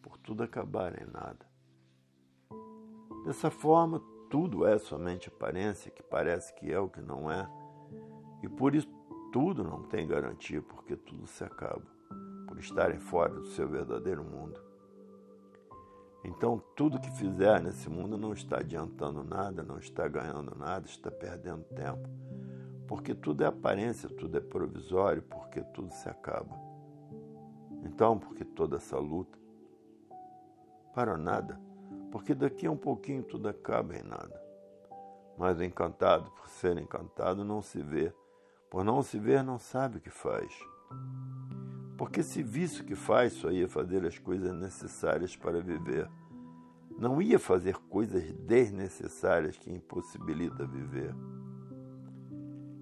Por 0.01 0.17
tudo 0.19 0.43
acabar 0.43 1.01
em 1.01 1.05
nada. 1.05 1.46
Dessa 3.27 3.51
forma, 3.51 4.01
tudo 4.29 4.65
é 4.65 4.77
somente 4.77 5.27
aparência, 5.27 5.91
que 5.91 6.01
parece 6.01 6.53
que 6.53 6.71
é 6.71 6.79
o 6.79 6.87
que 6.87 7.01
não 7.01 7.29
é, 7.29 7.45
e 8.41 8.47
por 8.47 8.73
isso 8.73 8.87
tudo 9.33 9.65
não 9.65 9.83
tem 9.83 10.07
garantia, 10.07 10.61
porque 10.61 10.95
tudo 10.95 11.27
se 11.27 11.43
acaba 11.43 11.83
por 12.47 12.57
estarem 12.57 12.97
fora 13.01 13.33
do 13.33 13.45
seu 13.47 13.67
verdadeiro 13.67 14.23
mundo. 14.23 14.57
Então, 16.23 16.63
tudo 16.73 17.01
que 17.01 17.11
fizer 17.17 17.61
nesse 17.61 17.89
mundo 17.89 18.17
não 18.17 18.31
está 18.31 18.59
adiantando 18.59 19.21
nada, 19.25 19.61
não 19.61 19.77
está 19.77 20.07
ganhando 20.07 20.57
nada, 20.57 20.85
está 20.85 21.11
perdendo 21.11 21.65
tempo. 21.75 22.07
Porque 22.87 23.13
tudo 23.13 23.43
é 23.43 23.47
aparência, 23.47 24.07
tudo 24.07 24.37
é 24.37 24.39
provisório, 24.39 25.21
porque 25.23 25.61
tudo 25.73 25.91
se 25.91 26.07
acaba. 26.07 26.57
Então, 27.83 28.17
porque 28.17 28.45
toda 28.45 28.77
essa 28.77 28.97
luta? 28.97 29.37
Para 30.93 31.17
nada, 31.17 31.66
porque 32.11 32.33
daqui 32.33 32.67
a 32.67 32.71
um 32.71 32.77
pouquinho 32.77 33.23
tudo 33.23 33.47
acaba 33.47 33.95
em 33.95 34.03
nada. 34.03 34.41
Mas 35.37 35.59
o 35.59 35.63
encantado, 35.63 36.31
por 36.31 36.49
ser 36.49 36.77
encantado, 36.77 37.43
não 37.43 37.61
se 37.61 37.81
vê. 37.81 38.13
Por 38.69 38.83
não 38.83 39.03
se 39.03 39.19
ver, 39.19 39.43
não 39.43 39.59
sabe 39.59 39.97
o 39.97 40.01
que 40.01 40.09
faz. 40.09 40.51
Porque 41.97 42.23
se 42.23 42.41
visse 42.43 42.81
o 42.81 42.85
que 42.85 42.95
faz, 42.95 43.33
só 43.33 43.51
ia 43.51 43.67
fazer 43.67 44.05
as 44.05 44.17
coisas 44.17 44.53
necessárias 44.53 45.35
para 45.35 45.61
viver. 45.61 46.09
Não 46.97 47.21
ia 47.21 47.37
fazer 47.37 47.77
coisas 47.77 48.31
desnecessárias 48.33 49.57
que 49.57 49.71
impossibilita 49.71 50.65
viver. 50.65 51.13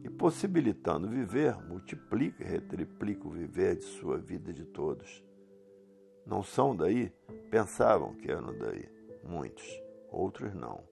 E 0.04 0.10
possibilitando 0.10 1.10
viver, 1.10 1.58
multiplica 1.68 2.44
e 2.44 2.48
retriplica 2.48 3.28
o 3.28 3.32
viver 3.32 3.76
de 3.76 3.84
sua 3.84 4.18
vida 4.18 4.54
de 4.54 4.66
todos. 4.66 5.24
Não 6.26 6.42
são 6.42 6.76
daí? 6.76 7.12
Pensavam 7.52 8.16
que 8.16 8.32
eram 8.32 8.58
daí. 8.58 8.95
Muitos, 9.26 9.68
outros 10.12 10.54
não. 10.54 10.84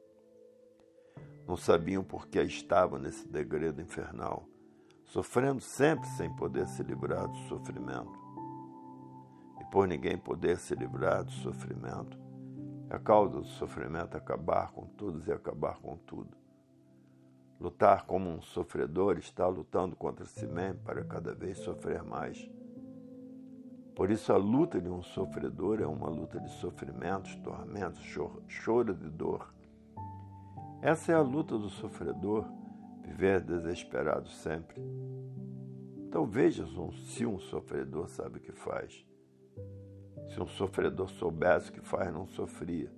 Não 1.47 1.55
sabiam 1.55 2.03
por 2.03 2.27
que 2.27 2.41
estavam 2.41 2.97
nesse 2.97 3.27
degredo 3.27 3.81
infernal 3.81 4.47
sofrendo 5.14 5.61
sempre 5.61 6.07
sem 6.10 6.27
poder 6.35 6.68
se 6.68 6.81
livrar 6.81 7.27
do 7.27 7.38
sofrimento. 7.47 8.19
E 9.61 9.65
por 9.65 9.88
ninguém 9.88 10.18
poder 10.18 10.57
se 10.57 10.73
livrar 10.73 11.23
do 11.23 11.31
sofrimento, 11.31 12.18
é 12.89 12.95
a 12.95 12.99
causa 12.99 13.39
do 13.39 13.45
sofrimento 13.45 14.18
acabar 14.18 14.72
com 14.72 14.88
todos 14.88 15.27
e 15.27 15.31
acabar 15.31 15.77
com 15.80 15.97
tudo. 15.97 16.35
Lutar 17.60 18.07
como 18.07 18.27
um 18.27 18.41
sofredor 18.41 19.19
está 19.19 19.47
lutando 19.47 19.95
contra 19.95 20.26
si 20.26 20.47
mesmo 20.47 20.80
para 20.81 21.03
cada 21.03 21.35
vez 21.35 21.60
sofrer 21.60 22.01
mais. 22.01 22.49
Por 23.95 24.10
isso, 24.10 24.34
a 24.34 24.38
luta 24.38 24.82
de 24.82 24.90
um 24.90 25.03
sofredor 25.03 25.82
é 25.82 25.86
uma 25.86 26.10
luta 26.10 26.40
de 26.40 26.49
sofrimentos, 26.49 27.36
tormentos, 27.36 28.02
choro 28.48 28.94
de 28.94 29.10
dor. 29.10 29.53
Essa 30.82 31.11
é 31.11 31.15
a 31.15 31.22
luta 31.22 31.57
do 31.57 31.70
sofredor 31.70 32.45
viver 33.03 33.41
desesperado 33.41 34.28
sempre. 34.30 34.82
Então 36.07 36.26
vejas 36.26 36.76
um, 36.78 36.91
se 36.91 37.26
um 37.26 37.40
sofredor 37.40 38.07
sabe 38.07 38.38
o 38.38 38.41
que 38.41 38.52
faz. 38.52 39.06
Se 40.30 40.41
um 40.41 40.48
sofredor 40.48 41.10
soubesse 41.10 41.70
o 41.70 41.74
que 41.74 41.82
faz, 41.82 42.11
não 42.11 42.26
sofria. 42.26 42.91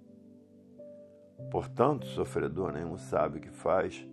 Portanto, 1.51 2.05
sofredor 2.07 2.71
nenhum 2.71 2.97
sabe 2.97 3.39
o 3.39 3.41
que 3.41 3.51
faz, 3.51 4.07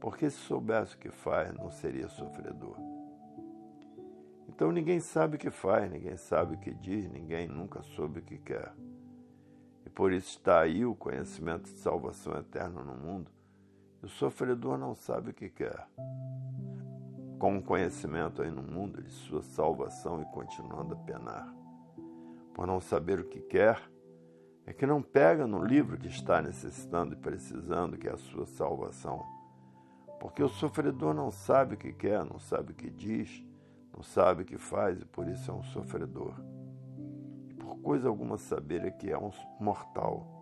porque 0.00 0.28
se 0.28 0.38
soubesse 0.38 0.96
o 0.96 0.98
que 0.98 1.10
faz, 1.10 1.54
não 1.54 1.70
seria 1.70 2.08
sofredor. 2.08 2.76
Então 4.54 4.70
ninguém 4.70 5.00
sabe 5.00 5.34
o 5.34 5.38
que 5.38 5.50
faz, 5.50 5.90
ninguém 5.90 6.16
sabe 6.16 6.54
o 6.54 6.58
que 6.58 6.72
diz, 6.72 7.10
ninguém 7.10 7.48
nunca 7.48 7.82
soube 7.82 8.20
o 8.20 8.22
que 8.22 8.38
quer. 8.38 8.72
E 9.84 9.90
por 9.90 10.12
isso 10.12 10.28
está 10.28 10.60
aí 10.60 10.86
o 10.86 10.94
conhecimento 10.94 11.64
de 11.64 11.76
salvação 11.78 12.38
eterna 12.38 12.84
no 12.84 12.94
mundo, 12.94 13.32
o 14.00 14.06
sofredor 14.06 14.78
não 14.78 14.94
sabe 14.94 15.30
o 15.30 15.34
que 15.34 15.48
quer. 15.48 15.88
Com 17.36 17.58
o 17.58 17.62
conhecimento 17.62 18.42
aí 18.42 18.50
no 18.50 18.62
mundo 18.62 19.02
de 19.02 19.10
sua 19.10 19.42
salvação 19.42 20.22
e 20.22 20.24
continuando 20.26 20.94
a 20.94 20.98
penar. 20.98 21.52
Por 22.54 22.64
não 22.64 22.80
saber 22.80 23.18
o 23.18 23.24
que 23.24 23.40
quer, 23.40 23.82
é 24.66 24.72
que 24.72 24.86
não 24.86 25.02
pega 25.02 25.48
no 25.48 25.64
livro 25.64 25.98
que 25.98 26.06
está 26.06 26.40
necessitando 26.40 27.14
e 27.14 27.16
precisando, 27.16 27.98
que 27.98 28.08
é 28.08 28.12
a 28.12 28.16
sua 28.16 28.46
salvação. 28.46 29.20
Porque 30.20 30.42
o 30.44 30.48
sofredor 30.48 31.12
não 31.12 31.32
sabe 31.32 31.74
o 31.74 31.78
que 31.78 31.92
quer, 31.92 32.24
não 32.24 32.38
sabe 32.38 32.70
o 32.70 32.74
que 32.74 32.88
diz, 32.88 33.44
não 33.94 34.02
sabe 34.02 34.42
o 34.42 34.44
que 34.44 34.58
faz 34.58 35.00
e 35.00 35.04
por 35.04 35.28
isso 35.28 35.50
é 35.50 35.54
um 35.54 35.62
sofredor. 35.62 36.34
E 37.48 37.54
por 37.54 37.78
coisa 37.78 38.08
alguma 38.08 38.36
saber 38.36 38.84
é 38.84 38.90
que 38.90 39.10
é 39.10 39.18
um 39.18 39.30
mortal 39.60 40.34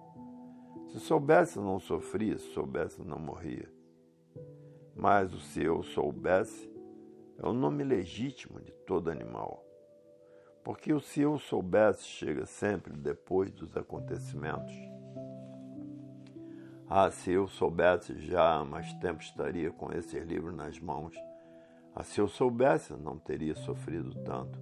se 0.93 1.01
soubesse, 1.01 1.59
não 1.59 1.81
sofria, 1.81 2.37
se 2.37 2.53
soubesse, 2.53 3.01
não 3.03 3.19
morria. 3.19 3.66
Mas 4.95 5.33
o 5.33 5.41
se 5.41 5.62
eu 5.62 5.83
soubesse 5.83 6.70
é 7.39 7.47
o 7.47 7.53
nome 7.55 7.83
legítimo 7.83 8.61
de 8.61 8.73
todo 8.87 9.11
animal. 9.11 9.65
Porque 10.62 10.93
o 10.93 11.01
se 11.01 11.23
eu 11.23 11.39
soubesse 11.39 12.05
chega 12.05 12.45
sempre 12.45 12.93
depois 12.93 13.51
dos 13.51 13.74
acontecimentos. 13.74 14.74
Ah, 16.87 17.11
se 17.11 17.33
eu 17.33 17.49
soubesse, 17.49 18.15
já 18.19 18.57
há 18.57 18.65
mais 18.65 18.93
tempo 18.95 19.23
estaria 19.23 19.70
com 19.70 19.91
esses 19.93 20.23
livros 20.24 20.55
nas 20.55 20.79
mãos. 20.79 21.16
Ah, 21.94 22.02
se 22.02 22.20
eu 22.20 22.27
soubesse, 22.27 22.94
não 22.94 23.19
teria 23.19 23.55
sofrido 23.55 24.14
tanto. 24.24 24.59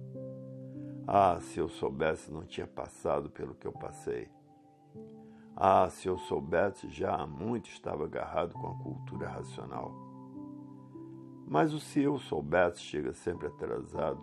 Ah, 1.07 1.39
se 1.39 1.59
eu 1.59 1.69
soubesse, 1.69 2.31
não 2.31 2.43
tinha 2.43 2.67
passado 2.67 3.29
pelo 3.29 3.55
que 3.55 3.65
eu 3.65 3.71
passei. 3.71 4.29
Ah, 5.55 5.89
se 5.89 6.07
eu 6.07 6.17
soubesse, 6.17 6.89
já 6.89 7.15
há 7.15 7.25
muito 7.25 7.69
estava 7.69 8.03
agarrado 8.03 8.53
com 8.53 8.67
a 8.67 8.77
cultura 8.77 9.29
racional. 9.29 9.93
Mas 11.47 11.73
o 11.73 11.79
se 11.79 12.01
eu 12.01 12.17
soubesse 12.17 12.81
chega 12.81 13.13
sempre 13.13 13.47
atrasado, 13.47 14.21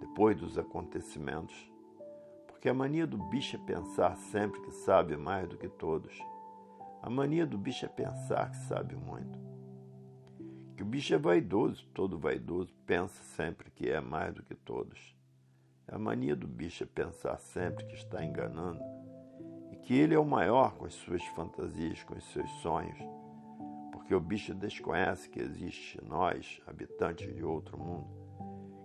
depois 0.00 0.36
dos 0.36 0.58
acontecimentos, 0.58 1.70
porque 2.46 2.68
a 2.68 2.74
mania 2.74 3.06
do 3.06 3.18
bicho 3.18 3.56
é 3.56 3.58
pensar 3.58 4.16
sempre 4.16 4.60
que 4.60 4.70
sabe 4.70 5.16
mais 5.16 5.48
do 5.48 5.56
que 5.56 5.68
todos. 5.68 6.18
A 7.02 7.08
mania 7.08 7.46
do 7.46 7.56
bicho 7.56 7.84
é 7.84 7.88
pensar 7.88 8.50
que 8.50 8.56
sabe 8.56 8.96
muito. 8.96 9.38
Que 10.76 10.82
o 10.82 10.86
bicho 10.86 11.14
é 11.14 11.18
vaidoso, 11.18 11.86
todo 11.94 12.18
vaidoso 12.18 12.72
pensa 12.84 13.22
sempre 13.22 13.70
que 13.70 13.88
é 13.88 14.00
mais 14.00 14.34
do 14.34 14.42
que 14.42 14.54
todos. 14.54 15.16
A 15.88 15.98
mania 15.98 16.36
do 16.36 16.46
bicho 16.46 16.84
é 16.84 16.86
pensar 16.86 17.38
sempre 17.38 17.84
que 17.86 17.94
está 17.94 18.24
enganando 18.24 18.80
que 19.86 19.94
ele 19.94 20.16
é 20.16 20.18
o 20.18 20.24
maior 20.24 20.74
com 20.74 20.84
as 20.84 20.94
suas 20.94 21.24
fantasias, 21.26 22.02
com 22.02 22.16
os 22.16 22.24
seus 22.32 22.50
sonhos, 22.60 22.98
porque 23.92 24.12
o 24.12 24.18
bicho 24.18 24.52
desconhece 24.52 25.30
que 25.30 25.38
existe 25.38 26.04
nós, 26.04 26.60
habitantes 26.66 27.32
de 27.32 27.44
outro 27.44 27.78
mundo, 27.78 28.08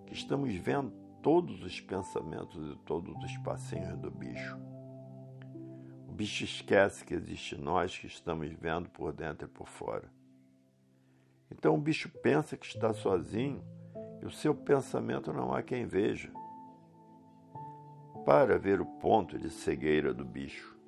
que 0.06 0.14
estamos 0.14 0.54
vendo 0.54 0.92
todos 1.24 1.64
os 1.64 1.82
pensamentos 1.82 2.72
e 2.72 2.78
todos 2.86 3.16
os 3.24 3.36
passinhos 3.40 3.98
do 3.98 4.12
bicho. 4.12 4.56
O 6.08 6.12
bicho 6.12 6.44
esquece 6.44 7.04
que 7.04 7.16
existe 7.16 7.56
nós 7.56 7.98
que 7.98 8.06
estamos 8.06 8.52
vendo 8.52 8.88
por 8.92 9.12
dentro 9.12 9.48
e 9.48 9.50
por 9.50 9.68
fora. 9.68 10.08
Então 11.52 11.76
o 11.76 11.78
bicho 11.78 12.10
pensa 12.10 12.56
que 12.56 12.66
está 12.66 12.94
sozinho 12.94 13.64
e 14.22 14.26
o 14.26 14.32
seu 14.32 14.56
pensamento 14.56 15.34
não 15.34 15.54
há 15.54 15.62
quem 15.62 15.86
veja. 15.86 16.32
Para 18.26 18.58
ver 18.58 18.80
o 18.80 18.86
ponto 18.86 19.38
de 19.38 19.50
cegueira 19.50 20.14
do 20.14 20.24
bicho. 20.24 20.81